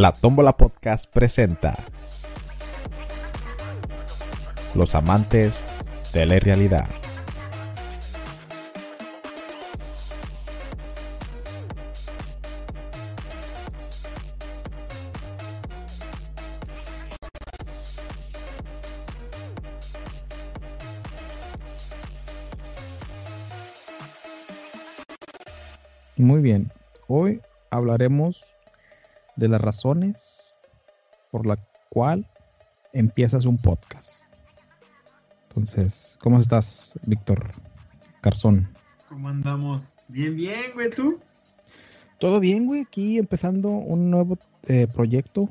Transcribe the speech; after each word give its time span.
La 0.00 0.12
Tómbola 0.12 0.56
Podcast 0.56 1.12
presenta 1.12 1.76
Los 4.74 4.94
amantes 4.94 5.62
de 6.14 6.24
la 6.24 6.38
realidad. 6.38 6.88
Muy 26.16 26.40
bien, 26.40 26.72
hoy 27.06 27.42
hablaremos 27.70 28.46
de 29.36 29.48
las 29.48 29.60
razones 29.60 30.54
por 31.30 31.46
la 31.46 31.56
cual 31.90 32.26
empiezas 32.92 33.44
un 33.44 33.58
podcast. 33.58 34.22
Entonces, 35.48 36.18
¿cómo 36.22 36.38
estás, 36.38 36.92
Víctor 37.06 37.52
Garzón? 38.22 38.68
¿Cómo 39.08 39.28
andamos? 39.28 39.90
Bien, 40.08 40.36
bien, 40.36 40.60
güey, 40.74 40.90
¿tú? 40.90 41.18
Todo 42.18 42.38
bien, 42.40 42.66
güey, 42.66 42.82
aquí 42.82 43.18
empezando 43.18 43.68
un 43.70 44.10
nuevo 44.10 44.38
eh, 44.68 44.86
proyecto 44.86 45.48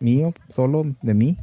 mío, 0.00 0.32
solo 0.48 0.82
de 1.02 1.14
mí, 1.14 1.36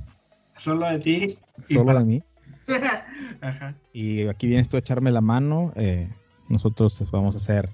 Solo 0.58 0.90
de 0.90 1.00
ti. 1.00 1.38
solo 1.70 1.94
de 1.98 2.04
mí. 2.06 2.24
Ajá. 3.42 3.76
Y 3.94 4.28
aquí 4.28 4.48
vienes 4.48 4.68
tú 4.70 4.76
a 4.76 4.80
echarme 4.80 5.12
la 5.12 5.22
mano. 5.22 5.72
eh, 5.76 6.10
nosotros 6.50 7.04
vamos 7.12 7.36
a 7.36 7.40
ser 7.40 7.70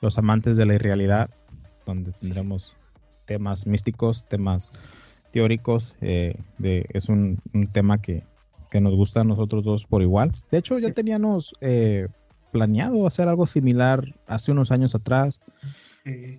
los 0.00 0.18
amantes 0.18 0.56
de 0.56 0.66
la 0.66 0.74
irrealidad, 0.74 1.30
donde 1.86 2.12
tendremos 2.12 2.76
temas 3.24 3.66
místicos, 3.66 4.24
temas 4.28 4.72
teóricos. 5.32 5.96
eh, 6.00 6.34
de, 6.58 6.86
es 6.90 7.08
un, 7.08 7.38
un 7.52 7.66
tema 7.66 8.00
que, 8.00 8.22
que 8.70 8.80
nos 8.80 8.94
gusta 8.94 9.20
a 9.20 9.24
nosotros 9.24 9.64
dos 9.64 9.84
por 9.86 10.02
igual. 10.02 10.30
De 10.50 10.58
hecho, 10.58 10.78
ya 10.78 10.92
teníamos 10.92 11.54
eh, 11.60 12.08
planeado 12.52 13.06
hacer 13.06 13.28
algo 13.28 13.46
similar 13.46 14.14
hace 14.26 14.52
unos 14.52 14.70
años 14.70 14.94
atrás, 14.94 15.40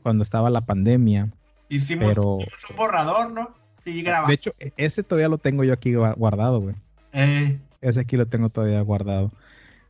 cuando 0.03 0.21
estaba 0.23 0.49
la 0.49 0.61
pandemia. 0.61 1.31
hicimos, 1.69 2.09
Pero- 2.09 2.37
hicimos 2.39 2.69
un 2.69 2.75
borrador, 2.77 3.31
¿no? 3.33 3.55
Sí, 3.73 4.01
grabamos. 4.03 4.29
De 4.29 4.35
hecho, 4.35 4.53
e- 4.59 4.71
ese 4.77 5.03
todavía 5.03 5.27
lo 5.27 5.37
tengo 5.39 5.63
yo 5.63 5.73
aquí 5.73 5.91
gua- 5.91 6.15
guardado, 6.15 6.61
güey. 6.61 6.75
Eh, 7.13 7.59
Ese 7.81 7.99
aquí 8.01 8.15
lo 8.17 8.25
tengo 8.27 8.49
todavía 8.49 8.79
guardado. 8.81 9.31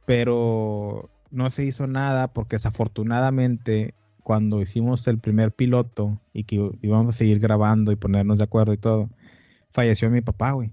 Pero 0.05 1.09
no 1.31 1.49
se 1.49 1.65
hizo 1.65 1.87
nada 1.87 2.27
porque 2.31 2.55
desafortunadamente 2.55 3.93
cuando 4.25 4.59
hicimos 4.59 5.07
el 5.07 5.19
primer 5.19 5.51
piloto 5.51 6.19
y 6.33 6.45
que 6.45 6.71
íbamos 6.81 7.09
a 7.09 7.17
seguir 7.17 7.39
grabando 7.39 7.91
y 7.91 7.95
ponernos 7.95 8.39
de 8.39 8.43
acuerdo 8.45 8.73
y 8.73 8.77
todo, 8.77 9.07
falleció 9.69 10.09
mi 10.09 10.21
papá, 10.21 10.53
güey. 10.53 10.71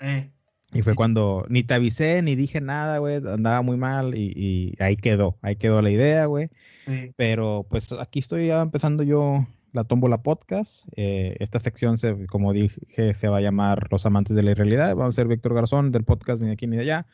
eh, 0.00 0.32
Y 0.72 0.82
fue 0.82 0.96
cuando 0.96 1.46
ni 1.48 1.62
te 1.62 1.74
avisé 1.74 2.20
ni 2.20 2.34
dije 2.34 2.60
nada, 2.60 2.98
güey. 2.98 3.16
Andaba 3.16 3.62
muy 3.62 3.76
mal 3.76 4.16
y, 4.16 4.32
y 4.34 4.74
ahí 4.82 4.96
quedó. 4.96 5.38
Ahí 5.40 5.54
quedó 5.54 5.80
la 5.82 5.90
idea, 5.92 6.26
güey. 6.26 6.48
sí. 6.84 7.12
Pero 7.16 7.64
pues 7.70 7.92
aquí 7.92 8.18
estoy 8.18 8.48
ya 8.48 8.60
empezando 8.60 9.04
yo 9.04 9.46
la 9.72 9.84
tómbola 9.84 10.24
podcast. 10.24 10.84
Eh, 10.96 11.36
esta 11.38 11.60
sección, 11.60 11.96
se, 11.96 12.26
como 12.26 12.52
dije, 12.52 13.14
se 13.14 13.28
va 13.28 13.36
a 13.36 13.40
llamar 13.40 13.86
Los 13.92 14.04
amantes 14.04 14.34
de 14.34 14.42
la 14.42 14.52
realidad. 14.54 14.96
Vamos 14.96 15.14
a 15.14 15.16
ser 15.16 15.28
Víctor 15.28 15.54
Garzón 15.54 15.92
del 15.92 16.02
podcast 16.02 16.42
ni 16.42 16.48
de 16.48 16.54
aquí 16.54 16.66
ni 16.66 16.74
de 16.76 16.82
allá. 16.82 17.06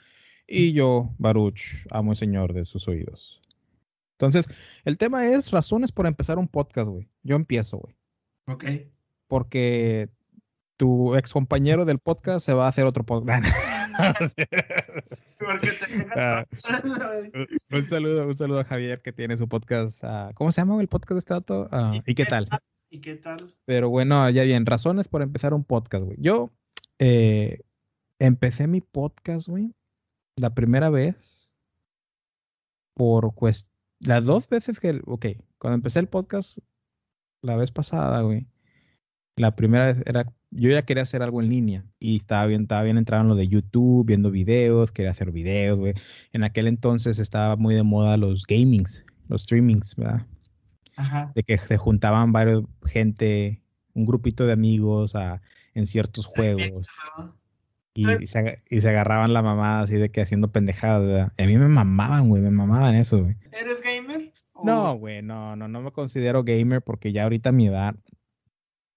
Y 0.49 0.73
yo, 0.73 1.15
Baruch, 1.19 1.87
amo 1.91 2.13
y 2.13 2.17
señor 2.17 2.55
de 2.55 2.65
sus 2.65 2.89
oídos. 2.89 3.43
Entonces, 4.19 4.49
el 4.85 4.97
tema 4.97 5.27
es 5.27 5.51
razones 5.51 5.93
por 5.93 6.07
empezar 6.07 6.39
un 6.39 6.49
podcast, 6.49 6.89
güey. 6.89 7.09
Yo 7.23 7.37
empiezo, 7.37 7.79
güey. 7.79 7.95
Ok. 8.49 8.65
Porque 9.29 10.09
tu 10.77 11.17
ex 11.17 11.33
compañero 11.33 11.85
del 11.85 11.99
podcast 11.99 12.45
se 12.45 12.55
va 12.55 12.67
a 12.67 12.69
hacer 12.69 12.87
otro 12.87 13.05
podcast. 13.05 13.45
Te 14.37 14.49
Ah. 16.17 16.47
un 17.71 17.83
saludo, 17.83 18.27
un 18.27 18.35
saludo 18.35 18.61
a 18.61 18.65
Javier 18.65 19.01
que 19.01 19.13
tiene 19.13 19.37
su 19.37 19.49
podcast. 19.49 20.03
ah, 20.05 20.33
¿Cómo 20.35 20.53
se 20.53 20.61
llama 20.61 20.81
el 20.81 20.89
podcast 20.89 21.13
de 21.13 21.19
este 21.19 21.35
dato? 21.35 21.69
Ah, 21.71 21.93
¿Y 22.07 22.15
qué 22.15 22.25
tal? 22.25 22.49
¿Y 22.91 23.01
qué 23.01 23.17
tal? 23.17 23.55
Pero 23.65 23.91
bueno, 23.91 24.29
ya 24.31 24.45
bien, 24.45 24.67
razones 24.67 25.09
por 25.09 25.23
empezar 25.23 25.55
un 25.55 25.65
podcast, 25.65 26.05
güey. 26.05 26.17
Yo 26.21 26.51
eh, 26.99 27.61
empecé 28.19 28.67
mi 28.67 28.81
podcast, 28.81 29.49
güey, 29.49 29.75
la 30.37 30.55
primera 30.55 30.91
vez 30.91 31.51
por 32.95 33.35
cuest 33.35 33.71
las 34.01 34.27
dos 34.27 34.49
veces 34.49 34.81
que, 34.81 35.01
ok, 35.07 35.27
cuando 35.59 35.77
empecé 35.77 36.01
el 36.01 36.09
podcast 36.09 36.59
la 37.43 37.57
vez 37.57 37.71
pasada, 37.71 38.23
güey, 38.23 38.47
la 39.37 39.55
primera 39.55 39.87
vez 39.87 40.03
era, 40.07 40.33
yo 40.51 40.71
ya 40.71 40.85
quería 40.85 41.03
hacer 41.03 41.23
algo 41.23 41.43
en 41.43 41.49
línea 41.49 41.85
y 41.99 42.17
estaba 42.17 42.47
bien, 42.47 42.63
estaba 42.63 42.83
bien 42.83 42.99
entrado 42.99 43.23
en 43.23 43.29
lo 43.29 43.35
de 43.35 43.49
YouTube, 43.49 44.07
viendo 44.07 44.31
videos, 44.31 44.93
quería 44.93 45.11
hacer 45.11 45.31
videos, 45.31 45.79
güey. 45.79 45.95
En 46.33 46.43
aquel 46.43 46.67
entonces 46.67 47.19
estaba 47.19 47.57
muy 47.57 47.75
de 47.75 47.83
moda 47.83 48.17
los 48.17 48.47
gamings, 48.47 49.05
los 49.29 49.43
streamings, 49.43 49.95
¿verdad? 49.97 50.27
Ajá. 50.99 51.31
de 51.35 51.43
que 51.43 51.59
se 51.59 51.77
juntaban 51.77 52.33
varios 52.33 52.65
gente, 52.87 53.63
un 53.93 54.07
grupito 54.07 54.47
de 54.47 54.55
amigos 54.55 55.15
a, 55.15 55.43
en 55.75 55.87
ciertos 55.87 56.25
juegos. 56.25 56.89
Y, 57.97 58.23
y 58.23 58.27
se, 58.27 58.57
y 58.71 58.81
se 58.81 58.89
agarraban 58.89 59.33
la 59.33 59.43
mamada 59.43 59.81
así 59.81 59.95
de 59.97 60.11
que 60.11 60.21
haciendo 60.21 60.53
pendejadas, 60.53 61.07
¿verdad? 61.07 61.33
Y 61.39 61.43
a 61.43 61.47
mí 61.47 61.57
me 61.57 61.69
mamaban, 61.69 62.29
güey, 62.29 62.43
me 62.43 62.51
mamaban 62.51 62.95
eso, 62.95 63.23
güey. 63.23 63.37
¿Eres 63.53 63.83
gamer? 63.83 64.33
¿O- 64.55 64.65
No, 64.67 64.95
güey, 64.97 65.23
no, 65.23 65.57
no, 65.57 65.69
no 65.69 65.81
me 65.81 65.93
considero 65.93 66.45
gamer 66.45 66.83
porque 66.83 67.13
ya 67.13 67.25
ahorita 67.25 67.51
a 67.51 67.53
mi 67.53 67.67
edad 67.67 67.95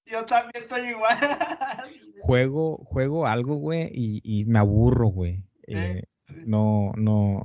Yo 0.06 0.26
también 0.26 0.52
estoy 0.56 0.90
igual. 0.90 1.16
juego, 2.22 2.78
juego 2.86 3.28
algo, 3.28 3.56
güey, 3.56 3.90
y, 3.94 4.22
y 4.24 4.46
me 4.46 4.60
aburro, 4.60 5.08
güey. 5.08 5.44
Eh, 5.68 6.04
no, 6.46 6.92
no, 6.96 7.42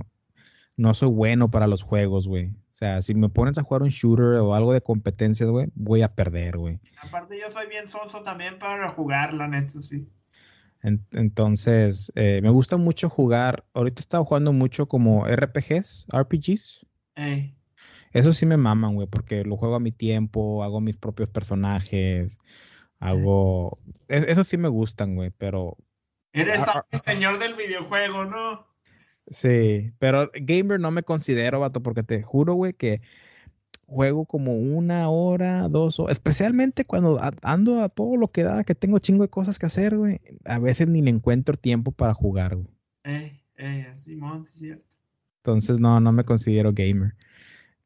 no 0.77 0.95
soy 0.95 1.09
bueno 1.11 1.51
para 1.51 1.67
los 1.67 1.83
juegos, 1.83 2.27
güey. 2.29 2.47
O 2.49 2.77
sea, 2.77 3.03
si 3.03 3.15
me 3.15 3.29
pones 3.29 3.57
a 3.59 3.63
jugar 3.63 3.83
un 3.83 3.91
shooter 3.91 4.35
o 4.41 4.55
algo 4.55 4.73
de 4.73 4.81
competencias, 4.81 5.49
güey, 5.49 5.69
voy 5.75 6.03
a 6.03 6.13
perder, 6.15 6.57
güey. 6.59 6.81
Aparte, 7.03 7.39
yo 7.39 7.49
soy 7.51 7.69
bien 7.69 7.87
sonso 7.87 8.23
también 8.23 8.59
para 8.59 8.91
jugar, 8.91 9.33
la 9.33 9.47
neta, 9.47 9.81
sí. 9.81 10.09
En- 10.85 11.05
entonces, 11.13 12.13
eh, 12.15 12.41
me 12.43 12.51
gusta 12.51 12.77
mucho 12.77 13.09
jugar. 13.09 13.65
Ahorita 13.73 14.01
he 14.01 14.03
estado 14.03 14.25
jugando 14.25 14.53
mucho 14.53 14.87
como 14.87 15.27
RPGs, 15.27 16.07
RPGs. 16.13 16.87
Eh, 17.17 17.55
Eso 18.13 18.33
sí 18.33 18.47
me 18.47 18.57
maman, 18.57 18.95
güey, 18.95 19.09
porque 19.09 19.45
lo 19.45 19.57
juego 19.57 19.75
a 19.75 19.81
mi 19.81 19.91
tiempo, 19.91 20.63
hago 20.63 20.81
mis 20.81 20.97
propios 20.99 21.31
personajes, 21.31 22.39
hago... 23.01 23.73
es- 24.09 24.27
Eso 24.29 24.45
sí 24.45 24.57
me 24.59 24.69
gustan, 24.69 25.17
güey, 25.17 25.31
pero... 25.31 25.77
eres 26.33 26.69
Ah, 26.69 26.73
ah, 26.77 26.87
el 26.93 26.99
señor 27.01 27.39
del 27.39 27.55
videojuego, 27.55 28.25
¿no? 28.27 28.67
Sí, 29.29 29.93
pero 29.99 30.31
gamer 30.35 30.79
no 30.79 30.91
me 30.91 31.03
considero, 31.03 31.61
vato, 31.61 31.83
porque 31.83 32.03
te 32.03 32.23
juro, 32.23 32.55
güey, 32.55 32.75
que 32.75 33.01
juego 33.95 34.27
como 34.27 34.57
una 34.57 35.09
hora, 35.09 35.69
dos 35.69 36.01
horas, 36.01 36.13
especialmente 36.13 36.85
cuando 36.85 37.21
ando 37.43 37.81
a 37.81 37.89
todo 37.89 38.17
lo 38.17 38.29
que 38.29 38.43
da, 38.43 38.65
que 38.65 38.75
tengo 38.75 38.99
chingo 38.99 39.23
de 39.23 39.31
cosas 39.31 39.59
que 39.59 39.67
hacer, 39.67 39.97
güey. 39.97 40.21
A 40.45 40.59
veces 40.59 40.89
ni 40.89 41.01
le 41.01 41.11
encuentro 41.11 41.55
tiempo 41.57 41.93
para 41.93 42.13
jugar, 42.13 42.57
güey. 42.57 42.69
Eh, 43.05 43.41
eh, 43.57 43.87
Simón, 43.95 44.45
sí, 44.45 44.59
cierto. 44.59 44.85
Entonces 45.39 45.79
no, 45.79 46.01
no 46.01 46.13
me 46.13 46.25
considero 46.25 46.73
gamer. 46.73 47.15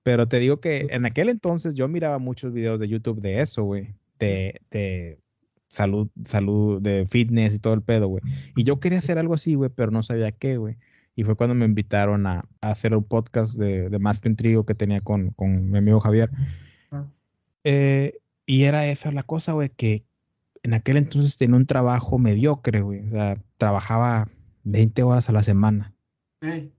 Pero 0.03 0.27
te 0.27 0.39
digo 0.39 0.61
que 0.61 0.87
en 0.91 1.05
aquel 1.05 1.29
entonces 1.29 1.75
yo 1.75 1.87
miraba 1.89 2.19
muchos 2.19 2.53
videos 2.53 2.81
de 2.81 2.89
YouTube 2.89 3.21
de 3.21 3.41
eso, 3.41 3.65
güey. 3.65 3.95
De, 4.19 4.61
de 4.71 5.21
salud, 5.69 6.09
salud, 6.25 6.81
de 6.81 7.05
fitness 7.07 7.55
y 7.55 7.59
todo 7.59 7.75
el 7.75 7.83
pedo, 7.83 8.09
güey. 8.09 8.23
Y 8.57 8.65
yo 8.65 8.81
quería 8.81 8.99
hacer 8.99 9.19
algo 9.19 9.35
así, 9.35 9.55
güey, 9.55 9.71
pero 9.75 9.91
no 9.91 10.03
sabía 10.03 10.33
qué, 10.33 10.57
güey. 10.57 10.79
Y 11.19 11.25
fue 11.25 11.35
cuando 11.35 11.55
me 11.57 11.65
invitaron 11.65 12.29
a, 12.29 12.45
a 12.61 12.71
hacer 12.71 12.95
un 12.95 13.03
podcast 13.03 13.59
de, 13.59 13.89
de 13.91 13.99
Más 13.99 14.21
que 14.21 14.29
un 14.29 14.37
trío 14.37 14.65
que 14.65 14.75
tenía 14.77 15.01
con, 15.01 15.31
con 15.31 15.69
mi 15.69 15.79
amigo 15.79 15.99
Javier. 15.99 16.31
Ah. 16.93 17.07
Eh, 17.65 18.21
y 18.47 18.63
era 18.65 18.87
esa 18.87 19.11
la 19.11 19.25
cosa, 19.25 19.53
güey, 19.53 19.69
que 19.69 20.05
en 20.63 20.75
aquel 20.75 20.97
entonces 20.97 21.37
tenía 21.37 21.57
un 21.57 21.67
trabajo 21.67 22.19
mediocre, 22.19 22.83
güey. 22.83 23.01
O 23.09 23.11
sea, 23.11 23.37
trabajaba 23.57 24.29
20 24.63 25.03
horas 25.03 25.29
a 25.29 25.33
la 25.33 25.43
semana 25.43 25.93
Eh, 26.41 26.71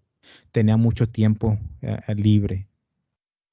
tenía 0.51 0.77
mucho 0.77 1.09
tiempo 1.09 1.57
eh, 1.81 1.99
libre. 2.15 2.65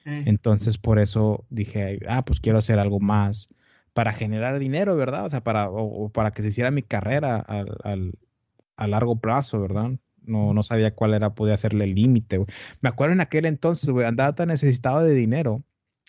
Entonces, 0.04 0.78
por 0.78 1.00
eso 1.00 1.44
dije, 1.50 1.98
ah, 2.08 2.24
pues 2.24 2.38
quiero 2.38 2.60
hacer 2.60 2.78
algo 2.78 3.00
más 3.00 3.52
para 3.92 4.12
generar 4.12 4.60
dinero, 4.60 4.94
¿verdad? 4.94 5.24
O 5.26 5.30
sea, 5.30 5.42
para, 5.42 5.68
o, 5.68 6.04
o 6.04 6.08
para 6.10 6.30
que 6.30 6.42
se 6.42 6.48
hiciera 6.48 6.70
mi 6.70 6.82
carrera 6.82 7.40
al, 7.40 7.76
al- 7.82 8.14
a 8.76 8.86
largo 8.86 9.16
plazo, 9.16 9.60
¿verdad? 9.60 9.90
No, 10.26 10.52
no 10.52 10.62
sabía 10.62 10.94
cuál 10.94 11.14
era, 11.14 11.34
podía 11.34 11.54
hacerle 11.54 11.84
el 11.84 11.94
límite. 11.94 12.44
Me 12.80 12.88
acuerdo 12.88 13.12
en 13.14 13.20
aquel 13.20 13.46
entonces, 13.46 13.88
güey, 13.90 14.06
andaba 14.06 14.34
tan 14.34 14.48
necesitado 14.48 15.00
de 15.02 15.14
dinero 15.14 15.62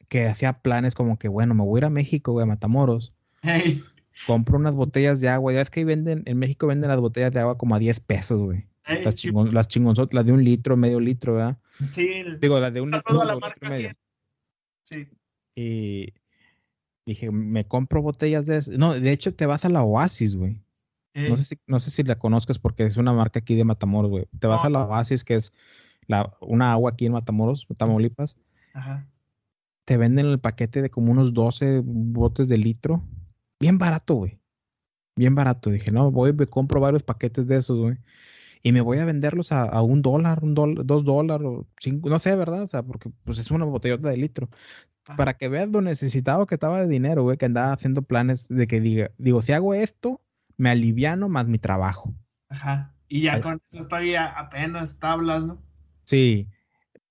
que 0.09 0.25
hacía 0.27 0.53
planes 0.61 0.95
como 0.95 1.17
que, 1.19 1.27
bueno, 1.27 1.53
me 1.53 1.63
voy 1.63 1.77
a 1.77 1.79
ir 1.81 1.85
a 1.85 1.89
México, 1.89 2.31
güey, 2.31 2.43
a 2.43 2.47
Matamoros, 2.47 3.13
Hey, 3.43 3.83
compro 4.25 4.57
unas 4.57 4.73
botellas 4.75 5.21
de 5.21 5.29
agua. 5.29 5.53
Ya 5.53 5.61
es 5.61 5.69
que 5.69 5.81
ahí 5.81 5.83
venden, 5.85 6.23
en 6.25 6.37
México 6.39 6.65
venden 6.67 6.89
las 6.89 6.99
botellas 6.99 7.31
de 7.31 7.39
agua 7.39 7.57
como 7.57 7.75
a 7.75 7.79
10 7.79 7.99
pesos, 7.99 8.41
güey. 8.41 8.65
hey, 8.85 9.01
Las, 9.03 9.15
chingon, 9.15 9.53
las 9.53 9.67
chingonzotas, 9.67 10.13
las 10.13 10.25
de 10.25 10.31
un 10.31 10.43
litro, 10.43 10.75
medio 10.77 10.99
litro, 10.99 11.33
¿verdad? 11.35 11.57
sí, 11.91 12.07
el- 12.13 12.39
Digo, 12.39 12.59
las 12.59 12.73
de 12.73 12.81
un 12.81 12.89
litro, 12.91 13.21
a 13.21 13.25
la 13.25 13.33
litro 13.35 13.37
y 13.37 13.41
marca 13.41 13.69
medio. 13.69 13.89
100. 13.89 13.97
Sí. 14.83 15.07
Y, 15.55 16.13
Dije, 17.05 17.31
me 17.31 17.65
compro 17.65 18.01
botellas 18.01 18.45
de 18.47 18.57
eso. 18.57 18.71
No, 18.77 18.93
de 18.93 19.11
hecho 19.13 19.33
te 19.33 19.45
vas 19.45 19.63
a 19.63 19.69
la 19.69 19.81
Oasis, 19.83 20.35
güey. 20.35 20.61
Eh, 21.17 21.29
No 21.29 21.35
sé, 21.37 21.43
si, 21.43 21.55
no 21.65 21.79
sé 21.79 21.89
si 21.89 22.03
la 22.03 22.19
conozcas 22.19 22.59
porque 22.59 22.85
es 22.85 22.95
una 22.97 23.11
marca 23.11 23.39
aquí 23.39 23.55
de 23.55 23.63
Matamoros, 23.65 24.11
güey. 24.11 24.27
Te 24.39 24.45
vas 24.47 24.61
No. 24.61 24.67
a 24.67 24.69
la 24.69 24.85
Oasis, 24.85 25.23
que 25.23 25.33
es 25.35 25.51
la, 26.05 26.31
una 26.41 26.71
agua 26.71 26.91
aquí 26.91 27.07
en 27.07 27.13
Matamoros, 27.13 27.65
Tamaulipas. 27.77 28.37
Ajá. 28.73 29.07
Te 29.85 29.97
venden 29.97 30.27
el 30.27 30.39
paquete 30.39 30.81
de 30.81 30.89
como 30.89 31.11
unos 31.11 31.33
12 31.33 31.81
botes 31.83 32.47
de 32.47 32.57
litro. 32.57 33.03
Bien 33.59 33.77
barato, 33.77 34.13
güey. 34.15 34.39
Bien 35.15 35.33
barato. 35.33 35.71
Dije, 35.71 35.91
no, 35.91 36.11
voy, 36.11 36.33
me 36.33 36.45
compro 36.45 36.79
varios 36.79 37.01
paquetes 37.03 37.47
de 37.47 37.57
esos, 37.57 37.79
güey. 37.79 37.97
Y 38.61 38.71
me 38.71 38.81
voy 38.81 38.99
a 38.99 39.05
venderlos 39.05 39.51
a, 39.51 39.63
a 39.63 39.81
un 39.81 40.01
dólar, 40.01 40.43
un 40.43 40.53
dólar, 40.53 40.85
dos 40.85 41.03
dólares, 41.03 41.47
no 42.03 42.19
sé, 42.19 42.35
¿verdad? 42.35 42.63
O 42.63 42.67
sea, 42.67 42.83
porque 42.83 43.09
pues 43.23 43.39
es 43.39 43.49
una 43.49 43.65
botellota 43.65 44.09
de 44.09 44.17
litro. 44.17 44.49
Para 45.15 45.35
que 45.37 45.47
veas 45.47 45.69
lo 45.69 45.81
necesitado 45.81 46.45
que 46.47 46.55
estaba 46.55 46.81
de 46.81 46.87
dinero, 46.87 47.23
güey, 47.23 47.37
que 47.37 47.45
andaba 47.45 47.71
haciendo 47.71 48.01
planes 48.01 48.49
de 48.49 48.67
que 48.67 48.81
diga, 48.81 49.11
digo, 49.17 49.41
si 49.41 49.53
hago 49.53 49.73
esto, 49.73 50.21
me 50.57 50.69
aliviano 50.69 51.29
más 51.29 51.47
mi 51.47 51.59
trabajo. 51.59 52.13
Ajá. 52.49 52.93
Y 53.07 53.21
ya 53.21 53.35
Ay. 53.35 53.41
con 53.41 53.61
eso 53.69 53.87
todavía 53.87 54.25
apenas 54.25 54.99
tablas, 54.99 55.45
¿no? 55.45 55.61
Sí, 56.03 56.49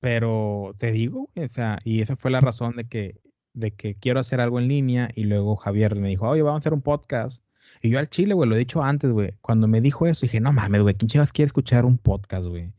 pero 0.00 0.74
te 0.78 0.92
digo, 0.92 1.30
o 1.34 1.48
sea, 1.48 1.78
y 1.84 2.00
esa 2.00 2.16
fue 2.16 2.30
la 2.30 2.40
razón 2.40 2.76
de 2.76 2.84
que, 2.84 3.20
de 3.54 3.72
que 3.72 3.94
quiero 3.94 4.20
hacer 4.20 4.40
algo 4.40 4.58
en 4.58 4.68
línea 4.68 5.10
y 5.14 5.24
luego 5.24 5.56
Javier 5.56 5.96
me 5.96 6.08
dijo, 6.08 6.28
oye, 6.28 6.42
vamos 6.42 6.58
a 6.58 6.60
hacer 6.60 6.74
un 6.74 6.82
podcast. 6.82 7.44
Y 7.82 7.90
yo 7.90 7.98
al 7.98 8.08
chile, 8.08 8.34
güey, 8.34 8.48
lo 8.48 8.56
he 8.56 8.58
dicho 8.58 8.82
antes, 8.82 9.10
güey, 9.10 9.32
cuando 9.40 9.68
me 9.68 9.80
dijo 9.80 10.06
eso, 10.06 10.26
dije, 10.26 10.40
no 10.40 10.52
mames, 10.52 10.82
güey, 10.82 10.94
¿quién 10.94 11.08
chivas 11.08 11.32
quiere 11.32 11.46
escuchar 11.46 11.84
un 11.84 11.98
podcast, 11.98 12.46
güey? 12.46 12.72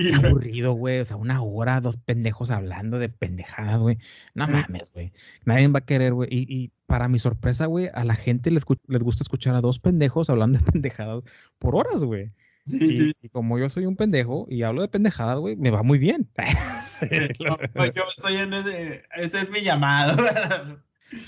Y 0.00 0.10
Qué 0.10 0.26
aburrido, 0.26 0.72
güey, 0.72 1.00
o 1.00 1.04
sea, 1.04 1.16
una 1.16 1.42
hora, 1.42 1.80
dos 1.80 1.98
pendejos 1.98 2.50
hablando 2.50 2.98
de 2.98 3.10
pendejadas, 3.10 3.78
güey. 3.78 3.98
No 4.34 4.46
mames, 4.48 4.92
güey. 4.92 5.12
Nadie 5.44 5.68
va 5.68 5.80
a 5.80 5.84
querer, 5.84 6.14
güey. 6.14 6.28
Y, 6.32 6.46
y 6.48 6.72
para 6.86 7.08
mi 7.08 7.18
sorpresa, 7.18 7.66
güey, 7.66 7.90
a 7.92 8.04
la 8.04 8.14
gente 8.14 8.50
les, 8.50 8.64
gusta 8.64 9.22
escuchar 9.22 9.54
a 9.54 9.60
dos 9.60 9.78
pendejos 9.78 10.30
hablando 10.30 10.58
de 10.58 10.64
pendejadas 10.72 11.22
por 11.58 11.76
horas, 11.76 12.02
güey. 12.02 12.32
sí, 12.64 12.78
Y, 12.82 12.96
sí. 12.96 13.12
y 13.26 13.28
como 13.28 13.58
yo 13.58 13.68
soy 13.68 13.84
un 13.84 13.96
pendejo 13.96 14.46
y 14.48 14.62
hablo 14.62 14.80
de 14.80 14.88
pendejadas, 14.88 15.38
güey, 15.38 15.56
me 15.56 15.70
va 15.70 15.82
muy 15.82 15.98
bien. 15.98 16.30
Sí, 16.80 17.06
No, 17.46 17.58
pues 17.74 17.92
yo 17.94 18.04
estoy 18.08 18.36
en 18.36 18.54
ese, 18.54 19.02
ese 19.16 19.40
es 19.40 19.50
mi 19.50 19.60
llamado. 19.60 20.16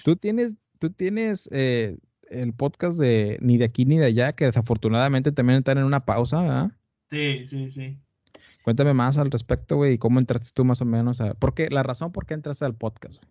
Tú 0.02 0.16
tienes, 0.16 0.56
tú 0.78 0.88
tienes 0.88 1.46
eh, 1.52 1.98
el 2.30 2.54
podcast 2.54 2.98
de 2.98 3.36
Ni 3.42 3.58
de 3.58 3.66
aquí 3.66 3.84
ni 3.84 3.98
de 3.98 4.06
allá, 4.06 4.32
que 4.32 4.46
desafortunadamente 4.46 5.30
también 5.30 5.58
están 5.58 5.76
en 5.76 5.84
una 5.84 6.06
pausa, 6.06 6.40
¿verdad? 6.40 6.70
Sí, 7.10 7.44
sí, 7.44 7.70
sí. 7.70 8.00
Cuéntame 8.62 8.94
más 8.94 9.18
al 9.18 9.30
respecto, 9.30 9.76
güey, 9.76 9.94
y 9.94 9.98
cómo 9.98 10.20
entraste 10.20 10.50
tú 10.54 10.64
más 10.64 10.80
o 10.80 10.84
menos 10.84 11.20
a... 11.20 11.34
Porque 11.34 11.68
la 11.70 11.82
razón 11.82 12.12
por 12.12 12.26
qué 12.26 12.34
entraste 12.34 12.64
al 12.64 12.74
podcast, 12.74 13.16
güey. 13.16 13.30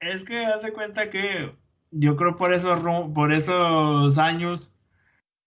Es 0.00 0.24
que 0.24 0.44
haz 0.44 0.62
de 0.62 0.72
cuenta 0.72 1.10
que 1.10 1.50
yo 1.90 2.16
creo 2.16 2.36
por 2.36 2.52
esos, 2.52 2.80
por 3.14 3.32
esos 3.32 4.18
años 4.18 4.76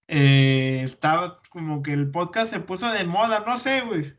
eh, 0.07 0.81
estaba 0.84 1.36
como 1.51 1.84
que 1.84 1.94
el 1.94 2.10
podcast 2.10 2.51
se 2.51 2.60
puso 2.60 2.92
de 2.92 3.06
moda, 3.06 3.44
no 3.46 3.57
sé, 3.57 3.81
güey. 3.81 4.13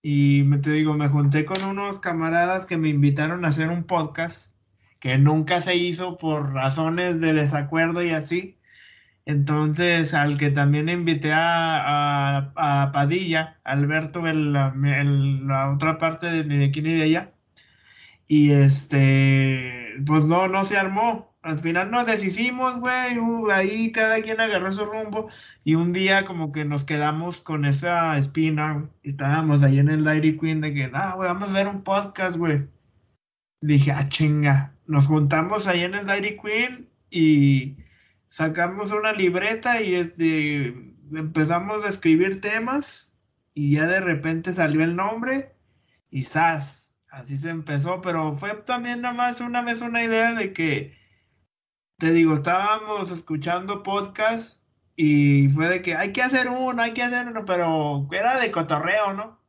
Y 0.00 0.44
me 0.44 0.58
te 0.58 0.70
digo, 0.70 0.94
me 0.94 1.08
junté 1.08 1.44
con 1.44 1.62
unos 1.64 1.98
camaradas 1.98 2.66
que 2.66 2.78
me 2.78 2.88
invitaron 2.88 3.44
a 3.44 3.48
hacer 3.48 3.68
un 3.68 3.84
podcast 3.84 4.52
que 5.00 5.18
nunca 5.18 5.60
se 5.60 5.74
hizo 5.74 6.16
por 6.18 6.52
razones 6.52 7.20
de 7.20 7.32
desacuerdo 7.32 8.02
y 8.02 8.10
así. 8.10 8.57
Entonces, 9.28 10.14
al 10.14 10.38
que 10.38 10.50
también 10.50 10.88
invité 10.88 11.32
a, 11.32 12.40
a- 12.46 12.82
a 12.82 12.92
Padilla, 12.92 13.60
Alberto, 13.64 14.26
el- 14.26 14.54
la, 14.54 15.70
otra 15.74 15.98
parte 15.98 16.26
de 16.28 16.44
ni 16.46 16.56
de 16.58 16.64
aquí 16.66 16.80
ni 16.82 16.94
de 16.94 17.02
allá. 17.04 17.34
Y 18.26 18.52
este, 18.52 19.94
pues 20.06 20.24
no, 20.24 20.48
no 20.48 20.64
se 20.64 20.78
armó. 20.78 21.36
Al 21.42 21.58
final 21.58 21.90
nos 21.90 22.06
deshicimos, 22.06 22.78
güey. 22.80 23.18
uh, 23.18 23.50
ahí 23.50 23.92
cada 23.92 24.20
quien 24.22 24.40
agarró 24.40 24.72
su 24.72 24.84
rumbo. 24.86 25.28
Y 25.64 25.74
un 25.76 25.92
día 25.92 26.24
como 26.24 26.50
que 26.52 26.64
nos 26.64 26.84
quedamos 26.84 27.40
con 27.40 27.64
esa 27.66 28.16
espina. 28.18 28.72
güey, 28.74 28.86
y 29.02 29.08
estábamos 29.10 29.62
ahí 29.62 29.78
en 29.78 29.90
el 29.90 30.04
Dairy 30.04 30.38
Queen 30.38 30.60
de 30.62 30.72
que, 30.74 30.90
ah, 30.94 31.14
güey, 31.16 31.28
vamos 31.28 31.44
a 31.44 31.52
hacer 31.52 31.68
un 31.68 31.82
podcast, 31.82 32.36
güey. 32.38 32.66
Dije, 33.60 33.92
ah, 33.92 34.08
chinga. 34.08 34.74
Nos 34.86 35.06
juntamos 35.06 35.68
ahí 35.68 35.82
en 35.84 35.94
el 35.94 36.06
Dairy 36.06 36.38
Queen 36.42 36.88
y 37.10 37.77
sacamos 38.28 38.92
una 38.92 39.12
libreta 39.12 39.80
y 39.82 39.94
este, 39.94 40.68
empezamos 41.14 41.84
a 41.84 41.88
escribir 41.88 42.40
temas. 42.40 43.12
Y 43.54 43.72
ya 43.76 43.86
de 43.86 44.00
repente 44.00 44.52
salió 44.52 44.84
el 44.84 44.94
nombre 44.96 45.56
y 46.10 46.22
¡zas! 46.24 46.96
Así 47.10 47.36
se 47.36 47.50
empezó, 47.50 48.00
pero 48.00 48.36
fue 48.36 48.54
también 48.54 49.00
nada 49.02 49.14
más 49.14 49.40
una 49.40 49.62
vez 49.62 49.80
una 49.80 50.04
idea 50.04 50.32
de 50.34 50.52
que, 50.52 50.96
te 51.98 52.12
digo, 52.12 52.34
estábamos 52.34 53.10
escuchando 53.10 53.82
podcast 53.82 54.62
y 54.94 55.48
fue 55.48 55.68
de 55.68 55.82
que 55.82 55.96
hay 55.96 56.12
que 56.12 56.22
hacer 56.22 56.48
uno, 56.48 56.82
hay 56.82 56.92
que 56.94 57.02
hacer 57.02 57.26
uno, 57.28 57.44
pero 57.46 58.08
era 58.12 58.38
de 58.38 58.52
cotorreo, 58.52 59.14
¿no? 59.14 59.40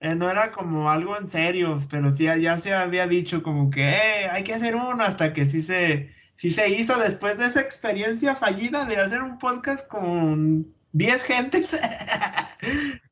Eh, 0.00 0.14
no 0.14 0.30
era 0.30 0.52
como 0.52 0.90
algo 0.90 1.16
en 1.18 1.28
serio, 1.28 1.78
pero 1.90 2.10
sí 2.10 2.24
ya 2.24 2.58
se 2.58 2.74
había 2.74 3.06
dicho 3.06 3.42
como 3.42 3.70
que 3.70 3.90
"Eh, 3.90 4.28
hay 4.30 4.42
que 4.44 4.54
hacer 4.54 4.74
uno 4.76 5.02
hasta 5.04 5.32
que 5.32 5.44
sí 5.44 5.62
se, 5.62 6.13
sí 6.36 6.50
se 6.50 6.68
hizo 6.68 6.98
después 6.98 7.38
de 7.38 7.46
esa 7.46 7.60
experiencia 7.60 8.34
fallida 8.36 8.84
de 8.84 8.96
hacer 8.96 9.22
un 9.22 9.38
podcast 9.38 9.88
con 9.88 10.74
10 10.92 11.24
gentes. 11.24 11.80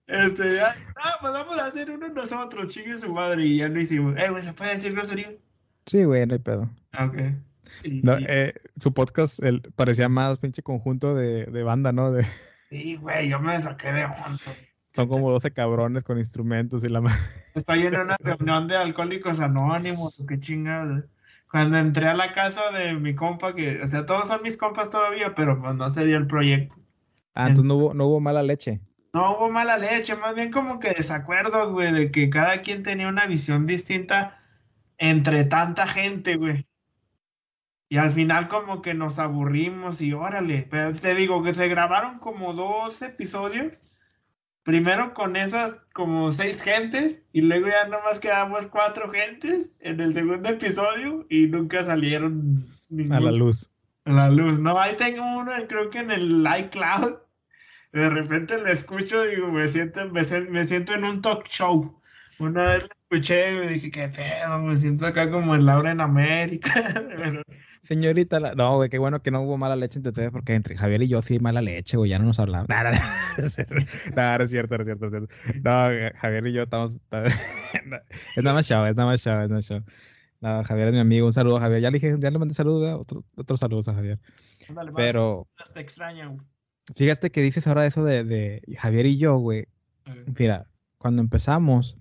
Este, 0.06 0.56
ya, 0.56 0.74
ah, 0.96 1.14
pues 1.22 1.32
vamos 1.32 1.58
a 1.58 1.66
hacer 1.66 1.90
uno 1.90 2.06
nosotros, 2.10 2.68
chingue 2.68 2.98
su 2.98 3.14
madre, 3.14 3.46
y 3.46 3.58
ya 3.58 3.68
lo 3.68 3.80
hicimos. 3.80 4.14
Eh, 4.18 4.28
güey, 4.28 4.42
¿se 4.42 4.52
puede 4.52 4.72
decir 4.72 4.92
grosería? 4.92 5.32
Sí, 5.86 6.04
güey, 6.04 6.26
no 6.26 6.34
hay 6.34 6.40
pedo. 6.40 6.70
Ah, 6.92 7.06
Ok. 7.06 7.16
No, 8.02 8.18
eh, 8.18 8.52
su 8.76 8.92
podcast 8.92 9.42
el, 9.42 9.62
parecía 9.74 10.08
más 10.08 10.38
pinche 10.38 10.62
conjunto 10.62 11.14
de, 11.14 11.46
de 11.46 11.62
banda, 11.62 11.92
¿no? 11.92 12.12
De, 12.12 12.26
sí, 12.68 12.96
güey, 12.96 13.28
yo 13.30 13.40
me 13.40 13.60
saqué 13.62 13.90
de 13.92 14.04
onda. 14.04 14.38
son 14.92 15.08
como 15.08 15.30
12 15.30 15.52
cabrones 15.52 16.04
con 16.04 16.18
instrumentos 16.18 16.84
y 16.84 16.88
la 16.90 17.00
madre. 17.00 17.18
Estoy 17.54 17.86
en 17.86 17.98
una 17.98 18.16
reunión 18.20 18.68
de 18.68 18.76
alcohólicos 18.76 19.40
anónimos, 19.40 20.22
qué 20.28 20.38
chingada. 20.40 21.06
Cuando 21.52 21.76
entré 21.76 22.08
a 22.08 22.14
la 22.14 22.32
casa 22.32 22.70
de 22.70 22.94
mi 22.94 23.14
compa, 23.14 23.54
que, 23.54 23.82
o 23.82 23.86
sea, 23.86 24.06
todos 24.06 24.28
son 24.28 24.40
mis 24.42 24.56
compas 24.56 24.88
todavía, 24.88 25.34
pero 25.34 25.60
pues 25.60 25.74
no 25.74 25.92
se 25.92 26.06
dio 26.06 26.16
el 26.16 26.26
proyecto. 26.26 26.76
Ah, 27.34 27.42
entonces 27.42 27.66
no 27.66 27.74
hubo, 27.74 27.94
no 27.94 28.06
hubo 28.06 28.20
mala 28.20 28.42
leche. 28.42 28.80
No 29.12 29.36
hubo 29.36 29.50
mala 29.50 29.76
leche, 29.76 30.16
más 30.16 30.34
bien 30.34 30.50
como 30.50 30.80
que 30.80 30.94
desacuerdos, 30.94 31.70
güey, 31.70 31.92
de 31.92 32.10
que 32.10 32.30
cada 32.30 32.62
quien 32.62 32.82
tenía 32.82 33.06
una 33.06 33.26
visión 33.26 33.66
distinta 33.66 34.42
entre 34.96 35.44
tanta 35.44 35.86
gente, 35.86 36.36
güey. 36.36 36.66
Y 37.90 37.98
al 37.98 38.12
final 38.12 38.48
como 38.48 38.80
que 38.80 38.94
nos 38.94 39.18
aburrimos 39.18 40.00
y 40.00 40.14
órale, 40.14 40.66
pero 40.70 40.90
te 40.94 41.14
digo 41.14 41.42
que 41.42 41.52
se 41.52 41.68
grabaron 41.68 42.18
como 42.18 42.54
dos 42.54 43.02
episodios. 43.02 44.01
Primero 44.64 45.12
con 45.12 45.34
esas 45.36 45.84
como 45.92 46.30
seis 46.30 46.62
gentes 46.62 47.26
y 47.32 47.40
luego 47.40 47.66
ya 47.66 47.88
nomás 47.88 48.20
quedamos 48.20 48.66
cuatro 48.66 49.10
gentes 49.10 49.76
en 49.80 49.98
el 50.00 50.14
segundo 50.14 50.48
episodio 50.48 51.26
y 51.28 51.48
nunca 51.48 51.82
salieron 51.82 52.62
A 52.62 53.02
la 53.18 53.18
ningún- 53.18 53.38
luz. 53.40 53.70
a 54.04 54.12
la 54.12 54.30
luz. 54.30 54.60
No, 54.60 54.78
ahí 54.78 54.94
tengo 54.96 55.22
uno, 55.38 55.50
creo 55.68 55.90
que 55.90 55.98
en 55.98 56.10
el 56.12 56.46
iCloud. 56.58 57.18
De 57.92 58.08
repente 58.08 58.56
lo 58.58 58.68
escucho 58.68 59.26
y 59.26 59.34
digo, 59.36 59.48
me 59.52 59.66
siento, 59.68 60.08
me, 60.10 60.22
me 60.50 60.64
siento 60.64 60.94
en 60.94 61.04
un 61.04 61.20
talk 61.20 61.46
show. 61.48 62.00
Una 62.38 62.62
vez 62.62 62.82
lo 62.84 62.88
escuché 62.96 63.52
y 63.54 63.58
me 63.58 63.68
dije, 63.68 63.90
qué 63.90 64.08
pedo, 64.08 64.58
me 64.60 64.78
siento 64.78 65.06
acá 65.06 65.30
como 65.30 65.54
en 65.54 65.66
Laura 65.66 65.90
en 65.90 66.00
América. 66.00 66.72
Pero, 67.16 67.42
Señorita, 67.82 68.38
la- 68.38 68.54
no, 68.54 68.76
güey, 68.76 68.88
qué 68.88 68.98
bueno 68.98 69.22
que 69.22 69.30
no 69.32 69.42
hubo 69.42 69.58
mala 69.58 69.74
leche 69.76 69.98
entre 69.98 70.10
ustedes, 70.10 70.30
porque 70.30 70.54
entre 70.54 70.76
Javier 70.76 71.02
y 71.02 71.08
yo 71.08 71.20
sí 71.20 71.34
hay 71.34 71.40
mala 71.40 71.62
leche, 71.62 71.96
güey, 71.96 72.10
ya 72.10 72.18
no 72.18 72.26
nos 72.26 72.38
hablamos. 72.38 72.68
No, 72.68 72.82
no, 72.84 72.90
no, 72.90 72.96
es 73.38 73.54
cierto, 73.54 73.74
no, 73.74 74.44
es 74.44 74.50
cierto, 74.50 75.06
es 75.06 75.10
cierto, 75.10 75.28
no 75.64 75.90
eh, 75.90 76.12
Javier 76.16 76.46
y 76.46 76.52
yo 76.52 76.62
estamos. 76.62 76.98
es 77.10 78.42
nada 78.42 78.54
más 78.54 78.66
show, 78.66 78.84
es 78.86 78.94
nada 78.96 79.08
más 79.08 79.20
show, 79.20 79.32
es 79.40 79.48
nada 79.50 79.54
más 79.56 79.66
show. 79.66 79.82
No, 80.40 80.64
Javier 80.64 80.88
es 80.88 80.94
mi 80.94 81.00
amigo, 81.00 81.26
un 81.26 81.32
saludo 81.32 81.56
a 81.56 81.60
Javier. 81.60 81.80
Ya 81.80 81.90
le 81.90 81.98
dije, 81.98 82.16
ya 82.20 82.30
le 82.30 82.38
mandé 82.38 82.54
saludos, 82.54 83.00
otro, 83.00 83.24
otros 83.36 83.60
saludos 83.60 83.88
a 83.88 83.94
Javier. 83.94 84.18
Pero 84.96 85.48
Te 85.72 85.80
extraño. 85.80 86.36
fíjate 86.94 87.30
que 87.30 87.42
dices 87.42 87.66
ahora 87.66 87.86
eso 87.86 88.04
de, 88.04 88.24
de 88.24 88.62
Javier 88.78 89.06
y 89.06 89.18
yo, 89.18 89.36
güey. 89.38 89.66
Mira, 90.38 90.66
cuando 90.98 91.22
empezamos, 91.22 91.96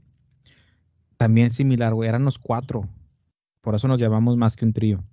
también 1.17 1.51
similar, 1.51 1.93
güey, 1.93 2.09
eran 2.09 2.25
los 2.25 2.39
cuatro. 2.39 2.89
Por 3.61 3.75
eso 3.75 3.87
nos 3.87 3.99
llamamos 3.99 4.37
más 4.37 4.55
que 4.55 4.65
un 4.65 4.73
trío. 4.73 5.03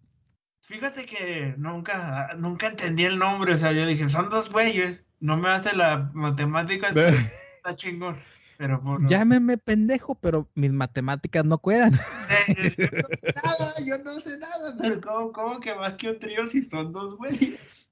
Fíjate 0.68 1.06
que 1.06 1.54
nunca, 1.56 2.28
nunca 2.37 2.66
entendí 2.66 3.06
el 3.06 3.18
nombre, 3.18 3.54
o 3.54 3.56
sea, 3.56 3.72
yo 3.72 3.87
dije, 3.87 4.06
son 4.10 4.28
dos 4.28 4.50
güeyes, 4.50 5.06
no 5.18 5.38
me 5.38 5.48
hace 5.48 5.75
la 5.75 6.10
matemática, 6.12 6.88
está 7.56 7.75
chingón. 7.75 8.16
Pero 8.58 8.78
por 8.82 9.08
Llámeme 9.08 9.56
pendejo, 9.56 10.14
pero 10.16 10.46
mis 10.54 10.70
matemáticas 10.70 11.46
no 11.46 11.56
cuedan. 11.56 11.92
Yo 11.92 12.54
no 12.58 12.75
sé 12.76 13.32
nada, 13.34 13.75
yo 13.87 14.04
no 14.04 14.20
sé 14.20 14.38
nada, 14.38 14.76
pero 14.78 15.00
¿cómo, 15.00 15.32
cómo 15.32 15.60
que 15.60 15.75
más 15.75 15.96
que 15.96 16.10
un 16.10 16.18
trío 16.18 16.46
si 16.46 16.62
son 16.62 16.92
dos 16.92 17.16
güeyes? 17.16 17.88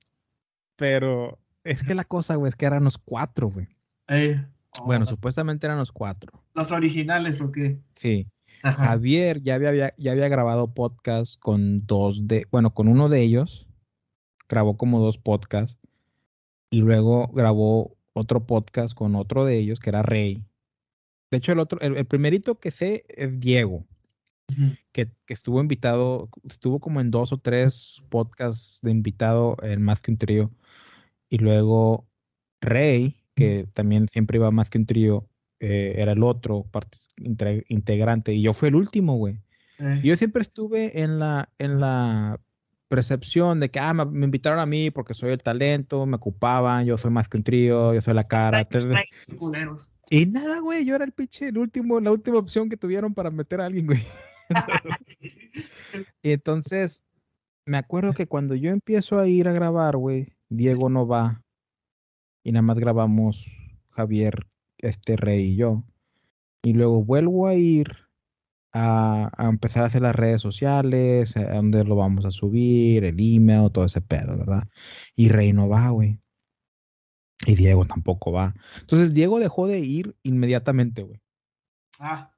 Pero 0.77 1.39
es 1.65 1.83
que 1.83 1.95
la 1.95 2.05
cosa, 2.05 2.35
güey, 2.35 2.51
es 2.51 2.57
que 2.57 2.67
eran 2.67 2.85
los 2.85 2.99
cuatro, 2.99 3.49
güey. 3.49 3.69
Eh, 4.09 4.45
Bueno, 4.85 5.05
oh, 5.05 5.07
supuestamente 5.07 5.67
eran 5.67 5.79
los 5.79 5.93
cuatro. 5.93 6.45
¿Los 6.53 6.71
originales 6.73 7.41
o 7.41 7.51
qué? 7.51 7.81
Sí. 7.95 8.29
Javier 8.63 9.43
ya 9.43 9.55
había, 9.55 9.95
ya 9.97 10.13
había 10.13 10.29
grabado 10.29 10.75
podcast 10.75 11.39
con 11.41 11.87
dos 11.87 12.27
de, 12.27 12.47
bueno, 12.51 12.75
con 12.75 12.89
uno 12.89 13.09
de 13.09 13.23
ellos, 13.23 13.69
grabó 14.49 14.77
como 14.77 15.01
dos 15.01 15.19
podcasts 15.19 15.79
y 16.71 16.81
luego 16.81 17.29
grabó 17.29 17.97
otro 18.13 18.47
podcast 18.47 18.95
con 18.95 19.15
otro 19.15 19.45
de 19.45 19.59
ellos 19.59 19.79
que 19.79 19.91
era 19.91 20.03
Rey. 20.03 20.45
De 21.31 21.39
hecho, 21.39 21.53
el 21.53 21.59
otro, 21.59 21.81
el, 21.81 22.07
primerito 22.07 22.59
que 22.59 22.71
sé 22.71 23.05
es 23.09 23.39
Diego, 23.41 23.87
que, 24.93 25.07
que, 25.27 25.35
estuvo 25.35 25.61
invitado, 25.61 26.29
estuvo 26.45 26.81
como 26.81 27.01
en 27.01 27.11
dos 27.11 27.33
o 27.33 27.39
tres 27.39 28.03
podcasts 28.09 28.81
de 28.83 28.91
invitado 28.93 29.57
en 29.63 29.83
Más 29.83 30.03
que 30.03 30.13
un 30.13 30.19
trío. 30.19 30.53
Y 31.29 31.39
luego 31.39 32.09
Rey, 32.61 33.17
que 33.35 33.67
también 33.73 34.09
siempre 34.09 34.39
iba 34.39 34.51
más 34.51 34.71
que 34.71 34.79
un 34.79 34.87
trío, 34.87 35.29
eh, 35.69 36.01
era 36.01 36.13
el 36.13 36.23
otro 36.23 36.65
integrante. 37.69 38.33
Y 38.33 38.43
yo 38.43 38.53
fui 38.53 38.69
el 38.69 38.77
último, 38.77 39.17
güey. 39.17 39.41
Eh. 39.79 40.01
Yo 40.05 40.17
siempre 40.17 40.43
estuve 40.43 41.03
en 41.03 41.19
la, 41.19 41.49
en 41.59 41.81
la 41.81 42.41
percepción 42.87 43.59
de 43.59 43.69
que, 43.69 43.81
ah, 43.81 43.93
me, 43.93 44.25
invitaron 44.25 44.61
a 44.61 44.67
mí 44.67 44.93
porque 44.93 45.13
soy 45.13 45.33
el 45.33 45.43
talento, 45.43 46.07
me 46.07 46.17
ocupaban, 46.17 46.87
yo 46.87 46.97
soy 46.97 47.11
más 47.11 47.29
que 47.29 47.39
un 47.39 47.43
trío, 47.43 47.93
yo 47.93 48.01
soy 48.01 48.15
la 48.15 48.29
cara. 48.29 48.67
y 50.09 50.27
nada, 50.27 50.61
güey, 50.61 50.85
yo 50.85 50.95
era 50.95 51.05
el 51.05 51.11
pinche, 51.11 51.49
el 51.49 51.59
último, 51.59 51.99
la 51.99 52.13
última 52.13 52.39
opción 52.39 52.69
que 52.69 52.77
tuvieron 52.77 53.13
para 53.13 53.33
meter 53.33 53.61
a 53.61 53.67
alguien, 53.67 53.87
güey. 53.87 54.03
y 56.23 56.31
entonces, 56.31 57.05
me 57.65 57.79
acuerdo 57.79 58.13
que 58.13 58.29
cuando 58.29 58.55
yo 58.55 58.71
empiezo 58.71 59.19
a 59.19 59.27
ir 59.27 59.49
a 59.49 59.53
grabar, 59.53 59.97
güey, 59.97 60.29
Diego 60.49 60.89
no 60.89 61.09
va. 61.09 61.43
Y 62.45 62.53
nada 62.53 62.63
más 62.63 62.79
grabamos 62.79 63.51
Javier, 63.91 64.47
este 64.89 65.17
Rey 65.17 65.53
y 65.53 65.57
yo. 65.57 65.85
Y 66.63 66.73
luego 66.73 67.05
vuelvo 67.05 67.47
a 67.47 67.55
ir 67.55 67.97
a, 68.73 69.31
empezar 69.39 69.85
a 69.85 69.87
hacer 69.87 70.03
las 70.03 70.15
redes 70.15 70.43
sociales, 70.43 71.37
a 71.37 71.55
dónde 71.55 71.85
lo 71.85 71.97
vamos 71.97 72.25
a 72.25 72.31
subir, 72.31 73.05
el 73.05 73.17
email, 73.19 73.71
todo 73.71 73.85
ese 73.85 74.01
pedo, 74.01 74.37
¿verdad? 74.37 74.63
Y 75.15 75.29
Rey 75.29 75.53
no 75.53 75.69
va, 75.69 75.89
güey. 75.91 76.21
Y 77.47 77.55
Diego 77.55 77.87
tampoco 77.87 78.33
va. 78.33 78.55
Entonces 78.81 79.15
Diego 79.15 79.39
dejó 79.39 79.67
de 79.67 79.79
ir 79.79 80.17
inmediatamente, 80.23 81.03
güey. 81.03 81.21
Ah. 81.99 82.33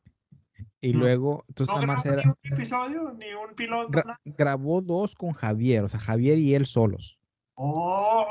Y 0.80 0.92
luego, 0.92 1.44
entonces 1.48 1.74
no 1.74 1.86
más 1.86 2.06
era. 2.06 2.22
Ni 2.22 2.30
un 2.30 2.52
episodio, 2.52 3.12
ni 3.18 3.32
un 3.32 3.54
piloto. 3.56 4.00
grabó 4.24 4.80
dos 4.80 5.16
con 5.16 5.32
Javier, 5.32 5.82
o 5.82 5.88
sea, 5.88 5.98
Javier 5.98 6.38
y 6.38 6.54
él 6.54 6.66
solos. 6.66 7.17
Oh, 7.60 8.24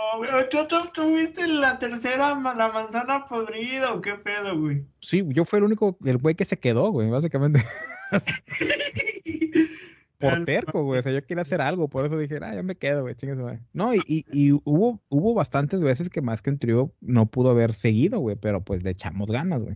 tú, 0.49 0.57
tú 0.69 0.77
tuviste 0.93 1.45
la 1.49 1.77
tercera, 1.77 2.29
la 2.55 2.71
manzana 2.71 3.25
podrida, 3.25 3.93
¿o 3.93 3.99
qué 3.99 4.13
pedo, 4.13 4.57
güey? 4.57 4.85
Sí, 5.01 5.21
yo 5.27 5.43
fui 5.43 5.57
el 5.57 5.65
único, 5.65 5.97
el 6.05 6.17
güey 6.17 6.33
que 6.33 6.45
se 6.45 6.57
quedó, 6.57 6.91
güey, 6.91 7.09
básicamente. 7.09 7.61
por 10.17 10.45
terco, 10.45 10.85
güey. 10.85 11.01
O 11.01 11.03
sea, 11.03 11.11
yo 11.11 11.25
quería 11.25 11.41
hacer 11.41 11.59
algo, 11.59 11.89
por 11.89 12.05
eso 12.05 12.17
dije, 12.17 12.39
ah, 12.41 12.55
yo 12.55 12.63
me 12.63 12.77
quedo, 12.77 13.01
güey, 13.01 13.15
chingue 13.15 13.59
No, 13.73 13.93
y, 13.93 13.99
y, 14.07 14.25
y, 14.31 14.53
hubo, 14.63 15.01
hubo 15.09 15.33
bastantes 15.33 15.81
veces 15.81 16.09
que 16.09 16.21
más 16.21 16.41
que 16.41 16.51
un 16.51 16.57
trío 16.57 16.93
no 17.01 17.25
pudo 17.25 17.51
haber 17.51 17.73
seguido, 17.73 18.19
güey, 18.19 18.37
pero 18.37 18.63
pues 18.63 18.81
le 18.83 18.91
echamos 18.91 19.29
ganas, 19.29 19.61
güey. 19.61 19.75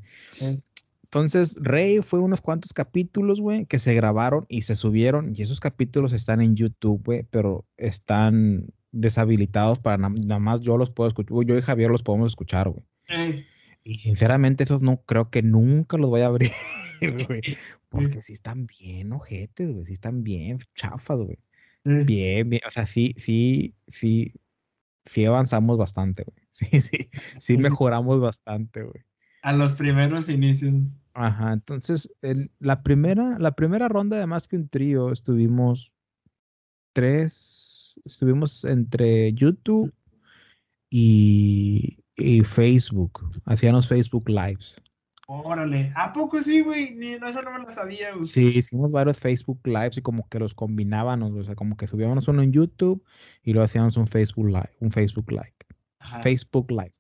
Entonces, 1.04 1.58
Rey 1.60 2.00
fue 2.02 2.20
unos 2.22 2.40
cuantos 2.40 2.72
capítulos, 2.72 3.42
güey, 3.42 3.66
que 3.66 3.80
se 3.80 3.94
grabaron 3.96 4.46
y 4.48 4.62
se 4.62 4.78
subieron, 4.78 5.34
y 5.36 5.42
esos 5.42 5.60
capítulos 5.60 6.14
están 6.14 6.42
en 6.42 6.56
YouTube, 6.56 7.04
güey, 7.04 7.28
pero 7.30 7.66
están 7.76 8.72
deshabilitados 8.92 9.80
para 9.80 9.98
nada 9.98 10.40
más 10.40 10.62
yo 10.62 10.78
los 10.78 10.90
puedo 10.90 11.08
escuchar, 11.08 11.46
yo 11.46 11.58
y 11.58 11.62
Javier 11.62 11.90
los 11.90 12.04
podemos 12.04 12.32
escuchar, 12.32 12.70
güey. 12.70 13.46
Y 13.84 13.98
sinceramente 13.98 14.64
esos 14.64 14.82
no 14.82 15.02
creo 15.04 15.30
que 15.30 15.42
nunca 15.42 15.98
los 15.98 16.10
voy 16.10 16.22
a 16.22 16.28
abrir, 16.28 16.52
güey, 17.28 17.42
porque 17.90 18.22
sí 18.22 18.34
están 18.34 18.68
bien 18.68 19.12
ojetes, 19.14 19.74
güey, 19.74 19.86
sí 19.86 19.94
están 19.94 20.24
bien 20.24 20.60
chafas, 20.76 21.20
güey. 21.20 21.40
Bien, 21.84 22.48
bien, 22.48 22.62
o 22.66 22.70
sea, 22.70 22.86
sí, 22.86 23.16
sí, 23.18 23.74
sí, 23.88 24.34
sí 25.06 25.26
avanzamos 25.26 25.78
bastante, 25.78 26.24
güey. 26.24 26.42
Sí, 26.52 26.82
sí, 26.82 27.10
sí 27.40 27.58
mejoramos 27.58 28.20
bastante, 28.20 28.84
güey. 28.84 29.06
A 29.42 29.54
los 29.54 29.72
primeros 29.72 30.28
inicios. 30.28 30.76
Ajá, 31.14 31.54
entonces 31.54 32.12
la, 32.60 32.84
primera, 32.84 33.40
la 33.40 33.54
primera 33.56 33.88
ronda 33.88 34.18
de 34.18 34.28
más 34.28 34.48
que 34.48 34.58
un 34.58 34.68
trío 34.68 35.12
estuvimos 35.12 35.94
tres, 36.94 37.81
estuvimos 38.06 38.64
entre 38.66 39.34
YouTube 39.34 39.94
y, 40.90 41.98
y 42.16 42.42
Facebook, 42.42 43.30
hacíamos 43.46 43.88
Facebook 43.88 44.30
Lives. 44.30 44.76
Órale, 45.28 45.94
¿a 45.96 46.12
poco 46.12 46.42
sí, 46.42 46.60
güey? 46.60 46.94
Ni 46.96 47.14
eso 47.14 47.42
no 47.44 47.54
me 47.54 47.60
lo 47.60 47.70
sabía, 47.70 48.14
güey. 48.14 48.26
Sí, 48.26 48.46
hicimos 48.48 48.92
varios 48.92 49.20
Facebook 49.20 49.62
Lives 49.64 49.98
y 49.98 50.02
como 50.02 50.28
que 50.28 50.40
los 50.40 50.54
combinábamos, 50.54 51.32
o 51.32 51.44
sea, 51.44 51.56
como 51.56 51.78
que 51.78 51.88
subíamos 51.88 52.28
uno 52.28 52.42
en 52.42 52.52
YouTube 52.52 53.02
y 53.42 53.54
lo 53.54 53.64
hacíamos 53.64 53.96
un 53.96 54.08
Facebook 54.08 54.48
Live, 54.48 54.76
un 54.82 54.92
Facebook 54.92 55.32
Live. 55.32 55.56
Facebook 56.22 56.70
Live. 56.72 56.92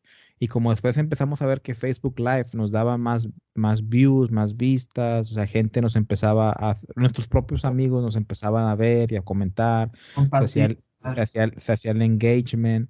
Y 0.43 0.47
como 0.47 0.71
después 0.71 0.97
empezamos 0.97 1.43
a 1.43 1.45
ver 1.45 1.61
que 1.61 1.75
Facebook 1.75 2.17
Live 2.17 2.47
nos 2.55 2.71
daba 2.71 2.97
más, 2.97 3.29
más 3.53 3.87
views, 3.87 4.31
más 4.31 4.57
vistas, 4.57 5.29
o 5.29 5.35
sea, 5.35 5.45
gente 5.45 5.83
nos 5.83 5.95
empezaba 5.95 6.51
a, 6.57 6.75
nuestros 6.95 7.27
propios 7.27 7.63
amigos 7.63 8.01
nos 8.01 8.15
empezaban 8.15 8.67
a 8.67 8.75
ver 8.75 9.11
y 9.11 9.17
a 9.17 9.21
comentar, 9.21 9.91
se 10.15 10.29
hacía, 10.31 10.69
se 11.13 11.21
hacía, 11.21 11.51
se 11.55 11.71
hacía 11.73 11.91
el 11.91 12.01
engagement 12.01 12.89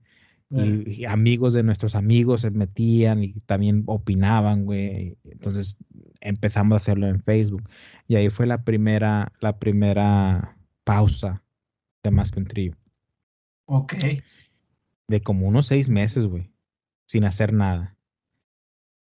y, 0.50 1.04
amigos 1.04 1.52
de 1.52 1.64
nuestros 1.64 1.94
amigos 1.94 2.40
se 2.40 2.52
metían 2.52 3.22
y 3.22 3.34
también 3.42 3.84
opinaban, 3.86 4.64
güey. 4.64 5.18
Entonces 5.26 5.84
empezamos 6.22 6.76
a 6.76 6.78
hacerlo 6.78 7.08
en 7.08 7.22
Facebook. 7.22 7.64
Y 8.08 8.16
ahí 8.16 8.30
fue 8.30 8.48
la 8.48 8.64
primera, 8.64 9.34
la 9.42 9.60
primera 9.60 10.58
pausa 10.86 11.44
de 12.02 12.12
Más 12.12 12.32
que 12.32 12.40
un 12.40 12.46
trío. 12.46 12.78
Ok. 13.66 13.94
De 15.10 15.20
como 15.20 15.50
unos 15.50 15.68
seis 15.68 15.90
meses, 15.90 16.28
güey. 16.28 16.50
Sin 17.12 17.26
hacer 17.26 17.52
nada. 17.52 17.98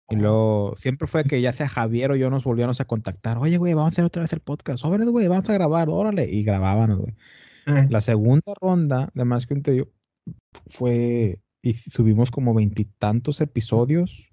Y 0.09 0.17
luego 0.17 0.73
siempre 0.77 1.07
fue 1.07 1.25
que 1.25 1.43
ya 1.43 1.53
sea 1.53 1.69
Javier 1.69 2.11
o 2.11 2.17
yo 2.17 2.31
nos 2.31 2.43
volvíamos 2.43 2.81
a 2.81 2.87
contactar. 2.87 3.37
Oye, 3.37 3.59
güey, 3.59 3.75
vamos 3.75 3.91
a 3.91 3.93
hacer 3.93 4.07
otra 4.07 4.23
vez 4.23 4.33
el 4.33 4.41
podcast. 4.41 4.83
Órale, 4.83 5.05
güey, 5.11 5.29
vamos 5.29 5.51
a 5.51 5.53
grabar, 5.53 5.91
órale. 5.91 6.25
Y 6.25 6.43
grabábamos, 6.43 7.01
güey. 7.01 7.15
Eh. 7.67 7.87
La 7.91 8.01
segunda 8.01 8.55
ronda 8.63 9.11
de 9.13 9.27
Más 9.27 9.47
que 9.47 9.53
un 9.53 9.63
trío 9.63 9.93
fue 10.69 11.43
y 11.61 11.75
subimos 11.75 12.31
como 12.31 12.55
veintitantos 12.55 13.43
episodios 13.43 14.33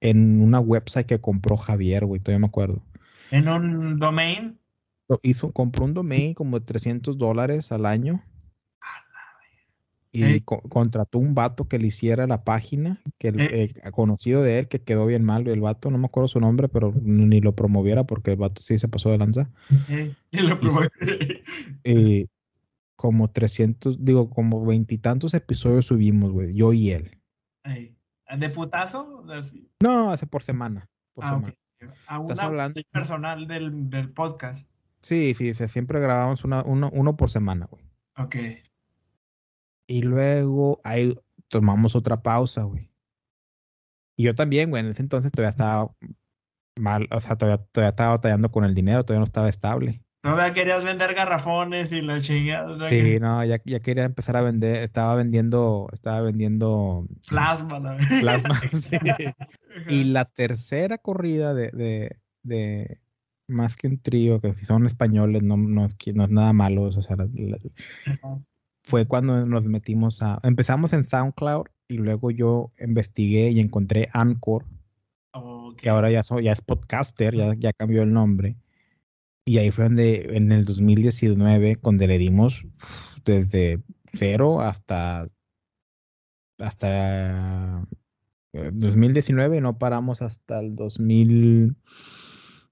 en 0.00 0.40
una 0.40 0.60
website 0.60 1.06
que 1.06 1.20
compró 1.20 1.58
Javier, 1.58 2.06
güey, 2.06 2.22
todavía 2.22 2.40
me 2.40 2.46
acuerdo. 2.46 2.82
¿En 3.30 3.50
un 3.50 3.98
domain? 3.98 4.58
Hizo, 5.22 5.52
compró 5.52 5.84
un 5.84 5.92
domain 5.92 6.32
como 6.32 6.58
de 6.58 6.64
300 6.64 7.18
dólares 7.18 7.70
al 7.70 7.84
año. 7.84 8.24
Y 10.16 10.40
contrató 10.42 11.18
un 11.18 11.34
vato 11.34 11.66
que 11.66 11.78
le 11.78 11.88
hiciera 11.88 12.28
la 12.28 12.44
página, 12.44 13.00
que 13.18 13.28
el, 13.28 13.40
eh. 13.40 13.72
Eh, 13.74 13.90
conocido 13.90 14.42
de 14.42 14.60
él, 14.60 14.68
que 14.68 14.80
quedó 14.80 15.06
bien 15.06 15.24
mal. 15.24 15.48
El 15.48 15.60
vato, 15.60 15.90
no 15.90 15.98
me 15.98 16.06
acuerdo 16.06 16.28
su 16.28 16.38
nombre, 16.38 16.68
pero 16.68 16.94
ni 17.02 17.40
lo 17.40 17.56
promoviera 17.56 18.04
porque 18.04 18.30
el 18.30 18.36
vato 18.36 18.62
sí 18.62 18.78
se 18.78 18.86
pasó 18.86 19.10
de 19.10 19.18
lanza. 19.18 19.50
Eh, 19.88 20.14
y 20.30 20.40
lo. 20.40 20.58
Y, 21.82 22.28
como 22.96 23.28
300, 23.28 24.04
digo, 24.04 24.30
como 24.30 24.64
veintitantos 24.64 25.34
episodios 25.34 25.86
subimos, 25.86 26.30
güey, 26.30 26.54
yo 26.54 26.72
y 26.72 26.92
él. 26.92 27.18
¿De 28.38 28.48
putazo? 28.50 29.24
No, 29.82 30.12
hace 30.12 30.28
por 30.28 30.42
semana. 30.44 30.88
Por 31.12 31.24
ah, 31.24 31.28
semana. 31.30 31.54
A 32.06 32.20
una 32.20 32.42
hablando? 32.42 32.80
personal 32.92 33.46
del, 33.48 33.90
del, 33.90 34.12
podcast. 34.12 34.70
Sí, 35.02 35.34
sí, 35.34 35.52
siempre 35.54 36.00
grabamos 36.00 36.44
una, 36.44 36.62
uno, 36.62 36.88
uno 36.92 37.16
por 37.16 37.30
semana, 37.30 37.66
güey. 37.66 37.84
Ok. 38.16 38.36
Y 39.86 40.02
luego 40.02 40.80
ahí 40.84 41.14
tomamos 41.48 41.94
otra 41.94 42.22
pausa, 42.22 42.62
güey. 42.62 42.90
Y 44.16 44.24
yo 44.24 44.34
también, 44.34 44.70
güey, 44.70 44.82
en 44.82 44.90
ese 44.90 45.02
entonces 45.02 45.32
todavía 45.32 45.50
estaba 45.50 45.94
mal, 46.78 47.08
o 47.10 47.20
sea, 47.20 47.36
todavía, 47.36 47.64
todavía 47.72 47.90
estaba 47.90 48.10
batallando 48.10 48.50
con 48.50 48.64
el 48.64 48.74
dinero, 48.74 49.04
todavía 49.04 49.20
no 49.20 49.24
estaba 49.24 49.48
estable. 49.48 50.02
Todavía 50.24 50.54
querías 50.54 50.82
vender 50.84 51.14
garrafones 51.14 51.92
y 51.92 52.00
la 52.00 52.18
chingada. 52.18 52.88
Sí, 52.88 53.18
no, 53.20 53.44
ya, 53.44 53.60
ya, 53.66 53.80
quería 53.80 54.04
empezar 54.04 54.38
a 54.38 54.42
vender, 54.42 54.82
estaba 54.82 55.14
vendiendo, 55.16 55.88
estaba 55.92 56.22
vendiendo 56.22 57.06
plasma, 57.28 57.78
¿no? 57.78 57.94
Plasma, 58.22 58.58
sí. 58.72 58.96
Y 59.88 60.04
la 60.04 60.24
tercera 60.24 60.96
corrida 60.96 61.52
de, 61.52 61.70
de, 61.72 62.16
de, 62.42 63.02
más 63.48 63.76
que 63.76 63.86
un 63.86 64.00
trío, 64.00 64.40
que 64.40 64.54
si 64.54 64.64
son 64.64 64.86
españoles, 64.86 65.42
no, 65.42 65.58
no, 65.58 65.84
es, 65.84 65.94
no 66.14 66.24
es 66.24 66.30
nada 66.30 66.54
malo, 66.54 66.84
o 66.84 66.90
sea, 66.90 67.16
fue 68.84 69.06
cuando 69.06 69.44
nos 69.46 69.64
metimos 69.64 70.22
a, 70.22 70.38
empezamos 70.42 70.92
en 70.92 71.04
SoundCloud 71.04 71.66
y 71.88 71.96
luego 71.96 72.30
yo 72.30 72.70
investigué 72.78 73.50
y 73.50 73.60
encontré 73.60 74.08
Anchor, 74.12 74.64
que 75.76 75.90
ahora 75.90 76.10
ya, 76.10 76.22
ya 76.42 76.52
es 76.52 76.62
podcaster, 76.62 77.34
ya, 77.34 77.54
ya 77.54 77.72
cambió 77.72 78.02
el 78.02 78.12
nombre. 78.12 78.56
Y 79.46 79.58
ahí 79.58 79.70
fue 79.70 79.84
donde 79.84 80.36
en 80.36 80.52
el 80.52 80.64
2019, 80.64 81.76
cuando 81.76 82.06
le 82.06 82.18
dimos 82.18 82.66
desde 83.24 83.82
cero 84.06 84.60
hasta, 84.60 85.26
hasta 86.58 87.86
2019, 88.52 89.60
no 89.60 89.78
paramos 89.78 90.22
hasta 90.22 90.60
el 90.60 90.76
2000, 90.76 91.76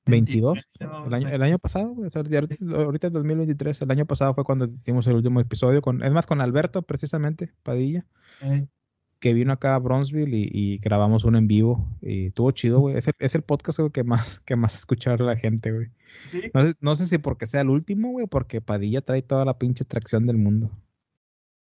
22. 0.07 0.59
El 0.81 1.15
año, 1.15 1.29
el 1.29 1.43
año 1.43 1.59
pasado, 1.59 1.95
o 1.97 2.11
sea, 2.11 2.23
ahorita, 2.23 2.57
ahorita 2.75 3.07
es 3.07 3.13
2023. 3.13 3.83
El 3.83 3.91
año 3.91 4.07
pasado 4.07 4.35
fue 4.35 4.45
cuando 4.45 4.67
hicimos 4.67 5.07
el 5.07 5.17
último 5.17 5.41
episodio. 5.41 5.83
con 5.83 6.03
Es 6.03 6.13
más, 6.13 6.27
con 6.27 6.41
Alberto, 6.41 6.83
precisamente, 6.83 7.53
Padilla, 7.63 8.07
Eh, 8.41 8.67
que 9.21 9.35
vino 9.35 9.53
acá 9.53 9.77
a 9.77 9.79
Bronzeville 9.79 10.37
y, 10.37 10.49
y 10.51 10.79
grabamos 10.79 11.23
uno 11.25 11.39
en 11.39 11.47
vivo. 11.47 11.89
Y 12.01 12.27
estuvo 12.27 12.51
chido, 12.51 12.81
güey. 12.81 12.97
Es 12.97 13.07
el, 13.07 13.15
es 13.21 13.37
el 13.37 13.43
podcast 13.43 13.79
güey, 13.79 13.93
que 13.93 14.03
más, 14.03 14.41
que 14.41 14.57
más 14.57 14.77
escuchar 14.77 15.21
la 15.21 15.37
gente, 15.37 15.71
güey. 15.71 15.87
sí, 16.25 16.51
No 16.53 16.67
sé, 16.67 16.75
no 16.81 16.95
sé 16.97 17.07
si 17.07 17.19
porque 17.19 17.47
sea 17.47 17.61
el 17.61 17.71
último, 17.71 18.11
güey, 18.11 18.27
porque 18.27 18.61
Padilla 18.61 19.01
trae 19.01 19.23
toda 19.23 19.45
la 19.45 19.59
pinche 19.59 19.85
tracción 19.85 20.27
del 20.27 20.39
mundo. 20.39 20.71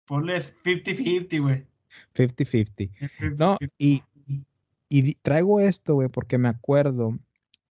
ponles 0.07 0.55
50-50, 0.65 1.43
güey. 1.43 1.67
50-50. 2.15 3.37
No, 3.37 3.59
y, 3.77 4.03
y 4.89 5.15
traigo 5.17 5.61
esto, 5.61 5.95
güey, 5.95 6.09
porque 6.09 6.39
me 6.39 6.49
acuerdo 6.49 7.19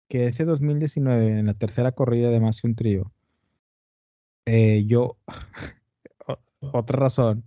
que 0.08 0.26
ese 0.26 0.44
2019, 0.44 1.32
en 1.32 1.46
la 1.46 1.54
tercera 1.54 1.92
corrida 1.92 2.30
de 2.30 2.40
Más 2.40 2.60
que 2.60 2.66
un 2.66 2.74
trío, 2.74 3.12
eh, 4.46 4.84
yo, 4.86 5.16
otra 6.60 6.98
razón, 6.98 7.44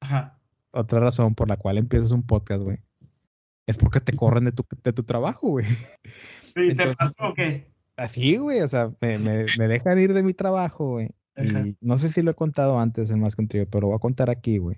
Ajá. 0.00 0.38
otra 0.70 1.00
razón 1.00 1.34
por 1.34 1.48
la 1.48 1.56
cual 1.56 1.78
empiezas 1.78 2.12
un 2.12 2.22
podcast, 2.22 2.62
güey, 2.62 2.78
es 3.66 3.78
porque 3.78 4.00
te 4.00 4.12
corren 4.12 4.44
de 4.44 4.52
tu, 4.52 4.64
de 4.82 4.92
tu 4.92 5.02
trabajo, 5.02 5.48
güey. 5.48 5.66
¿Y 6.56 6.74
te 6.74 6.94
pasó 6.94 7.28
o 7.28 7.34
qué? 7.34 7.72
Así, 7.96 8.36
güey, 8.36 8.60
o 8.60 8.68
sea, 8.68 8.92
me, 9.00 9.18
me, 9.18 9.46
me 9.56 9.68
dejan 9.68 9.98
ir 9.98 10.12
de 10.12 10.22
mi 10.22 10.34
trabajo, 10.34 10.90
güey. 10.90 11.10
Y 11.36 11.76
no 11.80 11.98
sé 11.98 12.10
si 12.10 12.22
lo 12.22 12.30
he 12.30 12.34
contado 12.34 12.78
antes 12.78 13.10
en 13.10 13.20
Más 13.20 13.34
que 13.34 13.42
un 13.42 13.48
trío, 13.48 13.68
pero 13.68 13.82
lo 13.82 13.86
voy 13.88 13.96
a 13.96 14.00
contar 14.00 14.30
aquí, 14.30 14.58
güey. 14.58 14.76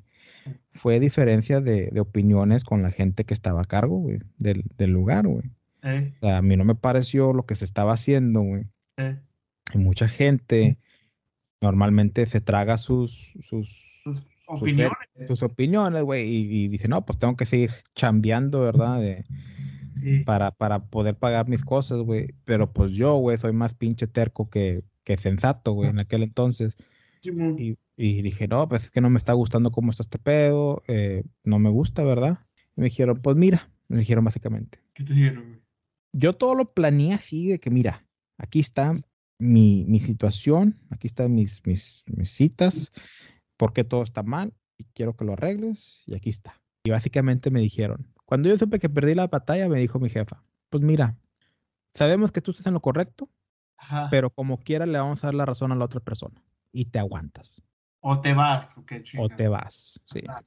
Fue 0.71 1.01
diferencia 1.01 1.61
de, 1.61 1.91
de 1.91 2.01
opiniones 2.01 2.65
con 2.65 2.83
la 2.83 2.91
gente 2.91 3.25
que 3.25 3.35
estaba 3.35 3.63
a 3.63 3.65
cargo, 3.65 3.99
güey, 3.99 4.21
del, 4.39 4.63
del 4.77 4.91
lugar, 4.91 5.27
güey. 5.27 5.53
Eh, 5.87 6.15
O 6.21 6.27
sea, 6.27 6.39
a 6.39 6.43
mí 6.43 6.57
no 6.57 6.65
me 6.65 6.75
pareció 6.75 7.33
lo 7.33 7.47
que 7.47 7.55
se 7.55 7.65
estaba 7.65 7.93
haciendo, 7.93 8.41
güey. 8.43 8.65
eh, 8.99 9.19
Y 9.75 9.79
mucha 9.79 10.09
gente 10.09 10.79
normalmente 11.61 12.27
se 12.27 12.41
traga 12.41 12.77
sus, 12.79 13.33
sus, 13.41 14.01
tus 14.05 14.23
opiniones. 14.47 14.93
sus 15.27 15.43
opiniones, 15.43 16.03
güey, 16.03 16.29
y, 16.29 16.65
y 16.65 16.69
dice, 16.69 16.89
no, 16.89 17.05
pues 17.07 17.19
tengo 17.19 17.37
que 17.37 17.47
seguir 17.47 17.71
chambeando, 17.95 18.61
¿verdad? 18.61 19.01
De, 19.01 19.25
Sí. 19.99 20.19
para, 20.25 20.51
para 20.51 20.85
poder 20.85 21.17
pagar 21.17 21.49
mis 21.49 21.65
cosas, 21.65 21.97
güey. 21.99 22.35
Pero 22.45 22.71
pues 22.71 22.93
yo, 22.93 23.15
güey, 23.17 23.39
soy 23.39 23.53
más 23.55 23.75
pinche 23.75 24.07
terco 24.07 24.51
que, 24.51 24.85
que 25.05 25.17
sensato, 25.17 25.73
güey, 25.73 25.89
en 25.89 25.99
aquel 25.99 26.23
entonces. 26.23 26.77
Y, 27.23 27.79
y 27.97 28.21
dije, 28.23 28.47
no, 28.47 28.69
pues 28.69 28.85
es 28.85 28.91
que 28.91 29.01
no 29.01 29.09
me 29.09 29.17
está 29.17 29.33
gustando 29.33 29.73
cómo 29.73 29.91
está 29.91 30.03
este 30.03 30.19
pedo, 30.19 30.83
eh, 30.87 31.25
no 31.45 31.59
me 31.59 31.71
gusta, 31.71 32.05
¿verdad? 32.05 32.41
Y 32.77 32.83
me 32.83 32.85
dijeron, 32.89 33.19
pues 33.23 33.37
mira, 33.37 33.71
me 33.89 33.97
dijeron 33.97 34.23
básicamente. 34.23 34.81
¿Qué 34.93 35.03
te 35.03 35.15
dijeron, 35.15 35.45
güey? 35.49 35.61
Yo 36.17 36.33
todo 36.33 36.55
lo 36.55 36.73
planeé 36.73 37.13
así 37.13 37.49
de 37.49 37.59
que 37.59 37.71
mira, 37.71 38.07
aquí 38.39 38.61
está 38.61 38.93
mi, 39.39 39.85
mi 39.87 40.01
situación, 40.01 40.79
aquí 40.91 41.07
están 41.07 41.35
mis, 41.35 41.65
mis, 41.67 42.05
mis 42.07 42.31
citas, 42.31 42.93
porque 43.57 43.85
todo 43.85 44.03
está 44.03 44.23
mal 44.23 44.55
y 44.79 44.85
quiero 44.95 45.15
que 45.15 45.25
lo 45.25 45.35
arregles 45.35 46.03
y 46.07 46.15
aquí 46.17 46.31
está. 46.31 46.61
Y 46.85 46.91
básicamente 46.91 47.51
me 47.51 47.61
dijeron, 47.61 48.13
cuando 48.25 48.49
yo 48.49 48.57
supe 48.57 48.79
que 48.79 48.89
perdí 48.89 49.15
la 49.15 49.27
batalla, 49.27 49.69
me 49.69 49.79
dijo 49.79 49.99
mi 49.99 50.09
jefa, 50.09 50.43
pues 50.71 50.83
mira, 50.83 51.19
sabemos 51.93 52.33
que 52.33 52.41
tú 52.41 52.51
estás 52.51 52.67
en 52.67 52.75
lo 52.75 52.81
correcto, 52.81 53.31
Ajá. 53.77 54.09
pero 54.11 54.31
como 54.31 54.59
quiera 54.59 54.87
le 54.87 54.99
vamos 54.99 55.23
a 55.23 55.29
dar 55.29 55.35
la 55.35 55.45
razón 55.45 55.71
a 55.73 55.77
la 55.77 55.85
otra 55.85 56.01
persona 56.01 56.43
y 56.73 56.87
te 56.87 56.99
aguantas 56.99 57.63
O 58.01 58.21
te 58.21 58.33
vas, 58.33 58.79
o 58.79 58.87
qué 58.87 59.03
o 59.19 59.29
te 59.29 59.49
vas. 59.49 60.01
Sí. 60.07 60.23
Ajá. 60.27 60.41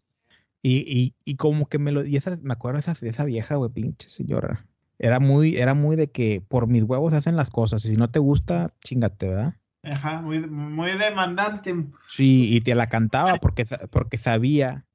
Y, 0.62 0.77
y, 0.79 1.15
y 1.23 1.36
como 1.36 1.67
que 1.67 1.79
me 1.79 1.91
lo, 1.91 2.05
y 2.05 2.17
esa, 2.17 2.38
me 2.41 2.53
acuerdo 2.53 2.77
de 2.77 2.82
esa, 2.82 2.93
de 2.93 3.10
esa 3.10 3.25
vieja, 3.25 3.55
güey, 3.55 3.71
pinche 3.71 4.10
señora. 4.10 4.68
Era 4.99 5.19
muy, 5.19 5.55
era 5.55 5.73
muy 5.73 5.95
de 5.95 6.12
que 6.12 6.43
por 6.45 6.67
mis 6.67 6.83
huevos 6.83 7.13
se 7.13 7.17
hacen 7.17 7.38
las 7.38 7.49
cosas. 7.49 7.83
Y 7.85 7.89
si 7.89 7.95
no 7.95 8.12
te 8.12 8.19
gusta, 8.19 8.73
chingate, 8.83 9.29
¿verdad? 9.29 9.55
Ajá, 9.83 10.21
muy, 10.21 10.41
muy 10.41 10.91
demandante. 10.97 11.73
Sí, 12.07 12.53
y 12.53 12.62
te 12.62 12.75
la 12.75 12.88
cantaba 12.88 13.38
porque, 13.38 13.65
porque 13.91 14.17
sabía 14.17 14.85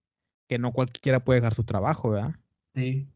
que 0.47 0.59
no 0.59 0.73
cualquiera 0.73 1.25
puede 1.25 1.41
dejar 1.41 1.55
su 1.55 1.65
trabajo, 1.65 2.11
¿verdad? 2.11 2.35
Sí. 2.75 3.09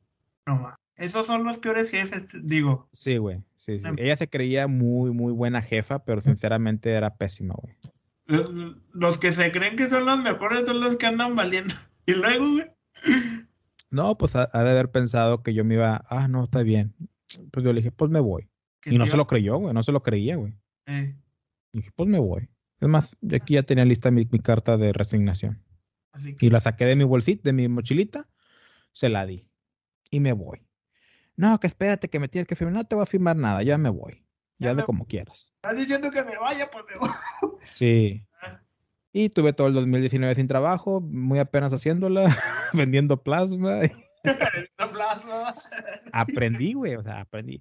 No. 0.46 0.74
Esos 0.96 1.26
son 1.26 1.44
los 1.44 1.58
peores 1.58 1.90
jefes, 1.90 2.28
digo. 2.42 2.88
Sí, 2.90 3.18
güey. 3.18 3.44
Sí, 3.54 3.78
sí. 3.78 3.86
Em. 3.86 3.94
Ella 3.98 4.16
se 4.16 4.28
creía 4.28 4.66
muy, 4.66 5.12
muy 5.12 5.32
buena 5.32 5.60
jefa, 5.60 6.04
pero 6.04 6.22
sinceramente 6.22 6.90
era 6.90 7.16
pésima, 7.16 7.54
güey. 7.54 7.76
Los, 8.24 8.50
los 8.92 9.18
que 9.18 9.30
se 9.32 9.52
creen 9.52 9.76
que 9.76 9.86
son 9.86 10.06
los 10.06 10.18
mejores 10.18 10.64
son 10.66 10.80
los 10.80 10.96
que 10.96 11.06
andan 11.06 11.36
valiendo. 11.36 11.74
Y 12.06 12.12
luego, 12.14 12.52
güey. 12.52 12.64
No, 13.90 14.18
pues 14.18 14.36
ha, 14.36 14.48
ha 14.52 14.62
de 14.64 14.70
haber 14.70 14.90
pensado 14.90 15.42
que 15.42 15.54
yo 15.54 15.64
me 15.64 15.74
iba, 15.74 16.04
ah, 16.08 16.28
no, 16.28 16.44
está 16.44 16.62
bien. 16.62 16.94
Pues 17.50 17.64
yo 17.64 17.72
le 17.72 17.80
dije, 17.80 17.92
pues 17.92 18.10
me 18.10 18.20
voy. 18.20 18.50
Y 18.84 18.98
no 18.98 19.06
se 19.06 19.16
lo 19.16 19.26
creyó, 19.26 19.56
güey, 19.58 19.74
no 19.74 19.82
se 19.82 19.92
lo 19.92 20.02
creía, 20.02 20.36
güey. 20.36 20.54
Eh, 20.86 21.16
Y 21.72 21.78
dije, 21.78 21.90
pues 21.94 22.08
me 22.08 22.18
voy. 22.18 22.48
Es 22.80 22.88
más, 22.88 23.16
yo 23.20 23.36
aquí 23.36 23.54
ya 23.54 23.62
tenía 23.62 23.84
lista 23.84 24.10
mi, 24.10 24.26
mi 24.30 24.38
carta 24.38 24.76
de 24.76 24.92
resignación. 24.92 25.62
así 26.12 26.34
que. 26.36 26.46
Y 26.46 26.50
la 26.50 26.60
saqué 26.60 26.84
de 26.86 26.96
mi 26.96 27.04
bolsita, 27.04 27.42
de 27.44 27.52
mi 27.52 27.68
mochilita, 27.68 28.28
se 28.92 29.08
la 29.08 29.26
di. 29.26 29.50
Y 30.10 30.20
me 30.20 30.32
voy. 30.32 30.64
No, 31.36 31.58
que 31.58 31.66
espérate, 31.66 32.08
que 32.08 32.18
me 32.20 32.28
tienes 32.28 32.46
que 32.46 32.56
firmar. 32.56 32.74
No 32.74 32.84
te 32.84 32.94
voy 32.94 33.02
a 33.02 33.06
firmar 33.06 33.36
nada, 33.36 33.62
ya 33.62 33.78
me 33.78 33.88
voy. 33.90 34.24
Ya 34.58 34.66
Ya 34.66 34.68
de 34.70 34.74
me- 34.76 34.84
como 34.84 35.06
quieras. 35.06 35.52
Estás 35.56 35.76
diciendo 35.76 36.10
que 36.10 36.22
me 36.24 36.36
vaya, 36.38 36.68
pues 36.70 36.84
me 36.88 36.98
voy. 36.98 37.08
Sí. 37.62 38.26
Y 39.18 39.30
tuve 39.30 39.52
todo 39.52 39.66
el 39.66 39.74
2019 39.74 40.32
sin 40.36 40.46
trabajo, 40.46 41.00
muy 41.00 41.40
apenas 41.40 41.72
haciéndola, 41.72 42.24
vendiendo 42.72 43.20
plasma. 43.20 43.80
Plasma. 44.92 45.54
aprendí, 46.12 46.72
güey, 46.74 46.94
o 46.94 47.02
sea, 47.02 47.22
aprendí. 47.22 47.60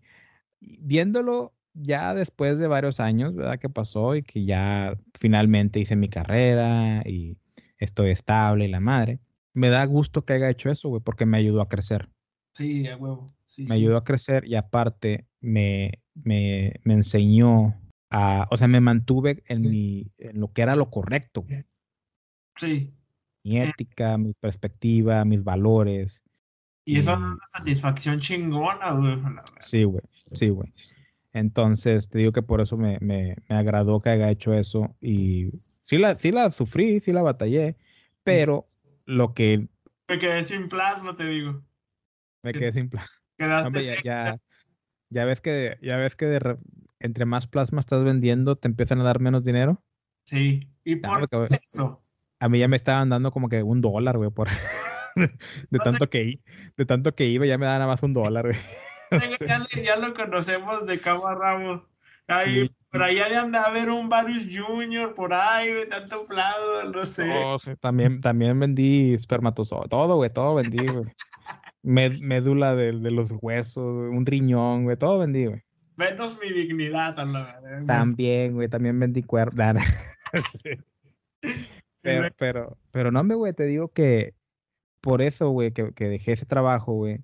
Y 0.62 0.78
Viéndolo 0.82 1.56
ya 1.74 2.13
después 2.13 2.60
de 2.60 2.67
varios 2.67 3.00
años, 3.00 3.34
¿verdad? 3.34 3.58
Que 3.58 3.70
pasó 3.70 4.15
y 4.15 4.22
que 4.22 4.46
ya 4.46 5.00
finalmente 5.20 5.80
hice 5.80 5.96
mi 5.96 6.10
carrera 6.10 7.02
y 7.06 7.38
estoy 7.80 8.12
estable 8.12 8.65
y 8.65 8.70
la 8.70 8.80
madre. 8.80 9.20
Me 9.56 9.70
da 9.70 9.84
gusto 9.86 10.26
que 10.26 10.34
haya 10.34 10.52
hecho 10.52 10.70
eso, 10.70 10.89
güey, 10.89 11.02
porque 11.02 11.26
me 11.26 11.38
ayudó 11.38 11.62
a 11.62 11.70
crecer. 11.70 12.08
Sí, 12.54 12.88
a 12.88 12.98
huevo. 12.98 13.26
Sí, 13.48 13.63
Me 13.63 13.70
sí. 13.70 13.74
ayudó 13.74 13.98
a 13.98 14.04
crecer 14.04 14.48
y 14.48 14.54
aparte 14.54 15.26
me, 15.41 16.04
me, 16.13 16.74
me 16.84 16.93
enseñó 16.93 17.74
a, 18.10 18.48
o 18.50 18.58
sea, 18.58 18.67
me 18.67 18.82
mantuve 18.82 19.43
en, 19.48 19.62
mi, 19.62 20.12
en 20.17 20.39
lo 20.39 20.52
que 20.54 20.62
era 20.62 20.76
lo 20.76 20.89
correcto. 20.89 21.46
Sí. 22.56 22.93
mi 23.43 23.60
ética, 23.60 24.17
mi 24.17 24.34
perspectiva, 24.34 25.24
mis 25.26 25.43
valores. 25.43 26.24
Y 26.86 26.98
eso 26.98 27.12
es 27.13 27.17
una 27.17 27.38
satisfacción 27.52 28.20
chingona, 28.20 28.93
güey. 28.93 29.22
Sí, 29.60 29.84
güey, 29.84 30.04
sí, 30.32 30.50
güey. 30.50 30.72
Entonces, 31.34 32.10
te 32.10 32.20
digo 32.20 32.32
que 32.32 32.41
por 32.41 32.62
eso 32.62 32.78
me, 32.78 32.98
me, 33.02 33.36
me 33.50 33.56
agradó 33.58 34.00
que 34.00 34.10
haya 34.10 34.30
hecho 34.32 34.54
eso 34.54 34.96
y 35.02 35.50
sí 35.84 35.98
la, 35.98 36.15
sí 36.17 36.32
la 36.32 36.50
sufrí, 36.52 37.00
sí 37.00 37.12
la 37.12 37.22
batallé, 37.22 37.78
pero 38.24 38.67
lo 39.06 39.34
que 39.34 39.67
Me 40.08 40.17
quedé 40.17 40.43
sin 40.43 40.70
plasma, 40.70 41.15
te 41.15 41.26
digo. 41.28 41.62
me 42.41 42.54
quedé 42.54 42.72
sin 42.72 42.89
plan. 42.89 43.06
Quedaste 43.38 43.67
Hombre, 43.67 43.84
ya, 43.84 44.02
ya, 44.04 44.38
ya 45.10 45.26
ves 45.26 45.41
que, 45.41 45.78
ya 45.82 45.98
ves 45.98 46.15
que 46.15 46.26
de 46.26 46.58
entre 46.99 47.25
más 47.25 47.47
plasma 47.47 47.79
estás 47.79 48.03
vendiendo, 48.03 48.55
te 48.55 48.67
empiezan 48.67 48.99
a 49.01 49.03
dar 49.03 49.19
menos 49.19 49.43
dinero. 49.43 49.83
Sí. 50.25 50.69
¿Y 50.83 51.01
Ya, 51.01 51.10
por 51.10 51.27
eso? 51.49 52.03
A 52.39 52.49
mí 52.49 52.60
ya 52.60 52.67
me 52.67 52.77
estaban 52.77 53.10
dando 53.10 53.31
como 53.31 53.49
que 53.49 53.63
un 53.63 53.81
dólar, 53.81 54.17
güey, 54.17 54.29
por 54.29 54.47
de 55.15 55.79
tanto 55.79 56.10
que 56.10 56.23
i- 56.23 56.43
de 56.75 56.86
tanto 56.86 57.15
que 57.15 57.25
iba, 57.25 57.45
ya 57.45 57.57
me 57.57 57.65
daban 57.65 57.79
nada 57.79 57.91
más 57.91 58.03
un 58.03 58.13
dólar, 58.13 58.45
güey. 58.45 58.57
Ya, 59.47 59.57
le- 59.60 59.83
ya 59.86 59.95
lo 59.95 60.13
conocemos 60.13 60.86
de 60.86 60.99
cabo 60.99 61.27
a 61.27 61.36
rabo. 61.36 61.88
Ahí, 62.27 62.67
Sí, 62.67 62.75
Por 62.91 63.03
allá 63.03 63.29
de 63.29 63.38
anda 63.38 63.62
a 63.63 63.67
haber 63.69 63.89
un 63.89 64.10
Varius 64.10 64.49
Junior 64.53 65.13
por 65.13 65.33
ahí, 65.33 65.71
güey, 65.71 65.88
tanto 65.88 66.25
plado, 66.25 66.91
no 66.91 67.05
sé. 67.05 67.25
No, 67.25 67.57
sí, 67.57 67.71
también, 67.79 68.19
también 68.19 68.60
vendí 68.60 69.13
espermatozoides, 69.13 69.88
todo, 69.88 70.17
güey, 70.17 70.29
todo 70.29 70.55
vendí, 70.55 70.86
güey. 70.86 71.05
Med- 71.83 72.19
médula 72.21 72.75
de, 72.75 72.91
de 72.91 73.12
los 73.12 73.31
huesos, 73.41 73.95
un 74.12 74.25
riñón, 74.25 74.83
güey, 74.83 74.97
todo 74.97 75.19
vendí, 75.19 75.45
güey. 75.45 75.62
Menos 75.97 76.39
mi 76.39 76.53
dignidad, 76.53 77.19
a 77.19 77.25
la 77.25 77.60
verdad. 77.60 77.86
También, 77.86 78.53
güey, 78.53 78.69
también 78.69 78.99
vendí 78.99 79.23
cuerpos. 79.23 79.57
pero, 82.01 82.27
pero, 82.38 82.77
pero 82.91 83.12
no, 83.12 83.23
me, 83.23 83.33
güey, 83.33 83.53
te 83.53 83.65
digo 83.65 83.89
que 83.89 84.36
por 85.01 85.23
eso, 85.23 85.49
güey, 85.49 85.71
que, 85.71 85.91
que 85.93 86.07
dejé 86.07 86.33
ese 86.33 86.45
trabajo, 86.45 86.93
güey, 86.93 87.23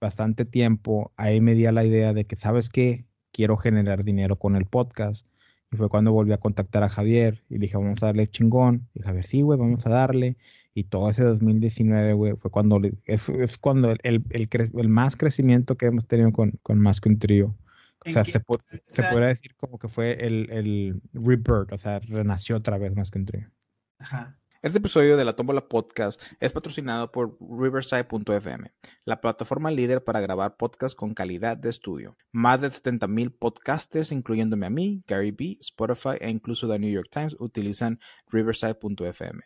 bastante 0.00 0.44
tiempo, 0.44 1.12
ahí 1.16 1.40
me 1.40 1.54
di 1.54 1.66
a 1.66 1.72
la 1.72 1.84
idea 1.84 2.12
de 2.12 2.24
que, 2.24 2.34
¿sabes 2.34 2.68
qué? 2.68 3.06
Quiero 3.32 3.56
generar 3.56 4.04
dinero 4.04 4.36
con 4.36 4.56
el 4.56 4.66
podcast. 4.66 5.26
Y 5.70 5.76
fue 5.76 5.88
cuando 5.88 6.12
volví 6.12 6.32
a 6.32 6.38
contactar 6.38 6.82
a 6.82 6.88
Javier 6.88 7.44
y 7.48 7.54
le 7.54 7.60
dije, 7.60 7.76
vamos 7.76 8.02
a 8.02 8.06
darle 8.06 8.26
chingón. 8.26 8.88
Y 8.94 9.02
Javier, 9.02 9.26
sí, 9.26 9.42
güey, 9.42 9.58
vamos 9.58 9.86
a 9.86 9.90
darle. 9.90 10.36
Y 10.74 10.84
todo 10.84 11.10
ese 11.10 11.22
2019, 11.24 12.12
güey, 12.14 12.34
fue 12.36 12.50
cuando, 12.50 12.80
es, 13.04 13.28
es 13.28 13.58
cuando 13.58 13.90
el, 14.02 14.24
el, 14.30 14.48
el 14.50 14.88
más 14.88 15.16
crecimiento 15.16 15.76
que 15.76 15.86
hemos 15.86 16.06
tenido 16.06 16.32
con, 16.32 16.52
con 16.62 16.80
Más 16.80 17.00
que 17.00 17.08
un 17.10 17.18
trío. 17.18 17.54
O 18.04 18.08
¿En 18.08 18.12
sea, 18.12 18.24
se, 18.24 18.40
po- 18.40 18.58
se 18.86 19.02
podría 19.04 19.28
decir 19.28 19.54
como 19.56 19.78
que 19.78 19.88
fue 19.88 20.24
el, 20.24 20.48
el 20.50 21.00
rebirth, 21.12 21.72
o 21.72 21.76
sea, 21.78 21.98
renació 22.00 22.56
otra 22.56 22.78
vez 22.78 22.94
Más 22.94 23.10
que 23.10 23.18
un 23.18 23.24
trío. 23.24 23.50
Ajá. 23.98 24.38
Este 24.60 24.78
episodio 24.78 25.16
de 25.16 25.24
la 25.24 25.36
Tómbola 25.36 25.68
Podcast 25.68 26.20
es 26.40 26.52
patrocinado 26.52 27.12
por 27.12 27.36
Riverside.fm, 27.40 28.72
la 29.04 29.20
plataforma 29.20 29.70
líder 29.70 30.02
para 30.02 30.20
grabar 30.20 30.56
podcasts 30.56 30.96
con 30.96 31.14
calidad 31.14 31.56
de 31.56 31.70
estudio. 31.70 32.16
Más 32.32 32.60
de 32.60 32.66
70.000 32.68 33.36
podcasters, 33.38 34.10
incluyéndome 34.10 34.66
a 34.66 34.70
mí, 34.70 35.04
Gary 35.06 35.30
B., 35.30 35.58
Spotify 35.60 36.16
e 36.20 36.28
incluso 36.28 36.68
The 36.68 36.78
New 36.80 36.90
York 36.90 37.08
Times, 37.10 37.36
utilizan 37.38 38.00
Riverside.fm. 38.26 39.40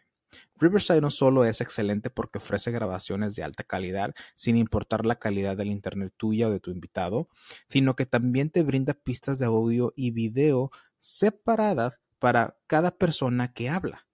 Riverside 0.56 1.00
no 1.00 1.10
solo 1.10 1.44
es 1.44 1.60
excelente 1.60 2.10
porque 2.10 2.38
ofrece 2.38 2.70
grabaciones 2.70 3.34
de 3.34 3.42
alta 3.42 3.64
calidad 3.64 4.14
sin 4.36 4.56
importar 4.56 5.04
la 5.06 5.16
calidad 5.16 5.56
del 5.56 5.68
internet 5.68 6.12
tuya 6.16 6.48
o 6.48 6.50
de 6.50 6.60
tu 6.60 6.70
invitado, 6.70 7.28
sino 7.68 7.96
que 7.96 8.06
también 8.06 8.50
te 8.50 8.62
brinda 8.62 8.94
pistas 8.94 9.38
de 9.38 9.46
audio 9.46 9.92
y 9.96 10.10
video 10.10 10.70
separadas 11.00 11.98
para 12.18 12.56
cada 12.66 12.96
persona 12.96 13.52
que 13.52 13.68
habla. 13.68 14.06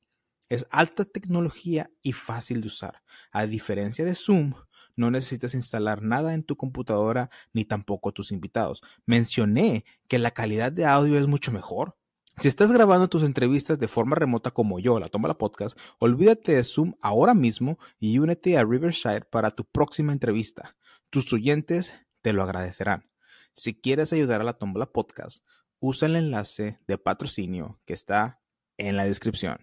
Es 0.49 0.67
alta 0.71 1.05
tecnología 1.05 1.91
y 2.03 2.13
fácil 2.13 2.63
de 2.63 2.69
usar. 2.69 3.03
A 3.33 3.47
diferencia 3.47 4.05
de 4.07 4.15
Zoom, 4.15 4.55
no 4.97 5.11
necesitas 5.11 5.55
instalar 5.55 6.03
nada 6.03 6.35
en 6.35 6.43
tu 6.43 6.57
computadora 6.57 7.31
ni 7.53 7.65
tampoco 7.65 8.13
tus 8.13 8.33
invitados. 8.33 8.83
Mencioné 9.07 9.85
que 10.09 10.19
la 10.19 10.33
calidad 10.33 10.73
de 10.73 10.87
audio 10.87 11.19
es 11.19 11.27
mucho 11.27 11.53
mejor. 11.53 11.97
Si 12.41 12.47
estás 12.47 12.71
grabando 12.71 13.09
tus 13.09 13.25
entrevistas 13.25 13.81
de 13.81 13.89
forma 13.89 14.15
remota 14.15 14.53
como 14.53 14.79
yo, 14.79 15.01
la 15.01 15.09
toma 15.09 15.27
la 15.27 15.37
podcast, 15.37 15.77
olvídate 15.99 16.55
de 16.55 16.63
Zoom 16.63 16.95
ahora 17.03 17.35
mismo 17.35 17.81
y 17.99 18.21
únete 18.21 18.57
a 18.57 18.63
Riverside 18.63 19.23
para 19.23 19.51
tu 19.51 19.65
próxima 19.65 20.13
entrevista. 20.13 20.77
Tus 21.11 21.33
oyentes 21.33 21.95
te 22.23 22.33
lo 22.33 22.45
agradecerán. 22.45 23.11
Si 23.55 23.75
quieres 23.75 24.13
ayudar 24.13 24.41
a 24.41 24.45
la 24.45 24.53
Tómbola 24.53 24.87
Podcast, 24.87 25.45
usa 25.81 26.07
el 26.07 26.15
enlace 26.15 26.79
de 26.87 26.97
patrocinio 26.97 27.81
que 27.85 27.95
está 27.95 28.41
en 28.77 28.97
la 28.97 29.05
descripción. 29.05 29.59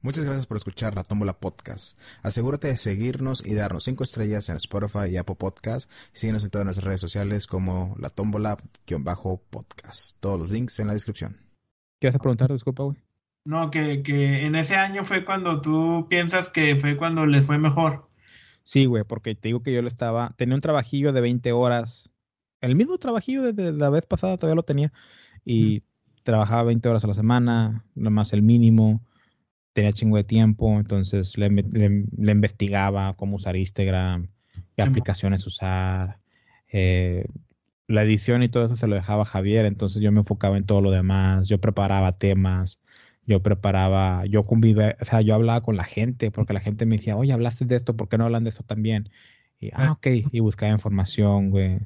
Muchas 0.00 0.24
gracias 0.24 0.48
por 0.48 0.56
escuchar 0.56 0.96
la 0.96 1.04
Tómbola 1.04 1.38
Podcast. 1.38 1.96
Asegúrate 2.22 2.66
de 2.66 2.78
seguirnos 2.78 3.46
y 3.46 3.54
darnos 3.54 3.84
5 3.84 4.02
estrellas 4.02 4.48
en 4.48 4.56
Spotify 4.56 5.06
y 5.08 5.18
Apple 5.18 5.36
Podcast. 5.36 5.88
síguenos 6.12 6.42
en 6.42 6.50
todas 6.50 6.64
nuestras 6.64 6.84
redes 6.84 7.00
sociales 7.00 7.46
como 7.46 7.94
la 8.00 8.08
Tómbola-podcast. 8.08 10.16
Todos 10.18 10.40
los 10.40 10.50
links 10.50 10.80
en 10.80 10.88
la 10.88 10.94
descripción. 10.94 11.41
¿Qué 12.02 12.08
vas 12.08 12.16
a 12.16 12.18
preguntar? 12.18 12.50
Disculpa, 12.50 12.82
güey. 12.82 12.96
No, 13.44 13.70
que, 13.70 14.02
que 14.02 14.44
en 14.44 14.56
ese 14.56 14.74
año 14.74 15.04
fue 15.04 15.24
cuando 15.24 15.60
tú 15.60 16.08
piensas 16.10 16.48
que 16.48 16.74
fue 16.74 16.96
cuando 16.96 17.26
les 17.26 17.46
fue 17.46 17.58
mejor. 17.58 18.08
Sí, 18.64 18.86
güey, 18.86 19.04
porque 19.04 19.36
te 19.36 19.50
digo 19.50 19.62
que 19.62 19.72
yo 19.72 19.82
le 19.82 19.86
estaba, 19.86 20.34
tenía 20.36 20.56
un 20.56 20.60
trabajillo 20.60 21.12
de 21.12 21.20
20 21.20 21.52
horas. 21.52 22.10
El 22.60 22.74
mismo 22.74 22.98
trabajillo 22.98 23.52
de, 23.52 23.72
la 23.72 23.88
vez 23.88 24.06
pasada 24.06 24.36
todavía 24.36 24.56
lo 24.56 24.64
tenía. 24.64 24.92
Y 25.44 25.84
trabajaba 26.24 26.64
20 26.64 26.88
horas 26.88 27.04
a 27.04 27.06
la 27.06 27.14
semana, 27.14 27.84
más 27.94 28.32
el 28.32 28.42
mínimo 28.42 29.00
tenía 29.72 29.92
chingo 29.92 30.16
de 30.16 30.24
tiempo, 30.24 30.80
entonces 30.80 31.38
le, 31.38 31.46
investigaba 31.46 33.14
cómo 33.14 33.36
usar 33.36 33.54
Instagram, 33.54 34.26
qué 34.74 34.82
aplicaciones 34.82 35.46
usar. 35.46 36.18
Eh, 36.66 37.26
la 37.88 38.02
edición 38.02 38.42
y 38.42 38.48
todo 38.48 38.64
eso 38.64 38.76
se 38.76 38.86
lo 38.86 38.94
dejaba 38.94 39.24
Javier, 39.24 39.64
entonces 39.66 40.02
yo 40.02 40.12
me 40.12 40.20
enfocaba 40.20 40.56
en 40.56 40.64
todo 40.64 40.80
lo 40.80 40.90
demás, 40.90 41.48
yo 41.48 41.60
preparaba 41.60 42.16
temas, 42.18 42.80
yo 43.26 43.42
preparaba, 43.42 44.24
yo 44.26 44.44
convivía, 44.44 44.96
o 45.00 45.04
sea, 45.04 45.20
yo 45.20 45.34
hablaba 45.34 45.60
con 45.62 45.76
la 45.76 45.84
gente, 45.84 46.30
porque 46.30 46.52
la 46.52 46.60
gente 46.60 46.86
me 46.86 46.96
decía, 46.96 47.16
oye, 47.16 47.32
hablaste 47.32 47.64
de 47.64 47.76
esto, 47.76 47.96
¿por 47.96 48.08
qué 48.08 48.18
no 48.18 48.24
hablan 48.24 48.44
de 48.44 48.50
eso 48.50 48.62
también? 48.64 49.10
Y, 49.60 49.68
ah, 49.70 49.88
ah. 49.88 49.92
ok, 49.92 50.06
y 50.32 50.40
buscaba 50.40 50.72
información, 50.72 51.50
güey. 51.50 51.78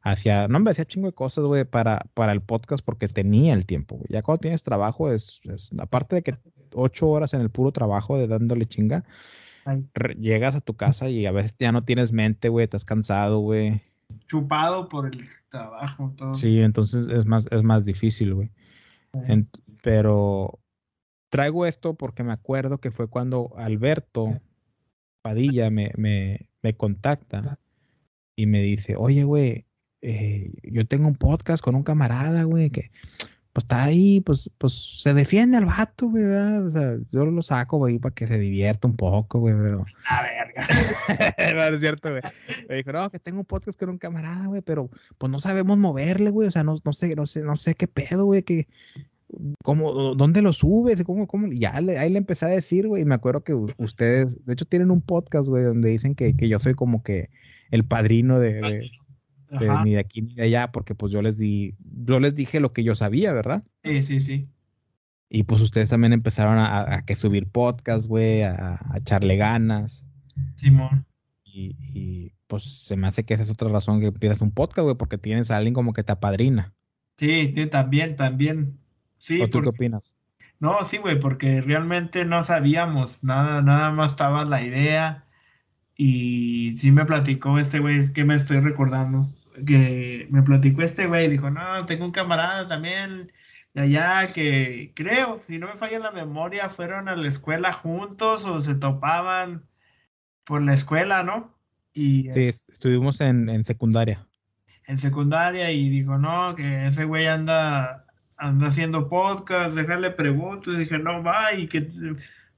Hacía, 0.00 0.48
no 0.48 0.60
me 0.60 0.70
hacía 0.70 0.84
chingo 0.84 1.08
de 1.08 1.14
cosas, 1.14 1.44
güey, 1.44 1.64
para, 1.64 2.06
para 2.14 2.32
el 2.32 2.42
podcast 2.42 2.84
porque 2.84 3.08
tenía 3.08 3.54
el 3.54 3.64
tiempo, 3.66 4.00
Ya 4.08 4.22
cuando 4.22 4.40
tienes 4.40 4.62
trabajo, 4.62 5.10
es, 5.10 5.40
es 5.44 5.72
aparte 5.78 6.16
de 6.16 6.22
que 6.22 6.34
ocho 6.74 7.08
horas 7.08 7.32
en 7.34 7.40
el 7.40 7.50
puro 7.50 7.72
trabajo 7.72 8.18
de 8.18 8.26
dándole 8.26 8.66
chinga, 8.66 9.04
llegas 10.20 10.56
a 10.56 10.60
tu 10.60 10.76
casa 10.76 11.08
y 11.08 11.26
a 11.26 11.32
veces 11.32 11.56
ya 11.58 11.72
no 11.72 11.82
tienes 11.82 12.12
mente, 12.12 12.50
güey, 12.50 12.64
estás 12.64 12.84
cansado, 12.84 13.38
güey. 13.40 13.82
Chupado 14.26 14.88
por 14.88 15.06
el 15.06 15.24
trabajo, 15.48 16.12
todo. 16.16 16.34
Sí, 16.34 16.60
entonces 16.60 17.08
es 17.08 17.26
más, 17.26 17.46
es 17.50 17.62
más 17.62 17.84
difícil, 17.84 18.34
güey. 18.34 18.50
pero 19.82 20.58
traigo 21.28 21.66
esto 21.66 21.94
porque 21.94 22.24
me 22.24 22.32
acuerdo 22.32 22.78
que 22.78 22.90
fue 22.90 23.08
cuando 23.08 23.52
Alberto 23.56 24.40
Padilla 25.22 25.70
me, 25.70 25.90
me, 25.96 26.48
me 26.62 26.76
contacta 26.76 27.58
y 28.36 28.46
me 28.46 28.62
dice, 28.62 28.96
oye, 28.96 29.24
güey, 29.24 29.66
eh, 30.02 30.52
yo 30.62 30.86
tengo 30.86 31.08
un 31.08 31.14
podcast 31.14 31.64
con 31.64 31.74
un 31.74 31.82
camarada, 31.82 32.44
güey, 32.44 32.70
que 32.70 32.90
pues 33.54 33.64
está 33.66 33.84
ahí, 33.84 34.20
pues, 34.20 34.50
pues 34.58 34.72
se 35.00 35.14
defiende 35.14 35.56
al 35.56 35.66
vato, 35.66 36.08
güey, 36.08 36.24
O 36.24 36.70
sea, 36.72 36.96
yo 37.12 37.24
lo 37.24 37.40
saco, 37.40 37.78
güey, 37.78 38.00
para 38.00 38.12
que 38.12 38.26
se 38.26 38.36
divierta 38.36 38.88
un 38.88 38.96
poco, 38.96 39.38
güey, 39.38 39.54
pero. 39.56 39.84
A 40.08 40.22
verga. 40.24 40.66
no, 41.54 41.74
es 41.76 41.80
cierto, 41.80 42.10
güey. 42.10 42.22
Me 42.68 42.74
dijo, 42.74 42.92
no, 42.92 43.08
que 43.10 43.20
tengo 43.20 43.38
un 43.38 43.44
podcast 43.44 43.78
con 43.78 43.90
un 43.90 43.98
camarada, 43.98 44.48
güey, 44.48 44.60
pero 44.60 44.90
pues 45.18 45.30
no 45.30 45.38
sabemos 45.38 45.78
moverle, 45.78 46.30
güey. 46.30 46.48
O 46.48 46.50
sea, 46.50 46.64
no, 46.64 46.74
no 46.84 46.92
sé, 46.92 47.14
no 47.14 47.26
sé, 47.26 47.44
no 47.44 47.56
sé 47.56 47.76
qué 47.76 47.86
pedo, 47.86 48.24
güey, 48.24 48.42
que. 48.42 48.66
¿Cómo, 49.62 50.16
¿Dónde 50.16 50.42
lo 50.42 50.52
subes? 50.52 51.04
¿Cómo, 51.04 51.28
cómo? 51.28 51.46
Ya 51.52 51.80
le, 51.80 51.96
ahí 51.96 52.10
le 52.10 52.18
empecé 52.18 52.46
a 52.46 52.48
decir, 52.48 52.88
güey, 52.88 53.02
y 53.02 53.04
me 53.04 53.14
acuerdo 53.14 53.44
que 53.44 53.54
ustedes, 53.54 54.44
de 54.44 54.52
hecho, 54.52 54.64
tienen 54.64 54.90
un 54.90 55.00
podcast, 55.00 55.48
güey, 55.48 55.62
donde 55.62 55.90
dicen 55.90 56.16
que, 56.16 56.36
que 56.36 56.48
yo 56.48 56.58
soy 56.58 56.74
como 56.74 57.04
que 57.04 57.30
el 57.70 57.84
padrino 57.84 58.40
de, 58.40 58.90
ni 59.84 59.92
de 59.92 59.98
aquí 59.98 60.22
ni 60.22 60.34
de 60.34 60.42
allá, 60.42 60.72
porque 60.72 60.94
pues 60.94 61.12
yo 61.12 61.22
les 61.22 61.38
di, 61.38 61.74
yo 61.80 62.20
les 62.20 62.34
dije 62.34 62.60
lo 62.60 62.72
que 62.72 62.84
yo 62.84 62.94
sabía, 62.94 63.32
¿verdad? 63.32 63.64
Sí, 63.82 64.02
sí, 64.02 64.20
sí. 64.20 64.48
Y 65.28 65.44
pues 65.44 65.60
ustedes 65.60 65.90
también 65.90 66.12
empezaron 66.12 66.58
a, 66.58 67.02
que 67.06 67.16
subir 67.16 67.48
podcast, 67.48 68.06
güey, 68.06 68.42
a, 68.42 68.78
echarle 68.96 69.36
ganas. 69.36 70.06
Simón. 70.54 71.06
Y, 71.44 71.76
y, 71.92 72.32
pues 72.46 72.64
se 72.64 72.96
me 72.96 73.08
hace 73.08 73.24
que 73.24 73.34
esa 73.34 73.42
es 73.42 73.50
otra 73.50 73.68
razón 73.68 74.00
que 74.00 74.06
empiezas 74.06 74.42
un 74.42 74.52
podcast, 74.52 74.84
güey, 74.84 74.96
porque 74.96 75.18
tienes 75.18 75.50
a 75.50 75.56
alguien 75.56 75.74
como 75.74 75.92
que 75.92 76.04
te 76.04 76.12
apadrina. 76.12 76.74
Sí, 77.16 77.50
sí, 77.52 77.66
también, 77.66 78.16
también. 78.16 78.78
Sí, 79.18 79.40
¿O 79.40 79.48
tú 79.48 79.60
qué 79.62 79.70
opinas? 79.70 80.14
No, 80.60 80.84
sí, 80.84 80.98
güey, 80.98 81.18
porque 81.18 81.60
realmente 81.60 82.24
no 82.24 82.44
sabíamos 82.44 83.24
nada, 83.24 83.62
nada 83.62 83.90
más 83.90 84.10
estaba 84.10 84.44
la 84.44 84.62
idea. 84.62 85.26
Y 85.96 86.76
sí 86.76 86.90
me 86.90 87.04
platicó 87.04 87.58
este 87.58 87.78
güey, 87.78 87.98
es 87.98 88.10
que 88.10 88.24
me 88.24 88.34
estoy 88.34 88.60
recordando 88.60 89.28
que 89.66 90.26
me 90.30 90.42
platicó 90.42 90.82
este 90.82 91.06
güey, 91.06 91.28
dijo, 91.28 91.50
no, 91.50 91.86
tengo 91.86 92.04
un 92.04 92.12
camarada 92.12 92.68
también 92.68 93.32
de 93.74 93.82
allá 93.82 94.28
que 94.32 94.92
creo, 94.94 95.40
si 95.44 95.58
no 95.58 95.66
me 95.66 95.74
falla 95.74 95.98
la 95.98 96.12
memoria, 96.12 96.68
fueron 96.68 97.08
a 97.08 97.16
la 97.16 97.28
escuela 97.28 97.72
juntos 97.72 98.44
o 98.44 98.60
se 98.60 98.76
topaban 98.76 99.64
por 100.44 100.62
la 100.62 100.74
escuela, 100.74 101.22
¿no? 101.24 101.54
Y 101.92 102.30
sí, 102.32 102.40
estuvimos 102.68 103.20
en, 103.20 103.48
en, 103.48 103.64
secundaria. 103.64 104.26
En 104.86 104.98
secundaria 104.98 105.70
y 105.70 105.88
dijo, 105.88 106.18
no, 106.18 106.54
que 106.54 106.86
ese 106.86 107.04
güey 107.04 107.26
anda, 107.26 108.06
anda 108.36 108.66
haciendo 108.66 109.08
podcast, 109.08 109.76
déjale 109.76 110.10
preguntas, 110.10 110.78
dije, 110.78 110.98
no, 110.98 111.22
va, 111.22 111.54
y 111.54 111.68
que 111.68 111.86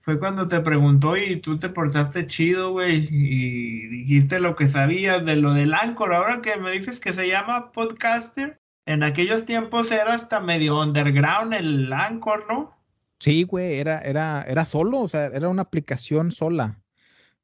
fue 0.06 0.20
cuando 0.20 0.46
te 0.46 0.60
preguntó 0.60 1.16
y 1.16 1.40
tú 1.40 1.58
te 1.58 1.68
portaste 1.68 2.28
chido, 2.28 2.70
güey, 2.70 3.08
y 3.10 3.88
dijiste 3.88 4.38
lo 4.38 4.54
que 4.54 4.68
sabías 4.68 5.24
de 5.24 5.34
lo 5.34 5.52
del 5.52 5.74
Anchor. 5.74 6.14
Ahora 6.14 6.42
que 6.42 6.54
me 6.58 6.70
dices 6.70 7.00
que 7.00 7.12
se 7.12 7.26
llama 7.26 7.72
podcaster, 7.72 8.60
en 8.86 9.02
aquellos 9.02 9.46
tiempos 9.46 9.90
era 9.90 10.14
hasta 10.14 10.38
medio 10.38 10.80
underground 10.80 11.54
el 11.54 11.92
Anchor, 11.92 12.46
¿no? 12.48 12.78
Sí, 13.18 13.42
güey, 13.42 13.80
era, 13.80 13.98
era, 13.98 14.44
era 14.44 14.64
solo, 14.64 15.00
o 15.00 15.08
sea, 15.08 15.26
era 15.26 15.48
una 15.48 15.62
aplicación 15.62 16.30
sola, 16.30 16.80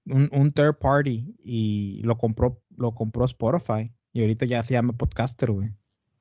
un, 0.07 0.29
un 0.31 0.53
third 0.53 0.79
party, 0.79 1.35
y 1.43 2.01
lo 2.05 2.17
compró, 2.17 2.63
lo 2.77 2.95
compró 2.95 3.25
Spotify, 3.25 3.91
y 4.13 4.21
ahorita 4.21 4.47
ya 4.47 4.63
se 4.63 4.75
llama 4.75 4.93
podcaster, 4.93 5.51
güey. 5.51 5.69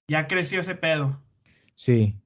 Ya 0.08 0.28
creció 0.28 0.62
ese 0.62 0.74
pedo. 0.74 1.22
Sí. 1.76 2.20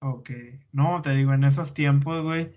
Ok. 0.00 0.30
No, 0.72 1.00
te 1.00 1.14
digo, 1.14 1.32
en 1.32 1.44
esos 1.44 1.72
tiempos, 1.72 2.22
güey 2.22 2.52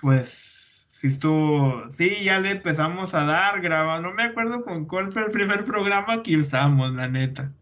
pues 0.00 0.86
sí 0.88 1.06
estuvo, 1.06 1.88
sí, 1.90 2.24
ya 2.24 2.40
le 2.40 2.50
empezamos 2.52 3.14
a 3.14 3.24
dar, 3.24 3.60
graba, 3.60 4.00
no 4.00 4.12
me 4.14 4.24
acuerdo 4.24 4.64
con 4.64 4.86
cuál 4.86 5.12
fue 5.12 5.24
el 5.24 5.30
primer 5.30 5.64
programa 5.64 6.22
que 6.22 6.36
usamos, 6.36 6.92
la 6.92 7.08
neta, 7.08 7.52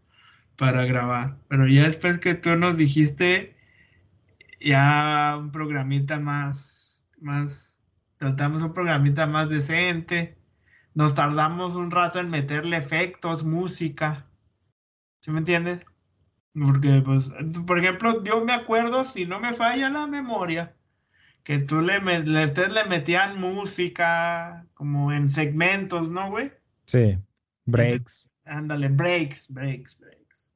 para 0.57 0.85
grabar, 0.85 1.37
pero 1.47 1.67
ya 1.67 1.83
después 1.85 2.17
que 2.19 2.35
tú 2.35 2.55
nos 2.57 2.77
dijiste, 2.77 3.55
ya 4.59 5.37
un 5.39 5.51
programita 5.51 6.19
más, 6.19 7.09
más, 7.21 7.83
tratamos 8.17 8.63
un 8.63 8.73
programita 8.73 9.27
más 9.27 9.49
decente, 9.49 10.37
nos 10.93 11.15
tardamos 11.15 11.75
un 11.75 11.91
rato 11.91 12.19
en 12.19 12.29
meterle 12.29 12.77
efectos, 12.77 13.43
música, 13.45 14.27
¿sí 15.21 15.31
me 15.31 15.39
entiendes? 15.39 15.85
Porque, 16.53 17.01
pues, 17.05 17.31
por 17.65 17.79
ejemplo, 17.79 18.23
yo 18.23 18.43
me 18.43 18.53
acuerdo, 18.53 19.03
si 19.05 19.25
no 19.25 19.39
me 19.39 19.53
falla 19.53 19.89
la 19.89 20.07
memoria, 20.07 20.75
que 21.43 21.59
tú 21.59 21.81
le, 21.81 21.99
le, 21.99 22.45
ustedes 22.45 22.71
le 22.71 22.83
metían 22.85 23.39
música 23.39 24.65
como 24.73 25.11
en 25.11 25.29
segmentos, 25.29 26.09
¿no, 26.09 26.29
güey? 26.29 26.51
Sí, 26.85 27.17
breaks. 27.65 28.29
Ándale, 28.45 28.89
breaks, 28.89 29.53
breaks, 29.53 29.99
breaks. 29.99 30.51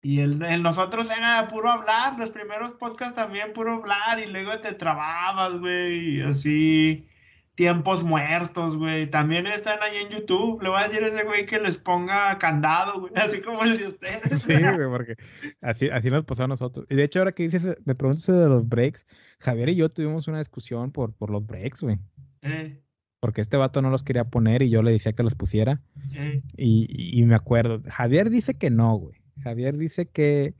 Y 0.00 0.20
el, 0.20 0.42
el, 0.42 0.62
nosotros 0.62 1.10
era 1.10 1.46
puro 1.48 1.70
hablar, 1.70 2.18
los 2.18 2.30
primeros 2.30 2.74
podcasts 2.74 3.14
también 3.14 3.52
puro 3.52 3.74
hablar 3.74 4.18
y 4.18 4.26
luego 4.26 4.60
te 4.60 4.74
trababas, 4.74 5.58
güey, 5.58 6.20
así. 6.22 7.06
Tiempos 7.54 8.02
muertos, 8.02 8.76
güey. 8.78 9.08
También 9.10 9.46
están 9.46 9.78
ahí 9.82 9.96
en 9.98 10.08
YouTube. 10.08 10.62
Le 10.62 10.68
voy 10.70 10.80
a 10.80 10.84
decir 10.84 11.02
a 11.02 11.06
ese 11.08 11.24
güey 11.24 11.44
que 11.46 11.58
les 11.60 11.76
ponga 11.76 12.38
candado, 12.38 13.00
güey. 13.00 13.12
Así 13.16 13.40
como 13.42 13.62
el 13.62 13.76
de 13.78 13.88
ustedes. 13.88 14.42
Sí, 14.42 14.54
güey, 14.54 14.88
porque 14.90 15.16
así, 15.60 15.88
así 15.90 16.10
nos 16.10 16.24
pasó 16.24 16.44
a 16.44 16.48
nosotros. 16.48 16.86
Y 16.90 16.94
de 16.94 17.04
hecho, 17.04 17.18
ahora 17.18 17.32
que 17.32 17.48
dices, 17.48 17.76
me 17.84 17.94
preguntas 17.94 18.26
de 18.26 18.48
los 18.48 18.68
breaks, 18.68 19.06
Javier 19.38 19.68
y 19.68 19.76
yo 19.76 19.88
tuvimos 19.90 20.28
una 20.28 20.38
discusión 20.38 20.90
por, 20.92 21.12
por 21.14 21.30
los 21.30 21.44
breaks, 21.46 21.82
güey. 21.82 21.98
Eh, 22.42 22.80
Porque 23.20 23.40
este 23.42 23.56
vato 23.56 23.82
no 23.82 23.90
los 23.90 24.02
quería 24.02 24.24
poner 24.24 24.62
y 24.62 24.70
yo 24.70 24.82
le 24.82 24.92
decía 24.92 25.12
que 25.12 25.22
los 25.22 25.34
pusiera. 25.34 25.82
eh, 26.14 26.42
Y, 26.56 26.88
y- 27.20 27.22
me 27.24 27.34
acuerdo, 27.34 27.82
Javier 27.86 28.30
dice 28.30 28.54
que 28.54 28.70
no, 28.70 28.94
güey. 28.96 29.20
Javier 29.42 29.76
dice 29.76 30.08
que, 30.08 30.54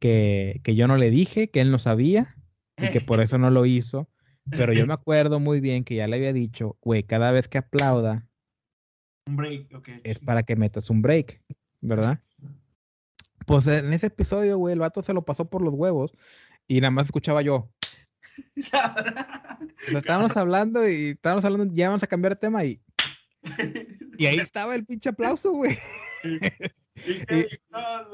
que, 0.00 0.60
que 0.64 0.74
yo 0.74 0.88
no 0.88 0.96
le 0.96 1.10
dije, 1.10 1.50
que 1.50 1.60
él 1.60 1.70
no 1.70 1.78
sabía 1.78 2.26
y 2.76 2.90
que 2.90 3.00
por 3.00 3.20
eso 3.20 3.38
no 3.38 3.50
lo 3.50 3.66
hizo. 3.66 4.08
Pero 4.50 4.72
yo 4.72 4.86
me 4.86 4.94
acuerdo 4.94 5.40
muy 5.40 5.60
bien 5.60 5.84
que 5.84 5.96
ya 5.96 6.06
le 6.06 6.16
había 6.16 6.32
dicho, 6.32 6.76
güey, 6.80 7.02
cada 7.02 7.32
vez 7.32 7.48
que 7.48 7.58
aplauda 7.58 8.28
Un 9.26 9.36
break, 9.36 9.74
ok. 9.74 9.88
es 10.04 10.20
para 10.20 10.42
que 10.42 10.56
metas 10.56 10.90
un 10.90 11.02
break, 11.02 11.42
¿verdad? 11.80 12.20
Pues 13.46 13.66
en 13.66 13.92
ese 13.92 14.08
episodio, 14.08 14.58
güey, 14.58 14.74
el 14.74 14.80
vato 14.80 15.02
se 15.02 15.14
lo 15.14 15.24
pasó 15.24 15.48
por 15.48 15.62
los 15.62 15.74
huevos 15.74 16.12
y 16.66 16.80
nada 16.80 16.90
más 16.90 17.06
escuchaba 17.06 17.42
yo. 17.42 17.70
O 18.56 18.62
sea, 18.62 18.94
estábamos 19.98 20.36
hablando 20.36 20.88
y 20.88 21.10
estábamos 21.10 21.44
hablando, 21.44 21.74
ya 21.74 21.88
vamos 21.88 22.02
a 22.02 22.06
cambiar 22.06 22.34
de 22.34 22.40
tema 22.40 22.64
y, 22.64 22.80
y 24.18 24.26
ahí 24.26 24.36
estaba 24.38 24.74
el 24.74 24.84
pinche 24.84 25.08
aplauso, 25.08 25.52
güey. 25.52 25.76
Y. 26.24 27.46
Ajá. 27.72 28.06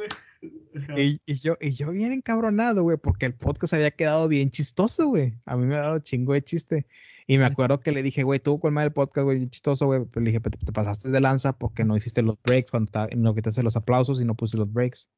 Y, 0.96 1.20
y 1.24 1.35
yo, 1.40 1.57
y 1.61 1.72
yo 1.74 1.90
bien 1.92 2.12
encabronado, 2.12 2.83
güey, 2.83 2.96
porque 2.96 3.26
el 3.26 3.35
podcast 3.35 3.74
había 3.74 3.90
quedado 3.90 4.28
bien 4.28 4.50
chistoso, 4.50 5.09
güey. 5.09 5.35
A 5.46 5.57
mí 5.57 5.66
me 5.66 5.76
ha 5.76 5.80
dado 5.83 5.98
chingo 6.00 6.33
de 6.33 6.42
chiste. 6.42 6.87
Y 7.26 7.38
me 7.38 7.44
acuerdo 7.44 7.80
que 7.80 7.92
le 7.92 8.02
dije, 8.02 8.22
güey, 8.22 8.38
tú 8.40 8.59
con 8.59 8.76
el 8.78 8.92
podcast, 8.92 9.24
güey, 9.24 9.48
chistoso, 9.48 9.87
güey. 9.87 10.04
Pero 10.11 10.22
le 10.24 10.30
dije, 10.30 10.40
"Pero 10.40 10.59
te, 10.59 10.66
te 10.66 10.72
pasaste 10.72 11.11
de 11.11 11.20
lanza 11.20 11.52
porque 11.57 11.85
no 11.85 11.96
hiciste 11.96 12.22
los 12.22 12.37
breaks 12.42 12.70
cuando 12.70 12.90
no 13.16 13.35
quitaste 13.35 13.62
los 13.62 13.76
aplausos 13.76 14.20
y 14.20 14.24
no 14.24 14.35
puse 14.35 14.59
los 14.59 14.72
breaks. 14.72 15.09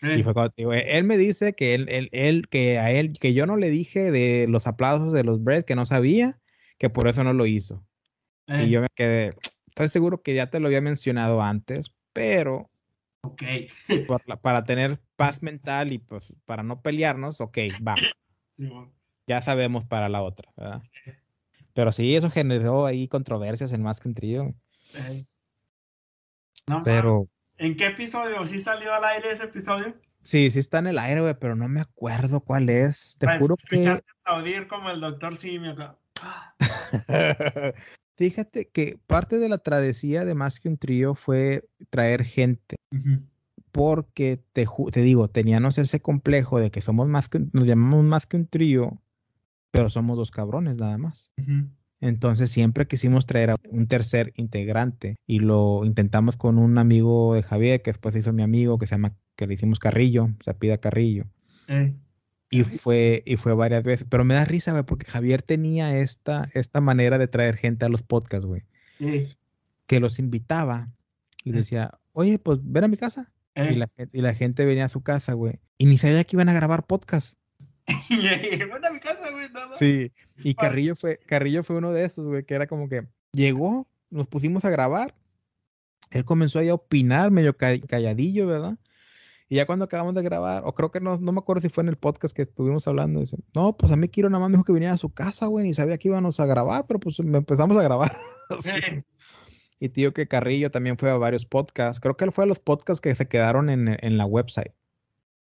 Y 0.00 0.06
Eh, 0.20 0.24
fue 0.24 0.32
cuando 0.34 0.54
digo, 0.56 0.72
él 0.72 1.04
me 1.04 1.16
dice 1.16 1.54
que 1.54 1.74
él, 1.74 1.88
él, 1.88 2.08
él, 2.12 2.48
que 2.48 2.78
a 2.78 2.92
él, 2.92 3.12
que 3.18 3.34
yo 3.34 3.46
no 3.46 3.56
le 3.56 3.70
dije 3.70 4.12
de 4.12 4.46
los 4.48 4.68
aplausos 4.68 5.12
de 5.12 5.24
los 5.24 5.42
breaks, 5.42 5.64
que 5.64 5.74
no 5.74 5.84
sabía, 5.86 6.38
que 6.78 6.88
por 6.90 7.08
eso 7.08 7.24
no 7.24 7.32
lo 7.32 7.46
hizo. 7.46 7.84
eh, 8.46 8.64
Y 8.66 8.70
yo 8.70 8.80
me 8.80 8.86
quedé, 8.94 9.34
estoy 9.66 9.88
seguro 9.88 10.22
que 10.22 10.34
ya 10.34 10.48
te 10.50 10.60
lo 10.60 10.68
había 10.68 10.80
mencionado 10.80 11.42
antes, 11.42 11.92
pero 12.12 12.70
Ok. 13.22 13.42
para 14.42 14.64
tener 14.64 15.00
paz 15.16 15.42
mental 15.42 15.92
y 15.92 15.98
pues 15.98 16.32
para 16.44 16.62
no 16.62 16.82
pelearnos, 16.82 17.40
ok, 17.40 17.58
va, 17.86 17.94
ya 19.26 19.40
sabemos 19.40 19.86
para 19.86 20.08
la 20.08 20.22
otra, 20.22 20.52
¿verdad? 20.56 20.82
Pero 21.74 21.92
sí, 21.92 22.16
eso 22.16 22.30
generó 22.30 22.86
ahí 22.86 23.08
controversias 23.08 23.72
en 23.72 23.82
más 23.82 24.00
que 24.00 24.08
un 24.08 24.14
trío. 24.14 24.54
Eh. 24.94 25.24
No. 26.66 26.82
Pero 26.84 27.28
¿En 27.58 27.76
qué 27.76 27.86
episodio? 27.86 28.46
¿Sí 28.46 28.60
salió 28.60 28.94
al 28.94 29.04
aire 29.04 29.30
ese 29.30 29.44
episodio? 29.44 29.94
sí, 30.22 30.50
sí 30.50 30.58
está 30.60 30.78
en 30.78 30.86
el 30.88 30.98
aire, 30.98 31.20
güey, 31.20 31.34
pero 31.38 31.56
no 31.56 31.68
me 31.68 31.80
acuerdo 31.80 32.40
cuál 32.40 32.70
es. 32.70 33.16
Te 33.18 33.38
juro 33.38 33.56
que. 33.68 33.98
aplaudir 34.24 34.68
como 34.68 34.90
el 34.90 35.00
doctor 35.00 35.36
Simio. 35.36 35.98
Fíjate 38.18 38.68
que 38.68 38.98
parte 39.06 39.38
de 39.38 39.48
la 39.48 39.58
travesía 39.58 40.24
de 40.24 40.34
más 40.34 40.58
que 40.58 40.68
un 40.68 40.76
trío 40.76 41.14
fue 41.14 41.68
traer 41.88 42.24
gente. 42.24 42.74
Porque 43.70 44.42
te, 44.52 44.66
te 44.92 45.02
digo, 45.02 45.28
teníamos 45.28 45.78
ese 45.78 46.00
complejo 46.00 46.58
de 46.58 46.70
que 46.72 46.80
somos 46.80 47.08
más 47.08 47.28
que, 47.28 47.38
un- 47.38 47.50
nos 47.52 47.64
llamamos 47.64 48.04
más 48.04 48.26
que 48.26 48.36
un 48.36 48.46
trío, 48.46 49.00
pero 49.70 49.88
somos 49.88 50.16
dos 50.16 50.30
cabrones 50.32 50.78
nada 50.78 50.98
más. 50.98 51.32
Entonces 52.00 52.50
siempre 52.50 52.86
quisimos 52.88 53.24
traer 53.26 53.50
a 53.50 53.56
un 53.70 53.86
tercer 53.86 54.32
integrante 54.36 55.16
y 55.26 55.38
lo 55.40 55.84
intentamos 55.84 56.36
con 56.36 56.58
un 56.58 56.78
amigo 56.78 57.34
de 57.34 57.42
Javier 57.44 57.82
que 57.82 57.90
después 57.90 58.14
se 58.14 58.20
hizo 58.20 58.32
mi 58.32 58.42
amigo 58.42 58.78
que 58.78 58.86
se 58.86 58.94
llama 58.96 59.16
que 59.36 59.46
le 59.46 59.54
hicimos 59.54 59.78
Carrillo, 59.78 60.30
se 60.44 60.54
pida 60.54 60.78
Carrillo 60.78 61.24
Eh, 61.68 61.94
y 62.50 62.62
fue 62.64 63.22
y 63.26 63.36
fue 63.36 63.54
varias 63.54 63.82
veces, 63.82 64.06
pero 64.08 64.24
me 64.24 64.34
da 64.34 64.44
risa, 64.44 64.72
güey, 64.72 64.84
porque 64.84 65.06
Javier 65.10 65.42
tenía 65.42 65.98
esta 65.98 66.46
esta 66.54 66.80
manera 66.80 67.18
de 67.18 67.28
traer 67.28 67.56
gente 67.56 67.84
a 67.84 67.88
los 67.88 68.02
podcasts, 68.02 68.46
güey, 68.46 68.62
eh, 69.00 69.34
que 69.86 70.00
los 70.00 70.18
invitaba, 70.18 70.88
les 71.44 71.54
decía, 71.56 71.98
"Oye, 72.12 72.38
pues 72.38 72.58
ven 72.62 72.84
a 72.84 72.88
mi 72.88 72.96
casa." 72.96 73.32
eh. 73.54 73.70
Y 73.72 73.76
la, 73.76 73.86
gen- 73.88 74.10
y 74.12 74.20
la 74.22 74.34
gente 74.34 74.64
venía 74.64 74.84
a 74.86 74.88
su 74.88 75.02
casa, 75.02 75.32
güey, 75.34 75.60
y 75.78 75.86
ni 75.86 75.98
sabía 75.98 76.22
que 76.24 76.36
iban 76.36 76.48
a 76.48 76.52
grabar 76.54 76.86
podcast. 76.86 77.38
Ven 78.10 78.84
a 78.84 78.90
mi 78.90 79.00
casa, 79.00 79.30
güey. 79.30 79.48
no, 79.50 79.66
no. 79.68 79.74
Sí, 79.74 80.12
y 80.44 80.54
Carrillo 80.54 80.94
fue, 80.94 81.18
Carrillo 81.26 81.62
fue 81.64 81.76
uno 81.76 81.92
de 81.92 82.04
esos, 82.04 82.28
güey, 82.28 82.44
que 82.44 82.54
era 82.54 82.66
como 82.66 82.88
que 82.88 83.06
llegó, 83.32 83.88
nos 84.10 84.26
pusimos 84.26 84.64
a 84.64 84.70
grabar, 84.70 85.14
él 86.10 86.24
comenzó 86.24 86.58
ahí 86.58 86.68
a 86.68 86.74
opinar 86.74 87.30
medio 87.30 87.56
ca- 87.56 87.78
calladillo, 87.80 88.46
¿verdad? 88.46 88.78
Y 89.50 89.56
ya 89.56 89.66
cuando 89.66 89.86
acabamos 89.86 90.14
de 90.14 90.22
grabar, 90.22 90.62
o 90.66 90.74
creo 90.74 90.90
que 90.90 91.00
no, 91.00 91.16
no 91.18 91.32
me 91.32 91.38
acuerdo 91.38 91.62
si 91.62 91.70
fue 91.70 91.82
en 91.82 91.88
el 91.88 91.96
podcast 91.96 92.36
que 92.36 92.42
estuvimos 92.42 92.86
hablando, 92.86 93.20
dice, 93.20 93.38
no, 93.54 93.76
pues 93.76 93.90
a 93.92 93.96
mí 93.96 94.06
Kiro 94.08 94.28
nada 94.28 94.40
más 94.40 94.50
me 94.50 94.56
dijo 94.56 94.64
que 94.64 94.72
viniera 94.74 94.92
a 94.94 94.98
su 94.98 95.08
casa, 95.14 95.46
güey, 95.46 95.64
ni 95.64 95.72
sabía 95.72 95.96
que 95.96 96.08
íbamos 96.08 96.38
a 96.38 96.44
grabar, 96.46 96.86
pero 96.86 97.00
pues 97.00 97.18
me 97.20 97.38
empezamos 97.38 97.76
a 97.76 97.82
grabar. 97.82 98.16
Sí. 98.60 98.70
Eh, 98.70 98.98
Y 99.80 99.88
tío 99.90 100.12
que 100.14 100.26
Carrillo 100.26 100.70
también 100.70 100.96
fue 100.98 101.10
a 101.10 101.16
varios 101.16 101.44
podcasts, 101.46 102.00
creo 102.00 102.16
que 102.16 102.24
él 102.24 102.32
fue 102.32 102.44
a 102.44 102.46
los 102.46 102.58
podcasts 102.58 103.00
que 103.00 103.14
se 103.14 103.28
quedaron 103.28 103.68
en, 103.70 103.96
en 104.02 104.16
la 104.18 104.24
website, 104.26 104.72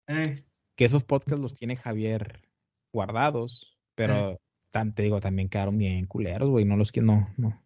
eh. 0.09 0.39
que 0.77 0.85
esos 0.85 1.05
podcasts 1.05 1.41
los 1.41 1.55
tiene 1.55 1.77
Javier 1.77 2.41
guardados, 2.93 3.77
pero 3.95 4.41
tam- 4.73 4.95
te 4.95 5.03
digo, 5.03 5.21
también 5.21 5.49
quedaron 5.49 5.79
bien 5.79 6.07
culeros, 6.07 6.49
güey, 6.49 6.65
no 6.65 6.77
los 6.77 6.93
que 6.93 7.03
no, 7.03 7.29
no. 7.37 7.61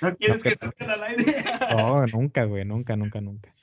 ¿No 0.00 0.16
quieres 0.16 0.42
que- 0.42 0.50
que 0.50 0.56
salgan 0.56 0.90
al 0.90 1.02
aire? 1.04 1.24
No, 1.76 2.06
nunca, 2.12 2.44
güey, 2.44 2.64
nunca, 2.64 2.96
nunca, 2.96 3.20
nunca. 3.20 3.54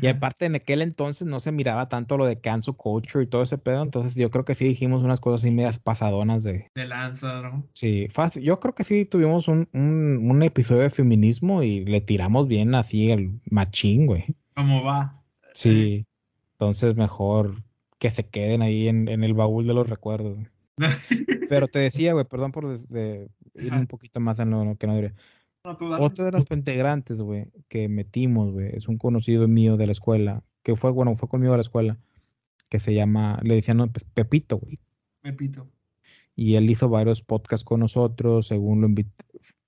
Y 0.00 0.06
aparte 0.08 0.46
en 0.46 0.54
aquel 0.54 0.82
entonces 0.82 1.26
no 1.26 1.40
se 1.40 1.52
miraba 1.52 1.88
tanto 1.88 2.16
lo 2.16 2.26
de 2.26 2.40
cancel 2.40 2.74
culture 2.74 3.24
y 3.24 3.26
todo 3.26 3.42
ese 3.42 3.58
pedo, 3.58 3.82
entonces 3.82 4.14
yo 4.14 4.30
creo 4.30 4.44
que 4.44 4.54
sí 4.54 4.64
dijimos 4.66 5.02
unas 5.02 5.20
cosas 5.20 5.42
así 5.42 5.50
medias 5.50 5.78
pasadonas 5.78 6.42
de... 6.42 6.70
De 6.74 6.86
lanza, 6.86 7.42
¿no? 7.42 7.66
Sí, 7.74 8.08
fácil. 8.08 8.42
Yo 8.42 8.60
creo 8.60 8.74
que 8.74 8.84
sí 8.84 9.04
tuvimos 9.04 9.48
un, 9.48 9.68
un, 9.72 10.30
un 10.30 10.42
episodio 10.42 10.82
de 10.82 10.90
feminismo 10.90 11.62
y 11.62 11.84
le 11.84 12.00
tiramos 12.00 12.48
bien 12.48 12.74
así 12.74 13.10
el 13.10 13.40
machín, 13.50 14.06
güey. 14.06 14.24
¿Cómo 14.54 14.82
va? 14.82 15.22
Sí, 15.54 16.06
entonces 16.52 16.96
mejor 16.96 17.62
que 17.98 18.10
se 18.10 18.26
queden 18.26 18.62
ahí 18.62 18.88
en, 18.88 19.08
en 19.08 19.24
el 19.24 19.34
baúl 19.34 19.66
de 19.66 19.74
los 19.74 19.88
recuerdos. 19.88 20.38
Pero 21.48 21.68
te 21.68 21.78
decía, 21.78 22.12
güey, 22.12 22.24
perdón 22.24 22.52
por 22.52 22.66
de 22.66 23.28
ir 23.54 23.72
un 23.72 23.86
poquito 23.86 24.20
más 24.20 24.38
en 24.38 24.50
lo, 24.50 24.64
lo 24.64 24.76
que 24.76 24.86
no 24.86 24.94
debería. 24.94 25.16
No, 25.64 25.76
dale. 25.80 26.04
Otro 26.04 26.24
de 26.24 26.32
los 26.32 26.44
integrantes, 26.50 27.20
güey, 27.20 27.52
que 27.68 27.88
metimos, 27.88 28.50
güey, 28.52 28.70
es 28.72 28.88
un 28.88 28.98
conocido 28.98 29.46
mío 29.48 29.76
de 29.76 29.86
la 29.86 29.92
escuela, 29.92 30.44
que 30.62 30.76
fue, 30.76 30.90
bueno, 30.90 31.14
fue 31.16 31.28
conmigo 31.28 31.52
a 31.52 31.56
la 31.56 31.62
escuela, 31.62 31.98
que 32.68 32.78
se 32.78 32.94
llama, 32.94 33.38
le 33.42 33.54
decían 33.54 33.76
no, 33.76 33.90
pues, 33.90 34.04
Pepito, 34.04 34.58
güey. 34.58 34.80
Pepito. 35.20 35.68
Y 36.34 36.54
él 36.54 36.68
hizo 36.70 36.88
varios 36.88 37.22
podcasts 37.22 37.64
con 37.64 37.80
nosotros, 37.80 38.46
según 38.46 38.80
lo 38.80 38.86
invitó. 38.86 39.24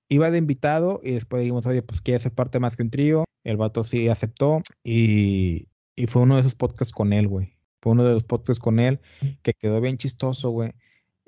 Iba 0.09 0.29
de 0.31 0.37
invitado 0.37 0.99
y 1.03 1.11
después 1.11 1.41
dijimos, 1.41 1.65
oye, 1.65 1.81
pues 1.81 2.01
quiere 2.01 2.19
ser 2.19 2.33
parte 2.33 2.59
más 2.59 2.75
que 2.75 2.83
un 2.83 2.89
trío. 2.89 3.23
El 3.43 3.57
vato 3.57 3.83
sí 3.83 4.07
aceptó 4.07 4.61
y, 4.83 5.67
y 5.95 6.07
fue 6.07 6.23
uno 6.23 6.35
de 6.35 6.41
esos 6.41 6.55
podcasts 6.55 6.93
con 6.93 7.13
él, 7.13 7.27
güey. 7.27 7.57
Fue 7.81 7.91
uno 7.91 8.03
de 8.03 8.13
los 8.13 8.23
podcasts 8.23 8.59
con 8.59 8.79
él 8.79 8.99
que 9.43 9.53
quedó 9.53 9.79
bien 9.81 9.97
chistoso, 9.97 10.49
güey. 10.49 10.73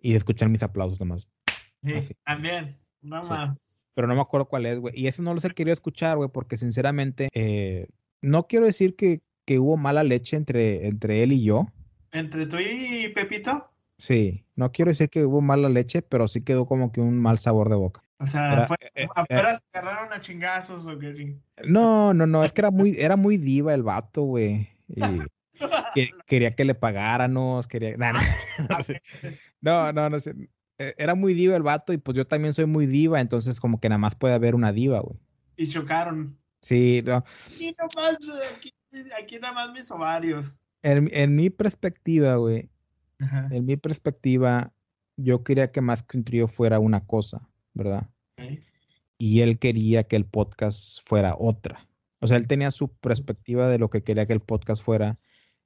Y 0.02 0.12
de 0.12 0.18
escuchar 0.18 0.50
mis 0.50 0.64
aplausos 0.64 1.00
nomás. 1.00 1.32
Sí, 1.84 1.94
Así. 1.94 2.14
también. 2.26 2.80
No 3.02 3.22
Sí. 3.24 3.30
Pero 3.98 4.08
no 4.08 4.14
me 4.14 4.22
acuerdo 4.22 4.46
cuál 4.48 4.68
es, 4.68 4.78
güey. 4.80 4.94
Y 4.96 5.08
ese 5.08 5.24
no 5.24 5.34
los 5.34 5.44
he 5.44 5.50
querido 5.50 5.74
escuchar, 5.74 6.18
güey, 6.18 6.30
porque 6.32 6.56
sinceramente 6.56 7.30
eh, 7.34 7.88
no 8.22 8.46
quiero 8.46 8.68
decir 8.68 8.96
que, 8.96 9.24
que 9.44 9.58
hubo 9.58 9.76
mala 9.76 10.04
leche 10.04 10.36
entre, 10.38 10.86
entre 10.86 11.24
él 11.24 11.32
y 11.32 11.42
yo. 11.44 11.66
¿Entre 12.12 12.46
tú 12.46 12.58
y 12.60 13.08
Pepito? 13.16 13.72
Sí, 13.98 14.46
no 14.56 14.72
quiero 14.72 14.92
decir 14.92 15.10
que 15.10 15.26
hubo 15.26 15.42
mala 15.42 15.68
leche, 15.68 16.04
pero 16.04 16.28
sí 16.28 16.44
quedó 16.44 16.68
como 16.68 16.92
que 16.92 17.02
un 17.02 17.20
mal 17.20 17.40
sabor 17.40 17.70
de 17.70 17.76
boca. 17.76 18.02
O 18.20 18.28
sea, 18.28 18.54
Era- 18.54 18.68
fue- 18.68 18.78
eh, 18.84 18.90
eh, 18.94 19.08
afuera 19.16 19.56
se 19.58 19.64
agarraron 19.74 20.14
a 20.14 20.20
chingazos 20.20 20.86
o 20.86 21.00
qué 21.00 21.16
sí. 21.16 21.36
No, 21.66 22.14
no, 22.14 22.28
no, 22.28 22.44
es 22.44 22.54
que 22.54 22.62
era 22.62 22.70
muy, 22.70 22.96
era 23.00 23.16
muy 23.16 23.38
diva 23.38 23.74
el 23.74 23.82
vato, 23.82 24.22
güey. 24.22 24.68
Y 24.90 25.02
que- 25.96 26.12
quería 26.28 26.52
que 26.56 26.66
le 26.66 26.76
pagáramos, 26.76 27.66
quería. 27.66 27.98
nah, 27.98 28.14
sí. 28.86 28.94
No, 29.62 29.92
no, 29.92 30.08
no 30.12 30.20
sé. 30.20 30.36
Eh, 30.80 30.94
Era 30.98 31.16
muy 31.16 31.34
diva 31.34 31.56
el 31.56 31.64
vato 31.64 31.94
y 31.94 31.98
pues 31.98 32.16
yo 32.18 32.26
también 32.28 32.54
soy 32.54 32.66
muy 32.66 32.86
diva, 32.86 33.20
entonces 33.20 33.60
como 33.60 33.80
que 33.80 33.90
nada 33.90 34.00
más 34.00 34.16
puede 34.16 34.34
haber 34.34 34.56
una 34.56 34.72
diva, 34.72 35.00
güey. 35.00 35.20
Y 35.56 35.68
chocaron. 35.68 36.38
Sí, 36.62 37.02
no. 37.06 37.24
Aquí 37.48 37.76
nomás, 37.78 38.18
aquí, 38.56 38.74
aquí 39.20 39.40
nada 39.40 39.54
más 39.54 39.72
mis 39.72 39.90
ovarios. 39.92 40.60
En, 40.84 41.10
en 41.14 41.36
mi 41.36 41.50
perspectiva, 41.50 42.36
güey, 42.36 42.70
Ajá. 43.20 43.48
en 43.52 43.66
mi 43.66 43.78
perspectiva, 43.78 44.72
yo 45.18 45.44
quería 45.44 45.72
que 45.72 45.82
más 45.82 46.04
que 46.04 46.18
un 46.18 46.24
trío 46.24 46.48
fuera 46.48 46.80
una 46.80 47.06
cosa, 47.06 47.50
¿verdad? 47.74 48.10
Y 49.18 49.42
él 49.42 49.58
quería 49.58 50.04
que 50.04 50.16
el 50.16 50.26
podcast 50.26 51.00
fuera 51.08 51.36
otra. 51.38 51.88
O 52.20 52.28
sea, 52.28 52.38
él 52.38 52.48
tenía 52.48 52.70
su 52.72 52.90
perspectiva 52.90 53.68
de 53.68 53.80
lo 53.80 53.90
que 53.90 54.04
quería 54.04 54.28
que 54.28 54.34
el 54.34 54.40
podcast 54.42 54.84
fuera 54.84 55.20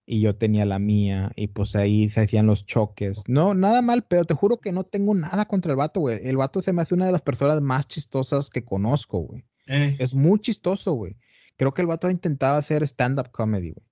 y 0.05 0.21
yo 0.21 0.35
tenía 0.35 0.65
la 0.65 0.79
mía 0.79 1.31
y 1.35 1.47
pues 1.47 1.75
ahí 1.75 2.09
se 2.09 2.21
hacían 2.21 2.47
los 2.47 2.65
choques. 2.65 3.23
No, 3.27 3.53
nada 3.53 3.81
mal, 3.81 4.03
pero 4.07 4.25
te 4.25 4.33
juro 4.33 4.57
que 4.59 4.71
no 4.71 4.83
tengo 4.83 5.13
nada 5.15 5.45
contra 5.45 5.71
el 5.71 5.77
vato, 5.77 6.01
güey. 6.01 6.19
El 6.27 6.37
vato 6.37 6.61
se 6.61 6.73
me 6.73 6.81
hace 6.81 6.93
una 6.95 7.05
de 7.05 7.11
las 7.11 7.21
personas 7.21 7.61
más 7.61 7.87
chistosas 7.87 8.49
que 8.49 8.63
conozco, 8.65 9.19
güey. 9.19 9.45
Eh, 9.67 9.95
Es 9.99 10.15
muy 10.15 10.39
chistoso, 10.39 10.93
güey. 10.93 11.17
Creo 11.57 11.73
que 11.73 11.81
el 11.81 11.87
vato 11.87 12.07
ha 12.07 12.11
intentado 12.11 12.57
hacer 12.57 12.83
stand-up 12.83 13.31
comedy, 13.31 13.71
güey. 13.71 13.87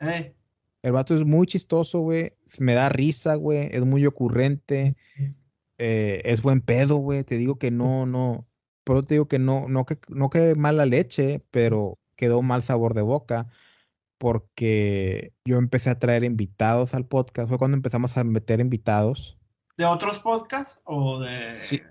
eh, 0.00 0.34
El 0.82 0.92
vato 0.92 1.14
es 1.14 1.24
muy 1.24 1.46
chistoso, 1.46 2.00
güey. 2.00 2.32
Me 2.58 2.74
da 2.74 2.88
risa, 2.88 3.34
güey. 3.36 3.68
Es 3.70 3.84
muy 3.84 4.06
ocurrente. 4.06 4.96
eh, 5.78 6.20
es 6.24 6.42
buen 6.42 6.60
pedo, 6.60 6.96
güey. 6.96 7.24
Te 7.24 7.36
digo 7.36 7.58
que 7.58 7.70
no, 7.70 8.06
no. 8.06 8.46
Pero 8.84 9.02
te 9.02 9.14
digo 9.14 9.28
que 9.28 9.38
no, 9.38 9.68
no 9.68 9.84
que, 9.86 9.98
no 10.08 10.30
que 10.30 10.54
mala 10.54 10.86
leche, 10.86 11.44
pero 11.50 11.98
quedó 12.16 12.42
mal 12.42 12.62
sabor 12.62 12.94
de 12.94 13.02
boca. 13.02 13.48
Porque 14.24 15.34
yo 15.44 15.58
empecé 15.58 15.90
a 15.90 15.98
traer 15.98 16.24
invitados 16.24 16.94
al 16.94 17.04
podcast. 17.04 17.46
Fue 17.46 17.58
cuando 17.58 17.76
empezamos 17.76 18.16
a 18.16 18.24
meter 18.24 18.58
invitados. 18.58 19.36
¿De 19.76 19.84
otros 19.84 20.18
podcasts 20.18 20.80
o 20.84 21.20
de 21.20 21.54
Sí, 21.54 21.82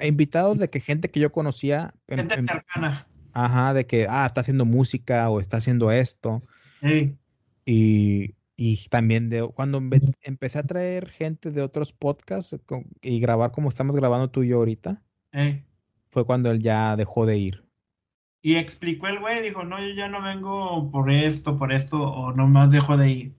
invitados 0.00 0.56
de 0.56 0.70
que 0.70 0.80
gente 0.80 1.10
que 1.10 1.20
yo 1.20 1.30
conocía. 1.30 1.92
en- 2.08 2.20
gente 2.20 2.34
en- 2.36 2.46
cercana? 2.46 3.06
ajá, 3.34 3.74
de 3.74 3.84
que, 3.86 4.06
ah, 4.08 4.24
está 4.24 4.40
haciendo 4.40 4.64
música 4.64 5.28
o 5.28 5.38
está 5.38 5.58
haciendo 5.58 5.92
esto. 5.92 6.38
Eh, 6.80 7.14
Y, 7.66 8.34
y 8.56 8.88
también 8.88 9.28
de 9.28 9.46
cuando 9.54 9.82
empe- 9.82 10.14
empecé 10.22 10.60
a 10.60 10.62
traer 10.62 11.10
gente 11.10 11.50
de 11.50 11.60
otros 11.60 11.92
podcasts 11.92 12.58
con- 12.64 12.86
y 13.02 13.20
grabar 13.20 13.52
como 13.52 13.68
estamos 13.68 13.94
grabando 13.94 14.30
tú 14.30 14.42
y 14.44 14.48
yo 14.48 14.56
ahorita, 14.56 15.02
eh. 15.32 15.62
fue 16.10 16.24
cuando 16.24 16.50
él 16.50 16.60
ya 16.62 16.96
dejó 16.96 17.26
de 17.26 17.36
ir. 17.36 17.64
Y 18.42 18.56
explicó 18.56 19.06
el 19.06 19.20
güey, 19.20 19.42
dijo, 19.42 19.64
no, 19.64 19.78
yo 19.78 19.94
ya 19.94 20.08
no 20.08 20.22
vengo 20.22 20.90
por 20.90 21.10
esto, 21.10 21.56
por 21.56 21.72
esto, 21.72 22.00
o 22.02 22.32
nomás 22.32 22.70
dejo 22.70 22.96
de 22.96 23.10
ir. 23.10 23.34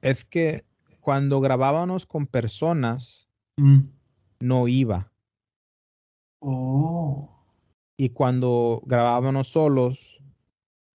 Es 0.00 0.24
que 0.24 0.62
cuando 1.00 1.40
grabábamos 1.40 2.06
con 2.06 2.26
personas, 2.26 3.28
Mm. 3.56 3.80
no 4.40 4.68
iba. 4.68 5.12
Oh, 6.40 7.28
Y 7.96 8.10
cuando 8.10 8.80
grabábamos 8.86 9.48
solos, 9.48 10.20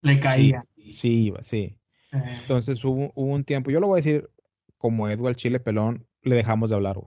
le 0.01 0.19
caía. 0.19 0.59
sí 0.89 1.25
iba, 1.25 1.43
sí. 1.43 1.77
Eh, 2.13 2.37
Entonces 2.41 2.83
hubo, 2.85 3.11
hubo 3.15 3.33
un 3.33 3.43
tiempo, 3.43 3.69
yo 3.69 3.79
lo 3.81 3.87
voy 3.87 3.97
a 3.99 4.03
decir 4.03 4.29
como 4.77 5.09
Edward 5.09 5.35
Chile 5.35 5.59
Pelón, 5.59 6.07
le 6.21 6.35
dejamos 6.35 6.69
de 6.69 6.75
hablar. 6.77 6.97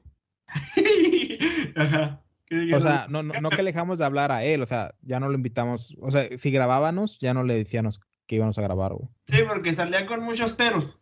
Ajá. 1.77 2.23
O 2.51 2.81
sea, 2.81 3.07
no, 3.09 3.23
no, 3.23 3.41
no 3.41 3.51
que 3.51 3.63
le 3.63 3.73
dejamos 3.73 3.99
de 3.99 4.05
hablar 4.05 4.31
a 4.31 4.45
él, 4.45 4.63
o 4.63 4.67
sea, 4.67 4.95
ya 5.03 5.19
no 5.19 5.29
lo 5.29 5.35
invitamos, 5.35 5.97
o 6.01 6.11
sea, 6.11 6.27
si 6.39 6.51
grabábamos, 6.51 7.19
ya 7.19 7.35
no 7.35 7.43
le 7.43 7.57
decíamos 7.57 8.01
que 8.27 8.37
íbamos 8.37 8.59
a 8.59 8.63
grabar, 8.63 8.93
güey. 8.95 9.09
Sí, 9.27 9.39
porque 9.49 9.73
salía 9.73 10.07
con 10.07 10.23
muchos 10.23 10.53
peros. 10.53 10.99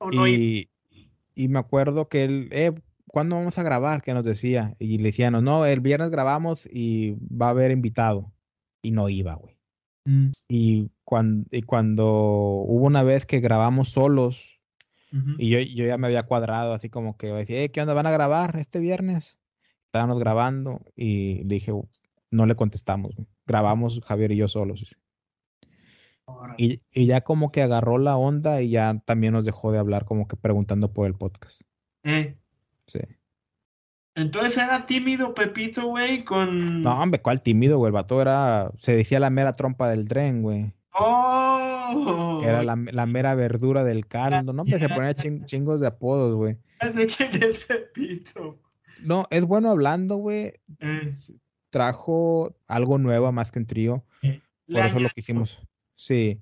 No, 0.00 0.26
Y, 0.26 0.70
y 1.34 1.48
me 1.48 1.58
acuerdo 1.58 2.08
que 2.08 2.22
él, 2.22 2.48
eh, 2.52 2.72
¿cuándo 3.06 3.36
vamos 3.36 3.58
a 3.58 3.62
grabar? 3.62 4.02
Que 4.02 4.14
nos 4.14 4.24
decía. 4.24 4.74
Y 4.78 4.98
le 4.98 5.04
decíamos, 5.04 5.42
no, 5.42 5.66
el 5.66 5.80
viernes 5.80 6.10
grabamos 6.10 6.66
y 6.66 7.16
va 7.28 7.48
a 7.48 7.50
haber 7.50 7.70
invitado. 7.70 8.32
Y 8.82 8.92
no 8.92 9.08
iba, 9.08 9.34
güey. 9.34 9.58
Mm, 10.04 10.30
Y 10.48 10.90
cuando, 11.04 11.46
y 11.50 11.62
cuando 11.62 12.06
hubo 12.06 12.86
una 12.86 13.02
vez 13.02 13.26
que 13.26 13.40
grabamos 13.40 13.90
solos, 13.90 14.60
ujú. 15.12 15.32
y 15.38 15.50
yo, 15.50 15.58
yo 15.60 15.84
ya 15.86 15.98
me 15.98 16.06
había 16.06 16.22
cuadrado, 16.22 16.72
así 16.72 16.88
como 16.88 17.18
que 17.18 17.26
decía, 17.26 17.62
eh, 17.62 17.70
¿qué 17.70 17.82
onda? 17.82 17.92
¿Van 17.94 18.06
a 18.06 18.10
grabar 18.10 18.56
este 18.56 18.78
viernes? 18.80 19.39
Estábamos 19.90 20.20
grabando 20.20 20.80
y 20.94 21.42
le 21.44 21.54
dije, 21.56 21.72
no 22.30 22.46
le 22.46 22.54
contestamos. 22.54 23.12
Grabamos 23.44 24.00
Javier 24.04 24.30
y 24.30 24.36
yo 24.36 24.46
solos. 24.46 24.86
Y, 26.56 26.80
y 26.94 27.06
ya 27.06 27.22
como 27.22 27.50
que 27.50 27.60
agarró 27.62 27.98
la 27.98 28.16
onda 28.16 28.62
y 28.62 28.70
ya 28.70 29.02
también 29.04 29.32
nos 29.32 29.44
dejó 29.44 29.72
de 29.72 29.80
hablar, 29.80 30.04
como 30.04 30.28
que 30.28 30.36
preguntando 30.36 30.92
por 30.92 31.06
el 31.08 31.14
podcast. 31.14 31.62
Eh, 32.04 32.36
Sí. 32.86 33.00
entonces 34.14 34.56
era 34.58 34.86
tímido 34.86 35.34
Pepito, 35.34 35.86
güey, 35.88 36.24
con... 36.24 36.82
No, 36.82 37.00
hombre, 37.02 37.20
¿cuál 37.20 37.42
tímido, 37.42 37.78
güey? 37.78 37.88
El 37.88 37.92
vato 37.92 38.20
era, 38.22 38.70
se 38.76 38.94
decía 38.94 39.18
la 39.18 39.30
mera 39.30 39.50
trompa 39.52 39.88
del 39.88 40.06
tren, 40.08 40.42
güey. 40.42 40.72
¡Oh! 40.92 42.42
Era 42.44 42.62
la, 42.62 42.76
la 42.76 43.06
mera 43.06 43.34
verdura 43.34 43.82
del 43.82 44.06
caldo. 44.06 44.52
No, 44.52 44.62
hombre, 44.62 44.78
se 44.78 44.88
ponía 44.88 45.14
chin- 45.14 45.44
chingos 45.46 45.80
de 45.80 45.88
apodos, 45.88 46.34
güey. 46.36 46.58
Ya 46.80 46.92
sé 46.92 47.06
quién 47.08 47.42
es 47.42 47.66
Pepito. 47.66 48.58
No, 49.02 49.26
es 49.30 49.44
bueno 49.44 49.70
hablando, 49.70 50.16
güey. 50.16 50.52
Eh, 50.78 51.10
Trajo 51.70 52.56
algo 52.66 52.98
nuevo 52.98 53.30
más 53.32 53.52
que 53.52 53.58
un 53.60 53.66
trío. 53.66 54.04
le 54.22 54.40
Por 54.66 54.86
eso 54.86 54.94
lo 55.00 55.06
añadió- 55.06 55.14
quisimos. 55.14 55.62
Sí. 55.96 56.40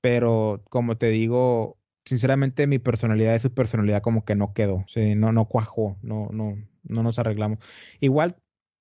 Pero 0.00 0.62
como 0.70 0.96
te 0.96 1.08
digo, 1.08 1.78
sinceramente 2.04 2.66
mi 2.66 2.78
personalidad 2.78 3.34
y 3.34 3.38
su 3.38 3.52
personalidad 3.52 4.02
como 4.02 4.24
que 4.24 4.34
no 4.34 4.52
quedó. 4.54 4.84
Sí, 4.88 5.14
no, 5.14 5.32
no 5.32 5.46
cuajó. 5.46 5.98
No, 6.02 6.28
no, 6.32 6.56
no 6.84 7.02
nos 7.02 7.18
arreglamos. 7.18 7.58
Igual, 8.00 8.36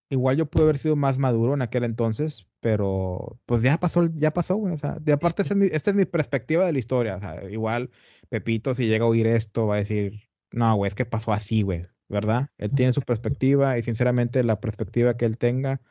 igual 0.10 0.38
yo 0.38 0.46
pude 0.46 0.64
haber 0.64 0.78
sido 0.78 0.96
más 0.96 1.20
maduro 1.20 1.54
en 1.56 1.62
aquel 1.62 1.84
entonces, 1.84 2.48
pero 2.60 3.40
pues 3.46 3.62
ya 3.62 3.78
pasó, 3.78 4.08
ya 4.14 4.32
pasó, 4.32 4.56
güey. 4.56 4.74
O 4.74 4.78
sea, 4.78 4.96
de 5.00 5.14
aparte, 5.14 5.42
esta 5.42 5.54
es, 5.56 5.60
mi, 5.60 5.66
esta 5.68 5.90
es 5.92 5.96
mi 5.98 6.06
perspectiva 6.06 6.66
de 6.66 6.74
la 6.74 6.80
historia. 6.80 7.16
O 7.16 7.20
sea, 7.20 7.44
igual 7.50 7.90
Pepito, 8.30 8.74
si 8.76 8.88
llega 8.88 9.06
a 9.06 9.10
oír 9.10 9.28
esto, 9.28 9.68
va 9.68 9.76
a 9.76 9.80
decir, 9.80 10.22
no, 10.52 10.76
güey, 10.76 10.88
es 10.90 10.96
que 10.96 11.06
pasó 11.06 11.34
así, 11.34 11.64
güey. 11.64 11.88
¿Verdad? 12.08 12.50
Él 12.58 12.72
tiene 12.72 12.94
su 12.94 13.02
perspectiva 13.02 13.78
y 13.78 13.82
sinceramente 13.84 14.44
la 14.44 14.60
perspectiva 14.60 15.18
que 15.18 15.26
él 15.26 15.38
tenga, 15.38 15.82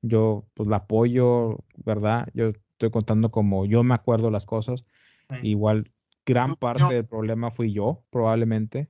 yo 0.00 0.46
pues 0.54 0.68
la 0.68 0.76
apoyo, 0.76 1.58
¿verdad? 1.76 2.28
Yo 2.32 2.52
estoy 2.72 2.90
contando 2.90 3.30
como 3.30 3.66
yo 3.66 3.82
me 3.84 3.94
acuerdo 3.94 4.30
las 4.30 4.46
cosas. 4.46 4.84
Eh, 5.30 5.40
Igual 5.42 5.90
gran 6.24 6.56
parte 6.56 6.80
yo- 6.80 6.88
del 6.88 7.04
problema 7.04 7.50
fui 7.50 7.72
yo, 7.72 8.02
probablemente. 8.10 8.88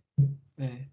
eh. 0.56 0.88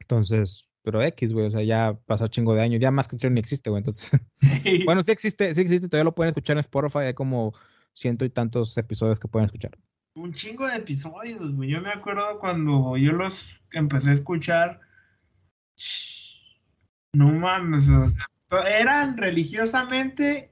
Entonces, 0.00 0.68
pero 0.82 1.00
X, 1.02 1.32
güey, 1.32 1.46
o 1.46 1.50
sea, 1.50 1.62
ya 1.62 1.96
pasó 2.06 2.26
chingo 2.26 2.54
de 2.54 2.62
años, 2.62 2.80
ya 2.80 2.90
más 2.90 3.06
que 3.06 3.16
ni 3.30 3.38
existe, 3.38 3.70
güey. 3.70 3.80
Entonces, 3.80 4.20
bueno, 4.86 5.02
sí 5.02 5.12
existe, 5.12 5.54
sí 5.54 5.60
existe, 5.60 5.88
todavía 5.88 6.04
lo 6.04 6.14
pueden 6.14 6.28
escuchar 6.30 6.56
en 6.56 6.60
Spotify, 6.60 6.98
hay 6.98 7.14
como 7.14 7.52
ciento 7.94 8.24
y 8.24 8.30
tantos 8.30 8.76
episodios 8.76 9.20
que 9.20 9.28
pueden 9.28 9.46
escuchar. 9.46 9.78
Un 10.14 10.34
chingo 10.34 10.66
de 10.66 10.76
episodios, 10.76 11.54
güey. 11.56 11.70
Yo 11.70 11.80
me 11.80 11.90
acuerdo 11.90 12.38
cuando 12.40 12.96
yo 12.96 13.12
los 13.12 13.62
empecé 13.72 14.10
a 14.10 14.14
escuchar. 14.14 14.80
No 17.14 17.30
mames. 17.32 17.88
Eran 18.80 19.16
religiosamente 19.16 20.50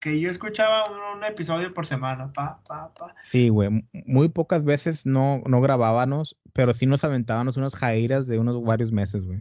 que 0.00 0.20
yo 0.20 0.28
escuchaba 0.28 0.84
un, 0.90 1.18
un 1.18 1.24
episodio 1.24 1.72
por 1.74 1.86
semana. 1.86 2.32
Pa, 2.32 2.60
pa, 2.66 2.92
pa. 2.94 3.14
Sí, 3.22 3.48
güey, 3.48 3.84
muy 4.04 4.28
pocas 4.28 4.64
veces 4.64 5.06
no, 5.06 5.42
no 5.46 5.60
grabábamos, 5.60 6.36
pero 6.52 6.72
sí 6.74 6.86
nos 6.86 7.04
aventábamos 7.04 7.56
unas 7.56 7.74
jairas 7.74 8.26
de 8.26 8.38
unos 8.38 8.62
varios 8.62 8.92
meses, 8.92 9.24
güey. 9.24 9.40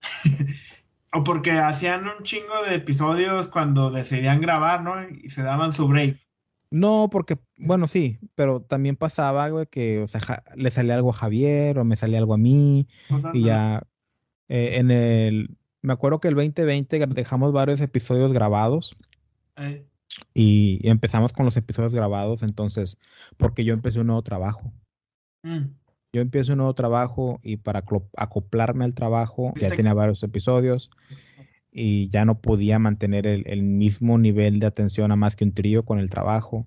O 1.16 1.22
porque 1.22 1.52
hacían 1.52 2.08
un 2.08 2.24
chingo 2.24 2.64
de 2.68 2.74
episodios 2.74 3.48
cuando 3.48 3.92
decidían 3.92 4.40
grabar, 4.40 4.82
¿no? 4.82 4.94
Y 5.08 5.30
se 5.30 5.44
daban 5.44 5.72
su 5.72 5.86
break. 5.86 6.18
No, 6.72 7.08
porque, 7.08 7.38
bueno, 7.56 7.86
sí, 7.86 8.18
pero 8.34 8.60
también 8.62 8.96
pasaba, 8.96 9.48
güey, 9.48 9.66
que, 9.66 10.02
o 10.02 10.08
sea, 10.08 10.20
ja- 10.20 10.42
le 10.56 10.72
salía 10.72 10.96
algo 10.96 11.10
a 11.10 11.14
Javier 11.14 11.78
o 11.78 11.84
me 11.84 11.94
salía 11.94 12.18
algo 12.18 12.34
a 12.34 12.38
mí 12.38 12.88
y 13.32 13.44
ya 13.44 13.84
eh, 14.48 14.78
en 14.78 14.90
el, 14.90 15.56
me 15.84 15.92
acuerdo 15.92 16.18
que 16.20 16.28
el 16.28 16.34
2020 16.34 16.98
gra- 17.00 17.12
dejamos 17.12 17.52
varios 17.52 17.80
episodios 17.80 18.32
grabados. 18.32 18.96
Eh, 19.56 19.86
y 20.34 20.80
empezamos 20.88 21.32
con 21.32 21.44
los 21.44 21.56
episodios 21.56 21.94
grabados, 21.94 22.42
entonces, 22.42 22.98
porque 23.36 23.64
yo 23.64 23.72
empecé 23.74 24.00
un 24.00 24.06
nuevo 24.08 24.22
trabajo. 24.22 24.72
mm, 25.42 25.64
Yo 26.12 26.20
empiezo 26.20 26.52
un 26.52 26.58
nuevo 26.58 26.74
trabajo 26.74 27.40
y 27.42 27.56
para 27.56 27.84
acoplarme 28.16 28.84
al 28.84 28.94
trabajo 28.94 29.52
ya 29.60 29.68
tenía 29.76 29.94
varios 29.94 30.22
episodios 30.22 30.90
y 31.72 32.06
ya 32.08 32.24
no 32.24 32.40
podía 32.40 32.78
mantener 32.78 33.26
el, 33.26 33.42
el 33.48 33.62
mismo 33.64 34.16
nivel 34.16 34.60
de 34.60 34.66
atención 34.66 35.10
a 35.10 35.16
más 35.16 35.34
que 35.34 35.44
un 35.44 35.52
trío 35.52 35.84
con 35.84 35.98
el 35.98 36.08
trabajo. 36.10 36.66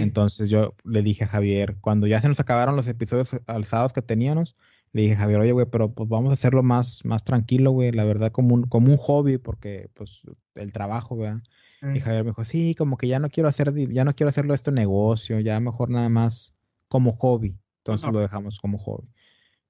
Entonces 0.00 0.50
yo 0.50 0.74
le 0.84 1.02
dije 1.02 1.24
a 1.24 1.28
Javier, 1.28 1.76
cuando 1.80 2.06
ya 2.08 2.20
se 2.20 2.28
nos 2.28 2.40
acabaron 2.40 2.74
los 2.76 2.88
episodios 2.88 3.40
alzados 3.46 3.92
que 3.92 4.02
teníamos, 4.02 4.56
le 4.92 5.02
dije 5.02 5.16
Javier, 5.16 5.40
oye, 5.40 5.52
güey, 5.52 5.66
pero 5.70 5.92
pues 5.94 6.08
vamos 6.08 6.30
a 6.30 6.34
hacerlo 6.34 6.62
más, 6.62 7.04
más 7.04 7.24
tranquilo, 7.24 7.70
güey, 7.72 7.92
la 7.92 8.04
verdad, 8.04 8.32
como 8.32 8.54
un, 8.54 8.64
como 8.64 8.90
un 8.90 8.96
hobby, 8.96 9.38
porque 9.38 9.90
pues 9.94 10.22
el 10.54 10.72
trabajo, 10.72 11.16
¿verdad? 11.16 11.42
eh. 11.82 11.92
Y 11.96 12.00
Javier 12.00 12.24
me 12.24 12.30
dijo, 12.30 12.44
sí, 12.44 12.74
como 12.76 12.96
que 12.96 13.08
ya 13.08 13.18
no 13.18 13.28
quiero 13.30 13.48
hacer, 13.48 13.72
ya 13.90 14.04
no 14.04 14.12
quiero 14.14 14.28
hacerlo 14.30 14.54
esto 14.54 14.70
negocio, 14.72 15.40
ya 15.40 15.60
mejor 15.60 15.90
nada 15.90 16.08
más 16.08 16.54
como 16.88 17.12
hobby. 17.12 17.56
Entonces 17.78 18.10
lo 18.12 18.20
dejamos 18.20 18.58
como 18.58 18.78
hobby. 18.78 19.08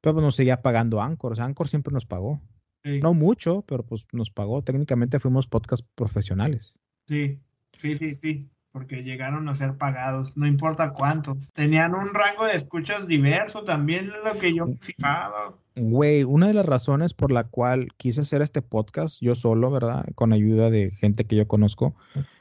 Pero 0.00 0.14
pues 0.14 0.24
nos 0.24 0.34
seguía 0.36 0.62
pagando 0.62 1.00
Anchor, 1.00 1.32
o 1.32 1.36
sea, 1.36 1.44
Anchor 1.44 1.68
siempre 1.68 1.92
nos 1.92 2.06
pagó. 2.06 2.40
Sí, 2.82 3.00
No 3.00 3.12
mucho, 3.14 3.62
pero 3.66 3.84
pues 3.84 4.06
nos 4.12 4.30
pagó. 4.30 4.62
Técnicamente 4.62 5.20
fuimos 5.20 5.46
podcast 5.46 5.86
profesionales. 5.94 6.74
sí, 7.06 7.40
sí, 7.76 7.96
sí, 7.96 8.14
sí, 8.14 8.50
porque 8.72 9.02
llegaron 9.02 9.48
a 9.48 9.54
ser 9.54 9.76
pagados, 9.76 10.36
no 10.36 10.46
importa 10.46 10.90
cuánto. 10.90 11.36
Tenían 11.54 11.94
un 11.94 12.14
rango 12.14 12.44
de 12.44 12.54
escuchas 12.54 13.08
diverso, 13.08 13.64
también 13.64 14.10
es 14.10 14.32
lo 14.32 14.38
que 14.38 14.54
yo 14.54 14.66
me 14.66 14.76
fijaba. 14.76 15.56
Güey, 15.76 16.24
una 16.24 16.48
de 16.48 16.54
las 16.54 16.66
razones 16.66 17.14
por 17.14 17.32
la 17.32 17.44
cual 17.44 17.88
quise 17.96 18.20
hacer 18.20 18.42
este 18.42 18.62
podcast 18.62 19.20
yo 19.20 19.34
solo, 19.34 19.70
¿verdad? 19.70 20.04
Con 20.14 20.32
ayuda 20.32 20.70
de 20.70 20.90
gente 20.92 21.24
que 21.24 21.36
yo 21.36 21.48
conozco, 21.48 21.94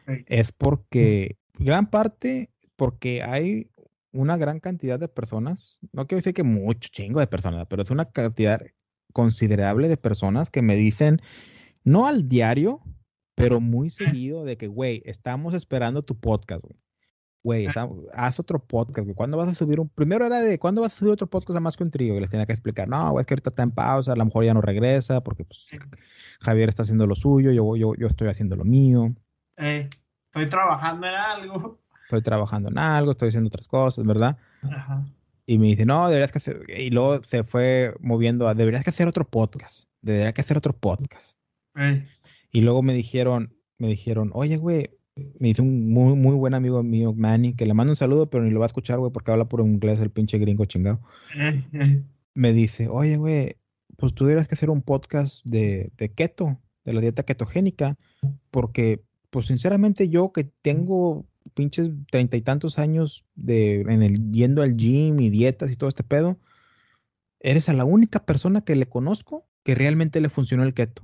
Sí. 0.07 0.23
es 0.27 0.51
porque, 0.51 1.37
gran 1.57 1.89
parte, 1.89 2.49
porque 2.75 3.21
hay 3.23 3.69
una 4.11 4.37
gran 4.37 4.59
cantidad 4.59 4.99
de 4.99 5.07
personas, 5.07 5.79
no 5.93 6.07
quiero 6.07 6.19
decir 6.19 6.33
que 6.33 6.43
mucho 6.43 6.89
chingo 6.91 7.19
de 7.19 7.27
personas, 7.27 7.67
pero 7.69 7.81
es 7.83 7.91
una 7.91 8.05
cantidad 8.05 8.61
considerable 9.13 9.87
de 9.87 9.97
personas 9.97 10.49
que 10.49 10.61
me 10.61 10.75
dicen, 10.75 11.21
no 11.83 12.07
al 12.07 12.27
diario, 12.27 12.81
pero 13.39 13.59
muy 13.59 13.89
seguido 14.21 14.43
de 14.43 14.57
que, 14.57 14.67
güey, 14.67 15.01
estamos 15.05 15.53
esperando 15.53 16.03
tu 16.03 16.19
podcast, 16.19 16.61
güey. 16.61 16.77
Güey, 17.41 17.67
haz 18.15 18.39
otro 18.39 18.59
podcast, 18.59 19.05
güey. 19.05 19.15
¿Cuándo 19.15 19.37
vas 19.37 19.47
a 19.47 19.55
subir 19.55 19.79
un...? 19.79 19.87
Primero 19.87 20.25
era 20.25 20.41
de, 20.41 20.59
¿cuándo 20.59 20.81
vas 20.81 20.93
a 20.93 20.97
subir 20.97 21.13
otro 21.13 21.27
podcast 21.27 21.55
a 21.55 21.61
más 21.61 21.77
que 21.77 21.83
un 21.83 21.91
trío? 21.91 22.15
Y 22.15 22.19
les 22.19 22.29
tenía 22.29 22.45
que 22.45 22.51
explicar, 22.51 22.89
no, 22.89 23.11
güey, 23.11 23.21
es 23.21 23.27
que 23.27 23.33
ahorita 23.33 23.51
está 23.51 23.63
en 23.63 23.71
pausa, 23.71 24.11
a 24.11 24.15
lo 24.17 24.25
mejor 24.25 24.43
ya 24.43 24.53
no 24.53 24.59
regresa, 24.59 25.23
porque 25.23 25.45
pues 25.45 25.69
Javier 26.41 26.67
está 26.67 26.83
haciendo 26.83 27.07
lo 27.07 27.15
suyo, 27.15 27.51
yo, 27.51 27.77
yo, 27.77 27.95
yo 27.95 28.07
estoy 28.07 28.27
haciendo 28.27 28.57
lo 28.57 28.65
mío. 28.65 29.15
estoy 30.25 30.49
trabajando 30.49 31.07
en 31.07 31.13
algo. 31.13 31.79
Estoy 32.03 32.21
trabajando 32.21 32.69
en 32.69 32.77
algo, 32.77 33.11
estoy 33.11 33.29
haciendo 33.29 33.47
otras 33.47 33.69
cosas, 33.69 34.05
¿verdad? 34.05 34.37
Ajá. 34.63 35.05
Y 35.45 35.57
me 35.59 35.67
dice, 35.67 35.85
no, 35.85 36.07
deberías 36.07 36.31
que 36.31 36.39
hacer... 36.39 36.63
Y 36.67 36.89
luego 36.89 37.23
se 37.23 37.43
fue 37.43 37.95
moviendo 38.01 38.47
a, 38.47 38.53
deberías 38.53 38.83
que 38.83 38.91
hacer 38.91 39.07
otro 39.07 39.25
podcast. 39.25 39.89
Deberías 40.01 40.33
que 40.33 40.41
hacer 40.41 40.57
otro 40.57 40.73
podcast. 40.73 41.39
Y 42.51 42.61
luego 42.61 42.81
me 42.81 42.93
dijeron, 42.93 43.55
me 43.77 43.87
dijeron, 43.87 44.31
oye, 44.33 44.57
güey, 44.57 44.89
me 45.39 45.49
dice 45.49 45.61
un 45.61 45.89
muy, 45.89 46.15
muy 46.15 46.35
buen 46.35 46.53
amigo 46.53 46.81
mío, 46.83 47.13
Manny, 47.13 47.53
que 47.53 47.65
le 47.65 47.73
mando 47.73 47.91
un 47.91 47.97
saludo, 47.97 48.29
pero 48.29 48.43
ni 48.43 48.51
lo 48.51 48.59
va 48.59 48.65
a 48.65 48.67
escuchar, 48.67 48.99
güey, 48.99 49.11
porque 49.11 49.31
habla 49.31 49.49
por 49.49 49.61
inglés 49.61 49.99
el 49.99 50.11
pinche 50.11 50.37
gringo 50.37 50.65
chingado. 50.65 51.01
me 52.33 52.53
dice, 52.53 52.87
oye, 52.87 53.17
güey, 53.17 53.57
pues 53.97 54.13
tú 54.13 54.25
deberías 54.25 54.47
que 54.47 54.55
hacer 54.55 54.69
un 54.69 54.81
podcast 54.81 55.45
de, 55.45 55.91
de 55.97 56.13
keto, 56.13 56.59
de 56.85 56.93
la 56.93 57.01
dieta 57.01 57.23
ketogénica, 57.23 57.97
porque, 58.51 59.03
pues 59.29 59.47
sinceramente 59.47 60.09
yo 60.09 60.31
que 60.31 60.45
tengo 60.45 61.27
pinches 61.53 61.91
treinta 62.11 62.37
y 62.37 62.41
tantos 62.41 62.79
años 62.79 63.25
de, 63.35 63.81
en 63.81 64.01
el, 64.01 64.31
yendo 64.31 64.61
al 64.61 64.77
gym 64.77 65.19
y 65.19 65.29
dietas 65.29 65.71
y 65.71 65.75
todo 65.75 65.89
este 65.89 66.03
pedo, 66.03 66.39
eres 67.39 67.69
a 67.69 67.73
la 67.73 67.85
única 67.85 68.25
persona 68.25 68.61
que 68.61 68.75
le 68.75 68.87
conozco 68.87 69.47
que 69.63 69.75
realmente 69.75 70.21
le 70.21 70.29
funcionó 70.29 70.63
el 70.63 70.73
keto, 70.73 71.01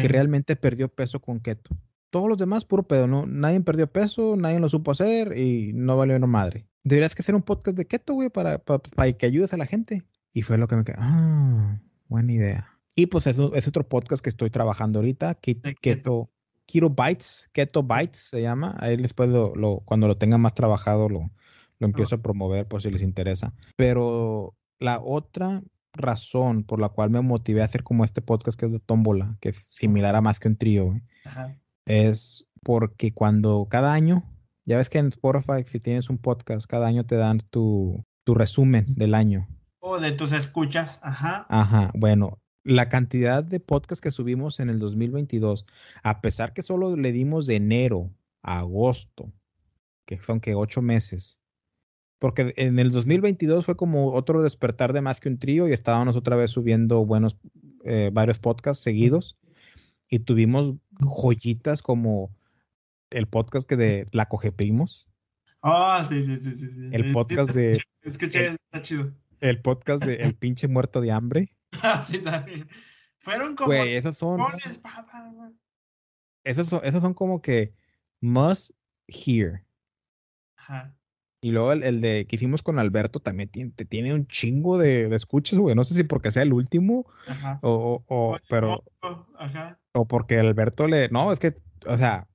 que 0.00 0.08
realmente 0.08 0.56
perdió 0.56 0.88
peso 0.88 1.20
con 1.20 1.40
keto 1.40 1.76
todos 2.16 2.30
los 2.30 2.38
demás, 2.38 2.64
puro 2.64 2.82
pedo, 2.82 3.06
¿no? 3.06 3.26
Nadie 3.26 3.60
perdió 3.60 3.92
peso, 3.92 4.36
nadie 4.36 4.58
lo 4.58 4.70
supo 4.70 4.90
hacer 4.90 5.36
y 5.36 5.72
no 5.74 5.98
valió 5.98 6.16
una 6.16 6.26
madre. 6.26 6.66
Deberías 6.82 7.14
que 7.14 7.20
hacer 7.20 7.34
un 7.34 7.42
podcast 7.42 7.76
de 7.76 7.86
keto, 7.86 8.14
güey, 8.14 8.30
para, 8.30 8.58
para, 8.58 9.12
que 9.12 9.26
ayudes 9.26 9.52
a 9.52 9.56
la 9.56 9.66
gente. 9.66 10.02
Y 10.32 10.40
fue 10.40 10.56
lo 10.56 10.66
que 10.66 10.76
me 10.76 10.84
quedó. 10.84 10.96
Ah, 11.00 11.78
buena 12.08 12.32
idea. 12.32 12.70
Y 12.94 13.06
pues 13.06 13.26
es, 13.26 13.38
es 13.38 13.68
otro 13.68 13.86
podcast 13.86 14.22
que 14.22 14.30
estoy 14.30 14.48
trabajando 14.48 15.00
ahorita, 15.00 15.34
Keto, 15.34 16.30
Keto 16.66 16.90
Bites, 16.90 17.50
Keto 17.52 17.82
Bites 17.82 18.30
se 18.30 18.40
llama. 18.40 18.74
Ahí 18.78 18.96
les 18.96 19.12
puedo, 19.12 19.54
lo, 19.54 19.82
cuando 19.84 20.08
lo 20.08 20.16
tenga 20.16 20.38
más 20.38 20.54
trabajado, 20.54 21.10
lo, 21.10 21.30
lo 21.78 21.86
empiezo 21.86 22.14
a 22.14 22.22
promover 22.22 22.66
por 22.66 22.80
si 22.80 22.90
les 22.90 23.02
interesa. 23.02 23.52
Pero 23.76 24.56
la 24.78 25.00
otra 25.00 25.62
razón 25.96 26.64
por 26.64 26.80
la 26.80 26.88
cual 26.88 27.10
me 27.10 27.20
motivé 27.20 27.62
a 27.62 27.66
hacer 27.66 27.82
como 27.82 28.04
este 28.04 28.22
podcast 28.22 28.58
que 28.58 28.66
es 28.66 28.72
de 28.72 28.80
Tómbola, 28.80 29.36
que 29.40 29.50
es 29.50 29.66
similar 29.70 30.14
a 30.16 30.20
más 30.20 30.40
que 30.40 30.48
un 30.48 30.56
trío, 30.56 30.86
güey, 30.86 31.02
Ajá 31.24 31.56
es 31.86 32.44
porque 32.62 33.14
cuando 33.14 33.66
cada 33.70 33.94
año, 33.94 34.24
ya 34.66 34.76
ves 34.76 34.90
que 34.90 34.98
en 34.98 35.08
Spotify, 35.08 35.62
si 35.64 35.80
tienes 35.80 36.10
un 36.10 36.18
podcast, 36.18 36.66
cada 36.66 36.88
año 36.88 37.06
te 37.06 37.16
dan 37.16 37.38
tu, 37.38 38.04
tu 38.24 38.34
resumen 38.34 38.84
del 38.96 39.14
año. 39.14 39.48
O 39.80 40.00
de 40.00 40.12
tus 40.12 40.32
escuchas, 40.32 41.00
ajá. 41.02 41.46
Ajá, 41.48 41.92
bueno, 41.94 42.38
la 42.64 42.88
cantidad 42.88 43.44
de 43.44 43.60
podcasts 43.60 44.02
que 44.02 44.10
subimos 44.10 44.58
en 44.58 44.68
el 44.68 44.80
2022, 44.80 45.64
a 46.02 46.20
pesar 46.20 46.52
que 46.52 46.62
solo 46.62 46.96
le 46.96 47.12
dimos 47.12 47.46
de 47.46 47.54
enero 47.54 48.10
a 48.42 48.58
agosto, 48.58 49.32
que 50.04 50.18
son 50.18 50.40
que 50.40 50.56
ocho 50.56 50.82
meses, 50.82 51.38
porque 52.18 52.54
en 52.56 52.78
el 52.78 52.90
2022 52.90 53.64
fue 53.64 53.76
como 53.76 54.12
otro 54.12 54.42
despertar 54.42 54.92
de 54.92 55.02
más 55.02 55.20
que 55.20 55.28
un 55.28 55.38
trío 55.38 55.68
y 55.68 55.72
estábamos 55.72 56.16
otra 56.16 56.36
vez 56.36 56.50
subiendo 56.50 57.04
buenos, 57.04 57.36
eh, 57.84 58.10
varios 58.12 58.38
podcasts 58.38 58.82
seguidos 58.82 59.36
y 60.08 60.20
tuvimos 60.20 60.74
joyitas 61.00 61.82
como 61.82 62.34
el 63.10 63.26
podcast 63.28 63.68
que 63.68 63.76
de 63.76 64.06
La 64.12 64.26
Cogepimos. 64.26 65.08
Ah, 65.62 66.04
sí, 66.08 66.22
sí, 66.24 66.36
sí, 66.36 66.54
sí, 66.54 66.88
El 66.92 67.12
podcast 67.12 67.52
de. 67.52 67.80
Escuché, 68.02 68.48
está 68.48 68.82
chido. 68.82 69.12
El 69.40 69.60
podcast 69.60 70.04
de 70.04 70.16
El 70.16 70.34
pinche 70.34 70.68
muerto 70.68 71.00
de 71.00 71.10
hambre. 71.10 71.52
Ah, 71.82 72.02
sí, 72.02 72.18
también. 72.20 72.66
Fueron 73.18 73.54
como. 73.54 73.66
Güey, 73.66 73.96
esos 73.96 74.16
son. 74.16 74.40
Esos 76.42 76.68
son, 76.68 76.80
esos 76.84 77.02
son 77.02 77.12
como 77.12 77.42
que 77.42 77.74
must 78.20 78.70
hear. 79.08 79.62
Ajá. 80.56 80.96
Y 81.40 81.50
luego 81.50 81.72
el, 81.72 82.00
de 82.00 82.26
que 82.26 82.36
hicimos 82.36 82.62
con 82.62 82.78
Alberto 82.78 83.20
también 83.20 83.48
tiene, 83.48 83.70
tiene 83.70 84.14
un 84.14 84.26
chingo 84.26 84.78
de, 84.78 85.08
de, 85.08 85.16
escuchas, 85.16 85.58
güey. 85.58 85.74
No 85.74 85.84
sé 85.84 85.94
si 85.94 86.02
porque 86.02 86.30
sea 86.30 86.42
el 86.42 86.52
último 86.52 87.06
Ajá. 87.26 87.60
o, 87.62 88.02
o, 88.08 88.36
pero. 88.48 88.82
Ajá 89.38 89.78
o 89.96 90.06
porque 90.06 90.38
Alberto 90.38 90.86
le. 90.86 91.08
No, 91.08 91.32
es 91.32 91.38
que, 91.38 91.56
o 91.86 91.96
sea, 91.96 92.28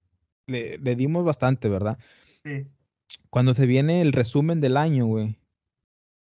le, 0.48 0.78
dimos 0.96 1.24
bastante, 1.24 1.70
¿verdad? 1.70 1.98
Sí. 2.44 2.68
Cuando 3.30 3.54
se 3.54 3.68
viene 3.68 4.02
el 4.02 4.12
resumen 4.12 4.60
del 4.60 4.78
año, 4.78 5.06
güey, 5.06 5.38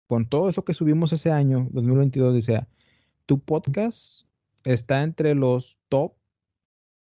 con 0.08 0.28
todo 0.28 0.50
eso 0.50 0.66
que 0.66 0.74
subimos 0.74 1.14
ese 1.14 1.32
año, 1.32 1.68
2022, 1.72 2.34
dice, 2.34 2.68
tu 3.26 3.40
podcast 3.40 4.26
está 4.64 5.04
entre 5.04 5.36
los 5.36 5.78
top 5.88 6.14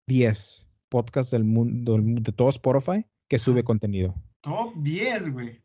10 0.07 0.67
podcasts 0.89 1.31
del 1.31 1.43
mundo, 1.43 1.97
de 1.99 2.31
todo 2.31 2.49
Spotify 2.49 3.05
que 3.27 3.39
sube 3.39 3.63
contenido. 3.63 4.15
Top 4.41 4.73
10, 4.77 5.33
güey. 5.33 5.61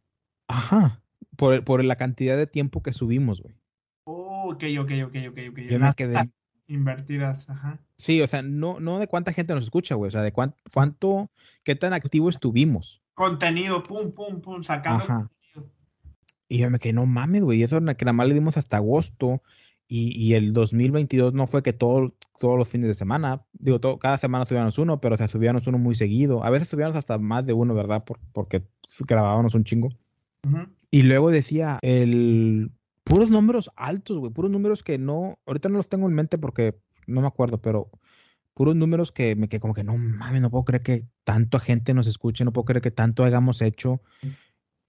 Ajá. 0.48 1.02
Por, 1.36 1.64
por 1.64 1.84
la 1.84 1.96
cantidad 1.96 2.36
de 2.36 2.46
tiempo 2.46 2.82
que 2.82 2.92
subimos, 2.92 3.40
güey. 3.42 3.54
Oh, 4.04 4.52
ok, 4.52 4.64
ok, 4.80 4.90
ok, 5.06 5.16
ok, 5.30 5.38
ok. 5.50 5.58
Yo 5.68 5.78
me 5.78 5.94
quedé, 5.94 6.32
Invertidas, 6.66 7.50
ajá. 7.50 7.78
Sí, 7.98 8.22
o 8.22 8.26
sea, 8.26 8.42
no, 8.42 8.80
no 8.80 8.98
de 8.98 9.06
cuánta 9.06 9.32
gente 9.32 9.54
nos 9.54 9.64
escucha, 9.64 9.96
güey, 9.96 10.08
o 10.08 10.10
sea, 10.10 10.22
de 10.22 10.32
cuánto, 10.32 11.30
qué 11.62 11.74
tan 11.74 11.92
activo 11.92 12.30
estuvimos. 12.30 13.02
Contenido, 13.12 13.82
pum, 13.82 14.12
pum, 14.12 14.40
pum, 14.40 14.62
sacando 14.64 15.04
ajá. 15.04 15.30
Y 16.48 16.58
yo 16.58 16.70
me 16.70 16.78
quedé, 16.78 16.94
no 16.94 17.06
mames, 17.06 17.42
güey, 17.42 17.62
eso 17.62 17.78
que 17.80 18.04
nada 18.04 18.12
más 18.12 18.28
le 18.28 18.34
dimos 18.34 18.56
hasta 18.56 18.78
agosto 18.78 19.42
y, 19.88 20.10
y 20.18 20.34
el 20.34 20.52
2022 20.52 21.34
no 21.34 21.46
fue 21.46 21.62
que 21.62 21.72
todo, 21.72 22.14
todos 22.38 22.58
los 22.58 22.68
fines 22.68 22.88
de 22.88 22.94
semana, 22.94 23.44
digo, 23.52 23.80
todo, 23.80 23.98
cada 23.98 24.18
semana 24.18 24.44
subíamos 24.44 24.78
uno, 24.78 25.00
pero 25.00 25.14
o 25.14 25.18
sea, 25.18 25.28
subíamos 25.28 25.66
uno 25.66 25.78
muy 25.78 25.94
seguido. 25.94 26.44
A 26.44 26.50
veces 26.50 26.68
subíamos 26.68 26.96
hasta 26.96 27.18
más 27.18 27.46
de 27.46 27.52
uno, 27.52 27.74
¿verdad? 27.74 28.04
Por, 28.04 28.18
porque 28.32 28.66
grabábamos 29.06 29.54
un 29.54 29.64
chingo. 29.64 29.90
Y 30.90 31.02
luego 31.02 31.30
decía, 31.30 31.78
el 31.82 32.70
puros 33.04 33.30
números 33.30 33.70
altos, 33.76 34.18
güey, 34.18 34.32
puros 34.32 34.50
números 34.50 34.82
que 34.82 34.98
no, 34.98 35.38
ahorita 35.46 35.68
no 35.68 35.76
los 35.76 35.88
tengo 35.88 36.08
en 36.08 36.14
mente 36.14 36.38
porque 36.38 36.80
no 37.06 37.20
me 37.20 37.26
acuerdo, 37.26 37.60
pero 37.60 37.90
puros 38.54 38.76
números 38.76 39.12
que 39.12 39.36
me 39.36 39.48
quedé 39.48 39.60
como 39.60 39.74
que 39.74 39.84
no 39.84 39.96
mames, 39.96 40.40
no 40.40 40.50
puedo 40.50 40.64
creer 40.64 40.82
que 40.82 41.06
tanta 41.24 41.60
gente 41.60 41.94
nos 41.94 42.06
escuche, 42.06 42.44
no 42.44 42.52
puedo 42.52 42.64
creer 42.64 42.82
que 42.82 42.90
tanto 42.90 43.24
hayamos 43.24 43.62
hecho. 43.62 44.02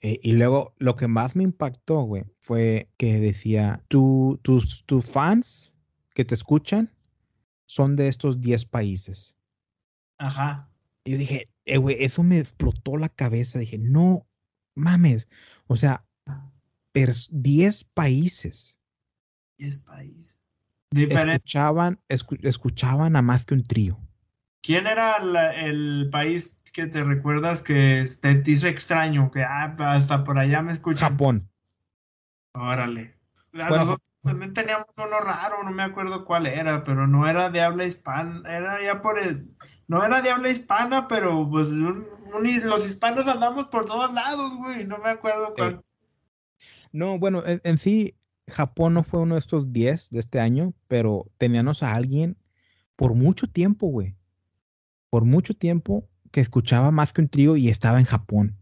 Eh, 0.01 0.19
y 0.21 0.33
luego 0.33 0.75
lo 0.77 0.95
que 0.95 1.07
más 1.07 1.35
me 1.35 1.43
impactó, 1.43 2.01
güey, 2.01 2.25
fue 2.39 2.89
que 2.97 3.19
decía, 3.19 3.83
tus, 3.87 4.39
tus 4.85 5.05
fans 5.05 5.73
que 6.13 6.25
te 6.25 6.35
escuchan 6.35 6.94
son 7.65 7.95
de 7.95 8.07
estos 8.07 8.41
10 8.41 8.65
países. 8.65 9.37
Ajá. 10.17 10.69
Y 11.03 11.11
yo 11.11 11.17
dije, 11.17 11.49
eh, 11.65 11.77
güey, 11.77 11.97
eso 12.03 12.23
me 12.23 12.39
explotó 12.39 12.97
la 12.97 13.09
cabeza. 13.09 13.59
Dije, 13.59 13.77
no 13.77 14.27
mames. 14.75 15.29
O 15.67 15.75
sea, 15.75 16.05
10 16.93 17.83
países. 17.93 18.79
10 19.57 19.79
países. 19.83 20.39
Escuchaban, 20.91 21.99
escuchaban 22.07 23.15
a 23.15 23.21
más 23.21 23.45
que 23.45 23.53
un 23.53 23.63
trío. 23.63 23.99
¿Quién 24.61 24.87
era 24.87 25.17
el 25.53 26.09
país 26.09 26.63
que 26.73 26.87
te 26.87 27.03
recuerdas 27.03 27.61
que 27.61 28.03
te, 28.21 28.43
hizo 28.49 28.67
extraño? 28.67 29.29
Que 29.29 29.43
ah, 29.43 29.75
hasta 29.77 30.23
por 30.23 30.39
allá 30.39 30.61
me 30.61 30.71
escuchan. 30.71 31.09
Japón. 31.09 31.49
Órale. 32.53 33.15
Nosotros 33.51 33.99
también 34.25 34.53
teníamos 34.53 34.87
uno 34.97 35.19
raro, 35.21 35.63
no 35.63 35.71
me 35.71 35.83
acuerdo 35.83 36.25
cuál 36.25 36.47
era, 36.47 36.83
pero 36.83 37.07
no 37.07 37.27
era 37.27 37.49
de 37.49 37.61
habla 37.61 37.85
hispana, 37.85 38.41
era 38.49 38.83
ya 38.83 39.01
por 39.01 39.19
el, 39.19 39.55
no 39.87 40.03
era 40.03 40.21
de 40.21 40.31
habla 40.31 40.49
hispana, 40.49 41.07
pero 41.07 41.47
pues 41.49 41.69
los 41.69 42.85
hispanos 42.85 43.27
andamos 43.27 43.67
por 43.67 43.85
todos 43.85 44.13
lados, 44.13 44.55
güey, 44.55 44.85
no 44.85 44.97
me 44.97 45.09
acuerdo 45.09 45.53
cuál. 45.55 45.81
No, 46.91 47.19
bueno, 47.19 47.43
en, 47.45 47.77
sí, 47.77 48.17
Japón 48.49 48.95
no 48.95 49.03
fue 49.03 49.19
uno 49.19 49.35
de 49.35 49.39
estos 49.39 49.71
10 49.71 50.09
de 50.09 50.19
este 50.19 50.39
año, 50.39 50.73
pero 50.87 51.25
teníamos 51.37 51.83
a 51.83 51.95
alguien 51.95 52.37
por 52.95 53.13
mucho 53.13 53.47
tiempo, 53.47 53.87
güey. 53.87 54.15
Por 55.09 55.25
mucho 55.25 55.53
tiempo 55.53 56.09
que 56.31 56.41
escuchaba 56.41 56.91
más 56.91 57.13
que 57.13 57.21
un 57.21 57.29
trío 57.29 57.57
y 57.57 57.69
estaba 57.69 57.99
en 57.99 58.05
Japón. 58.05 58.57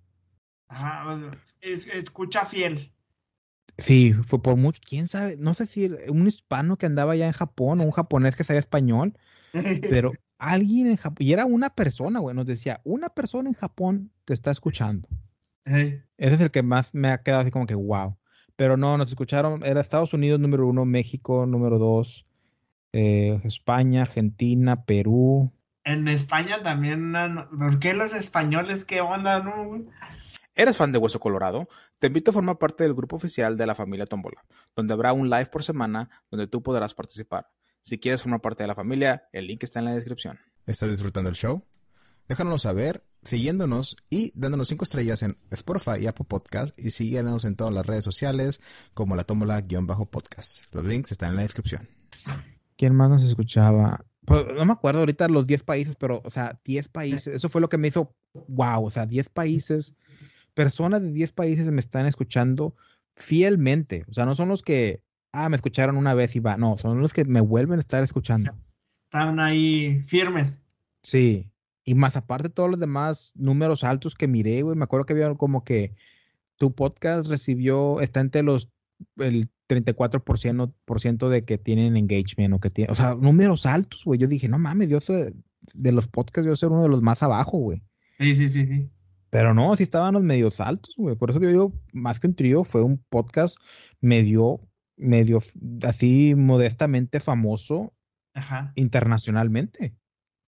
Ajá, 0.68 1.20
escucha 1.61 2.45
fiel. 2.45 2.93
Sí, 3.78 4.13
fue 4.13 4.41
por 4.41 4.55
mucho, 4.55 4.82
quién 4.88 5.07
sabe, 5.07 5.38
no 5.38 5.53
sé 5.53 5.65
si 5.65 5.89
un 6.07 6.28
hispano 6.28 6.78
que 6.78 6.86
andaba 6.86 7.15
ya 7.15 7.26
en 7.26 7.32
Japón 7.32 7.82
o 7.82 7.84
un 7.84 7.91
japonés 7.91 8.36
que 8.36 8.43
sabía 8.43 8.59
español, 8.59 9.17
pero 9.89 10.13
alguien 10.38 10.88
en 10.88 10.97
Japón, 10.97 11.26
y 11.26 11.34
era 11.34 11.45
una 11.45 11.69
persona, 11.69 12.19
güey, 12.19 12.36
nos 12.36 12.45
decía, 12.45 12.82
una 12.84 13.09
persona 13.09 13.49
en 13.49 13.55
Japón 13.55 14.11
te 14.26 14.34
está 14.34 14.51
escuchando. 14.51 15.07
Ese 15.65 16.03
es 16.17 16.41
el 16.41 16.51
que 16.51 16.61
más 16.61 16.93
me 16.93 17.09
ha 17.09 17.24
quedado 17.24 17.41
así 17.41 17.51
como 17.51 17.65
que 17.65 17.76
wow. 17.76 18.17
Pero 18.55 18.78
no, 18.78 18.97
nos 18.97 19.09
escucharon, 19.09 19.63
era 19.65 19.82
Estados 19.82 20.13
Unidos 20.13 20.39
número 20.39 20.67
uno, 20.67 20.86
México 20.86 21.45
número 21.45 21.80
dos, 21.80 22.28
eh, 22.91 23.41
España, 23.43 24.03
Argentina, 24.03 24.86
Perú. 24.86 25.51
En 25.84 26.07
España 26.07 26.61
también, 26.61 27.13
¿por 27.57 27.80
qué 27.80 27.93
los 27.93 28.13
españoles 28.13 28.86
qué 28.86 29.01
onda, 29.01 29.41
no? 29.43 29.65
güey? 29.65 29.86
¿Eres 30.56 30.78
fan 30.78 30.91
de 30.91 30.99
Hueso 30.99 31.20
Colorado? 31.20 31.68
Te 31.97 32.08
invito 32.08 32.30
a 32.30 32.34
formar 32.34 32.60
parte 32.60 32.84
del 32.84 32.93
grupo 32.93 33.16
oficial 33.16 33.58
de 33.58 33.66
la 33.66 33.74
familia 33.74 34.06
Tómbola, 34.06 34.45
donde 34.76 34.93
habrá 34.93 35.12
un 35.12 35.30
live 35.30 35.47
por 35.47 35.64
semana 35.64 36.10
donde 36.30 36.47
tú 36.47 36.62
podrás 36.62 36.93
participar. 36.93 37.49
Si 37.84 37.97
quieres 37.97 38.22
formar 38.22 38.39
parte 38.39 38.64
de 38.64 38.68
la 38.68 38.76
familia, 38.76 39.28
el 39.34 39.47
link 39.47 39.64
está 39.64 39.80
en 39.80 39.86
la 39.86 39.95
descripción. 39.95 40.39
¿Estás 40.68 40.91
disfrutando 40.91 41.30
el 41.30 41.36
show? 41.36 41.64
Déjanoslo 42.28 42.60
saber 42.60 43.04
siguiéndonos 43.24 43.97
y 44.10 44.32
dándonos 44.36 44.68
5 44.68 44.84
estrellas 44.84 45.24
en 45.24 45.38
Spotify 45.49 46.01
y 46.01 46.08
Apple 46.08 46.26
Podcast 46.28 46.78
y 46.80 46.91
síguenos 46.91 47.45
en 47.45 47.56
todas 47.56 47.74
las 47.74 47.86
redes 47.86 48.06
sociales 48.06 48.62
como 48.93 49.16
la 49.16 49.24
tómbola-podcast. 49.24 50.66
Los 50.72 50.86
links 50.86 51.12
están 51.12 51.32
en 51.32 51.38
la 51.38 51.41
descripción. 51.41 51.89
¿Quién 52.78 52.95
más 52.95 53.10
nos 53.10 53.24
escuchaba? 53.24 54.06
Pues, 54.26 54.45
no 54.56 54.66
me 54.66 54.74
acuerdo 54.74 54.99
ahorita 54.99 55.28
los 55.28 55.47
10 55.47 55.64
países, 55.64 55.95
pero, 55.95 56.22
o 56.24 56.30
sea, 56.30 56.56
10 56.64 56.89
países, 56.89 57.34
eso 57.34 57.49
fue 57.49 57.60
lo 57.60 57.70
que 57.70 57.78
me 57.78 57.88
hizo, 57.89 58.16
wow, 58.47 58.86
o 58.86 58.89
sea, 58.89 59.06
10 59.06 59.30
países, 59.30 59.95
personas 60.54 61.01
de 61.01 61.12
10 61.12 61.34
países 61.34 61.72
me 61.72 61.80
están 61.80 62.06
escuchando 62.06 62.76
fielmente, 63.16 64.04
o 64.10 64.14
sea, 64.14 64.26
no 64.26 64.36
son 64.36 64.49
los 64.49 64.64
que, 64.64 65.04
ah, 65.32 65.49
me 65.49 65.56
escucharon 65.56 65.97
una 65.97 66.14
vez 66.14 66.36
y 66.36 66.39
va, 66.39 66.58
no, 66.58 66.78
son 66.78 66.99
los 66.99 67.14
que 67.14 67.26
me 67.26 67.41
vuelven 67.41 67.78
a 67.78 67.82
estar 67.82 68.04
escuchando. 68.04 68.56
Estaban 69.06 69.39
ahí 69.39 70.04
firmes. 70.08 70.64
Sí, 71.01 71.51
y 71.86 71.95
más 71.95 72.16
aparte 72.16 72.49
todos 72.49 72.70
los 72.70 72.80
demás 72.80 73.34
números 73.36 73.84
altos 73.84 74.16
que 74.16 74.28
miré, 74.28 74.62
güey, 74.62 74.76
me 74.76 74.86
acuerdo 74.86 75.06
que 75.06 75.14
había 75.14 75.34
como 75.36 75.64
que 75.64 75.93
tu 76.58 76.74
podcast 76.74 77.28
recibió, 77.28 77.99
está 78.01 78.22
entre 78.22 78.43
los, 78.43 78.70
el 79.18 79.49
34% 79.68 80.74
por 80.86 80.99
ciento 80.99 81.30
de 81.30 81.43
que 81.43 81.58
tienen 81.58 81.97
engagement 81.97 82.54
o 82.54 82.60
que 82.60 82.70
tienen, 82.70 82.91
o 82.91 82.95
sea, 82.95 83.16
números 83.16 83.66
altos, 83.66 84.04
güey. 84.06 84.20
Yo 84.20 84.28
dije, 84.28 84.47
no 84.47 84.60
mames, 84.60 84.89
yo 84.89 84.99
soy, 85.01 85.34
de 85.74 85.91
los 85.91 86.08
podcasts 86.08 86.47
yo 86.47 86.56
soy 86.56 86.70
uno 86.70 86.84
de 86.84 86.89
los 86.89 87.01
más 87.01 87.24
abajo, 87.24 87.58
güey. 87.58 87.82
Sí, 88.20 88.36
sí, 88.36 88.49
sí, 88.49 88.66
sí. 88.66 88.89
Pero 89.34 89.56
no, 89.56 89.76
sí 89.76 89.82
estaban 89.82 90.14
los 90.14 90.22
medios 90.22 90.62
altos, 90.62 90.94
güey. 90.96 91.16
Por 91.16 91.32
eso 91.32 91.42
yo 91.42 91.48
digo, 91.48 91.74
más 91.92 92.20
que 92.20 92.28
un 92.28 92.36
trío, 92.36 92.64
fue 92.64 92.84
un 92.84 93.04
podcast 93.10 93.58
medio, 94.00 94.60
medio 94.96 95.40
así 95.84 96.36
modestamente 96.38 97.20
famoso 97.20 97.96
Ajá. 98.36 98.72
internacionalmente. 98.76 99.96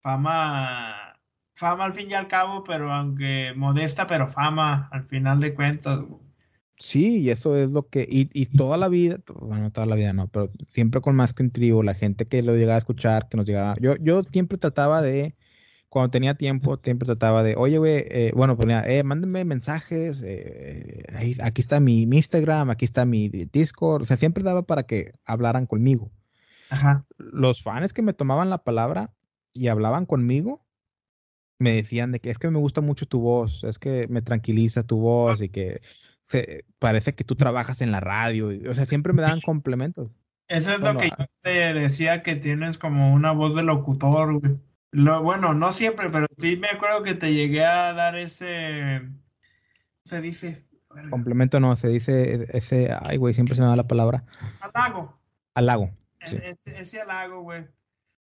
Fama, 0.03 1.18
fama 1.55 1.87
al 1.87 1.95
fin 1.95 2.11
y 2.11 2.12
al 2.12 2.28
cabo, 2.28 2.62
pero 2.62 2.93
aunque 2.93 3.55
modesta, 3.57 4.07
pero 4.07 4.28
fama 4.28 4.91
al 4.93 5.05
final 5.05 5.41
de 5.41 5.55
cuentas. 5.55 6.01
güey. 6.01 6.20
Sí, 6.76 7.22
y 7.22 7.30
eso 7.30 7.57
es 7.57 7.72
lo 7.72 7.89
que, 7.89 8.07
y, 8.07 8.28
y 8.39 8.45
toda 8.45 8.76
la 8.76 8.91
vida, 8.91 9.16
bueno, 9.41 9.72
toda 9.72 9.87
la 9.87 9.97
vida 9.97 10.12
no, 10.12 10.28
pero 10.28 10.51
siempre 10.66 11.01
con 11.01 11.16
más 11.16 11.32
que 11.32 11.43
un 11.43 11.51
trío, 11.51 11.82
la 11.82 11.95
gente 11.95 12.28
que 12.28 12.43
lo 12.43 12.55
llegaba 12.55 12.74
a 12.74 12.78
escuchar, 12.80 13.30
que 13.30 13.39
nos 13.39 13.47
llegaba, 13.47 13.76
yo, 13.80 13.97
yo 13.97 14.22
siempre 14.24 14.59
trataba 14.59 15.01
de, 15.01 15.37
cuando 15.95 16.11
tenía 16.11 16.34
tiempo, 16.34 16.76
siempre 16.82 17.07
trataba 17.07 17.45
de, 17.45 17.55
oye, 17.55 17.78
güey, 17.78 18.05
eh, 18.11 18.32
bueno, 18.34 18.57
ponía, 18.57 18.82
eh, 18.84 19.05
mándenme 19.05 19.45
mensajes, 19.45 20.22
eh, 20.26 21.05
ahí- 21.14 21.36
aquí 21.40 21.61
está 21.62 21.78
mi, 21.78 22.05
mi 22.05 22.16
Instagram, 22.16 22.68
aquí 22.70 22.84
está 22.84 23.07
mi 23.07 23.28
Discord, 23.28 24.03
o 24.03 24.05
sea, 24.05 24.16
siempre 24.16 24.42
daba 24.42 24.62
para 24.64 24.82
que 24.82 25.12
hablaran 25.24 25.66
conmigo. 25.66 26.11
Ajá. 26.68 27.07
Los 27.18 27.62
fans 27.62 27.92
que 27.92 28.03
me 28.03 28.12
tomaban 28.12 28.51
la 28.51 28.64
palabra 28.64 29.14
y 29.53 29.68
hablaban 29.68 30.05
conmigo, 30.05 30.66
me 31.61 31.70
decían 31.76 32.11
de 32.11 32.18
que 32.18 32.30
es 32.30 32.38
que 32.38 32.51
me 32.51 32.59
gusta 32.59 32.80
mucho 32.80 33.07
tu 33.07 33.20
voz, 33.20 33.62
es 33.62 33.78
que 33.78 34.09
me 34.09 34.20
tranquiliza 34.20 34.82
tu 34.82 34.99
voz 34.99 35.40
y 35.42 35.49
que 35.49 35.80
se, 36.24 36.64
parece 36.80 37.14
que 37.14 37.22
tú 37.22 37.36
trabajas 37.36 37.82
en 37.82 37.92
la 37.92 38.01
radio, 38.01 38.51
y- 38.51 38.66
o 38.66 38.74
sea, 38.74 38.84
siempre 38.84 39.12
me 39.12 39.22
daban 39.22 39.40
complementos. 39.40 40.16
Eso 40.49 40.72
es 40.72 40.80
Bueno, 40.80 40.95
lo 40.95 41.01
que 41.01 41.11
ah. 41.12 41.16
yo 41.20 41.26
te 41.42 41.51
decía 41.72 42.24
que 42.24 42.34
tienes 42.34 42.78
como 42.78 43.14
una 43.14 43.30
voz 43.30 43.55
de 43.55 43.62
locutor, 43.62 44.40
güey. 44.40 44.59
Lo, 44.97 45.22
bueno, 45.22 45.55
no 45.55 45.72
siempre, 45.72 46.09
pero 46.11 46.26
sí 46.36 46.57
me 46.57 46.68
acuerdo 46.68 47.03
que 47.03 47.14
te 47.14 47.34
llegué 47.34 47.64
a 47.64 47.92
dar 47.95 48.16
ese. 48.16 49.01
¿Cómo 49.03 49.16
se 50.05 50.20
dice? 50.20 50.64
Complemento 51.11 51.59
no, 51.59 51.74
se 51.74 51.88
dice 51.88 52.47
ese, 52.57 52.97
ay, 53.03 53.16
güey, 53.16 53.34
siempre 53.34 53.57
se 53.57 53.62
me 53.62 53.66
da 53.66 53.74
la 53.74 53.88
palabra, 53.88 54.24
Halago. 54.61 55.18
halago. 55.55 55.90
Sí. 56.22 56.36
E- 56.36 56.57
Ese, 56.64 56.78
ese 56.80 57.01
halago, 57.01 57.42
güey. 57.42 57.66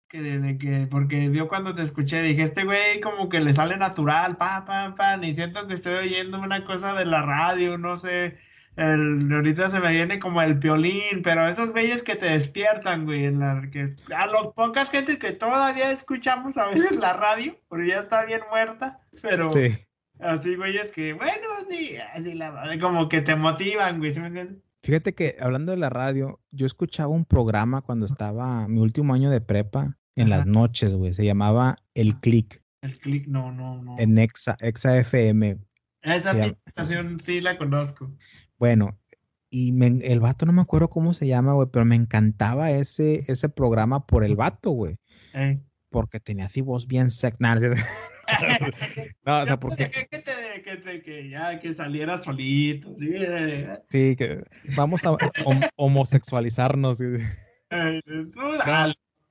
Que, 0.07 0.21
de 0.21 0.57
que, 0.57 0.87
porque 0.89 1.31
yo 1.31 1.47
cuando 1.47 1.75
te 1.75 1.83
escuché 1.83 2.23
dije, 2.23 2.41
este 2.41 2.63
güey 2.63 3.01
como 3.01 3.29
que 3.29 3.39
le 3.41 3.53
sale 3.53 3.77
natural, 3.77 4.37
pa, 4.37 4.65
pa, 4.65 4.95
pa, 4.95 5.17
ni 5.17 5.35
siento 5.35 5.67
que 5.67 5.75
estoy 5.75 5.93
oyendo 5.95 6.39
una 6.39 6.65
cosa 6.65 6.93
de 6.95 7.05
la 7.05 7.21
radio, 7.21 7.77
no 7.77 7.97
sé. 7.97 8.37
El, 8.77 9.19
ahorita 9.33 9.69
se 9.71 9.79
me 9.79 9.91
viene 9.91 10.19
como 10.19 10.41
el 10.41 10.59
piolín, 10.59 11.21
pero 11.23 11.47
esos 11.47 11.71
güeyes 11.71 12.03
que 12.03 12.15
te 12.15 12.27
despiertan, 12.29 13.05
güey, 13.05 13.25
en 13.25 13.39
la, 13.39 13.67
que, 13.71 13.85
a 14.15 14.27
los 14.27 14.53
pocas 14.53 14.89
gente 14.91 15.17
que 15.17 15.31
todavía 15.31 15.91
escuchamos 15.91 16.57
a 16.57 16.67
veces 16.67 16.95
la 16.97 17.13
radio, 17.13 17.57
porque 17.67 17.87
ya 17.87 17.97
está 17.99 18.23
bien 18.25 18.41
muerta, 18.51 18.99
pero 19.23 19.49
Sí. 19.49 19.75
así 20.19 20.55
güeyes 20.55 20.91
que, 20.91 21.13
bueno, 21.13 21.47
sí, 21.67 21.97
así 22.13 22.35
la 22.35 22.77
como 22.79 23.09
que 23.09 23.21
te 23.21 23.35
motivan, 23.35 23.97
güey, 23.97 24.11
¿sí 24.11 24.19
me 24.19 24.27
entiendes? 24.27 24.61
Fíjate 24.83 25.15
que 25.15 25.35
hablando 25.39 25.71
de 25.71 25.79
la 25.79 25.89
radio, 25.89 26.39
yo 26.51 26.67
escuchaba 26.67 27.09
un 27.09 27.25
programa 27.25 27.81
cuando 27.81 28.05
estaba 28.05 28.67
mi 28.67 28.79
último 28.79 29.15
año 29.15 29.31
de 29.31 29.41
prepa 29.41 29.97
en 30.15 30.27
Ajá. 30.27 30.37
las 30.37 30.45
noches, 30.45 30.93
güey, 30.93 31.13
se 31.13 31.25
llamaba 31.25 31.77
El 31.95 32.15
Click 32.19 32.63
El 32.81 32.97
click, 32.99 33.27
no, 33.27 33.51
no, 33.51 33.81
no. 33.81 33.95
en 33.97 34.19
Exa, 34.19 34.55
Exa 34.59 34.95
FM. 34.99 35.57
Esa 36.03 36.31
estación 36.67 37.19
sí 37.19 37.41
la 37.41 37.57
conozco. 37.57 38.11
Bueno, 38.57 38.97
y 39.49 39.71
me- 39.73 39.87
el 40.05 40.19
vato 40.19 40.45
no 40.45 40.51
me 40.53 40.61
acuerdo 40.61 40.89
cómo 40.89 41.13
se 41.13 41.27
llama, 41.27 41.53
güey, 41.53 41.67
pero 41.71 41.85
me 41.85 41.95
encantaba 41.95 42.71
ese, 42.71 43.19
ese 43.19 43.49
programa 43.49 44.05
por 44.05 44.23
el 44.23 44.35
vato, 44.35 44.71
güey, 44.71 44.97
Eh. 45.33 45.59
porque 45.89 46.19
tenía 46.19 46.45
así 46.45 46.61
voz 46.61 46.87
bien 46.87 47.09
sex. 47.11 47.39
nah, 47.39 47.55
no, 47.55 47.61
es 47.61 47.77
cierto. 47.77 47.87
No, 49.25 49.39
o 49.41 49.45
sea, 49.45 49.57
porque 49.59 49.89
que, 49.89 50.07
que 50.07 50.19
te, 50.19 50.61
que, 50.63 50.75
te- 50.77 51.01
que 51.01 51.29
ya 51.29 51.59
que 51.61 51.73
saliera 51.73 52.17
solito. 52.17 52.93
Sí, 52.99 53.07
eh, 53.13 53.79
sí, 53.89 54.15
que 54.17 54.41
vamos 54.75 55.05
a 55.05 55.11
hom- 55.11 55.69
homosexualizarnos. 55.77 56.99
eh. 56.99 57.19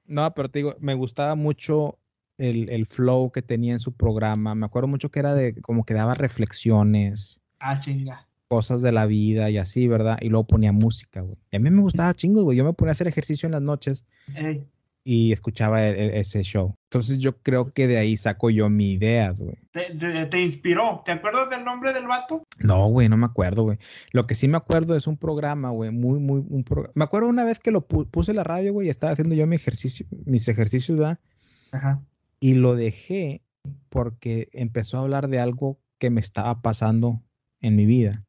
No, 0.07 0.33
pero 0.35 0.49
te 0.51 0.61
digo, 0.61 0.77
me 0.81 0.95
gustaba 0.95 1.35
mucho 1.35 1.99
el, 2.39 2.69
el 2.71 2.87
flow 2.87 3.31
que 3.33 3.43
tenía 3.43 3.73
en 3.73 3.81
su 3.81 3.95
programa. 3.95 4.55
Me 4.55 4.67
acuerdo 4.67 4.89
mucho 4.89 5.11
que 5.11 5.19
era 5.19 5.35
de 5.35 5.61
como 5.61 5.85
que 5.85 5.95
daba 5.95 6.15
reflexiones, 6.15 7.41
Ah, 7.59 7.81
chinga. 7.81 8.26
Cosas 8.49 8.83
de 8.83 8.93
la 8.93 9.07
vida 9.07 9.51
y 9.51 9.59
así, 9.59 9.89
¿verdad? 9.89 10.19
Y 10.21 10.29
luego 10.29 10.47
ponía 10.47 10.73
música, 10.73 11.21
güey. 11.21 11.37
Y 11.51 11.57
a 11.57 11.61
mí 11.61 11.71
me 11.71 11.81
gustaba 11.81 12.15
chingos, 12.15 12.45
güey. 12.45 12.57
Yo 12.57 12.65
me 12.65 12.73
ponía 12.73 12.91
a 12.91 12.93
hacer 12.93 13.09
ejercicio 13.09 13.47
en 13.47 13.53
las 13.53 13.63
noches 13.63 14.07
Ey, 14.37 14.65
y 15.05 15.33
escuchaba 15.33 15.85
el- 15.87 15.97
el- 15.97 16.11
ese 16.15 16.43
show. 16.43 16.75
Entonces 16.91 17.19
yo 17.19 17.39
creo 17.43 17.73
que 17.73 17.87
de 17.87 17.97
ahí 17.99 18.17
saco 18.17 18.51
yo 18.51 18.69
mi 18.71 18.93
idea, 18.93 19.31
güey. 19.33 19.57
te, 19.73 19.95
te- 19.95 20.27
te 20.27 20.43
inspiró. 20.43 21.03
¿Te 21.05 21.13
acuerdas 21.13 21.51
del 21.51 21.65
nombre 21.65 21.93
del 21.93 22.07
vato? 22.07 22.43
No, 22.59 22.89
güey, 22.89 23.09
no 23.09 23.17
me 23.17 23.27
acuerdo, 23.27 23.65
güey. 23.65 23.79
Lo 24.13 24.25
que 24.25 24.35
sí 24.35 24.49
me 24.49 24.57
acuerdo 24.57 24.97
es 24.97 25.07
un 25.07 25.17
programa, 25.17 25.71
güey, 25.71 25.91
muy, 25.91 26.19
muy, 26.19 26.45
un 26.49 26.65
programa. 26.65 26.93
Me 26.95 27.05
acuerdo 27.05 27.29
una 27.29 27.45
vez 27.45 27.59
que 27.59 27.71
lo 27.73 27.87
pu- 27.87 28.09
puse 28.09 28.31
en 28.33 28.37
la 28.37 28.45
radio, 28.45 28.73
güey, 28.73 28.87
y 28.87 28.91
estaba 28.91 29.13
haciendo 29.13 29.35
yo 29.35 29.47
mi 29.47 29.57
ejercicio, 29.57 30.07
mis 30.25 30.49
ejercicios, 30.49 30.97
¿verdad? 30.99 31.19
Ajá. 31.73 32.01
Y 32.41 32.55
lo 32.55 32.75
dejé 32.77 33.43
porque 33.89 34.49
empezó 34.53 34.99
a 34.99 35.01
hablar 35.03 35.29
de 35.29 35.41
algo 35.41 35.79
que 35.99 36.11
me 36.11 36.21
estaba 36.21 36.63
pasando 36.63 37.23
en 37.61 37.75
mi 37.77 37.87
vida. 37.87 38.25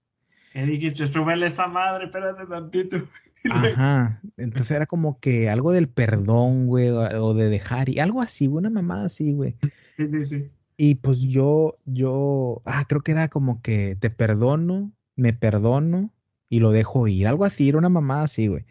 Que 0.58 0.66
dijiste, 0.66 1.06
súbele 1.06 1.46
esa 1.46 1.68
madre, 1.68 2.06
espérate 2.06 2.48
tantito. 2.48 2.98
Ajá. 3.52 4.20
Entonces 4.38 4.72
era 4.72 4.88
como 4.88 5.20
que 5.20 5.52
algo 5.52 5.72
del 5.72 5.88
perdón, 5.88 6.66
güey, 6.66 6.90
o, 6.90 7.36
de 7.36 7.48
dejar, 7.48 7.90
y 7.90 8.00
algo 8.00 8.24
así, 8.24 8.48
güey, 8.48 8.62
una 8.66 8.72
mamada 8.72 9.06
así, 9.06 9.34
güey. 9.34 9.56
Sí, 9.98 10.08
sí, 10.12 10.26
sí. 10.26 10.52
Y 10.76 10.96
pues 10.96 11.20
yo, 11.20 11.78
yo, 11.86 12.64
ah, 12.66 12.86
creo 12.90 13.02
que 13.02 13.12
era 13.12 13.28
como 13.28 13.62
que 13.62 13.96
te 14.00 14.10
perdono, 14.10 14.92
me 15.16 15.32
perdono 15.32 16.12
y 16.50 16.60
lo 16.60 16.72
dejo 16.72 17.08
ir. 17.08 17.28
Algo 17.28 17.46
así, 17.46 17.70
era 17.70 17.78
una 17.78 17.90
mamada 17.90 18.24
así, 18.24 18.48
güey. 18.48 18.66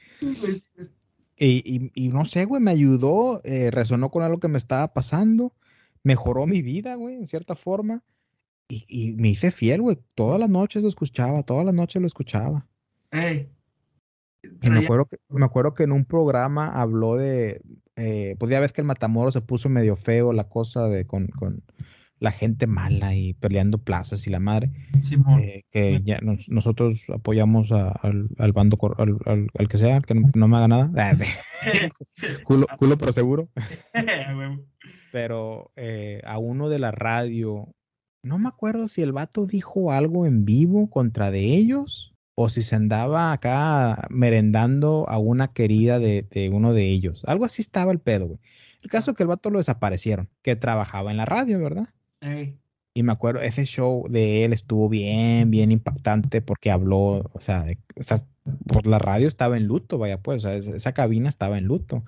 Y, 1.38 1.62
y- 1.64 1.92
y 1.94 2.08
no 2.08 2.24
sé, 2.24 2.46
güey, 2.46 2.60
me 2.60 2.72
ayudó, 2.72 3.40
eh, 3.44 3.70
resonó 3.70 4.10
con 4.10 4.24
algo 4.24 4.40
que 4.40 4.48
me 4.48 4.58
estaba 4.58 4.92
pasando, 4.92 5.52
mejoró 6.02 6.46
mi 6.48 6.62
vida, 6.62 6.96
güey, 6.96 7.14
en 7.14 7.28
cierta 7.28 7.54
forma. 7.54 8.02
Y, 8.68 8.84
y 8.88 9.12
me 9.14 9.28
hice 9.28 9.50
fiel, 9.50 9.80
güey. 9.82 9.98
Todas 10.14 10.40
las 10.40 10.48
noches 10.50 10.82
lo 10.82 10.88
escuchaba, 10.88 11.42
todas 11.42 11.64
las 11.64 11.74
noches 11.74 12.00
lo 12.00 12.06
escuchaba. 12.06 12.66
Ey. 13.12 13.48
Y 14.62 14.70
me 14.70 14.78
acuerdo 14.80 15.06
que, 15.06 15.16
me 15.28 15.44
acuerdo 15.44 15.74
que 15.74 15.82
en 15.84 15.92
un 15.92 16.04
programa 16.04 16.80
habló 16.80 17.16
de, 17.16 17.60
eh, 17.96 18.36
pues 18.38 18.50
ya 18.50 18.60
ves 18.60 18.72
que 18.72 18.80
el 18.80 18.86
Matamoros 18.86 19.34
se 19.34 19.40
puso 19.40 19.68
medio 19.68 19.96
feo 19.96 20.32
la 20.32 20.48
cosa 20.48 20.88
de 20.88 21.04
con, 21.06 21.26
con 21.28 21.62
la 22.18 22.30
gente 22.30 22.66
mala 22.66 23.14
y 23.14 23.34
peleando 23.34 23.78
plazas 23.78 24.26
y 24.26 24.30
la 24.30 24.40
madre, 24.40 24.70
Simón. 25.02 25.40
eh, 25.40 25.64
que 25.70 26.00
ya 26.04 26.18
nos- 26.22 26.48
nosotros 26.48 27.04
apoyamos 27.12 27.72
a- 27.72 27.90
al, 27.90 28.28
al 28.38 28.52
bando, 28.52 28.78
al, 28.98 29.16
al- 29.26 29.48
al 29.58 29.68
que 29.68 29.78
sea, 29.78 30.00
que 30.00 30.14
no, 30.14 30.30
no 30.34 30.48
me 30.48 30.56
haga 30.56 30.68
nada. 30.68 30.90
Ah, 30.98 31.12
culo, 32.44 32.66
culo 32.78 32.96
pero 32.98 33.12
seguro. 33.12 33.48
A 33.94 33.94
huevo. 34.36 34.64
Pero 35.10 35.72
eh, 35.76 36.20
a 36.24 36.38
uno 36.38 36.68
de 36.68 36.78
la 36.78 36.90
radio 36.92 37.74
no 38.26 38.38
me 38.38 38.48
acuerdo 38.48 38.88
si 38.88 39.02
el 39.02 39.12
vato 39.12 39.46
dijo 39.46 39.92
algo 39.92 40.26
en 40.26 40.44
vivo 40.44 40.90
contra 40.90 41.30
de 41.30 41.40
ellos 41.56 42.12
o 42.34 42.48
si 42.50 42.62
se 42.62 42.76
andaba 42.76 43.32
acá 43.32 44.06
merendando 44.10 45.08
a 45.08 45.18
una 45.18 45.48
querida 45.48 45.98
de, 45.98 46.22
de 46.22 46.50
uno 46.50 46.74
de 46.74 46.88
ellos. 46.90 47.22
Algo 47.26 47.44
así 47.44 47.62
estaba 47.62 47.92
el 47.92 48.00
pedo, 48.00 48.26
güey. 48.26 48.40
El 48.82 48.90
caso 48.90 49.12
es 49.12 49.16
que 49.16 49.22
el 49.22 49.28
vato 49.28 49.50
lo 49.50 49.58
desaparecieron, 49.58 50.28
que 50.42 50.54
trabajaba 50.56 51.10
en 51.10 51.16
la 51.16 51.24
radio, 51.24 51.58
¿verdad? 51.58 51.88
Ey. 52.20 52.58
Y 52.94 53.02
me 53.02 53.12
acuerdo, 53.12 53.40
ese 53.40 53.64
show 53.64 54.06
de 54.08 54.44
él 54.44 54.52
estuvo 54.52 54.88
bien, 54.88 55.50
bien 55.50 55.70
impactante 55.70 56.40
porque 56.40 56.70
habló, 56.70 57.30
o 57.32 57.40
sea, 57.40 57.62
de- 57.62 57.78
o 57.98 58.02
sea, 58.02 58.26
por 58.66 58.86
la 58.86 58.98
radio 58.98 59.28
estaba 59.28 59.56
en 59.56 59.66
luto, 59.66 59.98
vaya 59.98 60.20
pues, 60.20 60.44
o 60.44 60.48
sea, 60.48 60.56
esa, 60.56 60.74
esa 60.76 60.92
cabina 60.92 61.28
estaba 61.28 61.58
en 61.58 61.64
luto. 61.64 62.04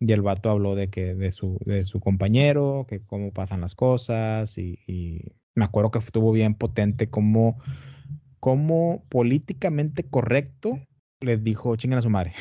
Y 0.00 0.12
el 0.12 0.22
vato 0.22 0.50
habló 0.50 0.74
de 0.74 0.88
que, 0.88 1.14
de 1.14 1.32
su, 1.32 1.58
de 1.64 1.84
su 1.84 2.00
compañero, 2.00 2.86
que 2.88 3.00
cómo 3.00 3.32
pasan 3.32 3.60
las 3.60 3.74
cosas, 3.74 4.58
y, 4.58 4.78
y 4.86 5.22
me 5.54 5.64
acuerdo 5.64 5.90
que 5.90 5.98
estuvo 5.98 6.32
bien 6.32 6.54
potente 6.54 7.10
como, 7.10 7.58
como 8.40 9.04
políticamente 9.08 10.08
correcto 10.08 10.78
les 11.20 11.44
dijo, 11.44 11.76
chingan 11.76 11.98
a 11.98 12.02
su 12.02 12.10
madre. 12.10 12.32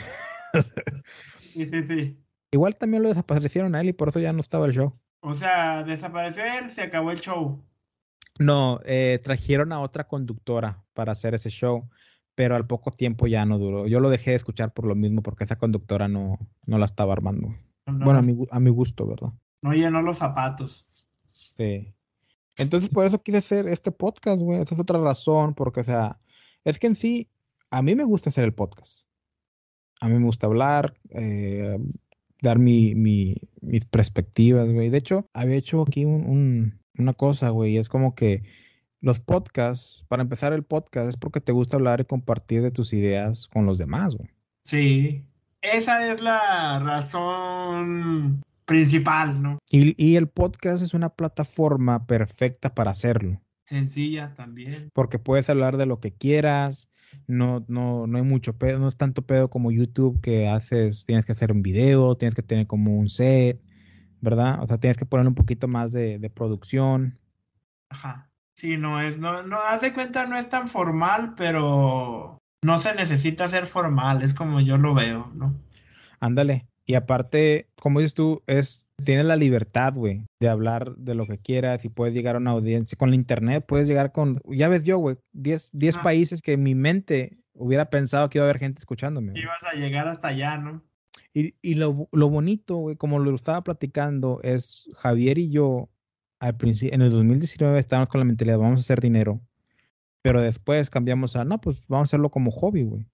Sí, 1.53 1.67
sí, 1.67 1.83
sí. 1.83 2.17
Igual 2.51 2.75
también 2.75 3.03
lo 3.03 3.09
desaparecieron 3.09 3.75
a 3.75 3.81
él 3.81 3.89
y 3.89 3.93
por 3.93 4.07
eso 4.07 4.19
ya 4.19 4.31
no 4.31 4.39
estaba 4.39 4.65
el 4.65 4.73
show. 4.73 4.93
O 5.21 5.33
sea, 5.35 5.83
desapareció 5.83 6.43
él, 6.45 6.69
se 6.69 6.81
acabó 6.81 7.11
el 7.11 7.19
show. 7.19 7.61
No, 8.39 8.79
eh, 8.85 9.19
trajeron 9.21 9.73
a 9.73 9.81
otra 9.81 10.07
conductora 10.07 10.85
para 10.93 11.11
hacer 11.11 11.33
ese 11.33 11.49
show, 11.49 11.89
pero 12.35 12.55
al 12.55 12.67
poco 12.67 12.91
tiempo 12.91 13.27
ya 13.27 13.45
no 13.45 13.57
duró. 13.59 13.85
Yo 13.87 13.99
lo 13.99 14.09
dejé 14.09 14.31
de 14.31 14.37
escuchar 14.37 14.73
por 14.73 14.85
lo 14.85 14.95
mismo, 14.95 15.21
porque 15.21 15.43
esa 15.43 15.57
conductora 15.57 16.07
no, 16.07 16.39
no 16.65 16.77
la 16.77 16.85
estaba 16.85 17.11
armando. 17.13 17.49
No, 17.85 18.05
Bueno, 18.05 18.19
a 18.19 18.21
mi, 18.21 18.37
a 18.49 18.59
mi 18.61 18.69
gusto, 18.69 19.07
¿verdad? 19.07 19.33
no 19.61 19.73
llenó 19.73 20.01
los 20.01 20.17
zapatos. 20.17 20.87
Sí. 21.27 21.93
Entonces, 22.57 22.89
por 22.89 23.05
eso 23.05 23.19
quise 23.21 23.37
hacer 23.39 23.67
este 23.67 23.91
podcast, 23.91 24.41
güey. 24.41 24.61
Esa 24.61 24.75
es 24.75 24.81
otra 24.81 24.99
razón, 24.99 25.53
porque, 25.55 25.79
o 25.79 25.83
sea, 25.83 26.19
es 26.63 26.79
que 26.79 26.87
en 26.87 26.95
sí, 26.95 27.29
a 27.69 27.81
mí 27.81 27.95
me 27.95 28.03
gusta 28.03 28.29
hacer 28.29 28.43
el 28.43 28.53
podcast. 28.53 29.07
A 29.99 30.07
mí 30.09 30.15
me 30.17 30.25
gusta 30.25 30.47
hablar, 30.47 30.95
eh, 31.09 31.77
dar 32.41 32.59
mi, 32.59 32.95
mi- 32.95 33.35
mis 33.61 33.85
perspectivas, 33.85 34.69
güey. 34.71 34.89
De 34.89 34.97
hecho, 34.97 35.27
había 35.33 35.55
hecho 35.55 35.81
aquí 35.83 36.05
un- 36.05 36.25
un- 36.25 36.79
una 36.97 37.13
cosa, 37.13 37.49
güey, 37.49 37.77
es 37.77 37.87
como 37.89 38.15
que 38.15 38.43
los 38.99 39.19
podcasts, 39.19 40.05
para 40.09 40.21
empezar 40.23 40.53
el 40.53 40.63
podcast, 40.63 41.09
es 41.09 41.17
porque 41.17 41.39
te 41.41 41.51
gusta 41.51 41.77
hablar 41.77 42.01
y 42.01 42.05
compartir 42.05 42.61
de 42.61 42.71
tus 42.71 42.93
ideas 42.93 43.47
con 43.47 43.65
los 43.65 43.77
demás, 43.77 44.15
güey. 44.15 44.29
Sí. 44.65 45.23
Esa 45.61 46.11
es 46.11 46.21
la 46.21 46.79
razón 46.79 48.43
principal, 48.71 49.41
¿no? 49.41 49.59
Y, 49.69 50.01
y 50.03 50.15
el 50.15 50.27
podcast 50.27 50.81
es 50.81 50.93
una 50.93 51.09
plataforma 51.09 52.05
perfecta 52.07 52.73
para 52.73 52.91
hacerlo. 52.91 53.41
Sencilla 53.65 54.33
también. 54.35 54.89
porque 54.93 55.17
puedes 55.17 55.49
hablar 55.49 55.77
de 55.77 55.85
lo 55.85 55.99
que 55.99 56.11
quieras, 56.11 56.91
no, 57.27 57.63
no, 57.67 58.05
no 58.07 58.17
hay 58.17 58.23
mucho 58.23 58.57
pedo, 58.57 58.79
no 58.79 58.87
es 58.87 58.97
tanto 58.97 59.21
pedo 59.21 59.49
como 59.49 59.71
YouTube 59.71 60.19
que 60.21 60.49
haces, 60.49 61.05
tienes 61.05 61.25
que 61.25 61.31
hacer 61.31 61.51
un 61.51 61.61
video, 61.61 62.17
tienes 62.17 62.35
que 62.35 62.43
tener 62.43 62.67
como 62.67 62.97
un 62.97 63.07
set, 63.07 63.61
¿verdad? 64.19 64.61
O 64.61 64.67
sea, 64.67 64.77
tienes 64.77 64.97
que 64.97 65.05
poner 65.05 65.27
un 65.27 65.35
poquito 65.35 65.67
más 65.67 65.91
de, 65.91 66.19
de 66.19 66.29
producción. 66.29 67.17
Ajá. 67.89 68.29
Sí, 68.55 68.77
no 68.77 69.01
es, 69.01 69.17
no, 69.17 69.43
no, 69.43 69.57
haz 69.57 69.81
de 69.81 69.93
cuenta, 69.93 70.27
no 70.27 70.37
es 70.37 70.49
tan 70.49 70.67
formal, 70.67 71.33
pero 71.35 72.37
no 72.63 72.77
se 72.77 72.93
necesita 72.95 73.49
ser 73.49 73.65
formal, 73.65 74.21
es 74.21 74.33
como 74.33 74.59
yo 74.59 74.77
lo 74.77 74.93
veo, 74.93 75.31
¿no? 75.33 75.55
Ándale. 76.19 76.67
Y 76.91 76.95
aparte, 76.95 77.69
como 77.79 77.99
dices 77.99 78.13
tú, 78.15 78.43
es, 78.47 78.89
tienes 78.97 79.25
la 79.25 79.37
libertad, 79.37 79.93
güey, 79.93 80.25
de 80.41 80.49
hablar 80.49 80.93
de 80.97 81.15
lo 81.15 81.25
que 81.25 81.37
quieras 81.37 81.85
y 81.85 81.89
puedes 81.89 82.13
llegar 82.13 82.35
a 82.35 82.39
una 82.39 82.51
audiencia. 82.51 82.97
Con 82.97 83.11
la 83.11 83.15
internet 83.15 83.63
puedes 83.65 83.87
llegar 83.87 84.11
con, 84.11 84.41
ya 84.49 84.67
ves 84.67 84.83
yo, 84.83 84.97
güey, 84.97 85.15
10, 85.31 85.69
10 85.71 85.95
Ah. 85.95 86.03
países 86.03 86.41
que 86.41 86.51
en 86.51 86.63
mi 86.63 86.75
mente 86.75 87.37
hubiera 87.53 87.89
pensado 87.89 88.29
que 88.29 88.39
iba 88.39 88.43
a 88.45 88.49
haber 88.49 88.59
gente 88.59 88.79
escuchándome. 88.79 89.31
güey. 89.31 89.41
Ibas 89.41 89.63
a 89.63 89.73
llegar 89.77 90.09
hasta 90.09 90.27
allá, 90.27 90.57
¿no? 90.57 90.83
Y, 91.33 91.55
y 91.61 91.75
lo, 91.75 92.09
lo 92.11 92.29
bonito, 92.29 92.75
güey, 92.75 92.97
como 92.97 93.19
lo 93.19 93.33
estaba 93.33 93.63
platicando, 93.63 94.41
es 94.43 94.89
Javier 94.97 95.37
y 95.37 95.49
yo, 95.49 95.89
al 96.41 96.57
principio, 96.57 96.93
en 96.93 97.03
el 97.03 97.11
2019 97.11 97.79
estábamos 97.79 98.09
con 98.09 98.19
la 98.19 98.25
mentalidad, 98.25 98.57
vamos 98.59 98.79
a 98.79 98.81
hacer 98.81 98.99
dinero, 98.99 99.39
pero 100.21 100.41
después 100.41 100.89
cambiamos 100.89 101.37
a, 101.37 101.45
no, 101.45 101.61
pues 101.61 101.87
vamos 101.87 102.07
a 102.07 102.09
hacerlo 102.09 102.31
como 102.31 102.51
hobby, 102.51 102.83
güey. 102.83 103.07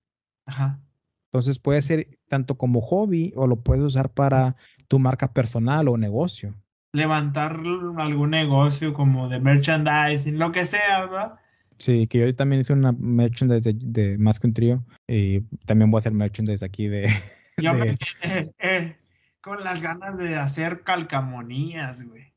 Ajá. 0.48 0.82
Entonces 1.28 1.60
puede 1.60 1.82
ser 1.82 2.08
tanto 2.28 2.58
como 2.58 2.82
hobby 2.82 3.34
o 3.36 3.48
lo 3.48 3.58
puedes 3.58 3.84
usar 3.84 4.10
para 4.10 4.56
tu 4.88 5.00
marca 5.00 5.34
personal 5.34 5.90
o 5.90 5.98
negocio. 5.98 6.56
Levantar 6.94 7.60
algún 7.98 8.30
negocio 8.30 8.94
como 8.94 9.28
de 9.28 9.40
merchandising, 9.40 10.40
lo 10.40 10.52
que 10.52 10.64
sea, 10.64 11.06
¿verdad? 11.06 11.36
Sí, 11.78 12.08
que 12.08 12.20
yo 12.20 12.36
también 12.36 12.62
hice 12.62 12.74
una 12.74 12.92
merchandise 12.94 13.62
de, 13.62 13.74
de 13.76 14.18
Más 14.18 14.40
que 14.40 14.48
un 14.48 14.54
trío 14.54 14.86
y 15.06 15.42
también 15.66 15.92
voy 15.92 16.00
a 16.00 16.02
hacer 16.02 16.14
merchandise 16.14 16.66
aquí 16.66 16.88
de... 16.88 17.08
Yo 17.58 17.74
me 17.74 17.98
quedé 17.98 18.54
eh, 18.60 18.98
con 19.42 19.64
las 19.64 19.82
ganas 19.82 20.18
de 20.18 20.36
hacer 20.36 20.84
calcamonías, 20.84 22.04
güey. 22.04 22.34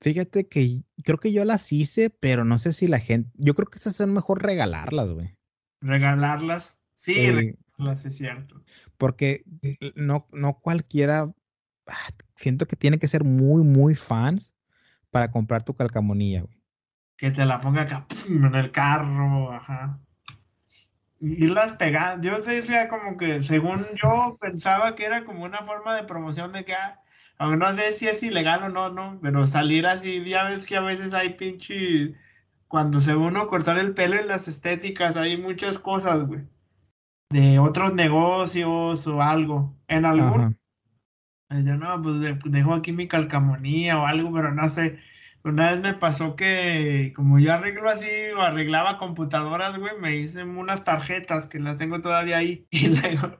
Fíjate 0.00 0.46
que 0.46 0.82
creo 1.02 1.18
que 1.18 1.32
yo 1.32 1.44
las 1.44 1.72
hice, 1.72 2.10
pero 2.10 2.44
no 2.44 2.58
sé 2.58 2.72
si 2.72 2.86
la 2.88 3.00
gente... 3.00 3.30
Yo 3.34 3.54
creo 3.54 3.68
que 3.68 3.78
esas 3.78 3.96
son 3.96 4.12
mejor 4.12 4.42
regalarlas, 4.42 5.12
güey. 5.12 5.34
Regalarlas. 5.80 6.82
Sí, 6.94 7.14
Eh, 7.16 7.56
es 7.90 8.16
cierto. 8.16 8.62
porque 8.98 9.44
no, 9.94 10.28
no 10.32 10.60
cualquiera, 10.60 11.32
ah, 11.86 12.08
siento 12.36 12.66
que 12.66 12.76
tiene 12.76 12.98
que 12.98 13.08
ser 13.08 13.24
muy, 13.24 13.62
muy 13.62 13.94
fans 13.94 14.54
para 15.10 15.30
comprar 15.30 15.62
tu 15.62 15.74
calcamonía, 15.74 16.42
güey. 16.42 16.56
Que 17.16 17.30
te 17.30 17.44
la 17.44 17.60
ponga 17.60 17.82
acá 17.82 18.06
¡pum! 18.08 18.46
en 18.46 18.54
el 18.54 18.70
carro, 18.72 19.52
ajá. 19.52 20.00
Irlas 21.20 21.74
pegando. 21.74 22.26
Yo 22.28 22.40
decía 22.40 22.88
como 22.88 23.16
que, 23.16 23.42
según 23.44 23.84
yo, 24.02 24.36
pensaba 24.40 24.96
que 24.96 25.04
era 25.04 25.24
como 25.24 25.44
una 25.44 25.58
forma 25.58 25.94
de 25.94 26.02
promoción 26.02 26.50
de 26.52 26.64
que, 26.64 26.74
ah, 26.74 27.00
aunque 27.38 27.58
no 27.58 27.72
sé 27.74 27.92
si 27.92 28.08
es 28.08 28.22
ilegal 28.24 28.64
o 28.64 28.68
no, 28.68 28.90
no, 28.90 29.20
pero 29.22 29.46
salir 29.46 29.86
así, 29.86 30.24
ya 30.24 30.44
ves 30.44 30.66
que 30.66 30.76
a 30.76 30.80
veces 30.80 31.14
hay 31.14 31.34
pinche, 31.34 32.14
cuando 32.66 33.00
se 33.00 33.14
uno 33.14 33.46
cortar 33.46 33.78
el 33.78 33.94
pelo 33.94 34.16
en 34.16 34.28
las 34.28 34.48
estéticas, 34.48 35.16
hay 35.16 35.36
muchas 35.36 35.78
cosas, 35.78 36.26
güey, 36.26 36.42
de 37.32 37.58
otros 37.58 37.94
negocios 37.94 39.06
o 39.06 39.22
algo. 39.22 39.74
En 39.88 40.04
algún. 40.04 40.58
Decía, 41.50 41.76
no, 41.76 42.00
pues 42.00 42.20
de- 42.20 42.38
dejo 42.46 42.74
aquí 42.74 42.92
mi 42.92 43.08
calcamonía 43.08 43.98
o 43.98 44.06
algo, 44.06 44.32
pero 44.32 44.52
no 44.54 44.68
sé. 44.68 44.98
Una 45.44 45.72
vez 45.72 45.80
me 45.80 45.92
pasó 45.94 46.36
que 46.36 47.12
como 47.16 47.38
yo 47.40 47.52
arreglo 47.52 47.88
así 47.90 48.08
o 48.36 48.40
arreglaba 48.40 48.96
computadoras, 48.98 49.76
güey, 49.76 49.92
me 50.00 50.16
hice 50.16 50.44
unas 50.44 50.84
tarjetas 50.84 51.48
que 51.48 51.58
las 51.58 51.76
tengo 51.78 52.00
todavía 52.00 52.38
ahí. 52.38 52.66
Y 52.70 52.88
luego 52.88 53.38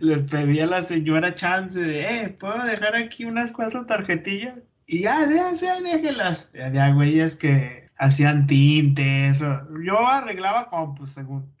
le 0.00 0.18
pedí 0.18 0.60
a 0.60 0.66
la 0.66 0.82
señora 0.82 1.34
chance 1.36 1.80
de, 1.80 2.04
eh, 2.24 2.28
¿puedo 2.28 2.62
dejar 2.64 2.96
aquí 2.96 3.24
unas 3.24 3.52
cuatro 3.52 3.86
tarjetillas? 3.86 4.60
Y 4.86 5.02
ya, 5.02 5.20
ya, 5.30 5.52
ya, 5.54 5.80
déjelas. 5.80 6.50
Y 6.52 6.60
había 6.60 6.92
güeyes 6.92 7.36
que 7.36 7.88
hacían 7.96 8.46
tintes. 8.46 9.40
Yo 9.40 10.06
arreglaba 10.06 10.68
compus, 10.68 11.10
según. 11.10 11.53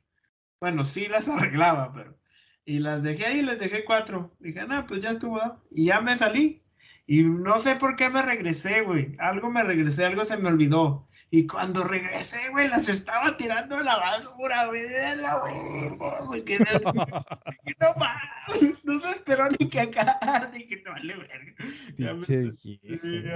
Bueno, 0.64 0.82
sí 0.84 1.06
las 1.10 1.28
arreglaba, 1.28 1.92
pero... 1.92 2.16
Y 2.64 2.78
las 2.78 3.02
dejé 3.02 3.26
ahí, 3.26 3.42
les 3.42 3.58
dejé 3.58 3.84
cuatro. 3.84 4.34
Dije, 4.40 4.66
no, 4.66 4.86
pues 4.86 5.02
ya 5.02 5.10
estuvo. 5.10 5.36
¿no?". 5.36 5.62
Y 5.70 5.84
ya 5.86 6.00
me 6.00 6.16
salí. 6.16 6.62
Y 7.06 7.24
no 7.24 7.58
sé 7.58 7.76
por 7.76 7.96
qué 7.96 8.08
me 8.08 8.22
regresé, 8.22 8.80
güey. 8.80 9.14
Algo 9.18 9.50
me 9.50 9.62
regresé, 9.62 10.06
algo 10.06 10.24
se 10.24 10.38
me 10.38 10.48
olvidó. 10.48 11.06
Y 11.30 11.46
cuando 11.46 11.84
regresé, 11.84 12.48
güey, 12.48 12.68
las 12.68 12.88
estaba 12.88 13.36
tirando 13.36 13.76
a 13.76 13.82
la 13.82 13.98
basura, 13.98 14.66
güey. 14.68 14.80
De 14.80 15.16
la 15.16 15.42
verga, 15.44 16.24
güey. 16.24 16.42
Que 16.46 16.58
no, 16.60 16.64
no 16.94 17.88
mames, 17.98 18.78
no 18.84 19.00
se 19.00 19.10
esperó 19.16 19.44
ni 19.60 19.68
que 19.68 19.80
acá. 19.80 20.18
Dije, 20.54 20.80
no 20.86 20.92
vale 20.92 21.14
verga. 21.16 21.54
Ya 21.96 22.14
me- 22.14 22.22
Sí, 22.22 22.48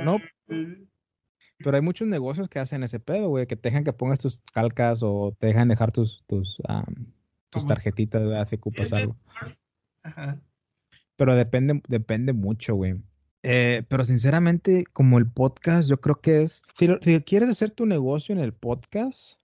No, 0.05 0.18
pero 1.59 1.76
hay 1.76 1.83
muchos 1.83 2.09
negocios 2.09 2.49
que 2.49 2.61
hacen 2.61 2.83
ese 2.85 3.01
pedo, 3.01 3.29
güey, 3.29 3.47
que 3.47 3.57
te 3.57 3.68
dejan 3.68 3.85
que 3.85 3.93
pongas 3.93 4.20
tus 4.20 4.41
calcas 4.55 5.01
o 5.03 5.37
te 5.39 5.49
dejan 5.49 5.68
dejar 5.68 5.93
tus, 5.93 6.24
tus, 6.26 6.62
am, 6.68 7.12
tus 7.51 7.66
tarjetitas, 7.66 8.22
¿verdad? 8.24 8.49
Si 8.49 8.57
ocupas 8.57 8.92
algo. 8.92 9.12
Ajá. 10.03 10.40
Pero 11.16 11.34
depende, 11.34 11.82
depende 11.88 12.32
mucho, 12.32 12.74
güey. 12.74 13.03
Eh, 13.42 13.84
pero 13.88 14.05
sinceramente, 14.05 14.84
como 14.92 15.18
el 15.18 15.30
podcast, 15.30 15.88
yo 15.88 16.01
creo 16.01 16.20
que 16.20 16.42
es. 16.42 16.62
Si, 16.74 16.86
lo- 16.86 16.99
si 17.03 17.20
quieres 17.22 17.49
hacer 17.49 17.70
tu 17.70 17.86
negocio 17.86 18.34
en 18.34 18.40
el 18.40 18.53
podcast, 18.53 19.38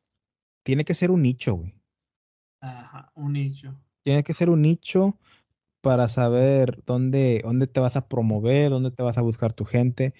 tiene 0.64 0.84
que 0.84 0.94
ser 0.94 1.10
un 1.10 1.22
nicho, 1.22 1.54
güey. 1.54 1.74
Ajá, 2.60 3.12
un 3.14 3.32
nicho. 3.34 3.74
Tiene 4.02 4.22
que 4.24 4.34
ser 4.34 4.50
un 4.50 4.62
nicho 4.62 5.18
para 5.80 6.08
saber 6.08 6.82
dónde, 6.86 7.40
dónde 7.44 7.66
te 7.66 7.80
vas 7.80 7.96
a 7.96 8.08
promover, 8.08 8.70
dónde 8.70 8.90
te 8.90 9.02
vas 9.02 9.18
a 9.18 9.22
buscar 9.22 9.52
tu 9.52 9.64
gente. 9.64 10.14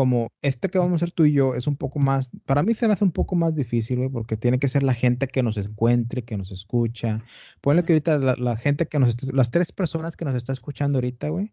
Como 0.00 0.32
este 0.40 0.70
que 0.70 0.78
vamos 0.78 0.92
a 1.02 1.04
hacer 1.04 1.10
tú 1.14 1.26
y 1.26 1.32
yo 1.34 1.54
es 1.54 1.66
un 1.66 1.76
poco 1.76 1.98
más, 1.98 2.30
para 2.46 2.62
mí 2.62 2.72
se 2.72 2.86
me 2.86 2.94
hace 2.94 3.04
un 3.04 3.12
poco 3.12 3.36
más 3.36 3.54
difícil, 3.54 3.98
güey, 3.98 4.08
porque 4.08 4.38
tiene 4.38 4.58
que 4.58 4.66
ser 4.66 4.82
la 4.82 4.94
gente 4.94 5.26
que 5.26 5.42
nos 5.42 5.58
encuentre, 5.58 6.24
que 6.24 6.38
nos 6.38 6.50
escucha. 6.50 7.22
Ponle 7.60 7.84
que 7.84 7.92
ahorita 7.92 8.16
la, 8.16 8.34
la 8.36 8.56
gente 8.56 8.86
que 8.88 8.98
nos, 8.98 9.10
está- 9.10 9.26
las 9.36 9.50
tres 9.50 9.72
personas 9.72 10.16
que 10.16 10.24
nos 10.24 10.34
está 10.34 10.54
escuchando 10.54 10.96
ahorita, 10.96 11.28
güey, 11.28 11.52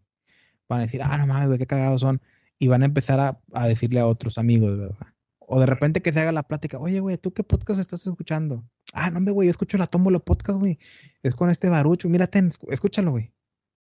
van 0.66 0.78
a 0.80 0.84
decir, 0.84 1.02
ah, 1.04 1.18
no 1.18 1.26
mames, 1.26 1.48
güey, 1.48 1.58
qué 1.58 1.66
cagados 1.66 2.00
son. 2.00 2.22
Y 2.58 2.68
van 2.68 2.80
a 2.80 2.86
empezar 2.86 3.20
a, 3.20 3.38
a 3.52 3.66
decirle 3.68 4.00
a 4.00 4.06
otros 4.06 4.38
amigos, 4.38 4.78
¿verdad? 4.78 4.96
O 5.40 5.60
de 5.60 5.66
repente 5.66 6.00
que 6.00 6.10
se 6.14 6.20
haga 6.20 6.32
la 6.32 6.42
plática, 6.48 6.78
oye, 6.78 7.00
güey, 7.00 7.18
¿tú 7.18 7.34
qué 7.34 7.44
podcast 7.44 7.80
estás 7.80 8.06
escuchando? 8.06 8.64
Ah, 8.94 9.10
no, 9.10 9.20
güey, 9.34 9.48
yo 9.48 9.50
escucho 9.50 9.76
la 9.76 9.86
Tómbola 9.86 10.20
Podcast, 10.20 10.58
güey. 10.58 10.78
Es 11.22 11.34
con 11.34 11.50
este 11.50 11.68
barucho, 11.68 12.08
mírate, 12.08 12.42
escúchalo, 12.70 13.10
güey. 13.10 13.30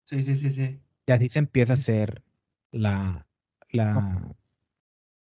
Sí, 0.03 0.21
sí, 0.21 0.35
sí, 0.35 0.51
sí. 0.51 0.79
Y 1.07 1.11
así 1.11 1.29
se 1.29 1.39
empieza 1.39 1.73
a 1.73 1.77
hacer 1.77 2.23
la, 2.71 3.25
la, 3.71 4.35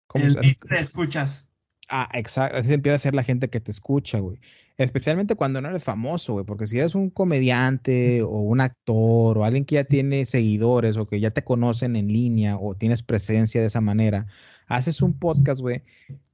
¿cómo 0.08 0.30
se, 0.30 0.40
te 0.40 0.76
escuchas? 0.76 1.50
Ah, 1.90 2.10
exacto. 2.14 2.58
Así 2.58 2.74
empieza 2.74 2.96
a 2.96 3.00
ser 3.00 3.16
la 3.16 3.24
gente 3.24 3.50
que 3.50 3.60
te 3.60 3.72
escucha, 3.72 4.20
güey. 4.20 4.40
Especialmente 4.78 5.36
cuando 5.36 5.62
no 5.62 5.70
eres 5.70 5.84
famoso, 5.84 6.34
güey. 6.34 6.46
Porque 6.46 6.68
si 6.68 6.80
eres 6.80 6.96
un 6.96 7.10
comediante 7.10 8.24
o 8.24 8.40
un 8.40 8.62
actor 8.62 9.38
o 9.38 9.46
alguien 9.46 9.66
que 9.66 9.76
ya 9.76 9.84
tiene 9.84 10.26
seguidores 10.26 10.98
o 10.98 11.08
que 11.08 11.20
ya 11.20 11.32
te 11.32 11.44
conocen 11.44 11.96
en 11.96 12.08
línea 12.08 12.58
o 12.58 12.76
tienes 12.76 13.04
presencia 13.04 13.62
de 13.62 13.68
esa 13.68 13.82
manera, 13.82 14.28
haces 14.68 15.02
un 15.02 15.14
podcast, 15.14 15.62
güey, 15.62 15.84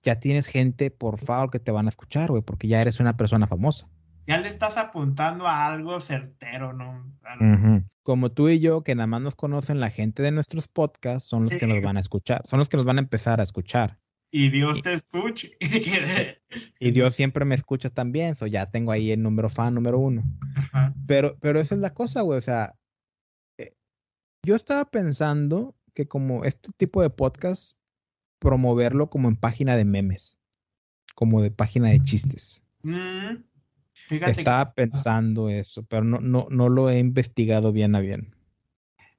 ya 0.04 0.20
tienes 0.20 0.48
gente, 0.48 0.90
por 0.90 1.18
favor, 1.18 1.52
que 1.52 1.60
te 1.60 1.72
van 1.72 1.88
a 1.88 1.90
escuchar, 1.90 2.30
güey, 2.30 2.42
porque 2.42 2.68
ya 2.68 2.82
eres 2.82 3.00
una 3.00 3.18
persona 3.18 3.46
famosa. 3.46 3.88
Ya 4.28 4.38
le 4.40 4.48
estás 4.48 4.78
apuntando 4.78 5.48
a 5.48 5.68
algo 5.68 6.00
certero, 6.00 6.74
¿no? 6.74 7.12
Como 8.04 8.32
tú 8.32 8.50
y 8.50 8.60
yo, 8.60 8.84
que 8.84 8.96
nada 8.96 9.08
más 9.08 9.22
nos 9.22 9.36
conocen 9.36 9.80
la 9.80 9.90
gente 9.90 10.24
de 10.24 10.32
nuestros 10.32 10.68
podcasts, 10.68 11.28
son 11.30 11.44
los 11.44 11.56
que 11.56 11.68
nos 11.68 11.82
van 11.82 11.98
a 11.98 12.00
escuchar, 12.00 12.42
son 12.46 12.60
los 12.60 12.70
que 12.70 12.78
nos 12.78 12.86
van 12.86 12.98
a 12.98 13.02
empezar 13.02 13.40
a 13.40 13.44
escuchar. 13.44 14.00
Y 14.32 14.50
Dios 14.50 14.82
te 14.82 14.94
escuche. 14.94 15.58
y 16.80 16.92
Dios 16.92 17.14
siempre 17.14 17.44
me 17.44 17.56
escucha 17.56 17.90
también, 17.90 18.36
so 18.36 18.48
ya 18.48 18.72
tengo 18.72 18.92
ahí 18.92 19.12
el 19.12 19.22
número 19.22 19.50
fan 19.50 19.74
número 19.74 20.00
uno. 20.00 20.24
Pero, 21.06 21.38
pero 21.40 21.60
esa 21.60 21.76
es 21.76 21.82
la 21.82 21.94
cosa, 21.94 22.22
güey, 22.22 22.38
o 22.38 22.42
sea, 22.42 22.76
eh, 23.58 23.74
yo 24.46 24.56
estaba 24.56 24.86
pensando 24.86 25.76
que 25.94 26.08
como 26.08 26.46
este 26.46 26.70
tipo 26.78 27.02
de 27.02 27.10
podcast, 27.10 27.82
promoverlo 28.40 29.10
como 29.10 29.28
en 29.28 29.36
página 29.36 29.76
de 29.76 29.86
memes, 29.86 30.40
como 31.14 31.42
de 31.42 31.52
página 31.52 31.90
de 31.90 32.00
chistes. 32.00 32.66
Mm, 32.84 33.44
estaba 34.12 34.74
pensando 34.74 35.50
eso, 35.50 35.84
pero 35.84 36.04
no, 36.04 36.20
no, 36.20 36.48
no 36.50 36.70
lo 36.70 36.90
he 36.90 37.00
investigado 37.00 37.72
bien 37.72 37.96
a 37.96 38.00
bien. 38.00 38.36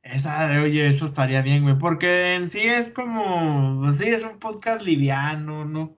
Esa, 0.03 0.51
oye, 0.61 0.87
eso 0.87 1.05
estaría 1.05 1.43
bien, 1.43 1.63
güey, 1.63 1.79
porque 1.79 2.35
en 2.35 2.49
sí 2.49 2.61
es 2.61 2.93
como, 2.93 3.81
pues 3.83 3.99
sí, 3.99 4.09
es 4.09 4.25
un 4.25 4.39
podcast 4.39 4.83
liviano, 4.83 5.65
¿no? 5.65 5.97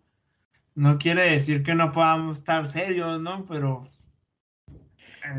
No 0.75 0.99
quiere 0.99 1.31
decir 1.31 1.63
que 1.63 1.75
no 1.75 1.91
podamos 1.91 2.39
estar 2.39 2.67
serios, 2.67 3.21
¿no? 3.21 3.45
Pero 3.49 3.89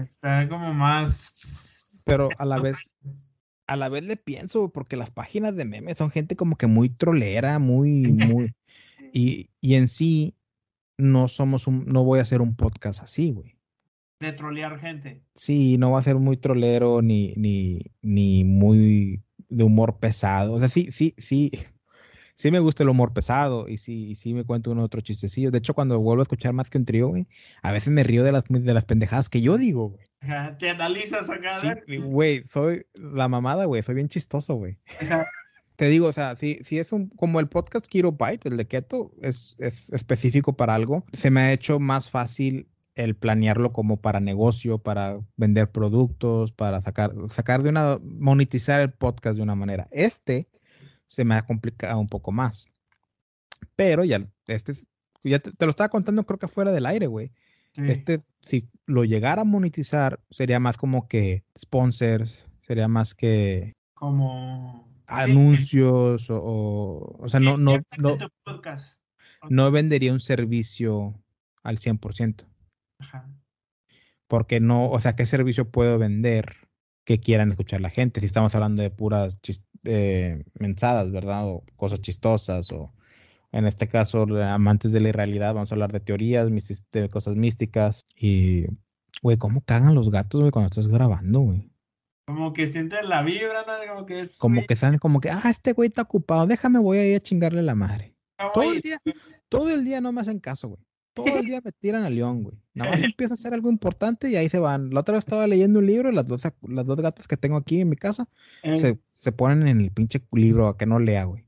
está 0.02 0.50
como 0.50 0.74
más... 0.74 2.02
Pero 2.06 2.30
a 2.38 2.46
la 2.46 2.60
vez, 2.60 2.96
a 3.68 3.76
la 3.76 3.90
vez 3.90 4.04
le 4.04 4.18
pienso, 4.18 4.70
porque 4.70 4.98
las 4.98 5.12
páginas 5.12 5.56
de 5.56 5.66
memes 5.66 5.98
son 5.98 6.10
gente 6.10 6.36
como 6.36 6.56
que 6.56 6.68
muy 6.68 6.90
trolera, 6.90 7.60
muy, 7.60 8.12
muy... 8.12 8.56
y, 9.14 9.50
y 9.62 9.76
en 9.76 9.88
sí, 9.88 10.36
no 10.98 11.28
somos 11.28 11.68
un, 11.68 11.86
no 11.86 12.04
voy 12.04 12.20
a 12.20 12.24
hacer 12.24 12.42
un 12.42 12.56
podcast 12.56 13.04
así, 13.04 13.32
güey 13.32 13.56
de 14.20 14.34
trolear 14.34 14.80
gente. 14.80 15.24
Sí, 15.34 15.78
no 15.78 15.92
va 15.92 16.00
a 16.00 16.04
ser 16.04 16.16
muy 16.16 16.38
trolero 16.38 17.02
ni, 17.02 17.34
ni, 17.36 17.80
ni 18.02 18.44
muy 18.44 19.22
de 19.50 19.64
humor 19.64 20.00
pesado. 20.00 20.54
O 20.54 20.60
sea, 20.60 20.70
sí, 20.70 20.90
sí, 20.92 21.14
sí. 21.18 21.52
Sí 22.38 22.52
me 22.52 22.60
gusta 22.60 22.84
el 22.84 22.90
humor 22.90 23.14
pesado 23.14 23.70
y 23.70 23.78
sí, 23.78 24.14
sí 24.16 24.34
me 24.34 24.44
cuento 24.44 24.72
uno 24.72 24.84
otro 24.84 25.00
chistecillo. 25.00 25.52
De 25.52 25.60
hecho, 25.60 25.74
cuando 25.74 25.98
vuelvo 26.02 26.22
a 26.22 26.24
escuchar 26.24 26.52
más 26.52 26.70
que 26.70 26.78
un 26.78 26.84
trío, 26.84 27.08
güey, 27.08 27.28
a 27.62 27.72
veces 27.72 27.94
me 27.94 28.04
río 28.04 28.26
de 28.26 28.34
las, 28.34 28.44
de 28.50 28.74
las 28.74 28.84
pendejadas 28.84 29.30
que 29.30 29.42
yo 29.42 29.58
digo, 29.58 29.92
güey. 29.92 30.06
Te 30.60 30.70
analizas 30.70 31.30
acá. 31.30 31.50
Sí, 31.50 31.98
güey, 31.98 32.44
soy 32.44 32.88
la 32.94 33.30
mamada, 33.30 33.64
güey, 33.64 33.82
soy 33.84 33.96
bien 33.96 34.10
chistoso, 34.10 34.56
güey. 34.56 34.78
Te 35.76 35.88
digo, 35.88 36.08
o 36.08 36.14
sea, 36.14 36.36
si, 36.36 36.60
si 36.64 36.80
es 36.80 36.92
un, 36.92 37.10
como 37.10 37.40
el 37.40 37.48
podcast 37.48 37.88
Kiro 37.88 38.14
Bite, 38.14 38.50
el 38.50 38.58
de 38.58 38.68
Keto, 38.68 39.12
es, 39.22 39.56
es 39.60 39.90
específico 39.90 40.56
para 40.56 40.76
algo, 40.76 41.06
se 41.12 41.32
me 41.32 41.42
ha 41.42 41.54
hecho 41.54 41.80
más 41.80 42.10
fácil 42.10 42.68
el 42.96 43.16
planearlo 43.16 43.74
como 43.74 43.98
para 43.98 44.20
negocio, 44.20 44.78
para 44.78 45.20
vender 45.36 45.70
productos, 45.70 46.54
para 46.54 46.82
sacar, 46.82 47.12
sacar 47.30 47.62
de 47.62 47.70
una, 47.70 48.00
monetizar 48.02 48.80
el 48.80 48.92
podcast 48.92 49.36
de 49.36 49.44
una 49.44 49.56
manera. 49.56 49.88
Este 49.92 50.48
se 51.08 51.26
me 51.26 51.36
ha 51.36 51.46
complicado 51.46 52.00
un 52.00 52.08
poco 52.08 52.32
más. 52.32 52.72
Pero 53.76 54.04
ya, 54.04 54.26
este, 54.48 54.74
ya 55.24 55.40
te, 55.40 55.66
lo 55.66 55.70
estaba 55.70 55.90
contando, 55.90 56.26
creo 56.26 56.40
que 56.40 56.48
fuera 56.48 56.72
del 56.72 56.86
aire, 56.86 57.08
güey. 57.08 57.32
Este, 57.76 58.20
si 58.40 58.70
lo 58.86 59.04
llegara 59.04 59.42
a 59.42 59.46
monetizar, 59.46 60.22
sería 60.30 60.62
más 60.62 60.78
como 60.78 61.10
que 61.10 61.44
sponsors, 61.58 62.46
sería 62.62 62.88
más 62.88 63.14
que. 63.14 63.74
Como. 63.94 64.85
Anuncios 65.08 66.30
o, 66.30 67.18
o, 67.20 67.30
sea, 67.30 67.40
no, 67.40 67.58
no, 67.58 67.78
no, 67.98 68.18
no 69.50 69.72
vendería 69.72 70.14
un 70.14 70.20
servicio 70.20 71.22
al 71.64 71.78
100%. 71.78 72.46
Porque 74.28 74.60
no, 74.60 74.90
o 74.90 75.00
sea, 75.00 75.16
¿qué 75.16 75.26
servicio 75.26 75.70
puedo 75.70 76.00
vender 76.00 76.56
que 77.04 77.20
quieran 77.20 77.50
escuchar 77.50 77.82
la 77.82 77.90
gente? 77.90 78.20
Si 78.20 78.26
estamos 78.26 78.56
hablando 78.56 78.82
de 78.82 78.90
puras 78.90 79.40
eh, 79.84 80.44
mensadas, 80.60 81.12
¿verdad? 81.12 81.48
O 81.48 81.64
cosas 81.76 82.00
chistosas, 82.00 82.72
o 82.72 82.94
en 83.52 83.66
este 83.66 83.88
caso, 83.88 84.24
amantes 84.44 84.92
de 84.92 85.00
la 85.00 85.10
irrealidad, 85.10 85.54
vamos 85.54 85.72
a 85.72 85.76
hablar 85.76 85.92
de 85.92 86.00
teorías, 86.00 86.48
de 86.92 87.10
cosas 87.10 87.36
místicas. 87.36 88.06
Y, 88.16 88.66
güey, 89.22 89.38
¿cómo 89.38 89.62
cagan 89.62 89.96
los 89.96 90.10
gatos, 90.10 90.42
güey, 90.42 90.52
cuando 90.52 90.70
estás 90.70 90.88
grabando, 90.88 91.42
güey? 91.42 91.72
Como 92.26 92.54
que 92.54 92.66
sienten 92.68 93.08
la 93.08 93.22
vibra, 93.22 93.66
¿no? 93.66 93.94
Como 93.94 94.06
que 94.06 94.22
es. 94.22 94.38
Como 94.38 94.66
que 94.66 94.74
están, 94.74 94.98
como 94.98 95.20
que, 95.20 95.30
ah, 95.30 95.42
este 95.50 95.74
güey 95.74 95.90
está 95.90 96.02
ocupado, 96.02 96.48
déjame, 96.48 96.80
voy 96.80 96.98
a 96.98 97.06
ir 97.06 97.16
a 97.18 97.20
chingarle 97.20 97.62
la 97.62 97.76
madre. 97.76 98.16
todo 98.54 98.72
el 98.72 98.82
día, 98.82 99.00
todo 99.48 99.70
el 99.70 99.86
día 99.86 100.02
no 100.02 100.12
me 100.12 100.22
hacen 100.22 100.40
caso, 100.40 100.70
güey 100.70 100.82
todo 101.16 101.40
el 101.40 101.46
día 101.50 101.62
me 101.64 101.72
tiran 101.72 102.04
a 102.04 102.10
león, 102.12 102.44
güey. 102.44 102.58
Nada 102.76 102.92
más 102.92 103.02
empieza 103.04 103.34
a 103.34 103.36
hacer 103.36 103.56
algo 103.56 103.72
importante 103.72 104.30
y 104.30 104.36
ahí 104.36 104.50
se 104.50 104.60
van. 104.60 104.92
La 104.92 105.00
otra 105.00 105.14
vez 105.14 105.24
estaba 105.24 105.48
leyendo 105.48 105.80
un 105.80 105.88
libro 105.88 106.12
y 106.12 106.14
las 106.14 106.26
dos, 106.26 106.44
las 106.62 106.86
dos 106.86 107.02
gatas 107.02 107.28
que 107.28 107.38
tengo 107.38 107.58
aquí 107.58 107.82
en 107.82 107.90
mi 107.90 107.96
casa 107.96 108.28
se, 108.62 109.00
se, 109.12 109.32
ponen 109.32 109.68
en 109.68 109.82
el 109.82 109.92
pinche 109.92 110.22
libro 110.34 110.68
a 110.68 110.78
que 110.78 110.86
no 110.86 111.00
lea, 111.00 111.24
güey. 111.24 111.48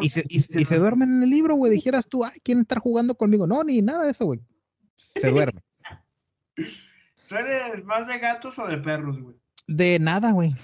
y, 0.00 0.08
se, 0.08 0.24
y, 0.28 0.38
se, 0.38 0.78
duermen 0.78 1.16
en 1.16 1.22
el 1.24 1.30
libro, 1.30 1.56
güey. 1.56 1.72
Dijeras 1.72 2.08
tú, 2.08 2.24
ay, 2.24 2.38
quieren 2.42 2.62
estar 2.62 2.78
jugando 2.78 3.16
conmigo. 3.16 3.46
No, 3.46 3.62
ni 3.64 3.82
nada 3.82 4.04
de 4.04 4.12
eso, 4.12 4.24
güey. 4.24 4.40
Se 4.94 5.30
duermen. 5.30 5.62
¿Tú 7.28 7.36
eres 7.36 7.84
más 7.84 8.06
de 8.06 8.18
gatos 8.18 8.58
o 8.58 8.66
de 8.66 8.78
perros, 8.78 9.20
güey? 9.20 9.36
De 9.66 9.98
nada, 9.98 10.32
güey. 10.32 10.54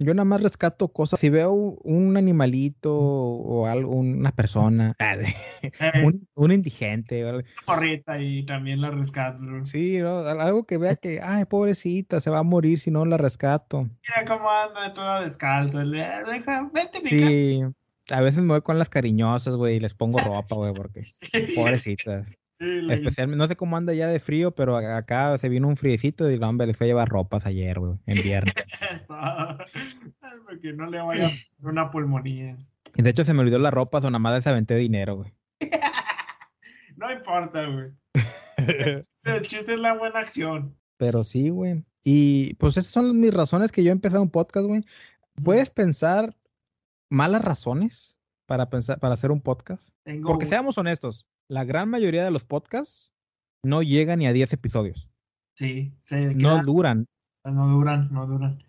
Yo 0.00 0.14
nada 0.14 0.24
más 0.24 0.42
rescato 0.42 0.88
cosas. 0.88 1.18
Si 1.18 1.28
veo 1.28 1.52
un 1.52 2.16
animalito 2.16 2.96
o 2.96 3.66
algo, 3.66 3.92
una 3.92 4.30
persona, 4.30 4.94
eh. 5.00 6.10
un, 6.36 6.52
indigente. 6.52 7.24
Una 7.24 7.42
porrita 7.66 8.20
y 8.20 8.46
también 8.46 8.80
la 8.80 8.90
rescato. 8.90 9.40
Sí, 9.64 9.98
algo 9.98 10.66
que 10.66 10.78
vea 10.78 10.94
que, 10.94 11.20
ay, 11.20 11.46
pobrecita, 11.46 12.20
se 12.20 12.30
va 12.30 12.38
a 12.38 12.44
morir 12.44 12.78
si 12.78 12.92
no 12.92 13.04
la 13.06 13.16
rescato. 13.16 13.82
Mira 13.82 14.28
cómo 14.28 14.48
anda 14.48 14.94
toda 14.94 15.20
descalza. 15.24 15.84
Deja, 15.84 16.70
vete, 16.72 17.00
mi 17.02 17.10
Sí, 17.10 17.62
a 18.10 18.20
veces 18.20 18.40
me 18.40 18.52
voy 18.52 18.62
con 18.62 18.78
las 18.78 18.88
cariñosas, 18.88 19.56
güey, 19.56 19.76
y 19.76 19.80
les 19.80 19.94
pongo 19.94 20.18
ropa, 20.20 20.54
güey, 20.54 20.74
porque 20.74 21.02
pobrecitas. 21.56 22.38
Especialmente, 22.58 23.38
no 23.38 23.46
sé 23.46 23.56
cómo 23.56 23.76
anda 23.76 23.94
ya 23.94 24.08
de 24.08 24.18
frío, 24.18 24.50
pero 24.50 24.76
acá 24.76 25.38
se 25.38 25.48
vino 25.48 25.68
un 25.68 25.76
friecito 25.76 26.30
y 26.30 26.36
hombre, 26.42 26.66
les 26.66 26.76
fue 26.76 26.86
a 26.86 26.88
llevar 26.88 27.08
ropas 27.08 27.46
ayer, 27.46 27.78
güey, 27.78 27.94
en 28.06 28.22
viernes. 28.22 28.54
Porque 30.46 30.72
no 30.72 30.86
le 30.86 31.00
vaya 31.00 31.30
una 31.60 31.90
pulmonía. 31.90 32.56
Y 32.96 33.02
de 33.02 33.10
hecho 33.10 33.24
se 33.24 33.32
me 33.32 33.40
olvidó 33.40 33.58
la 33.58 33.70
ropa, 33.70 34.00
son 34.00 34.12
nada 34.12 34.18
más 34.18 34.42
se 34.42 34.50
aventé 34.50 34.74
dinero, 34.76 35.16
güey. 35.16 35.32
no 36.96 37.12
importa, 37.12 37.64
güey. 37.66 37.92
El 39.24 39.42
chiste 39.42 39.74
es 39.74 39.80
la 39.80 39.94
buena 39.94 40.18
acción. 40.18 40.76
Pero 40.96 41.22
sí, 41.22 41.50
güey. 41.50 41.84
Y 42.04 42.54
pues 42.54 42.76
esas 42.76 42.90
son 42.90 43.20
mis 43.20 43.32
razones 43.32 43.70
que 43.70 43.84
yo 43.84 43.90
he 43.90 43.92
empezado 43.92 44.22
un 44.22 44.30
podcast, 44.30 44.66
güey. 44.66 44.82
¿Puedes 45.44 45.70
pensar 45.70 46.36
malas 47.08 47.44
razones 47.44 48.18
para 48.46 48.68
pensar, 48.68 48.98
para 48.98 49.14
hacer 49.14 49.30
un 49.30 49.40
podcast? 49.40 49.90
Porque 50.24 50.46
seamos 50.46 50.76
honestos, 50.78 51.26
la 51.48 51.64
gran 51.64 51.88
mayoría 51.88 52.24
de 52.24 52.30
los 52.30 52.44
podcasts 52.44 53.12
no 53.62 53.82
llegan 53.82 54.20
ni 54.20 54.26
a 54.26 54.32
10 54.32 54.52
episodios. 54.52 55.08
Sí, 55.56 55.92
no 56.36 56.62
duran. 56.62 57.06
No 57.44 57.66
duran, 57.66 58.08
no 58.12 58.26
duran. 58.26 58.62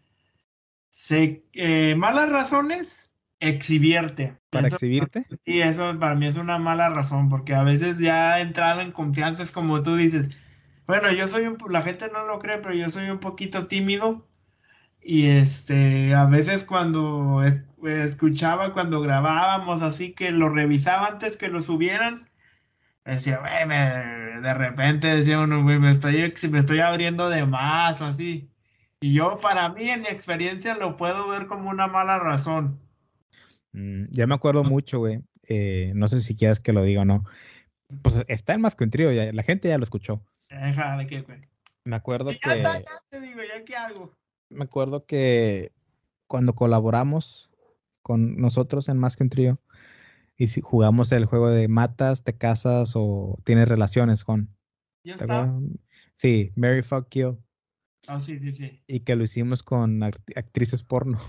Se, 0.89 1.45
eh, 1.53 1.95
malas 1.95 2.30
razones, 2.30 3.15
exhibirte. 3.39 4.39
¿Para 4.49 4.69
exhibirte? 4.69 5.25
Y 5.45 5.59
eso 5.59 5.97
para 5.99 6.15
mí 6.15 6.25
es 6.25 6.38
una 6.38 6.57
mala 6.57 6.89
razón, 6.89 7.30
porque 7.30 7.53
a 7.53 7.63
veces 7.63 7.99
ya 7.99 8.39
entrado 8.39 8.82
en 8.82 8.91
confianza 8.91 9.43
es 9.43 9.51
como 9.51 9.84
tú 9.84 9.95
dices, 9.95 10.38
bueno, 10.88 11.11
yo 11.11 11.27
soy 11.27 11.45
un, 11.45 11.57
la 11.69 11.82
gente 11.82 12.09
no 12.11 12.25
lo 12.25 12.39
cree, 12.39 12.57
pero 12.57 12.73
yo 12.73 12.89
soy 12.89 13.09
un 13.09 13.19
poquito 13.19 13.67
tímido. 13.67 14.25
Y 15.01 15.27
este, 15.27 16.13
a 16.13 16.25
veces 16.25 16.65
cuando 16.65 17.43
escuchaba, 17.86 18.73
cuando 18.73 19.01
grabábamos, 19.01 19.82
así 19.82 20.13
que 20.13 20.32
lo 20.32 20.49
revisaba 20.49 21.07
antes 21.07 21.38
que 21.38 21.47
lo 21.47 21.61
subieran, 21.61 22.28
decía, 23.10 23.39
güey, 23.39 24.41
de 24.41 24.53
repente 24.53 25.07
decía 25.07 25.39
uno, 25.39 25.64
güey, 25.64 25.80
me 25.80 25.89
estoy, 25.89 26.34
me 26.51 26.60
estoy 26.60 26.80
abriendo 26.80 27.30
de 27.30 27.45
más 27.45 28.01
o 28.01 28.05
así. 28.05 28.49
Y 29.01 29.14
yo, 29.14 29.39
para 29.41 29.70
mí, 29.70 29.89
en 29.89 30.01
mi 30.01 30.07
experiencia, 30.07 30.76
lo 30.76 30.97
puedo 30.97 31.28
ver 31.30 31.47
como 31.47 31.70
una 31.70 31.88
mala 31.88 32.20
razón. 32.20 32.80
Mm, 33.72 34.05
ya 34.10 34.28
me 34.28 34.36
acuerdo 34.36 34.64
mucho, 34.64 34.99
güey. 34.99 35.22
eh, 35.47 35.93
no 35.95 36.07
sé 36.07 36.20
si 36.20 36.36
quieres 36.36 36.60
que 36.60 36.74
lo 36.74 36.84
diga 36.84 37.01
o 37.01 37.05
no. 37.05 37.24
Pues 38.01 38.24
está 38.28 38.53
en 38.53 38.62
más 38.62 38.76
que 38.76 38.84
un 38.84 38.89
trío, 38.89 39.12
ya, 39.12 39.32
la 39.32 39.43
gente 39.43 39.70
ya 39.70 39.78
lo 39.78 39.84
escuchó. 39.84 40.24
¿de 40.49 41.07
qué, 41.07 41.22
güey? 41.22 41.39
Me 41.86 41.95
acuerdo 41.95 42.32
Ya 42.32 42.38
que 42.39 42.49
está, 42.51 42.80
ya 42.80 42.86
te 43.10 43.22
digo, 43.22 43.39
¿ya 43.41 43.64
qué 43.64 43.76
hago? 43.76 44.14
me 44.49 44.64
acuerdo 44.64 45.05
que 45.05 45.72
cuando 46.28 46.53
colaboramos 46.53 47.49
con 48.01 48.38
nosotros 48.38 48.89
en 48.89 48.97
Más 48.97 49.16
que 49.16 49.24
un 49.24 49.30
trío 49.30 49.60
y 50.39 50.47
si 50.47 50.61
jugamos 50.61 51.11
el 51.11 51.25
juego 51.25 51.49
de 51.49 51.67
matas, 51.67 52.23
te 52.23 52.35
casas 52.35 52.93
o 52.95 53.37
tienes 53.43 53.67
relaciones 53.67 54.23
con. 54.23 54.55
¿Ya 55.03 55.15
¿te 55.15 55.25
está? 55.25 55.53
Sí, 56.17 56.51
Mary 56.55 56.81
Fuck 56.81 57.09
Kill. 57.09 57.37
Ah, 58.07 58.21
sí, 58.21 58.39
sí, 58.39 58.51
sí. 58.53 58.81
Y 58.87 59.01
que 59.01 59.15
lo 59.15 59.23
hicimos 59.25 59.61
con 59.61 59.99
act- 59.99 60.35
actrices 60.37 60.81
porno. 60.81 61.19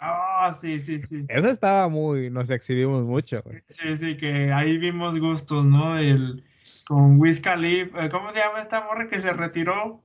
Ah, 0.00 0.52
sí, 0.60 0.78
sí, 0.80 1.00
sí. 1.00 1.24
Eso 1.28 1.48
estaba 1.48 1.88
muy, 1.88 2.30
nos 2.30 2.50
exhibimos 2.50 3.04
mucho. 3.04 3.42
güey. 3.44 3.62
Sí, 3.68 3.96
sí, 3.96 4.16
que 4.16 4.52
ahí 4.52 4.76
vimos 4.78 5.18
gustos, 5.18 5.64
¿no? 5.64 5.96
El, 5.96 6.44
con 6.86 7.20
Wiz 7.20 7.40
Khalifa, 7.40 8.04
eh, 8.06 8.10
¿cómo 8.10 8.28
se 8.28 8.38
llama 8.40 8.58
esta 8.58 8.84
morra 8.84 9.08
que 9.08 9.20
se 9.20 9.32
retiró? 9.32 10.02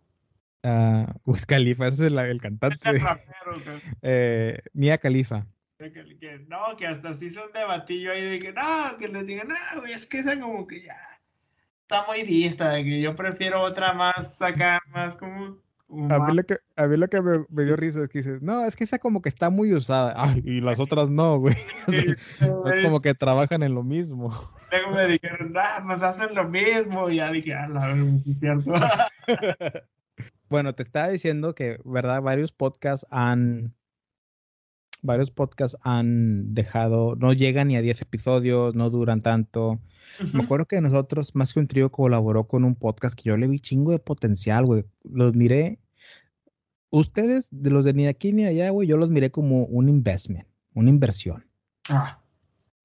Ah, 0.63 1.15
Wiz 1.25 1.45
Khalifa, 1.45 1.87
ese 1.87 2.05
es 2.05 2.11
el, 2.11 2.19
el 2.19 2.39
cantante. 2.39 2.77
Este 2.83 2.99
rapero. 2.99 3.51
Eh, 4.01 4.59
Mia 4.73 4.97
Khalifa. 4.97 5.47
Que, 5.91 6.45
no, 6.47 6.77
que 6.77 6.87
hasta 6.87 7.13
se 7.13 7.25
hizo 7.25 7.45
un 7.45 7.51
debatillo 7.51 8.11
ahí 8.11 8.23
de 8.23 8.39
que 8.39 8.53
no, 8.53 8.97
que 8.97 9.07
les 9.07 9.25
digan, 9.25 9.49
no, 9.49 9.81
güey, 9.81 9.93
es 9.93 10.05
que 10.05 10.19
esa 10.19 10.39
como 10.39 10.65
que 10.65 10.83
ya 10.83 10.97
está 11.81 12.05
muy 12.07 12.23
vista, 12.23 12.69
de 12.69 12.83
que 12.83 13.01
yo 13.01 13.13
prefiero 13.15 13.61
otra 13.61 13.93
más 13.93 14.41
acá, 14.41 14.79
más 14.91 15.17
como, 15.17 15.57
A 16.09 16.19
mí 16.19 16.33
lo 16.33 16.43
que, 16.43 16.55
a 16.75 16.87
mí 16.87 16.97
lo 16.97 17.07
que 17.07 17.21
me, 17.21 17.45
me 17.49 17.63
dio 17.63 17.75
risa 17.75 18.01
es 18.01 18.09
que 18.09 18.19
dices, 18.19 18.41
no, 18.41 18.65
es 18.65 18.75
que 18.75 18.85
esa 18.85 18.97
como 18.97 19.21
que 19.21 19.29
está 19.29 19.49
muy 19.49 19.73
usada. 19.73 20.13
Ay, 20.17 20.41
y 20.45 20.61
las 20.61 20.79
otras 20.79 21.09
no, 21.09 21.37
güey. 21.39 21.55
Sea, 21.87 22.47
no 22.47 22.67
es 22.67 22.79
como 22.79 23.01
que 23.01 23.13
trabajan 23.13 23.63
en 23.63 23.75
lo 23.75 23.83
mismo. 23.83 24.29
Luego 24.71 24.91
me 24.91 25.07
dijeron, 25.07 25.53
ah, 25.57 25.83
pues 25.85 26.01
hacen 26.01 26.33
lo 26.33 26.47
mismo, 26.47 27.09
y 27.09 27.17
ya 27.17 27.31
dije, 27.31 27.53
ah, 27.53 27.67
la 27.67 27.87
verdad, 27.87 28.17
sí 28.17 28.31
es 28.31 28.39
cierto. 28.39 28.73
Bueno, 30.49 30.75
te 30.75 30.83
estaba 30.83 31.09
diciendo 31.09 31.55
que, 31.55 31.79
¿verdad? 31.83 32.21
Varios 32.21 32.51
podcasts 32.51 33.07
han. 33.09 33.75
Varios 35.03 35.29
podcasts 35.31 35.77
han 35.83 36.53
dejado. 36.55 37.15
No 37.17 37.33
llegan 37.33 37.67
ni 37.67 37.75
a 37.75 37.81
10 37.81 38.01
episodios, 38.01 38.73
no 38.73 38.89
duran 38.89 39.21
tanto. 39.21 39.79
Me 40.33 40.43
acuerdo 40.43 40.65
que 40.65 40.81
nosotros, 40.81 41.35
más 41.35 41.53
que 41.53 41.59
un 41.59 41.67
trío, 41.67 41.91
colaboró 41.91 42.47
con 42.47 42.63
un 42.63 42.73
podcast 42.75 43.13
que 43.15 43.29
yo 43.29 43.37
le 43.37 43.47
vi 43.47 43.59
chingo 43.59 43.91
de 43.91 43.99
potencial, 43.99 44.65
güey. 44.65 44.85
Los 45.03 45.35
miré. 45.35 45.79
Ustedes, 46.89 47.49
de 47.51 47.69
los 47.69 47.85
de 47.85 47.93
ni 47.93 48.07
aquí 48.07 48.33
ni 48.33 48.45
allá, 48.45 48.69
güey, 48.69 48.87
yo 48.87 48.97
los 48.97 49.09
miré 49.09 49.31
como 49.31 49.65
un 49.65 49.89
investment, 49.89 50.47
una 50.73 50.89
inversión. 50.89 51.45
Ah, 51.89 52.21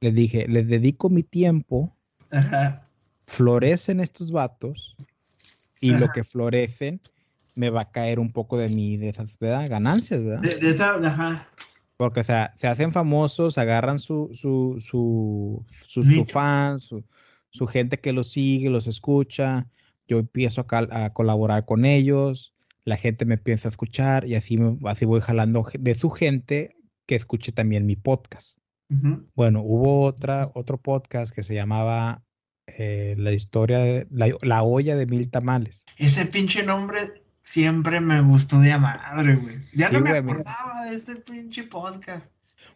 Les 0.00 0.14
dije, 0.14 0.46
les 0.48 0.66
dedico 0.66 1.10
mi 1.10 1.22
tiempo, 1.22 1.94
ajá. 2.30 2.82
florecen 3.22 4.00
estos 4.00 4.32
vatos, 4.32 4.96
y 5.80 5.90
lo 5.90 6.08
que 6.08 6.24
florecen 6.24 7.00
me 7.54 7.68
va 7.70 7.82
a 7.82 7.90
caer 7.90 8.18
un 8.18 8.32
poco 8.32 8.56
de 8.58 8.68
mi 8.70 8.96
de 8.96 9.08
esas 9.10 9.38
¿verdad? 9.38 9.68
ganancias, 9.68 10.22
¿verdad? 10.24 10.42
De, 10.42 10.54
de 10.56 10.70
esa, 10.70 10.94
ajá. 10.94 11.48
Porque, 11.99 12.20
o 12.20 12.24
sea, 12.24 12.53
se 12.57 12.68
hacen 12.68 12.92
famosos, 12.92 13.59
agarran 13.59 13.99
su, 13.99 14.30
su, 14.32 14.76
su, 14.78 15.66
su, 15.68 16.03
su 16.05 16.24
fan, 16.24 16.78
su, 16.78 17.05
su 17.51 17.66
gente 17.66 17.99
que 17.99 18.12
los 18.12 18.30
sigue, 18.30 18.70
los 18.70 18.86
escucha. 18.86 19.68
Yo 20.07 20.20
empiezo 20.20 20.64
a, 20.70 21.05
a 21.05 21.12
colaborar 21.12 21.64
con 21.64 21.84
ellos, 21.84 22.55
la 22.84 22.96
gente 22.96 23.24
me 23.24 23.34
empieza 23.34 23.66
a 23.66 23.70
escuchar 23.70 24.28
y 24.28 24.36
así, 24.36 24.57
así 24.84 25.07
voy 25.07 25.20
jalando 25.20 25.66
de 25.76 25.94
su 25.96 26.09
gente 26.09 26.76
que 27.05 27.16
escuche 27.16 27.51
también 27.51 27.84
mi 27.84 27.96
podcast. 27.96 28.59
Bueno, 29.34 29.61
hubo 29.62 30.05
otra, 30.05 30.51
otro 30.55 30.78
podcast 30.78 31.34
que 31.34 31.42
se 31.42 31.55
llamaba 31.55 32.22
eh, 32.68 33.16
La 33.18 33.32
historia, 33.32 33.80
de, 33.80 34.07
la, 34.11 34.28
la 34.42 34.62
olla 34.62 34.94
de 34.94 35.07
mil 35.07 35.30
tamales. 35.30 35.84
Ese 35.96 36.26
pinche 36.26 36.62
nombre 36.62 36.99
siempre 37.53 38.01
me 38.01 38.20
gustó 38.22 38.61
de 38.61 38.72
a 38.72 38.78
madre, 38.78 39.36
güey. 39.36 39.57
Ya 39.72 39.88
Sí, 39.88 39.92
no 39.92 40.01
me 40.01 40.11
güey, 40.11 40.22
mira. 40.22 40.44
acordaba 40.44 40.84
de 40.86 40.96
este 40.96 41.16
pinche 41.16 41.64
podcast. 41.64 42.32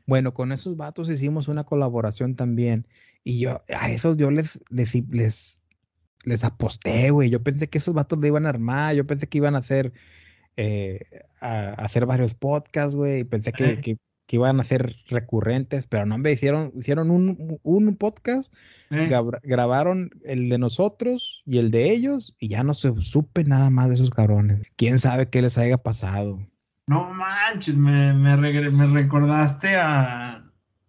Bueno, 0.07 0.35
con 0.35 0.53
esos 0.53 0.77
vatos 0.77 1.09
hicimos 1.09 1.49
una 1.49 1.64
colaboración 1.64 2.37
también. 2.37 2.87
Y 3.25 3.41
yo, 3.41 3.64
a 3.68 3.91
esos 3.91 4.16
yo 4.16 4.31
les, 4.31 4.61
les, 4.70 4.95
les, 5.11 5.64
les 6.25 6.45
aposté, 6.45 7.11
güey. 7.11 7.31
Yo 7.31 7.43
pensé 7.43 7.68
que 7.68 7.79
esos 7.79 7.95
vatos 7.95 8.18
le 8.20 8.29
iban 8.29 8.47
a 8.47 8.51
armar. 8.51 8.95
Yo 8.95 9.07
pensé 9.07 9.29
que 9.29 9.39
iban 9.39 9.55
a 9.57 9.59
hacer, 9.61 9.93
eh, 10.57 11.01
a, 11.41 11.70
a 11.70 11.75
hacer 11.87 12.07
varios 12.07 12.35
podcasts, 12.35 12.97
güey. 12.97 13.20
y 13.20 13.25
Pensé 13.25 13.55
que, 13.55 13.73
Eh. 13.73 13.81
que, 13.83 13.99
que 14.27 14.37
iban 14.37 14.61
a 14.61 14.64
ser 14.64 14.95
recurrentes, 15.09 15.87
pero 15.87 16.07
no, 16.07 16.16
me 16.16 16.33
hicieron, 16.33 16.73
hicieron 16.77 17.11
un, 17.11 17.59
un 17.62 17.97
podcast, 17.97 18.53
Eh, 18.91 19.11
grabaron 19.43 20.11
el 20.25 20.49
de 20.49 20.59
nosotros 20.59 21.43
y 21.47 21.59
el 21.59 21.70
de 21.70 21.91
ellos, 21.91 22.35
y 22.39 22.49
ya 22.49 22.62
no 22.62 22.75
se 22.75 22.93
supe 23.01 23.45
nada 23.45 23.70
más 23.70 23.89
de 23.89 23.95
esos 23.95 24.11
cabrones. 24.11 24.62
¿Quién 24.77 24.99
sabe 24.99 25.29
qué 25.29 25.43
les 25.43 25.59
haya 25.59 25.79
pasado? 25.79 26.39
No 26.87 27.11
manches, 27.12 27.77
me, 27.77 28.12
me, 28.12 28.37
me 28.37 28.87
recordaste 28.87 29.77
a... 29.77 30.45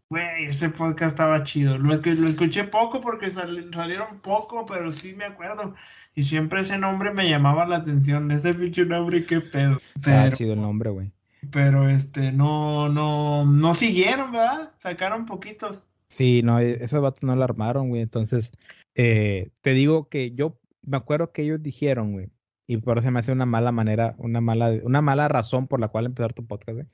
Güey, 0.09 0.45
ese 0.45 0.69
podcast 0.69 1.11
estaba 1.13 1.43
chido. 1.43 1.79
Lo, 1.79 1.91
escu- 1.91 2.15
lo 2.15 2.27
escuché 2.27 2.65
poco 2.65 3.01
porque 3.01 3.31
sal- 3.31 3.71
salieron 3.73 4.19
poco, 4.19 4.63
pero 4.65 4.91
sí 4.91 5.15
me 5.15 5.25
acuerdo. 5.25 5.73
Y 6.13 6.21
siempre 6.21 6.59
ese 6.61 6.77
nombre 6.77 7.11
me 7.11 7.27
llamaba 7.27 7.65
la 7.65 7.77
atención. 7.77 8.29
Ese 8.29 8.53
pinche 8.53 8.85
nombre, 8.85 9.25
qué 9.25 9.41
pedo. 9.41 9.79
Pero, 10.03 10.35
chido 10.35 10.53
el 10.53 10.61
nombre, 10.61 10.91
güey. 10.91 11.11
Pero 11.51 11.89
este, 11.89 12.31
no, 12.31 12.89
no, 12.89 13.45
no 13.45 13.73
siguieron, 13.73 14.31
¿verdad? 14.31 14.71
Sacaron 14.81 15.25
poquitos. 15.25 15.85
Sí, 16.07 16.41
no, 16.43 16.59
e- 16.59 16.83
esos 16.83 17.01
vatos 17.01 17.23
no 17.23 17.35
la 17.35 17.45
armaron, 17.45 17.89
güey. 17.89 18.01
Entonces, 18.01 18.51
eh, 18.95 19.49
te 19.61 19.73
digo 19.73 20.09
que 20.09 20.31
yo 20.31 20.59
me 20.81 20.97
acuerdo 20.97 21.31
que 21.31 21.43
ellos 21.43 21.61
dijeron, 21.63 22.11
güey, 22.13 22.29
y 22.67 22.77
por 22.77 22.97
eso 22.97 23.09
me 23.11 23.19
hace 23.19 23.31
una 23.31 23.45
mala 23.45 23.71
manera, 23.71 24.15
una 24.17 24.41
mala, 24.41 24.71
una 24.83 25.01
mala 25.01 25.27
razón 25.27 25.67
por 25.67 25.79
la 25.79 25.87
cual 25.87 26.05
empezar 26.05 26.33
tu 26.33 26.45
podcast, 26.45 26.77
güey, 26.77 26.87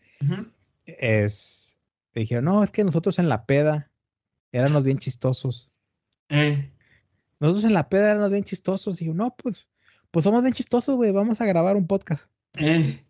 es, 0.85 1.79
te 2.11 2.21
dijeron, 2.21 2.45
no, 2.45 2.63
es 2.63 2.71
que 2.71 2.83
nosotros 2.83 3.19
en 3.19 3.29
la 3.29 3.45
peda 3.45 3.91
éramos 4.51 4.83
bien 4.83 4.97
chistosos. 4.97 5.71
Eh, 6.29 6.71
Nosotros 7.39 7.63
en 7.65 7.73
la 7.73 7.89
peda 7.89 8.11
éramos 8.11 8.31
bien 8.31 8.43
chistosos. 8.43 9.01
Y 9.01 9.05
yo, 9.05 9.13
no, 9.13 9.35
pues, 9.35 9.67
pues 10.11 10.23
somos 10.23 10.41
bien 10.43 10.53
chistosos, 10.53 10.95
güey, 10.95 11.11
vamos 11.11 11.39
a 11.41 11.45
grabar 11.45 11.75
un 11.75 11.87
podcast. 11.87 12.29
eh, 12.57 13.03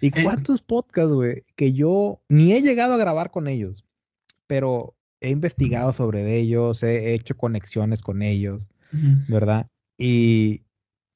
¿Y 0.00 0.08
Eh. 0.08 0.22
cuántos 0.24 0.60
podcasts, 0.62 1.12
güey, 1.12 1.44
que 1.56 1.72
yo 1.72 2.20
ni 2.28 2.52
he 2.52 2.62
llegado 2.62 2.94
a 2.94 2.98
grabar 2.98 3.30
con 3.30 3.48
ellos, 3.48 3.84
pero 4.46 4.94
he 5.20 5.30
investigado 5.30 5.92
sobre 5.92 6.36
ellos, 6.36 6.82
he 6.82 7.14
hecho 7.14 7.36
conexiones 7.36 8.02
con 8.02 8.22
ellos. 8.22 8.70
¿verdad? 9.28 9.68
Y, 9.98 10.62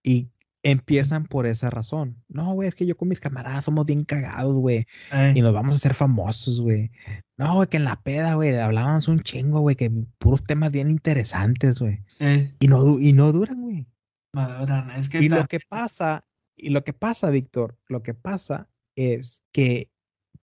y 0.03 0.29
empiezan 0.63 1.25
por 1.25 1.47
esa 1.47 1.71
razón. 1.71 2.23
No, 2.29 2.53
güey, 2.55 2.69
es 2.69 2.75
que 2.75 2.85
yo 2.85 2.97
con 2.97 3.09
mis 3.09 3.21
camaradas 3.21 3.65
somos 3.65 3.87
bien 3.87 4.05
cagados, 4.05 4.57
güey, 4.59 4.87
Eh, 5.13 5.33
y 5.37 5.41
nos 5.41 5.55
vamos 5.55 5.75
a 5.75 5.77
hacer 5.77 5.95
famosos, 5.95 6.61
güey. 6.61 6.91
No, 7.39 7.55
güey, 7.55 7.69
que 7.69 7.77
en 7.79 7.85
la 7.85 7.97
peda, 8.03 8.35
güey, 8.35 8.55
hablábamos 8.59 9.09
un 9.09 9.21
chingo, 9.21 9.61
güey, 9.61 9.77
que 9.77 9.91
puros 10.19 10.45
temas 10.45 10.73
bien 10.73 10.91
interesantes, 10.91 11.79
güey. 11.81 12.03
eh, 12.19 12.53
Y 12.61 12.69
no, 12.69 12.99
y 12.99 13.13
no 13.15 13.33
duran, 13.33 13.63
güey. 13.63 13.87
maduran. 14.35 14.91
Es 14.91 15.09
que 15.09 15.23
Y 15.23 15.29
lo 15.29 15.47
que 15.47 15.61
pasa, 15.67 16.25
y 16.63 16.71
lo 16.71 16.85
que 16.85 16.93
pasa, 16.93 17.31
Víctor, 17.31 17.77
lo 17.89 18.03
que 18.03 18.15
pasa 18.15 18.69
es 18.97 19.45
que 19.53 19.91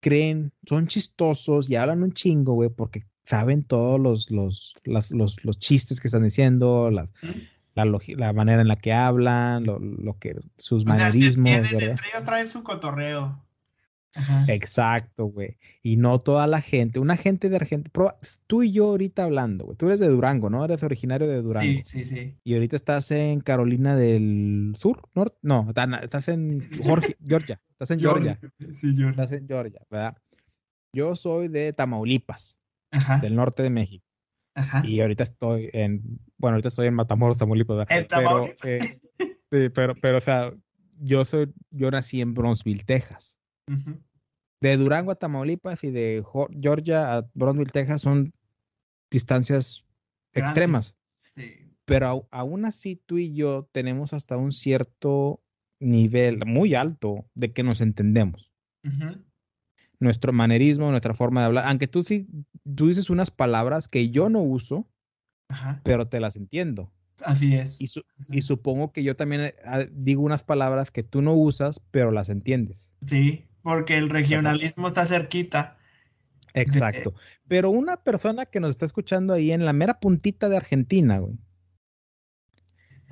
creen, 0.01 0.53
son 0.67 0.87
chistosos 0.87 1.71
y 1.71 1.77
hablan 1.77 2.03
un 2.03 2.12
chingo, 2.12 2.55
güey, 2.55 2.71
porque 2.71 3.05
saben 3.25 3.65
todos 3.65 3.99
los, 3.99 4.31
los, 4.31 4.75
las- 4.85 5.11
los, 5.11 5.43
los 5.45 5.59
chistes 5.59 6.01
que 6.01 6.09
están 6.09 6.23
diciendo, 6.25 6.91
la, 6.91 7.05
Ujú. 7.23 7.33
la, 7.75 7.85
la 8.17 8.33
manera 8.33 8.61
en 8.62 8.69
la 8.69 8.77
que 8.77 8.93
hablan, 8.93 9.65
lo, 9.65 9.79
lo 9.79 10.19
que, 10.19 10.37
sus 10.57 10.83
o 10.83 10.87
sea, 10.87 10.95
manerismos, 10.97 11.53
¿verdad? 11.73 11.91
entre 11.91 12.09
ellos 12.12 12.25
traen 12.25 12.49
su 12.49 12.62
cotorreo. 12.62 13.43
Ajá. 14.17 14.45
Exacto, 14.49 15.25
güey. 15.27 15.59
Y 15.83 15.97
no 15.97 16.19
toda 16.21 16.47
la 16.47 16.61
gente, 16.61 17.01
una 17.01 17.17
gente 17.17 17.49
de 17.49 17.57
Argentina, 17.57 17.93
tú 18.47 18.62
y 18.62 18.71
yo 18.73 18.87
ahorita 18.87 19.25
hablando, 19.25 19.65
güey, 19.65 19.77
tú 19.77 19.87
eres 19.87 19.99
de 20.01 20.07
Durango, 20.09 20.51
¿no? 20.51 20.65
Eres 20.65 20.83
originario 20.85 21.27
de 21.27 21.43
Durango. 21.43 21.81
Sí, 21.85 22.05
sí, 22.05 22.05
sí. 22.05 22.37
Y 22.45 22.55
ahorita 22.55 22.77
estás 22.77 23.11
en 23.11 23.41
Carolina 23.41 23.97
del 23.97 24.75
Sur, 24.79 25.03
norte, 25.15 25.37
no, 25.43 25.67
Dana- 25.75 25.99
estás 25.99 26.29
en 26.29 26.61
Jorge- 26.85 27.17
Georgia, 27.27 27.61
estás 27.73 27.91
en 27.91 28.01
Georgia, 28.01 28.39
Sí, 28.71 28.95
Georgia. 28.95 29.11
estás 29.11 29.33
en 29.33 29.49
Georgia, 29.49 29.81
¿verdad? 29.91 30.17
Yo 30.93 31.17
soy 31.17 31.49
de 31.49 31.73
Tamaulipas, 31.73 32.61
Ajá, 32.93 33.19
del 33.19 33.35
norte 33.35 33.65
de 33.65 33.71
México, 33.71 34.07
ajá. 34.55 34.83
y 34.87 35.01
ahorita 35.01 35.25
estoy 35.25 35.71
en, 35.73 36.21
bueno, 36.39 36.55
ahorita 36.55 36.69
estoy 36.69 36.87
en 36.87 36.95
Matamoros, 36.95 37.39
Tamaulipas, 37.39 37.79
¿verdad? 37.79 37.99
En 37.99 38.07
Tamaulipas. 38.07 38.57
Pero, 38.62 38.75
eh, 38.77 38.89
sí, 39.51 39.69
pero, 39.75 39.95
pero, 40.01 40.19
o 40.19 40.21
sea, 40.21 40.53
yo 41.01 41.25
soy, 41.25 41.53
yo 41.73 41.91
nací 41.91 42.21
en 42.21 42.33
Bronzeville, 42.35 42.85
Texas. 42.85 43.41
De 44.61 44.77
Durango 44.77 45.11
a 45.11 45.15
Tamaulipas 45.17 45.85
y 45.85 45.91
de 45.91 46.25
Georgia 46.61 47.17
a 47.19 47.31
Bronzeville, 47.35 47.71
Texas 47.73 48.03
son 48.03 48.33
distancias 49.11 49.85
Grandes. 50.33 50.51
extremas. 50.51 50.97
Sí. 51.31 51.53
pero 51.85 52.29
aún 52.31 52.65
así 52.65 52.97
tú 52.97 53.19
y 53.19 53.35
yo 53.35 53.69
tenemos 53.73 54.12
hasta 54.12 54.37
un 54.37 54.53
cierto 54.53 55.43
nivel 55.81 56.45
muy 56.47 56.75
alto 56.75 57.29
de 57.35 57.53
que 57.53 57.62
nos 57.62 57.81
entendemos. 57.81 58.53
Nuestro 60.01 60.33
manerismo, 60.33 60.91
nuestra 60.91 61.15
forma 61.15 61.41
de 61.41 61.47
hablar. 61.47 61.65
Aunque 61.67 61.89
tú 61.89 62.03
sí, 62.03 62.27
tú 62.77 62.87
dices 62.89 63.11
unas 63.11 63.31
palabras 63.31 63.89
que 63.89 64.11
yo 64.11 64.29
no 64.31 64.41
uso, 64.41 64.89
Ajá. 65.49 65.81
pero 65.85 66.09
te 66.09 66.21
las 66.21 66.37
entiendo. 66.37 66.93
Así 67.25 67.55
es. 67.55 67.81
Y, 67.81 67.87
su- 67.89 68.05
y 68.31 68.43
supongo 68.43 68.93
que 68.93 69.03
yo 69.05 69.15
también 69.17 69.43
eh, 69.43 69.55
ah, 69.65 69.85
digo 69.93 70.23
unas 70.23 70.43
palabras 70.45 70.91
que 70.91 71.03
tú 71.03 71.21
no 71.23 71.35
usas, 71.35 71.81
pero 71.91 72.11
las 72.12 72.29
entiendes. 72.29 72.97
Sí, 73.07 73.47
porque 73.65 73.97
el 73.97 74.11
regionalismo 74.11 74.87
está 74.87 75.05
cerquita. 75.07 75.79
Exacto. 76.53 77.15
Pero 77.49 77.71
una 77.71 77.97
persona 77.97 78.47
que 78.47 78.61
nos 78.61 78.71
está 78.71 78.87
escuchando 78.87 79.35
ahí 79.35 79.51
en 79.51 79.65
la 79.65 79.73
mera 79.73 79.99
puntita 79.99 80.49
de 80.49 80.59
Argentina, 80.59 81.19
güey. 81.19 81.35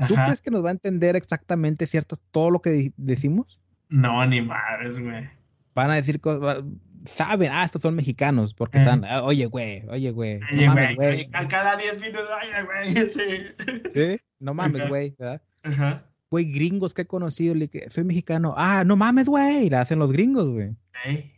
¿Tú 0.06 0.14
Ajá. 0.14 0.26
crees 0.26 0.42
que 0.42 0.50
nos 0.50 0.64
va 0.64 0.68
a 0.68 0.72
entender 0.72 1.16
exactamente 1.16 1.86
ciertas 1.86 2.20
todo 2.30 2.50
lo 2.50 2.60
que 2.62 2.92
decimos? 2.96 3.60
No, 3.88 4.24
ni 4.26 4.42
madres, 4.42 5.02
güey. 5.02 5.28
Van 5.74 5.90
a 5.90 5.94
decir 5.94 6.20
cosas, 6.20 6.62
saben, 7.06 7.50
ah, 7.50 7.64
estos 7.64 7.82
son 7.82 7.94
mexicanos, 7.94 8.52
porque 8.54 8.78
Eh. 8.78 8.82
están, 8.82 9.04
ah, 9.06 9.22
oye, 9.22 9.46
güey, 9.46 9.82
oye, 9.88 10.10
güey, 10.10 10.38
no 10.38 10.46
Oye, 10.52 10.66
mames, 10.66 10.94
güey, 10.96 11.30
cada 11.48 11.76
10 11.76 12.00
minutos, 12.00 12.28
oye, 12.42 12.62
güey. 12.64 12.94
Sí. 13.90 13.90
Sí, 13.92 14.20
no 14.38 14.54
mames, 14.54 14.88
güey, 14.88 15.14
¿verdad? 15.18 15.42
Ajá. 15.62 16.11
Güey, 16.32 16.46
gringos 16.46 16.94
que 16.94 17.02
he 17.02 17.06
conocido, 17.06 17.54
le 17.54 17.68
que 17.68 17.90
soy 17.90 18.04
mexicano, 18.04 18.54
ah, 18.56 18.84
no 18.86 18.96
mames, 18.96 19.28
güey, 19.28 19.68
la 19.68 19.82
hacen 19.82 19.98
los 19.98 20.12
gringos, 20.12 20.48
güey. 20.48 20.74
Ey, 21.04 21.30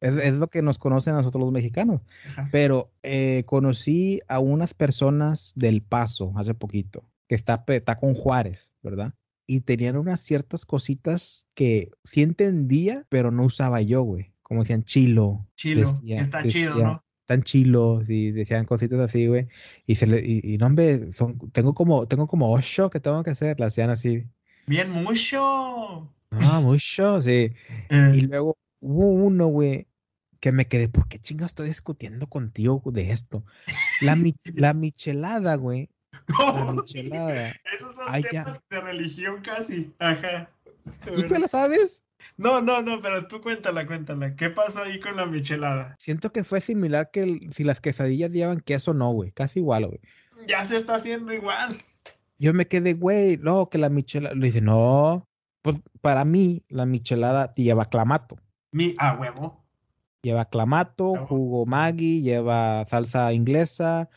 Es, 0.00 0.14
es 0.14 0.36
lo 0.38 0.48
que 0.48 0.62
nos 0.62 0.78
conocen 0.78 1.12
a 1.14 1.18
nosotros 1.18 1.42
los 1.42 1.52
mexicanos. 1.52 2.00
ajá. 2.30 2.48
Pero 2.50 2.90
eh, 3.02 3.42
conocí 3.46 4.20
a 4.26 4.38
unas 4.38 4.72
personas 4.72 5.52
del 5.54 5.82
Paso 5.82 6.32
hace 6.36 6.54
poquito, 6.54 7.04
que 7.28 7.34
está, 7.34 7.62
está 7.68 7.98
con 7.98 8.14
Juárez, 8.14 8.72
¿verdad? 8.82 9.12
Y 9.46 9.60
tenían 9.60 9.98
unas 9.98 10.20
ciertas 10.20 10.64
cositas 10.64 11.48
que 11.54 11.90
sí 12.04 12.22
entendía, 12.22 13.04
pero 13.10 13.30
no 13.30 13.44
usaba 13.44 13.82
yo, 13.82 14.00
güey. 14.02 14.32
Como 14.42 14.62
decían 14.62 14.82
chilo. 14.82 15.46
Chilo, 15.56 15.82
decía- 15.82 16.22
está 16.22 16.42
chido, 16.42 16.74
decía, 16.76 16.84
¿no? 16.86 17.04
Tan 17.26 17.42
chilos 17.42 18.08
y 18.08 18.30
decían 18.32 18.64
cositas 18.64 18.98
así, 19.00 19.26
güey. 19.26 19.48
Y 19.84 19.96
se 19.96 20.06
le, 20.06 20.22
y, 20.24 20.40
y 20.42 20.56
no, 20.56 20.64
hombre, 20.64 21.12
son, 21.12 21.38
tengo 21.52 21.74
como, 21.74 22.08
tengo 22.08 22.26
como 22.26 22.50
ocho 22.50 22.88
que 22.88 23.00
tengo 23.00 23.22
que 23.22 23.32
hacer, 23.32 23.60
la 23.60 23.66
hacían 23.66 23.90
así. 23.90 24.24
Bien 24.68 24.90
mucho. 24.90 26.12
Ah, 26.30 26.60
mucho, 26.62 27.20
sí. 27.20 27.52
Eh, 27.90 28.12
Y 28.14 28.20
luego 28.22 28.56
hubo 28.80 29.08
uno, 29.08 29.46
güey, 29.46 29.88
que 30.40 30.52
me 30.52 30.66
quedé, 30.68 30.88
¿por 30.88 31.08
qué 31.08 31.18
chingados 31.18 31.52
estoy 31.52 31.68
discutiendo 31.68 32.26
contigo 32.28 32.82
de 32.86 33.10
esto? 33.10 33.44
La, 34.02 34.14
mi- 34.14 34.34
la 34.54 34.74
michelada, 34.74 35.54
güey. 35.56 35.88
La 36.38 36.72
michelada. 36.74 37.48
Esos 37.74 37.94
son 37.94 38.06
Ay, 38.08 38.22
ya. 38.32 38.44
de 38.70 38.80
religión 38.80 39.40
casi. 39.42 39.92
Ajá. 39.98 40.50
¿Tú 41.12 41.22
te 41.26 41.38
la 41.38 41.48
sabes? 41.48 42.04
No, 42.36 42.60
no, 42.60 42.82
no, 42.82 43.00
pero 43.00 43.26
tú 43.28 43.40
cuéntala, 43.40 43.86
cuéntala. 43.86 44.34
¿Qué 44.34 44.50
pasó 44.50 44.82
ahí 44.82 44.98
con 45.00 45.16
la 45.16 45.26
michelada? 45.26 45.94
Siento 45.98 46.32
que 46.32 46.44
fue 46.44 46.60
similar 46.60 47.10
que 47.10 47.22
el- 47.22 47.52
si 47.52 47.64
las 47.64 47.80
quesadillas 47.80 48.30
llevan 48.30 48.60
queso, 48.60 48.92
no, 48.94 49.12
güey. 49.12 49.32
Casi 49.32 49.60
igual, 49.60 49.86
güey. 49.86 50.00
Ya 50.46 50.64
se 50.64 50.76
está 50.76 50.94
haciendo 50.96 51.32
igual. 51.32 51.76
Yo 52.38 52.54
me 52.54 52.68
quedé, 52.68 52.94
güey, 52.94 53.36
no, 53.38 53.68
que 53.68 53.78
la 53.78 53.88
michelada. 53.88 54.34
Le 54.34 54.46
dice, 54.46 54.60
no. 54.60 55.28
Pues 55.62 55.76
para 56.00 56.24
mí, 56.24 56.64
la 56.68 56.86
michelada 56.86 57.52
lleva 57.54 57.86
clamato. 57.86 58.36
Mi, 58.70 58.94
a 58.98 59.18
huevo. 59.18 59.64
Lleva 60.22 60.44
clamato, 60.44 61.14
jugo 61.26 61.64
Maggi, 61.64 62.22
lleva 62.22 62.84
salsa 62.86 63.32
inglesa, 63.32 64.10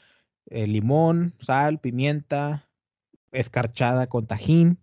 eh, 0.47 0.65
limón, 0.65 1.35
sal, 1.39 1.79
pimienta, 1.79 2.69
escarchada 3.31 4.07
con 4.07 4.25
tajín. 4.25 4.79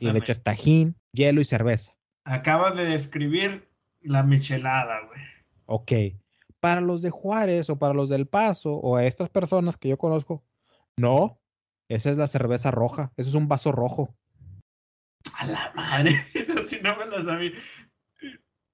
y 0.00 0.10
le 0.10 0.18
echas 0.18 0.42
tajín, 0.42 0.96
hielo 1.12 1.40
y 1.40 1.44
cerveza. 1.44 1.96
Acabas 2.24 2.76
de 2.76 2.84
describir 2.84 3.68
la 4.02 4.22
michelada, 4.22 5.00
güey. 5.06 5.20
Ok. 5.66 6.20
Para 6.60 6.80
los 6.80 7.02
de 7.02 7.10
Juárez 7.10 7.70
o 7.70 7.78
para 7.78 7.94
los 7.94 8.08
del 8.08 8.26
Paso 8.26 8.74
o 8.74 8.96
a 8.96 9.04
estas 9.04 9.30
personas 9.30 9.76
que 9.76 9.88
yo 9.88 9.96
conozco, 9.96 10.42
no. 10.96 11.37
Esa 11.88 12.10
es 12.10 12.16
la 12.16 12.26
cerveza 12.26 12.70
roja. 12.70 13.12
Ese 13.16 13.30
es 13.30 13.34
un 13.34 13.48
vaso 13.48 13.72
rojo. 13.72 14.14
A 15.38 15.46
la 15.46 15.72
madre. 15.74 16.12
Eso 16.34 16.66
sí 16.66 16.78
no 16.82 16.96
me 16.96 17.06
lo 17.06 17.22
sabía. 17.24 17.52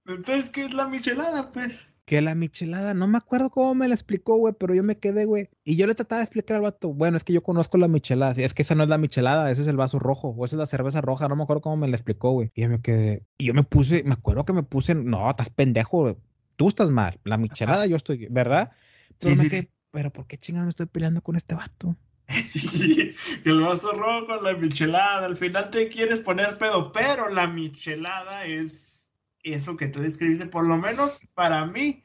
Entonces, 0.07 0.51
¿qué 0.51 0.65
es 0.65 0.75
la 0.75 0.89
michelada, 0.89 1.51
pues? 1.51 1.91
Que 2.05 2.21
la 2.21 2.35
michelada, 2.35 2.93
no 2.93 3.09
me 3.09 3.17
acuerdo 3.17 3.49
cómo 3.49 3.75
me 3.75 3.89
la 3.89 3.95
explicó, 3.95 4.37
güey, 4.37 4.53
pero 4.59 4.75
yo 4.75 4.83
me 4.83 4.99
quedé, 4.99 5.25
güey. 5.25 5.49
Y 5.65 5.77
yo 5.77 5.87
le 5.87 5.95
trataba 5.95 6.19
de 6.19 6.25
explicar 6.25 6.57
al 6.59 6.63
vato, 6.63 6.93
bueno, 6.93 7.17
es 7.17 7.25
que 7.25 7.33
yo 7.33 7.43
conozco 7.43 7.79
la 7.79 7.89
michelada. 7.89 8.35
Es 8.37 8.53
que 8.53 8.61
esa 8.61 8.75
no 8.75 8.83
es 8.83 8.91
la 8.91 8.99
michelada, 8.99 9.51
ese 9.51 9.63
es 9.63 9.69
el 9.69 9.79
vaso 9.79 9.99
rojo, 9.99 10.29
o 10.29 10.45
esa 10.45 10.57
es 10.57 10.59
la 10.59 10.67
cerveza 10.67 11.01
roja, 11.01 11.29
no 11.29 11.37
me 11.37 11.45
acuerdo 11.45 11.63
cómo 11.63 11.79
me 11.79 11.89
la 11.89 11.97
explicó, 11.97 12.33
güey. 12.33 12.51
Y 12.55 12.61
yo 12.63 12.69
me 12.69 12.83
quedé, 12.83 13.25
y 13.39 13.47
yo 13.47 13.55
me 13.55 13.63
puse, 13.63 14.03
me 14.05 14.13
acuerdo 14.13 14.45
que 14.45 14.53
me 14.53 14.63
puse, 14.63 14.95
no, 14.95 15.31
estás 15.31 15.49
pendejo, 15.49 16.03
güey. 16.03 16.17
Tú 16.57 16.69
estás 16.69 16.91
mal. 16.91 17.19
La 17.25 17.39
michelada 17.39 17.87
yo 17.87 17.97
estoy, 17.97 18.27
¿verdad? 18.31 18.71
Pero 19.19 19.35
Sí, 19.35 19.39
me 19.39 19.45
sí. 19.45 19.51
quedé, 19.51 19.71
pero 19.91 20.13
¿por 20.13 20.27
qué 20.27 20.37
chingados 20.37 20.67
me 20.67 20.71
estoy 20.71 20.87
peleando 20.87 21.23
con 21.23 21.37
este 21.37 21.55
vato? 21.55 21.97
Sí, 22.55 23.15
el 23.45 23.61
vaso 23.61 23.93
rojo, 23.93 24.41
la 24.43 24.55
michelada. 24.55 25.27
Al 25.27 25.37
final 25.37 25.71
te 25.71 25.89
quieres 25.89 26.21
poner 26.21 26.57
pedo, 26.59 26.93
pero 26.93 27.29
la 27.29 27.47
michelada 27.47 28.45
es 28.47 29.13
eso 29.43 29.77
que 29.77 29.89
tú 29.89 30.01
describiste. 30.01 30.47
Por 30.47 30.67
lo 30.67 30.77
menos 30.77 31.21
para 31.35 31.67
mí, 31.67 32.03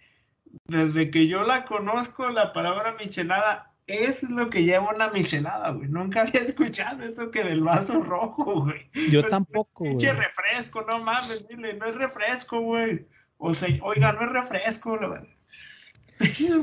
desde 0.66 1.10
que 1.10 1.28
yo 1.28 1.44
la 1.44 1.66
conozco, 1.66 2.30
la 2.30 2.54
palabra 2.54 2.96
michelada, 3.00 3.74
es 3.88 4.30
lo 4.30 4.50
que 4.50 4.64
lleva 4.64 4.94
una 4.94 5.10
michelada, 5.10 5.72
güey. 5.72 5.90
Nunca 5.90 6.22
había 6.24 6.42
escuchado 6.42 7.04
eso 7.04 7.32
que 7.32 7.44
del 7.44 7.64
vaso 7.64 8.04
rojo, 8.04 8.62
güey. 8.62 8.90
Yo 9.12 9.22
Pues, 9.22 9.32
tampoco, 9.32 9.86
güey. 9.86 9.92
Pinche 9.92 10.14
refresco, 10.14 10.86
no 10.88 11.00
mames, 11.00 11.48
dile, 11.48 11.74
no 11.74 11.86
es 11.86 11.96
refresco, 11.96 12.60
güey. 12.60 13.08
O 13.38 13.54
sea, 13.54 13.70
oiga, 13.82 14.14
no 14.14 14.24
es 14.24 14.30
refresco, 14.30 14.98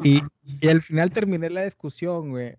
y 0.03 0.69
al 0.69 0.83
final 0.83 1.11
terminé 1.11 1.49
la 1.49 1.65
discusión, 1.65 2.31
güey. 2.31 2.57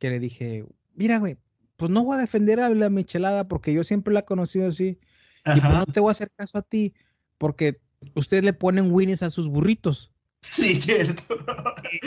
Que 0.00 0.10
le 0.10 0.18
dije, 0.18 0.64
mira, 0.94 1.18
güey, 1.18 1.38
pues 1.76 1.90
no 1.92 2.02
voy 2.02 2.16
a 2.16 2.20
defender 2.20 2.58
a 2.58 2.68
la 2.70 2.90
michelada 2.90 3.46
porque 3.46 3.72
yo 3.72 3.84
siempre 3.84 4.12
la 4.12 4.20
he 4.20 4.24
conocido 4.24 4.66
así. 4.68 4.98
Y 5.46 5.60
pues 5.60 5.64
Ajá. 5.64 5.78
no 5.78 5.86
te 5.86 6.00
voy 6.00 6.10
a 6.10 6.12
hacer 6.12 6.30
caso 6.34 6.58
a 6.58 6.62
ti 6.62 6.92
porque 7.38 7.80
ustedes 8.14 8.42
le 8.42 8.52
ponen 8.52 8.90
winnies 8.92 9.22
a 9.22 9.30
sus 9.30 9.46
burritos. 9.48 10.10
Sí, 10.42 10.74
cierto. 10.74 11.22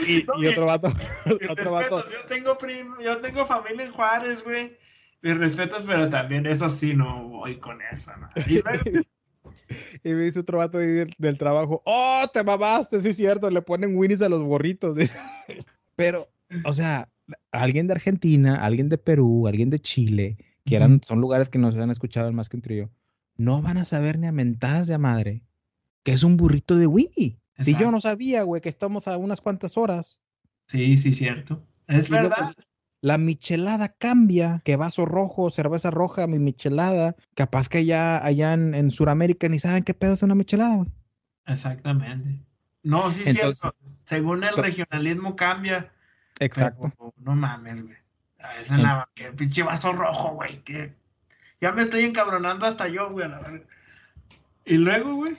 Y, 0.07 0.23
No, 0.23 0.41
y 0.43 0.47
otro 0.47 0.65
vato, 0.65 0.87
otro 1.49 1.71
vato, 1.71 1.97
respetos, 1.97 2.11
yo 2.11 2.25
tengo 2.27 2.57
prim- 2.57 2.95
yo 3.03 3.17
tengo 3.19 3.45
familia 3.45 3.85
en 3.85 3.91
Juárez, 3.93 4.43
güey. 4.43 4.77
Mis 5.21 5.37
respetos, 5.37 5.83
pero 5.85 6.09
también 6.09 6.45
eso 6.47 6.69
sí 6.69 6.95
no 6.95 7.29
voy 7.29 7.59
con 7.59 7.79
eso, 7.91 8.11
¿no? 8.19 8.27
Y 8.47 8.59
luego, 8.61 9.07
y 10.03 10.09
me 10.09 10.23
dice 10.23 10.39
otro 10.39 10.57
vato 10.57 10.79
del, 10.79 11.13
del 11.17 11.37
trabajo, 11.37 11.81
oh, 11.85 12.25
te 12.33 12.43
mamaste, 12.43 12.99
sí 13.01 13.09
es 13.09 13.17
cierto, 13.17 13.49
le 13.49 13.61
ponen 13.61 13.95
winnies 13.95 14.21
a 14.23 14.29
los 14.29 14.41
burritos. 14.41 14.97
Pero, 15.95 16.27
o 16.65 16.73
sea, 16.73 17.09
alguien 17.51 17.87
de 17.87 17.93
Argentina, 17.93 18.55
alguien 18.63 18.89
de 18.89 18.97
Perú, 18.97 19.47
alguien 19.47 19.69
de 19.69 19.79
Chile, 19.79 20.37
que 20.65 20.75
eran, 20.75 21.01
son 21.03 21.21
lugares 21.21 21.49
que 21.49 21.59
nos 21.59 21.75
han 21.75 21.89
escuchado 21.91 22.31
más 22.31 22.49
que 22.49 22.57
un 22.57 22.61
trío, 22.61 22.91
no 23.37 23.61
van 23.61 23.77
a 23.77 23.85
saber 23.85 24.19
ni 24.19 24.27
a 24.27 24.31
mentadas 24.31 24.87
de 24.87 24.93
a 24.93 24.99
madre 24.99 25.43
que 26.03 26.11
es 26.11 26.23
un 26.23 26.35
burrito 26.37 26.75
de 26.75 26.85
winnie. 26.85 27.39
Si 27.59 27.75
yo 27.77 27.89
no 27.89 28.01
sabía, 28.01 28.43
güey, 28.43 28.61
que 28.61 28.67
estamos 28.67 29.07
a 29.07 29.17
unas 29.17 29.39
cuantas 29.39 29.77
horas. 29.77 30.19
Sí, 30.67 30.97
sí, 30.97 31.13
cierto. 31.13 31.65
Es 31.87 32.09
Y 32.09 32.11
verdad. 32.11 32.53
La 32.99 33.17
michelada 33.17 33.87
cambia, 33.87 34.61
que 34.65 34.75
vaso 34.75 35.05
rojo, 35.05 35.49
cerveza 35.49 35.91
roja, 35.91 36.27
mi 36.27 36.39
michelada. 36.39 37.15
Capaz 37.35 37.69
que 37.69 37.77
allá, 37.79 38.23
allá 38.25 38.51
en, 38.53 38.75
en 38.75 38.91
Sudamérica 38.91 39.47
ni 39.47 39.59
saben 39.59 39.83
qué 39.83 39.93
pedo 39.93 40.13
es 40.13 40.23
una 40.23 40.35
michelada, 40.35 40.75
güey. 40.75 40.89
Exactamente. 41.45 42.39
No, 42.81 43.09
sí, 43.11 43.23
Entonces- 43.25 43.59
cierto. 43.59 43.77
Según 43.85 44.43
el 44.43 44.57
regionalismo 44.57 45.37
cambia. 45.37 45.92
Exacto. 46.43 46.91
pero 46.97 47.13
no 47.17 47.35
mames, 47.35 47.83
güey. 47.83 47.97
A 48.39 48.53
veces 48.53 48.77
la 48.79 49.09
que 49.15 49.31
pinche 49.31 49.63
vaso 49.63 49.93
rojo, 49.93 50.35
güey. 50.35 50.61
Que 50.63 50.93
ya 51.61 51.71
me 51.71 51.81
estoy 51.81 52.03
encabronando 52.03 52.65
hasta 52.65 52.87
yo, 52.87 53.09
güey, 53.09 53.29
la. 53.29 53.61
Y 54.65 54.77
luego, 54.77 55.15
güey. 55.15 55.37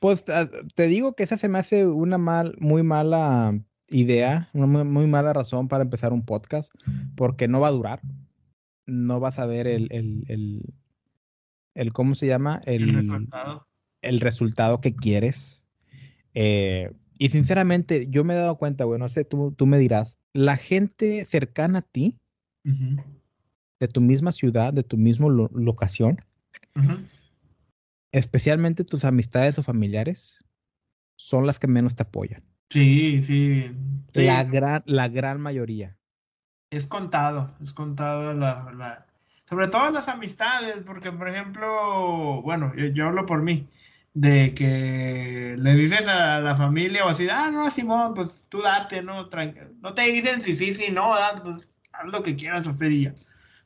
Pues 0.00 0.24
ah, 0.28 0.48
te 0.74 0.86
digo 0.86 1.14
que 1.14 1.22
esa 1.22 1.36
se 1.36 1.48
me 1.48 1.58
hace 1.58 1.86
una 1.86 2.18
mal, 2.18 2.54
muy 2.58 2.82
mala 2.82 3.58
idea, 3.88 4.48
una 4.52 4.66
muy, 4.66 4.84
muy 4.84 5.06
mala 5.06 5.32
razón 5.32 5.68
para 5.68 5.82
empezar 5.82 6.12
un 6.12 6.24
podcast, 6.24 6.72
porque 7.16 7.48
no 7.48 7.60
va 7.60 7.68
a 7.68 7.72
durar. 7.72 8.00
No 8.86 9.20
vas 9.20 9.38
a 9.38 9.46
ver 9.46 9.66
el, 9.66 9.88
el, 9.90 10.24
el, 10.28 10.74
el 11.74 11.92
¿cómo 11.92 12.14
se 12.14 12.26
llama? 12.26 12.60
El 12.64 12.92
resultado. 12.92 13.66
el 14.02 14.20
resultado 14.20 14.80
que 14.80 14.94
quieres. 14.94 15.66
Eh, 16.34 16.92
y 17.18 17.28
sinceramente, 17.30 18.06
yo 18.08 18.24
me 18.24 18.34
he 18.34 18.36
dado 18.36 18.56
cuenta, 18.56 18.84
güey, 18.84 18.98
no 18.98 19.08
sé, 19.08 19.24
tú, 19.24 19.52
tú 19.56 19.66
me 19.66 19.78
dirás, 19.78 20.18
la 20.32 20.56
gente 20.56 21.24
cercana 21.24 21.80
a 21.80 21.82
ti, 21.82 22.18
de 23.80 23.88
tu 23.88 24.00
misma 24.00 24.32
ciudad, 24.32 24.72
de 24.72 24.82
tu 24.82 24.96
misma 24.96 25.28
lo- 25.28 25.50
locación, 25.54 26.24
especialmente 28.12 28.84
tus 28.84 29.04
amistades 29.04 29.58
o 29.58 29.62
familiares, 29.62 30.38
son 31.16 31.46
las 31.46 31.58
que 31.58 31.66
menos 31.66 31.94
te 31.94 32.02
apoyan. 32.02 32.42
Sí, 32.70 33.22
sí. 33.22 33.72
sí, 34.14 34.24
La, 34.24 34.44
gran, 34.44 34.82
la 34.86 35.08
gran 35.08 35.40
mayoría. 35.40 35.96
Es 36.70 36.86
contado, 36.86 37.54
es 37.62 37.72
contado 37.72 38.34
la, 38.34 38.70
la- 38.76 39.06
sobre 39.44 39.68
todo 39.68 39.90
las 39.90 40.08
amistades, 40.08 40.76
porque 40.84 41.10
por 41.10 41.28
ejemplo, 41.28 42.42
bueno, 42.42 42.72
yo, 42.76 42.86
yo 42.86 43.06
hablo 43.06 43.24
por 43.26 43.42
mí. 43.42 43.66
De 44.14 44.54
que 44.54 45.54
le 45.58 45.74
dices 45.74 46.06
a 46.08 46.40
la 46.40 46.56
familia 46.56 47.04
o 47.04 47.08
así, 47.08 47.28
ah, 47.30 47.50
no, 47.52 47.70
Simón, 47.70 48.14
pues 48.14 48.48
tú 48.48 48.62
date, 48.62 49.02
no, 49.02 49.28
no 49.80 49.94
te 49.94 50.02
dicen 50.02 50.40
si 50.42 50.54
sí, 50.54 50.74
si 50.74 50.90
no, 50.90 51.12
pues 51.42 51.68
haz 51.92 52.06
lo 52.06 52.22
que 52.22 52.36
quieras 52.36 52.66
hacer 52.66 52.92
y 52.92 53.04
ya. 53.04 53.14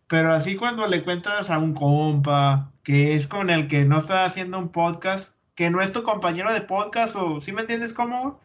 Pero 0.09 0.33
así 0.33 0.57
cuando 0.57 0.87
le 0.87 1.05
cuentas 1.05 1.51
a 1.51 1.59
un 1.59 1.75
compa 1.75 2.71
que 2.83 3.15
es 3.15 3.27
con 3.27 3.51
el 3.51 3.69
que 3.69 3.85
no 3.85 3.99
está 3.99 4.25
haciendo 4.25 4.59
un 4.59 4.71
podcast, 4.71 5.35
que 5.55 5.71
no 5.71 5.81
es 5.81 5.93
tu 5.93 6.03
compañero 6.03 6.53
de 6.53 6.63
podcast, 6.63 7.17
o 7.17 7.41
si 7.41 7.53
me 7.53 7.63
entiendes 7.63 7.95
cómo, 7.95 8.41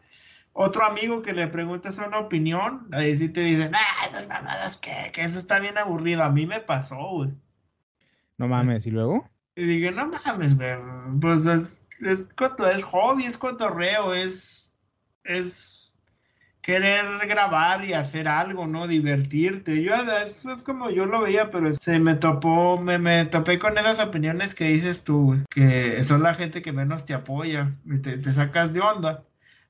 otro 0.52 0.84
amigo 0.84 1.22
que 1.22 1.32
le 1.32 1.46
preguntas 1.48 1.98
una 1.98 2.18
opinión, 2.18 2.88
ahí 2.92 3.14
sí 3.14 3.32
te 3.32 3.42
dicen, 3.42 3.72
ah, 3.74 4.06
esas 4.06 4.28
mamadas 4.28 4.76
que, 4.76 5.10
que 5.12 5.22
eso 5.22 5.38
está 5.38 5.58
bien 5.58 5.78
aburrido. 5.78 6.22
A 6.22 6.30
mí 6.30 6.46
me 6.46 6.60
pasó, 6.60 6.96
güey. 6.96 7.30
No 8.38 8.48
mames, 8.48 8.86
¿y 8.86 8.90
luego? 8.90 9.28
Y 9.56 9.64
dije, 9.64 9.90
no 9.90 10.10
mames, 10.24 10.56
güey. 10.56 10.76
Pues 11.20 11.46
es, 11.46 11.87
es, 12.00 12.28
es 12.72 12.84
hobby, 12.84 13.24
es 13.24 13.38
cotorreo, 13.38 14.14
es, 14.14 14.74
es 15.24 15.88
querer 16.68 17.26
grabar 17.26 17.84
y 17.84 17.94
hacer 17.94 18.28
algo, 18.28 18.66
¿no? 18.66 18.86
Divertirte. 18.86 19.82
Yo, 19.82 19.94
eso 19.94 20.52
es 20.52 20.62
como 20.62 20.90
yo 20.90 21.06
lo 21.06 21.22
veía, 21.22 21.50
pero 21.50 21.72
se 21.74 21.98
me 21.98 22.14
topó, 22.14 22.78
me, 22.78 22.98
me 22.98 23.24
topé 23.24 23.58
con 23.58 23.78
esas 23.78 24.00
opiniones 24.00 24.54
que 24.54 24.68
dices 24.68 25.02
tú, 25.02 25.42
que 25.48 26.04
son 26.04 26.22
la 26.22 26.34
gente 26.34 26.60
que 26.60 26.72
menos 26.72 27.06
te 27.06 27.14
apoya 27.14 27.74
y 27.86 27.98
te, 27.98 28.18
te 28.18 28.32
sacas 28.32 28.74
de 28.74 28.80
onda. 28.80 29.24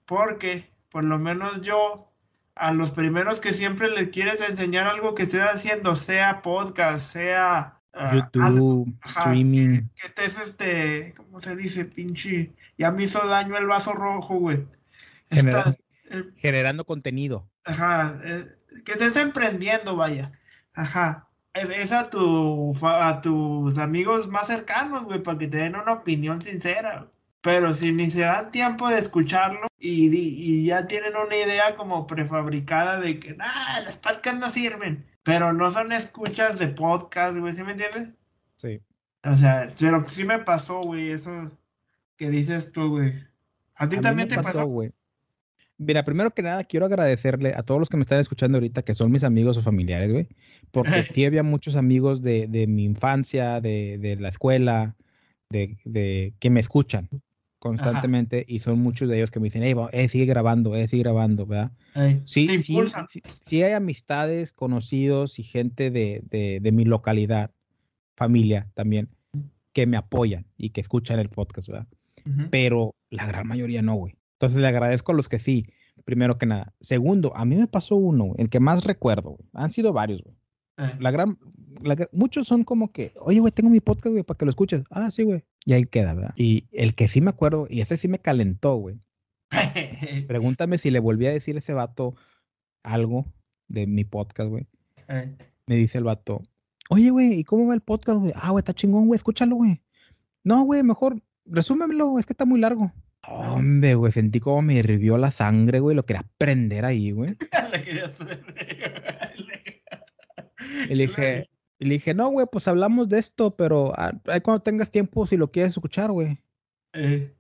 Porque, 0.07 0.71
por 0.91 1.05
lo 1.05 1.19
menos 1.19 1.61
yo, 1.63 2.11
a 2.57 2.73
los 2.73 2.91
primeros 2.91 3.39
que 3.41 3.53
siempre 3.53 3.91
les 3.91 4.09
quieres 4.09 4.41
enseñar 4.49 4.89
algo 4.89 5.15
que 5.15 5.23
estés 5.23 5.43
haciendo, 5.43 5.95
sea 5.95 6.43
podcast, 6.43 6.99
sea 7.13 7.78
Ah, 8.01 8.15
YouTube, 8.15 8.97
streaming. 9.05 9.89
Que, 9.97 10.07
estés, 10.07 10.41
este, 10.41 11.15
¿cómo 11.17 11.41
se 11.41 11.57
dice? 11.57 11.85
Pinche. 11.85 12.53
Ya 12.77 12.93
me 12.93 13.03
hizo 13.03 13.27
daño 13.27 13.59
el 13.59 13.67
vaso 13.67 13.93
rojo, 13.93 14.37
güey. 14.37 14.65
Eh, 15.31 16.25
generando 16.37 16.85
contenido. 16.85 17.51
Ajá. 17.65 18.21
Eh, 18.23 18.47
que 18.85 18.93
estés 18.93 19.17
emprendiendo, 19.17 19.97
vaya. 19.97 20.31
Ajá. 20.75 21.29
Es 21.55 21.91
a, 21.91 22.09
tu, 22.09 22.73
a 22.83 23.21
tus 23.21 23.79
amigos 23.79 24.29
más 24.29 24.47
cercanos, 24.47 25.05
güey, 25.05 25.21
para 25.21 25.39
que 25.39 25.49
te 25.49 25.57
den 25.57 25.75
una 25.75 25.95
opinión 25.95 26.41
sincera. 26.41 27.09
Pero 27.41 27.75
si 27.75 27.91
ni 27.93 28.09
se 28.09 28.21
dan 28.21 28.53
tiempo 28.53 28.89
de 28.89 28.99
escucharlo 28.99 29.67
y, 29.81 30.09
y 30.15 30.67
ya 30.67 30.87
tienen 30.87 31.17
una 31.17 31.37
idea 31.37 31.75
como 31.75 32.07
prefabricada 32.07 33.01
de 33.01 33.19
que, 33.19 33.35
nah, 33.35 33.81
las 33.83 33.97
podcasts 33.97 34.39
no 34.39 34.51
sirven. 34.51 35.05
Pero 35.29 35.53
no 35.53 35.71
son 35.71 35.93
escuchas 35.93 36.59
de 36.59 36.69
podcast, 36.69 37.37
güey, 37.39 37.53
¿sí 37.53 37.63
me 37.63 37.73
entiendes? 37.73 38.15
Sí. 38.57 38.81
O 39.25 39.37
sea, 39.37 39.69
pero 39.79 40.09
sí 40.09 40.25
me 40.25 40.39
pasó, 40.39 40.81
güey, 40.81 41.11
eso 41.11 41.53
que 42.17 42.31
dices 42.31 42.73
tú, 42.73 42.89
güey. 42.89 43.13
¿A 43.75 43.87
ti 43.91 44.01
también 44.01 44.29
te 44.29 44.37
pasó, 44.37 44.65
güey? 44.65 44.91
Mira, 45.77 46.03
primero 46.03 46.31
que 46.31 46.41
nada, 46.41 46.65
quiero 46.65 46.87
agradecerle 46.87 47.53
a 47.55 47.63
todos 47.63 47.79
los 47.79 47.91
que 47.91 47.99
me 47.99 48.01
están 48.01 48.21
escuchando 48.21 48.57
ahorita, 48.57 48.81
que 48.81 48.95
son 48.95 49.13
mis 49.13 49.23
amigos 49.23 49.59
o 49.59 49.61
familiares, 49.61 50.11
güey. 50.11 50.29
Porque 50.71 51.03
sí 51.13 51.27
había 51.27 51.43
muchos 51.43 51.77
amigos 51.77 52.23
de, 52.23 52.47
de 52.47 52.67
mi 52.67 52.85
infancia, 52.85 53.61
de, 53.61 53.99
de 53.99 54.17
la 54.17 54.31
escuela, 54.31 54.97
de, 55.51 55.77
de, 55.85 56.33
que 56.41 56.49
me 56.49 56.61
escuchan 56.61 57.11
constantemente 57.59 58.45
y 58.47 58.61
son 58.61 58.79
muchos 58.79 59.09
de 59.09 59.17
ellos 59.17 59.31
que 59.31 59.41
me 59.41 59.45
dicen, 59.45 59.63
hey, 59.63 59.75
eh, 59.93 60.09
sigue 60.09 60.27
grabando, 60.27 60.75
eh, 60.77 60.89
sigue 60.89 61.03
grabando, 61.03 61.47
¿verdad? 61.47 61.73
sí, 62.25 62.61
sí, 62.61 62.79
sí, 63.41 63.63
hay 63.63 63.73
amistades, 63.73 64.53
conocidos 64.53 65.39
y 65.39 65.43
gente 65.43 65.91
de, 65.91 66.23
de, 66.31 66.61
de, 66.61 66.73
mi 66.73 66.85
localidad, 66.85 67.51
familia 68.17 68.71
también, 68.75 69.09
que 69.73 69.87
me 69.87 69.97
apoyan 69.97 70.47
y 70.57 70.71
que 70.71 70.81
escuchan 70.81 71.19
el 71.19 71.29
podcast, 71.29 71.69
¿verdad? 71.69 71.89
Pero 72.51 72.95
la 73.11 73.27
gran 73.27 73.47
mayoría 73.47 73.81
no, 73.81 73.95
güey. 73.95 74.15
Entonces 74.35 74.59
le 74.59 74.67
agradezco 74.67 75.13
a 75.13 75.15
los 75.15 75.29
que 75.29 75.39
sí, 75.39 75.67
primero 76.05 76.39
que 76.39 76.47
nada. 76.47 76.75
Segundo, 76.81 77.35
a 77.37 77.45
mí 77.45 77.57
me 77.57 77.67
pasó 77.67 77.97
uno, 77.97 78.33
el 78.37 78.51
que 78.51 78.61
más 78.61 78.85
recuerdo, 78.85 79.39
Han 79.53 79.71
sido 79.71 79.93
varios, 79.93 80.23
güey. 80.23 80.37
Eh. 80.79 80.97
La 81.01 81.11
gran, 81.11 81.39
muchos 82.13 82.47
son 82.47 82.65
como 82.65 82.93
que, 82.93 83.13
oye, 83.21 83.41
güey, 83.41 83.53
tengo 83.53 83.71
mi 83.71 83.81
podcast, 83.81 84.13
güey, 84.13 84.23
para 84.23 84.39
que 84.39 84.45
lo 84.45 84.51
escuches. 84.51 84.83
Ah, 84.91 85.11
sí, 85.11 85.25
güey. 85.25 85.45
Y 85.69 85.75
ahí 85.75 85.85
queda, 85.85 86.15
¿verdad? 86.15 86.33
Y 86.35 86.67
el 86.73 86.95
que 86.95 87.09
sí 87.09 87.21
me 87.21 87.29
acuerdo, 87.29 87.67
y 87.69 87.83
ese 87.83 87.99
sí 87.99 88.09
me 88.09 88.21
calentó, 88.21 88.77
güey. 88.77 89.03
Pregúntame 90.27 90.79
si 90.79 90.91
le 90.91 90.99
volví 90.99 91.27
a 91.27 91.31
decir 91.31 91.57
a 91.57 91.59
ese 91.59 91.75
vato 91.75 92.15
algo 92.83 93.27
de 93.69 93.87
mi 93.87 94.05
podcast, 94.05 94.49
güey. 94.49 94.67
Eh. 95.09 95.37
Me 95.67 95.77
dice 95.77 95.99
el 95.99 96.05
vato, 96.05 96.41
oye, 96.89 97.11
güey, 97.11 97.35
¿y 97.35 97.45
cómo 97.45 97.67
va 97.67 97.75
el 97.75 97.83
podcast, 97.83 98.19
güey? 98.19 98.33
Ah, 98.35 98.51
güey, 98.51 98.63
está 98.63 98.73
chingón, 98.73 99.09
güey, 99.09 99.19
escúchalo, 99.19 99.57
güey. 99.57 99.83
No, 100.43 100.63
güey, 100.63 100.83
mejor 100.83 101.23
resúmemelo, 101.45 102.19
es 102.19 102.25
que 102.25 102.33
está 102.33 102.47
muy 102.47 102.61
largo. 102.61 102.91
Hombre, 103.27 103.95
güey, 103.95 104.11
sentí 104.11 104.41
como 104.41 104.63
me 104.63 104.73
hirvió 104.73 105.19
la 105.19 105.31
sangre, 105.31 105.81
güey, 105.81 105.95
lo 105.95 106.07
quería 106.07 106.25
prender 106.39 106.87
ahí, 106.87 107.11
güey. 107.11 107.37
y 110.89 110.95
le 110.95 111.09
dije, 111.09 111.51
y 111.79 111.85
le 111.85 111.95
dije, 111.95 112.13
no, 112.13 112.29
güey, 112.31 112.47
pues 112.51 112.67
hablamos 112.67 113.09
de 113.09 113.19
esto, 113.19 113.57
pero 113.57 113.93
ah, 113.97 114.13
ahí 114.27 114.41
cuando 114.41 114.63
tengas 114.63 114.91
tiempo, 114.91 115.27
si 115.27 115.37
lo 115.37 115.51
quieres 115.51 115.73
escuchar, 115.73 116.11
güey. 116.11 116.39
Eh. 116.93 117.33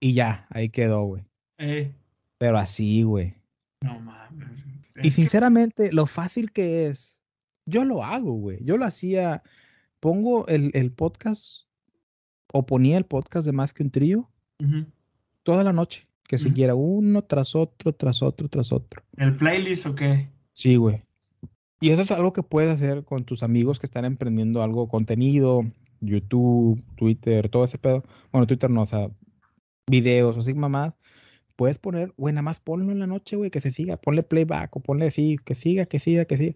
Y 0.00 0.14
ya, 0.14 0.46
ahí 0.50 0.68
quedó, 0.68 1.04
güey. 1.04 1.24
Eh. 1.58 1.94
Pero 2.38 2.58
así, 2.58 3.04
güey. 3.04 3.34
No 3.82 4.00
mames. 4.00 4.64
Y 5.02 5.10
sinceramente, 5.10 5.92
lo 5.92 6.06
fácil 6.06 6.50
que 6.52 6.86
es, 6.86 7.20
yo 7.66 7.84
lo 7.84 8.02
hago, 8.02 8.32
güey. 8.34 8.58
Yo 8.64 8.76
lo 8.76 8.84
hacía, 8.84 9.42
pongo 10.00 10.46
el, 10.48 10.70
el, 10.74 10.92
podcast 10.92 11.66
o 12.52 12.66
ponía 12.66 12.98
el 12.98 13.04
podcast 13.04 13.46
de 13.46 13.52
Más 13.52 13.72
que 13.72 13.82
un 13.82 13.90
trío 13.90 14.30
toda 15.42 15.62
la 15.62 15.72
noche. 15.72 16.08
Que 16.26 16.38
siguiera 16.38 16.74
uno 16.74 17.22
tras 17.22 17.54
otro, 17.54 17.92
tras 17.92 18.22
otro, 18.22 18.48
tras 18.48 18.72
otro. 18.72 19.02
¿El 19.18 19.36
playlist 19.36 19.86
o 19.86 19.94
qué? 19.94 20.30
Sí, 20.52 20.76
güey. 20.76 21.04
Y 21.80 21.90
eso 21.90 22.02
es 22.02 22.10
algo 22.12 22.32
que 22.32 22.42
puedes 22.42 22.70
hacer 22.70 23.04
con 23.04 23.24
tus 23.24 23.42
amigos 23.42 23.78
que 23.78 23.86
están 23.86 24.04
emprendiendo 24.04 24.62
algo, 24.62 24.88
contenido, 24.88 25.62
YouTube, 26.00 26.82
Twitter, 26.96 27.48
todo 27.48 27.64
ese 27.64 27.78
pedo. 27.78 28.04
Bueno, 28.32 28.46
Twitter 28.46 28.70
no, 28.70 28.82
o 28.82 28.86
sea, 28.86 29.10
videos, 29.90 30.36
así 30.36 30.54
mamá. 30.54 30.96
Puedes 31.56 31.78
poner, 31.78 32.12
güey, 32.16 32.34
nada 32.34 32.42
más 32.42 32.60
ponlo 32.60 32.90
en 32.90 32.98
la 32.98 33.06
noche, 33.06 33.36
güey, 33.36 33.50
que 33.50 33.60
se 33.60 33.72
siga. 33.72 33.96
Ponle 33.96 34.22
playback 34.22 34.74
o 34.76 34.80
ponle 34.80 35.06
así, 35.06 35.36
que 35.44 35.54
siga, 35.54 35.86
que 35.86 36.00
siga, 36.00 36.24
que 36.24 36.36
siga. 36.36 36.54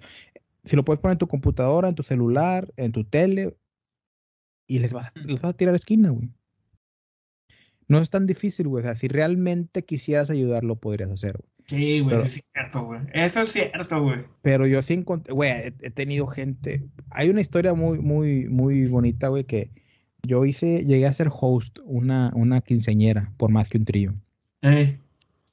Si 0.64 0.76
lo 0.76 0.84
puedes 0.84 1.00
poner 1.00 1.14
en 1.14 1.18
tu 1.18 1.28
computadora, 1.28 1.88
en 1.88 1.94
tu 1.94 2.02
celular, 2.02 2.72
en 2.76 2.92
tu 2.92 3.04
tele, 3.04 3.56
y 4.66 4.78
les 4.80 4.92
vas, 4.92 5.14
les 5.16 5.40
vas 5.40 5.50
a 5.50 5.56
tirar 5.56 5.74
esquina, 5.74 6.10
güey. 6.10 6.30
No 7.88 7.98
es 7.98 8.10
tan 8.10 8.26
difícil, 8.26 8.68
güey. 8.68 8.82
O 8.82 8.86
sea, 8.86 8.96
si 8.96 9.08
realmente 9.08 9.84
quisieras 9.84 10.30
ayudarlo, 10.30 10.76
podrías 10.76 11.10
hacerlo. 11.10 11.44
Sí, 11.68 12.00
güey, 12.00 12.16
eso 12.16 12.24
es 12.24 12.42
cierto, 12.52 12.84
güey. 12.84 13.00
Eso 13.12 13.42
es 13.42 13.52
cierto, 13.52 14.02
güey. 14.02 14.24
Pero 14.40 14.66
yo 14.66 14.80
sí 14.80 14.94
encontré, 14.94 15.34
güey, 15.34 15.50
he, 15.80 15.90
tenido 15.90 16.26
gente. 16.26 16.88
Hay 17.10 17.28
una 17.28 17.42
historia 17.42 17.74
muy, 17.74 17.98
muy, 17.98 18.48
muy 18.48 18.86
bonita, 18.86 19.28
güey, 19.28 19.44
que 19.44 19.70
yo 20.26 20.46
hice, 20.46 20.86
llegué 20.86 21.06
a 21.06 21.12
ser 21.12 21.28
host 21.30 21.78
una, 21.84 22.32
una 22.34 22.62
quinceñera 22.62 23.34
por 23.36 23.50
más 23.50 23.68
que 23.68 23.76
un 23.76 23.84
trío. 23.84 24.14
Eh. 24.62 24.98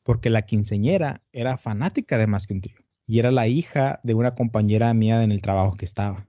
Porque 0.04 0.30
la 0.30 0.44
quinceñera 0.44 1.22
era 1.34 1.58
fanática 1.58 2.18
de 2.18 2.28
más 2.28 2.48
que 2.48 2.54
un 2.54 2.62
trío. 2.62 2.78
Y 3.06 3.20
era 3.20 3.32
la 3.32 3.48
hija 3.48 4.00
de 4.04 4.14
una 4.14 4.36
compañera 4.36 4.94
mía 4.94 5.22
en 5.22 5.34
el 5.34 5.42
trabajo 5.42 5.76
que 5.76 5.86
estaba. 5.86 6.28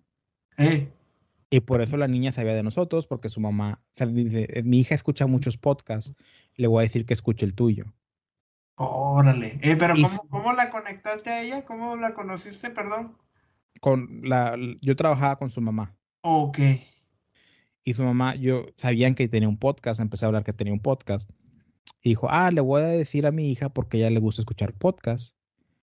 Eh. 0.58 0.88
Y 1.48 1.60
por 1.60 1.80
eso 1.80 1.96
la 1.96 2.08
niña 2.08 2.32
sabía 2.32 2.54
de 2.54 2.64
nosotros, 2.64 3.06
porque 3.06 3.28
su 3.28 3.40
mamá, 3.40 3.80
dice, 4.10 4.62
mi 4.64 4.80
hija 4.80 4.96
escucha 4.96 5.28
muchos 5.28 5.56
podcasts, 5.56 6.12
le 6.56 6.66
voy 6.66 6.80
a 6.80 6.82
decir 6.82 7.06
que 7.06 7.14
escuche 7.14 7.46
el 7.46 7.54
tuyo. 7.54 7.94
Órale. 8.76 9.58
Eh, 9.62 9.76
pero 9.76 9.94
¿cómo, 10.28 10.52
la 10.52 10.70
conectaste 10.70 11.30
a 11.30 11.42
ella? 11.42 11.64
¿Cómo 11.64 11.96
la 11.96 12.14
conociste, 12.14 12.70
perdón? 12.70 13.16
Con 13.80 14.20
la, 14.22 14.56
yo 14.82 14.96
trabajaba 14.96 15.36
con 15.36 15.50
su 15.50 15.60
mamá. 15.60 15.96
Ok. 16.20 16.58
Y 17.84 17.94
su 17.94 18.04
mamá, 18.04 18.34
yo 18.34 18.66
sabían 18.76 19.14
que 19.14 19.28
tenía 19.28 19.48
un 19.48 19.58
podcast, 19.58 20.00
empecé 20.00 20.24
a 20.24 20.28
hablar 20.28 20.44
que 20.44 20.52
tenía 20.52 20.74
un 20.74 20.80
podcast. 20.80 21.30
Y 22.02 22.10
dijo, 22.10 22.28
ah, 22.30 22.50
le 22.50 22.60
voy 22.60 22.82
a 22.82 22.86
decir 22.86 23.26
a 23.26 23.32
mi 23.32 23.50
hija 23.50 23.70
porque 23.70 23.96
a 23.96 24.00
ella 24.00 24.10
le 24.10 24.20
gusta 24.20 24.42
escuchar 24.42 24.74
podcast. 24.74 25.34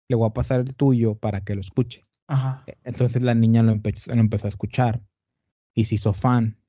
Le 0.08 0.16
voy 0.16 0.28
a 0.28 0.34
pasar 0.34 0.60
el 0.60 0.76
tuyo 0.76 1.16
para 1.16 1.42
que 1.42 1.56
lo 1.56 1.62
escuche. 1.62 2.06
Ajá. 2.28 2.64
E, 2.68 2.78
entonces 2.84 3.24
la 3.24 3.34
niña 3.34 3.64
lo 3.64 3.72
empezó, 3.72 4.14
lo 4.14 4.20
empezó 4.20 4.46
a 4.46 4.50
escuchar 4.50 5.02
y 5.74 5.86
se 5.86 5.96
hizo 5.96 6.14
fan. 6.14 6.60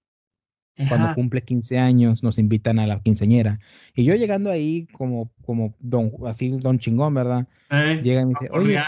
Cuando 0.89 1.15
cumple 1.15 1.43
15 1.43 1.79
años 1.79 2.23
nos 2.23 2.39
invitan 2.39 2.79
a 2.79 2.87
la 2.87 3.01
quinceñera. 3.01 3.59
Y 3.95 4.05
yo 4.05 4.15
llegando 4.15 4.51
ahí 4.51 4.87
como, 4.93 5.33
como 5.45 5.75
don, 5.81 6.13
así 6.27 6.51
don 6.51 6.79
chingón, 6.79 7.15
¿verdad? 7.15 7.49
Eh, 7.71 8.03
Llega 8.05 8.21
y 8.21 8.25
me 8.27 8.31
dice, 8.31 8.51
oye, 8.53 8.79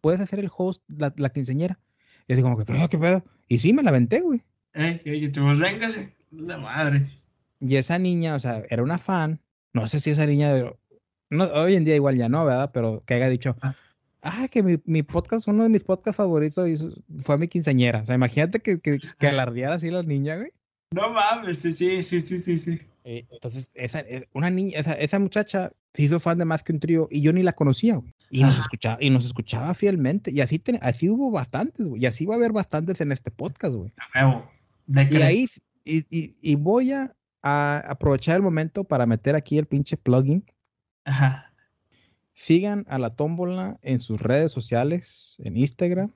¿puedes 0.00 0.20
hacer 0.20 0.40
el 0.40 0.50
host 0.54 0.82
la, 0.88 1.14
la 1.16 1.30
quinceñera? 1.30 1.78
Y 2.26 2.32
yo 2.32 2.36
digo, 2.36 2.64
¿qué, 2.64 2.88
¿qué 2.90 2.98
pedo? 2.98 3.24
Y 3.48 3.58
sí, 3.58 3.72
me 3.72 3.84
la 3.84 3.90
aventé, 3.90 4.20
güey. 4.20 4.42
Eh, 4.74 5.00
y 5.04 5.28
te 5.28 5.40
pues 5.40 5.60
véngase, 5.60 6.12
la 6.32 6.58
madre. 6.58 7.08
Y 7.60 7.76
esa 7.76 7.98
niña, 7.98 8.34
o 8.34 8.40
sea, 8.40 8.62
era 8.68 8.82
una 8.82 8.98
fan. 8.98 9.40
No 9.72 9.86
sé 9.86 10.00
si 10.00 10.10
esa 10.10 10.26
niña, 10.26 10.52
no, 11.30 11.44
hoy 11.44 11.74
en 11.74 11.84
día 11.84 11.94
igual 11.94 12.16
ya 12.16 12.28
no, 12.28 12.44
¿verdad? 12.44 12.70
Pero 12.74 13.04
que 13.06 13.14
haya 13.14 13.28
dicho, 13.28 13.56
ah, 13.62 13.74
ah 14.22 14.48
que 14.50 14.62
mi, 14.62 14.78
mi, 14.84 15.02
podcast, 15.02 15.46
uno 15.46 15.62
de 15.62 15.68
mis 15.68 15.84
podcasts 15.84 16.16
favoritos 16.16 16.68
fue 17.18 17.38
mi 17.38 17.46
quinceañera. 17.46 18.00
O 18.00 18.06
sea, 18.06 18.16
imagínate 18.16 18.60
que, 18.60 18.80
que, 18.80 18.98
que 19.18 19.26
alardeara 19.28 19.76
así 19.76 19.90
la 19.90 20.02
niña, 20.02 20.36
güey. 20.36 20.52
No 20.94 21.12
mames, 21.12 21.58
sí, 21.58 21.72
sí, 21.72 22.02
sí, 22.02 22.20
sí, 22.20 22.58
sí. 22.58 22.80
Eh, 23.04 23.24
entonces, 23.30 23.70
esa, 23.74 24.00
eh, 24.00 24.28
una 24.32 24.50
niña, 24.50 24.78
esa, 24.78 24.92
esa, 24.94 25.18
muchacha 25.18 25.72
se 25.92 26.02
hizo 26.02 26.18
fan 26.18 26.38
de 26.38 26.44
más 26.44 26.62
que 26.62 26.72
un 26.72 26.80
trío 26.80 27.06
y 27.10 27.20
yo 27.20 27.32
ni 27.32 27.42
la 27.42 27.52
conocía, 27.52 27.96
güey. 27.96 28.12
Y 28.30 28.42
nos 28.42 28.58
escuchaba, 28.58 28.98
y 29.00 29.10
nos 29.10 29.24
escuchaba 29.24 29.74
fielmente. 29.74 30.32
Y 30.32 30.40
así, 30.40 30.58
ten, 30.58 30.78
así 30.82 31.08
hubo 31.08 31.30
bastantes, 31.30 31.86
güey. 31.86 32.02
Y 32.02 32.06
así 32.06 32.26
va 32.26 32.34
a 32.34 32.38
haber 32.38 32.52
bastantes 32.52 33.00
en 33.00 33.12
este 33.12 33.30
podcast, 33.30 33.76
güey. 33.76 33.92
Y 34.88 35.22
ahí, 35.22 35.46
y, 35.84 35.98
y, 36.10 36.36
y, 36.40 36.54
voy 36.56 36.92
a, 36.92 37.14
a, 37.42 37.78
aprovechar 37.86 38.36
el 38.36 38.42
momento 38.42 38.82
para 38.82 39.06
meter 39.06 39.36
aquí 39.36 39.58
el 39.58 39.66
pinche 39.66 39.96
plugin. 39.96 40.44
Ajá. 41.04 41.52
Sigan 42.34 42.84
a 42.88 42.98
la 42.98 43.10
tómbola 43.10 43.78
en 43.82 44.00
sus 44.00 44.20
redes 44.20 44.50
sociales, 44.50 45.36
en 45.38 45.56
Instagram. 45.56 46.10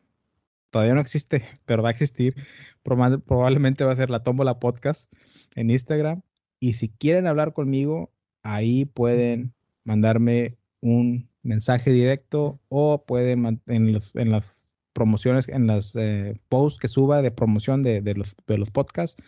Todavía 0.70 0.94
no 0.94 1.00
existe, 1.00 1.42
pero 1.66 1.82
va 1.82 1.90
a 1.90 1.92
existir. 1.92 2.34
Probablemente 2.82 3.84
va 3.84 3.92
a 3.92 3.96
ser 3.96 4.10
la 4.10 4.22
tómbola 4.22 4.58
podcast 4.58 5.12
en 5.56 5.70
Instagram. 5.70 6.22
Y 6.60 6.74
si 6.74 6.88
quieren 6.88 7.26
hablar 7.26 7.52
conmigo, 7.52 8.12
ahí 8.42 8.84
pueden 8.84 9.54
mandarme 9.84 10.56
un 10.80 11.30
mensaje 11.42 11.90
directo 11.90 12.60
o 12.68 13.04
pueden 13.04 13.60
en, 13.66 13.92
los, 13.92 14.14
en 14.14 14.30
las 14.30 14.66
promociones, 14.92 15.48
en 15.48 15.66
las 15.66 15.96
eh, 15.96 16.38
posts 16.48 16.78
que 16.78 16.88
suba 16.88 17.22
de 17.22 17.30
promoción 17.30 17.82
de, 17.82 18.02
de, 18.02 18.14
los, 18.14 18.36
de 18.46 18.58
los 18.58 18.70
podcasts, 18.70 19.22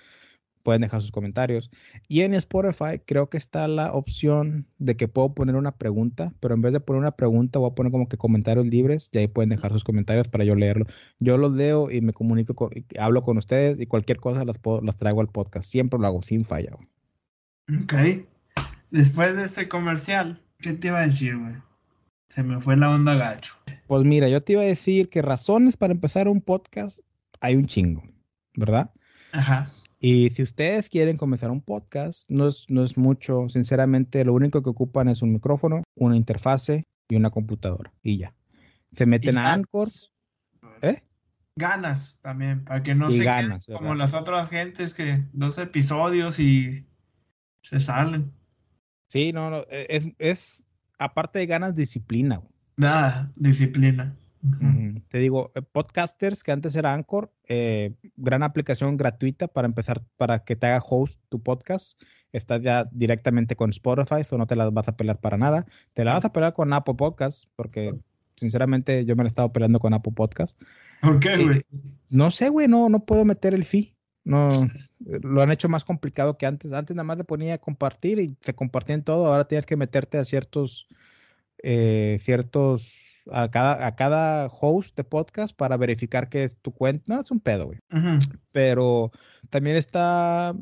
pueden 0.62 0.82
dejar 0.82 1.01
sus 1.01 1.10
comentarios. 1.10 1.70
Y 2.09 2.22
en 2.22 2.34
Spotify 2.34 3.01
creo 3.05 3.28
que 3.28 3.36
está 3.36 3.68
la 3.68 3.93
opción 3.93 4.66
de 4.78 4.97
que 4.97 5.09
puedo 5.09 5.34
poner 5.34 5.56
una 5.56 5.72
pregunta, 5.72 6.32
pero 6.40 6.55
en 6.55 6.62
vez 6.62 6.72
de 6.72 6.80
poner 6.80 7.01
una 7.01 7.12
pregunta 7.12 7.59
voy 7.59 7.70
a 7.70 7.74
poner 7.74 7.93
como 7.93 8.09
que 8.09 8.16
comentarios 8.16 8.66
libres 8.66 9.10
y 9.12 9.18
ahí 9.18 9.28
pueden 9.28 9.51
dejar 9.51 9.72
sus 9.72 9.84
comentarios 9.84 10.28
para 10.28 10.44
yo 10.44 10.55
leerlo. 10.55 10.86
Yo 11.18 11.36
los 11.36 11.52
leo 11.52 11.90
y 11.90 12.01
me 12.01 12.12
comunico, 12.12 12.55
con, 12.55 12.70
hablo 12.98 13.22
con 13.22 13.39
ustedes 13.39 13.80
y 13.80 13.86
cualquier 13.86 14.18
cosa 14.18 14.44
las, 14.44 14.59
puedo, 14.59 14.80
las 14.80 14.97
traigo 14.97 15.20
al 15.20 15.28
podcast. 15.28 15.68
Siempre 15.68 15.98
lo 15.98 16.06
hago 16.06 16.22
sin 16.22 16.44
falla. 16.44 16.72
Ok. 17.82 17.94
Después 18.90 19.36
de 19.36 19.44
ese 19.44 19.68
comercial, 19.68 20.40
¿qué 20.59 20.72
te 20.72 20.89
iba 20.89 20.98
a 20.98 21.06
decir, 21.06 21.39
güey? 21.39 21.55
Se 22.28 22.43
me 22.43 22.60
fue 22.60 22.76
la 22.76 22.90
onda 22.90 23.14
gacho. 23.14 23.55
Pues 23.86 24.05
mira, 24.05 24.28
yo 24.28 24.43
te 24.43 24.55
iba 24.55 24.62
a 24.62 24.66
decir 24.66 25.10
que 25.10 25.20
razones 25.20 25.76
para 25.76 25.93
empezar 25.93 26.28
un 26.28 26.40
podcast 26.40 27.01
hay 27.40 27.56
un 27.56 27.66
chingo, 27.66 28.02
¿verdad? 28.56 28.90
Ajá. 29.32 29.68
Y 30.04 30.30
si 30.30 30.42
ustedes 30.42 30.88
quieren 30.88 31.16
comenzar 31.16 31.52
un 31.52 31.60
podcast, 31.60 32.28
no 32.28 32.48
es, 32.48 32.66
no 32.68 32.82
es 32.82 32.98
mucho, 32.98 33.48
sinceramente, 33.48 34.24
lo 34.24 34.34
único 34.34 34.60
que 34.60 34.70
ocupan 34.70 35.06
es 35.06 35.22
un 35.22 35.32
micrófono, 35.32 35.84
una 35.94 36.16
interfase 36.16 36.82
y 37.08 37.14
una 37.14 37.30
computadora 37.30 37.94
y 38.02 38.18
ya. 38.18 38.34
Se 38.94 39.06
meten 39.06 39.38
a 39.38 39.52
Anchor. 39.52 39.86
¿Eh? 40.82 41.00
Ganas 41.54 42.18
también, 42.20 42.64
para 42.64 42.82
que 42.82 42.96
no 42.96 43.12
se 43.12 43.22
ganas, 43.22 43.64
como 43.66 43.94
las 43.94 44.12
otras 44.14 44.50
gentes 44.50 44.94
que 44.94 45.24
dos 45.32 45.56
episodios 45.58 46.40
y 46.40 46.84
se 47.62 47.78
salen. 47.78 48.32
Sí, 49.08 49.30
no, 49.32 49.50
no 49.50 49.58
e, 49.70 49.86
es, 49.88 50.08
es 50.18 50.64
aparte 50.98 51.38
de 51.38 51.46
ganas, 51.46 51.76
disciplina. 51.76 52.42
Nada, 52.76 53.30
disciplina. 53.36 54.16
Te 55.09 55.19
digo, 55.19 55.52
eh, 55.55 55.62
podcasters 55.62 56.43
que 56.43 56.51
antes 56.51 56.74
era 56.74 56.94
Anchor, 56.94 57.32
eh, 57.48 57.94
gran 58.16 58.43
aplicación 58.43 58.97
gratuita 58.97 59.47
para 59.47 59.66
empezar, 59.66 60.02
para 60.16 60.44
que 60.44 60.56
te 60.56 60.66
haga 60.66 60.82
host 60.85 61.20
tu 61.28 61.40
podcast. 61.40 62.01
Estás 62.32 62.60
ya 62.62 62.89
directamente 62.90 63.55
con 63.55 63.70
Spotify, 63.70 64.23
o 64.31 64.39
no 64.39 64.47
te 64.47 64.56
la 64.56 64.70
vas 64.70 64.89
a 64.89 64.97
pelar 64.97 65.20
para 65.20 65.36
nada. 65.36 65.66
Te 65.93 66.05
la 66.05 66.14
vas 66.14 66.24
a 66.24 66.32
pelar 66.32 66.55
con 66.55 66.73
Apple 66.73 66.94
Podcast, 66.94 67.44
porque 67.55 67.94
sinceramente 68.36 69.05
yo 69.05 69.14
me 69.14 69.23
la 69.23 69.28
he 69.28 69.32
estado 69.32 69.52
peleando 69.52 69.78
con 69.78 69.94
Apple 69.94 70.12
Podcast. 70.14 70.60
¿Por 71.02 71.20
qué, 71.20 71.36
güey? 71.36 71.62
No 72.10 72.31
sé, 72.31 72.48
güey, 72.48 72.66
no, 72.66 72.89
no 72.89 73.05
puedo 73.05 73.24
meter 73.24 73.55
el 73.55 73.64
fee. 73.64 73.94
No, 74.24 74.48
lo 74.98 75.43
han 75.43 75.52
hecho 75.52 75.69
más 75.69 75.85
complicado 75.85 76.36
que 76.36 76.47
antes. 76.47 76.73
Antes 76.73 76.97
nada 76.97 77.05
más 77.05 77.19
le 77.19 77.24
ponía 77.24 77.55
a 77.55 77.59
compartir 77.59 78.19
y 78.19 78.36
se 78.40 78.55
compartían 78.55 79.05
todo. 79.05 79.27
Ahora 79.27 79.47
tienes 79.47 79.66
que 79.66 79.77
meterte 79.77 80.19
a 80.19 80.24
ciertos, 80.24 80.89
eh, 81.62 82.16
ciertos, 82.19 83.11
a 83.31 83.51
cada, 83.51 83.86
a 83.86 83.94
cada 83.94 84.47
host 84.49 84.97
de 84.97 85.05
podcast 85.05 85.55
para 85.55 85.77
verificar 85.77 86.28
que 86.28 86.44
es 86.44 86.57
tu 86.59 86.73
cuenta. 86.73 87.05
No, 87.07 87.20
es 87.20 87.31
un 87.31 87.40
pedo, 87.40 87.66
güey. 87.66 87.78
Pero 88.51 89.11
también 89.51 89.77
está 89.77 90.55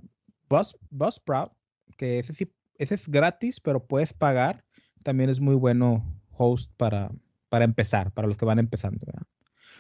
Buzz, 0.49 0.77
Buzzsprout, 0.91 1.53
que 1.97 2.19
ese 2.19 2.35
sí, 2.35 2.53
ese 2.77 2.95
es 2.95 3.09
gratis, 3.09 3.61
pero 3.61 3.87
puedes 3.87 4.12
pagar. 4.12 4.65
También 5.03 5.31
es 5.31 5.41
muy 5.41 5.55
bueno 5.55 6.05
host 6.32 6.73
para, 6.77 7.11
para 7.49 7.65
empezar, 7.65 8.12
para 8.12 8.28
los 8.28 8.37
que 8.37 8.45
van 8.45 8.59
empezando. 8.59 9.01
¿verdad? 9.07 9.27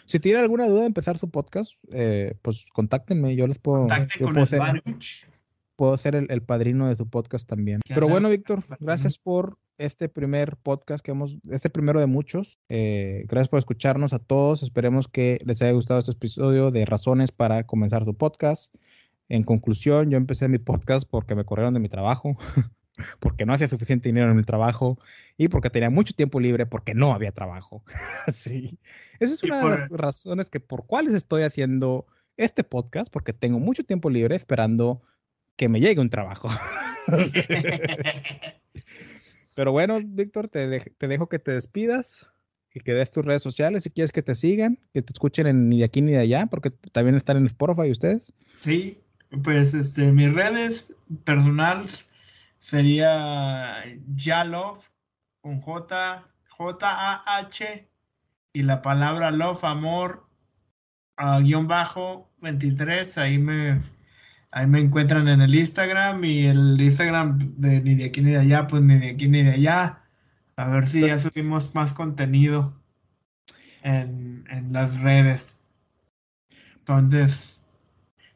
Si 0.06 0.18
tienen 0.18 0.42
alguna 0.42 0.66
duda 0.66 0.80
de 0.80 0.86
empezar 0.86 1.18
su 1.18 1.30
podcast, 1.30 1.74
eh, 1.92 2.34
pues 2.42 2.66
contáctenme, 2.72 3.36
yo 3.36 3.46
les 3.46 3.58
puedo, 3.58 3.86
puedo, 3.86 4.46
ser, 4.46 4.82
puedo, 5.80 5.96
ser, 5.96 6.14
el, 6.14 6.42
padrino 6.42 6.88
de 6.88 6.94
su 6.94 7.08
podcast 7.08 7.48
también. 7.48 7.80
Pero 7.88 8.06
bueno, 8.06 8.28
Víctor, 8.28 8.62
gracias 8.80 9.16
por 9.16 9.56
este 9.78 10.10
primer 10.10 10.58
podcast 10.58 11.02
que 11.02 11.12
hemos, 11.12 11.38
este 11.48 11.70
primero 11.70 12.00
de 12.00 12.06
muchos. 12.06 12.58
Eh, 12.68 13.24
gracias 13.28 13.48
por 13.48 13.60
escucharnos 13.60 14.12
a 14.12 14.18
todos. 14.18 14.62
Esperemos 14.62 15.08
que 15.08 15.40
les 15.46 15.62
haya 15.62 15.72
gustado 15.72 15.98
este 15.98 16.12
episodio 16.12 16.70
de 16.70 16.84
razones 16.84 17.32
para 17.32 17.64
comenzar 17.64 18.04
su 18.04 18.14
podcast. 18.14 18.74
En 19.30 19.42
conclusión, 19.42 20.10
yo 20.10 20.18
empecé 20.18 20.50
mi 20.50 20.58
podcast 20.58 21.08
porque 21.10 21.34
me 21.34 21.46
corrieron 21.46 21.72
de 21.72 21.80
mi 21.80 21.88
trabajo. 21.88 22.36
porque 23.18 23.46
no 23.46 23.54
hacía 23.54 23.66
suficiente 23.66 24.10
dinero 24.10 24.30
en 24.30 24.36
el 24.36 24.44
trabajo 24.44 24.98
y 25.38 25.48
porque 25.48 25.70
tenía 25.70 25.88
mucho 25.88 26.12
tiempo 26.12 26.40
libre 26.40 26.66
porque 26.66 26.92
no 26.92 27.14
había 27.14 27.32
trabajo. 27.32 27.82
sí. 28.28 28.78
Esa 29.18 29.32
es 29.32 29.42
una 29.42 29.62
de 29.62 29.70
las 29.70 29.88
razones 29.88 30.50
que 30.50 30.60
por 30.60 30.84
cuales 30.84 31.14
estoy 31.14 31.44
haciendo 31.44 32.06
este 32.36 32.64
podcast, 32.64 33.10
porque 33.10 33.32
tengo 33.32 33.58
mucho 33.58 33.82
tiempo 33.82 34.10
libre 34.10 34.36
esperando 34.36 35.00
que 35.60 35.68
me 35.68 35.78
llegue 35.78 36.00
un 36.00 36.08
trabajo. 36.08 36.48
Pero 39.54 39.72
bueno, 39.72 40.00
Víctor, 40.02 40.48
te, 40.48 40.80
te, 40.80 41.06
dejo 41.06 41.28
que 41.28 41.38
te 41.38 41.52
despidas 41.52 42.30
y 42.72 42.80
que 42.80 42.94
des 42.94 43.10
tus 43.10 43.26
redes 43.26 43.42
sociales 43.42 43.82
si 43.82 43.90
quieres 43.90 44.10
que 44.10 44.22
te 44.22 44.34
sigan, 44.34 44.78
que 44.94 45.02
te 45.02 45.12
escuchen 45.12 45.46
en 45.46 45.68
ni 45.68 45.80
de 45.80 45.84
aquí 45.84 46.00
ni 46.00 46.12
de 46.12 46.18
allá, 46.20 46.46
porque 46.46 46.70
también 46.70 47.14
están 47.14 47.36
en 47.36 47.44
Spotify 47.44 47.90
ustedes. 47.90 48.32
Sí, 48.58 49.02
pues 49.42 49.74
este, 49.74 50.10
mis 50.12 50.32
redes 50.32 50.94
personal 51.24 51.84
sería 52.58 53.84
Yalov 54.14 54.78
con 55.42 55.60
J, 55.60 56.26
J-A-H 56.48 57.86
y 58.54 58.62
la 58.62 58.80
palabra 58.80 59.30
love, 59.30 59.62
amor, 59.64 60.24
guion 61.42 61.68
bajo 61.68 62.30
23, 62.40 63.18
ahí 63.18 63.36
me, 63.36 63.78
ahí 64.52 64.66
me 64.66 64.80
encuentran 64.80 65.28
en 65.28 65.40
el 65.40 65.54
Instagram 65.54 66.24
y 66.24 66.46
el 66.46 66.80
Instagram 66.80 67.38
de 67.56 67.80
ni 67.80 67.94
de 67.94 68.06
aquí 68.06 68.20
ni 68.20 68.32
de 68.32 68.38
allá, 68.38 68.66
pues 68.66 68.82
ni 68.82 68.98
de 68.98 69.10
aquí 69.10 69.28
ni 69.28 69.42
de 69.42 69.52
allá. 69.52 70.02
A 70.56 70.68
ver 70.68 70.86
si 70.86 71.00
ya 71.00 71.18
subimos 71.18 71.74
más 71.74 71.94
contenido 71.94 72.74
en, 73.82 74.44
en 74.50 74.72
las 74.72 75.00
redes. 75.00 75.66
Entonces, 76.78 77.64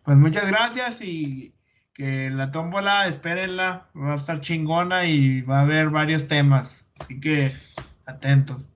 pues 0.04 0.16
muchas 0.16 0.46
gracias 0.46 1.02
y 1.02 1.54
que 1.94 2.30
la 2.30 2.50
tómbola, 2.50 3.06
espérenla, 3.06 3.88
va 3.96 4.12
a 4.12 4.16
estar 4.16 4.40
chingona 4.40 5.06
y 5.06 5.42
va 5.42 5.60
a 5.60 5.62
haber 5.62 5.90
varios 5.90 6.26
temas. 6.26 6.86
Así 6.98 7.20
que 7.20 7.52
atentos. 8.06 8.68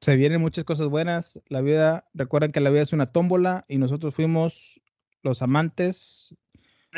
Se 0.00 0.16
vienen 0.16 0.40
muchas 0.40 0.64
cosas 0.64 0.88
buenas. 0.88 1.40
La 1.48 1.62
vida, 1.62 2.04
recuerden 2.14 2.52
que 2.52 2.60
la 2.60 2.70
vida 2.70 2.82
es 2.82 2.92
una 2.92 3.06
tómbola 3.06 3.64
y 3.66 3.78
nosotros 3.78 4.14
fuimos 4.14 4.80
los 5.22 5.42
amantes 5.42 6.36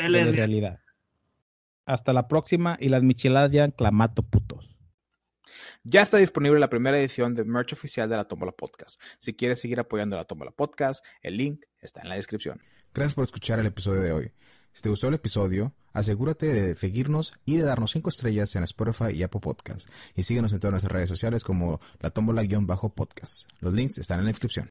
de 0.03 0.25
la 0.25 0.31
realidad. 0.31 0.79
Hasta 1.85 2.13
la 2.13 2.27
próxima 2.27 2.77
y 2.79 2.89
las 2.89 3.03
micheladas 3.03 3.51
ya 3.51 3.69
clamato 3.69 4.23
putos. 4.23 4.75
Ya 5.83 6.01
está 6.01 6.17
disponible 6.17 6.59
la 6.59 6.69
primera 6.69 6.99
edición 6.99 7.33
de 7.33 7.43
merch 7.43 7.73
oficial 7.73 8.09
de 8.09 8.15
la 8.15 8.27
Tómbola 8.27 8.51
Podcast. 8.51 9.01
Si 9.19 9.33
quieres 9.33 9.59
seguir 9.59 9.79
apoyando 9.79 10.15
la 10.15 10.25
Tómbola 10.25 10.51
Podcast, 10.51 11.03
el 11.21 11.37
link 11.37 11.65
está 11.79 12.01
en 12.01 12.09
la 12.09 12.15
descripción. 12.15 12.61
Gracias 12.93 13.15
por 13.15 13.23
escuchar 13.23 13.59
el 13.59 13.65
episodio 13.65 14.01
de 14.01 14.11
hoy. 14.11 14.31
Si 14.71 14.81
te 14.81 14.89
gustó 14.89 15.07
el 15.07 15.15
episodio, 15.15 15.73
asegúrate 15.93 16.47
de 16.47 16.75
seguirnos 16.75 17.33
y 17.45 17.57
de 17.57 17.63
darnos 17.63 17.91
5 17.91 18.09
estrellas 18.09 18.55
en 18.55 18.63
Spotify 18.63 19.11
y 19.13 19.23
Apple 19.23 19.41
Podcast. 19.41 19.89
Y 20.15 20.23
síguenos 20.23 20.53
en 20.53 20.59
todas 20.59 20.73
nuestras 20.73 20.93
redes 20.93 21.09
sociales 21.09 21.43
como 21.43 21.79
la 21.99 22.09
tómbola-podcast. 22.09 23.49
Los 23.61 23.73
links 23.73 23.97
están 23.97 24.19
en 24.19 24.25
la 24.25 24.31
descripción. 24.31 24.67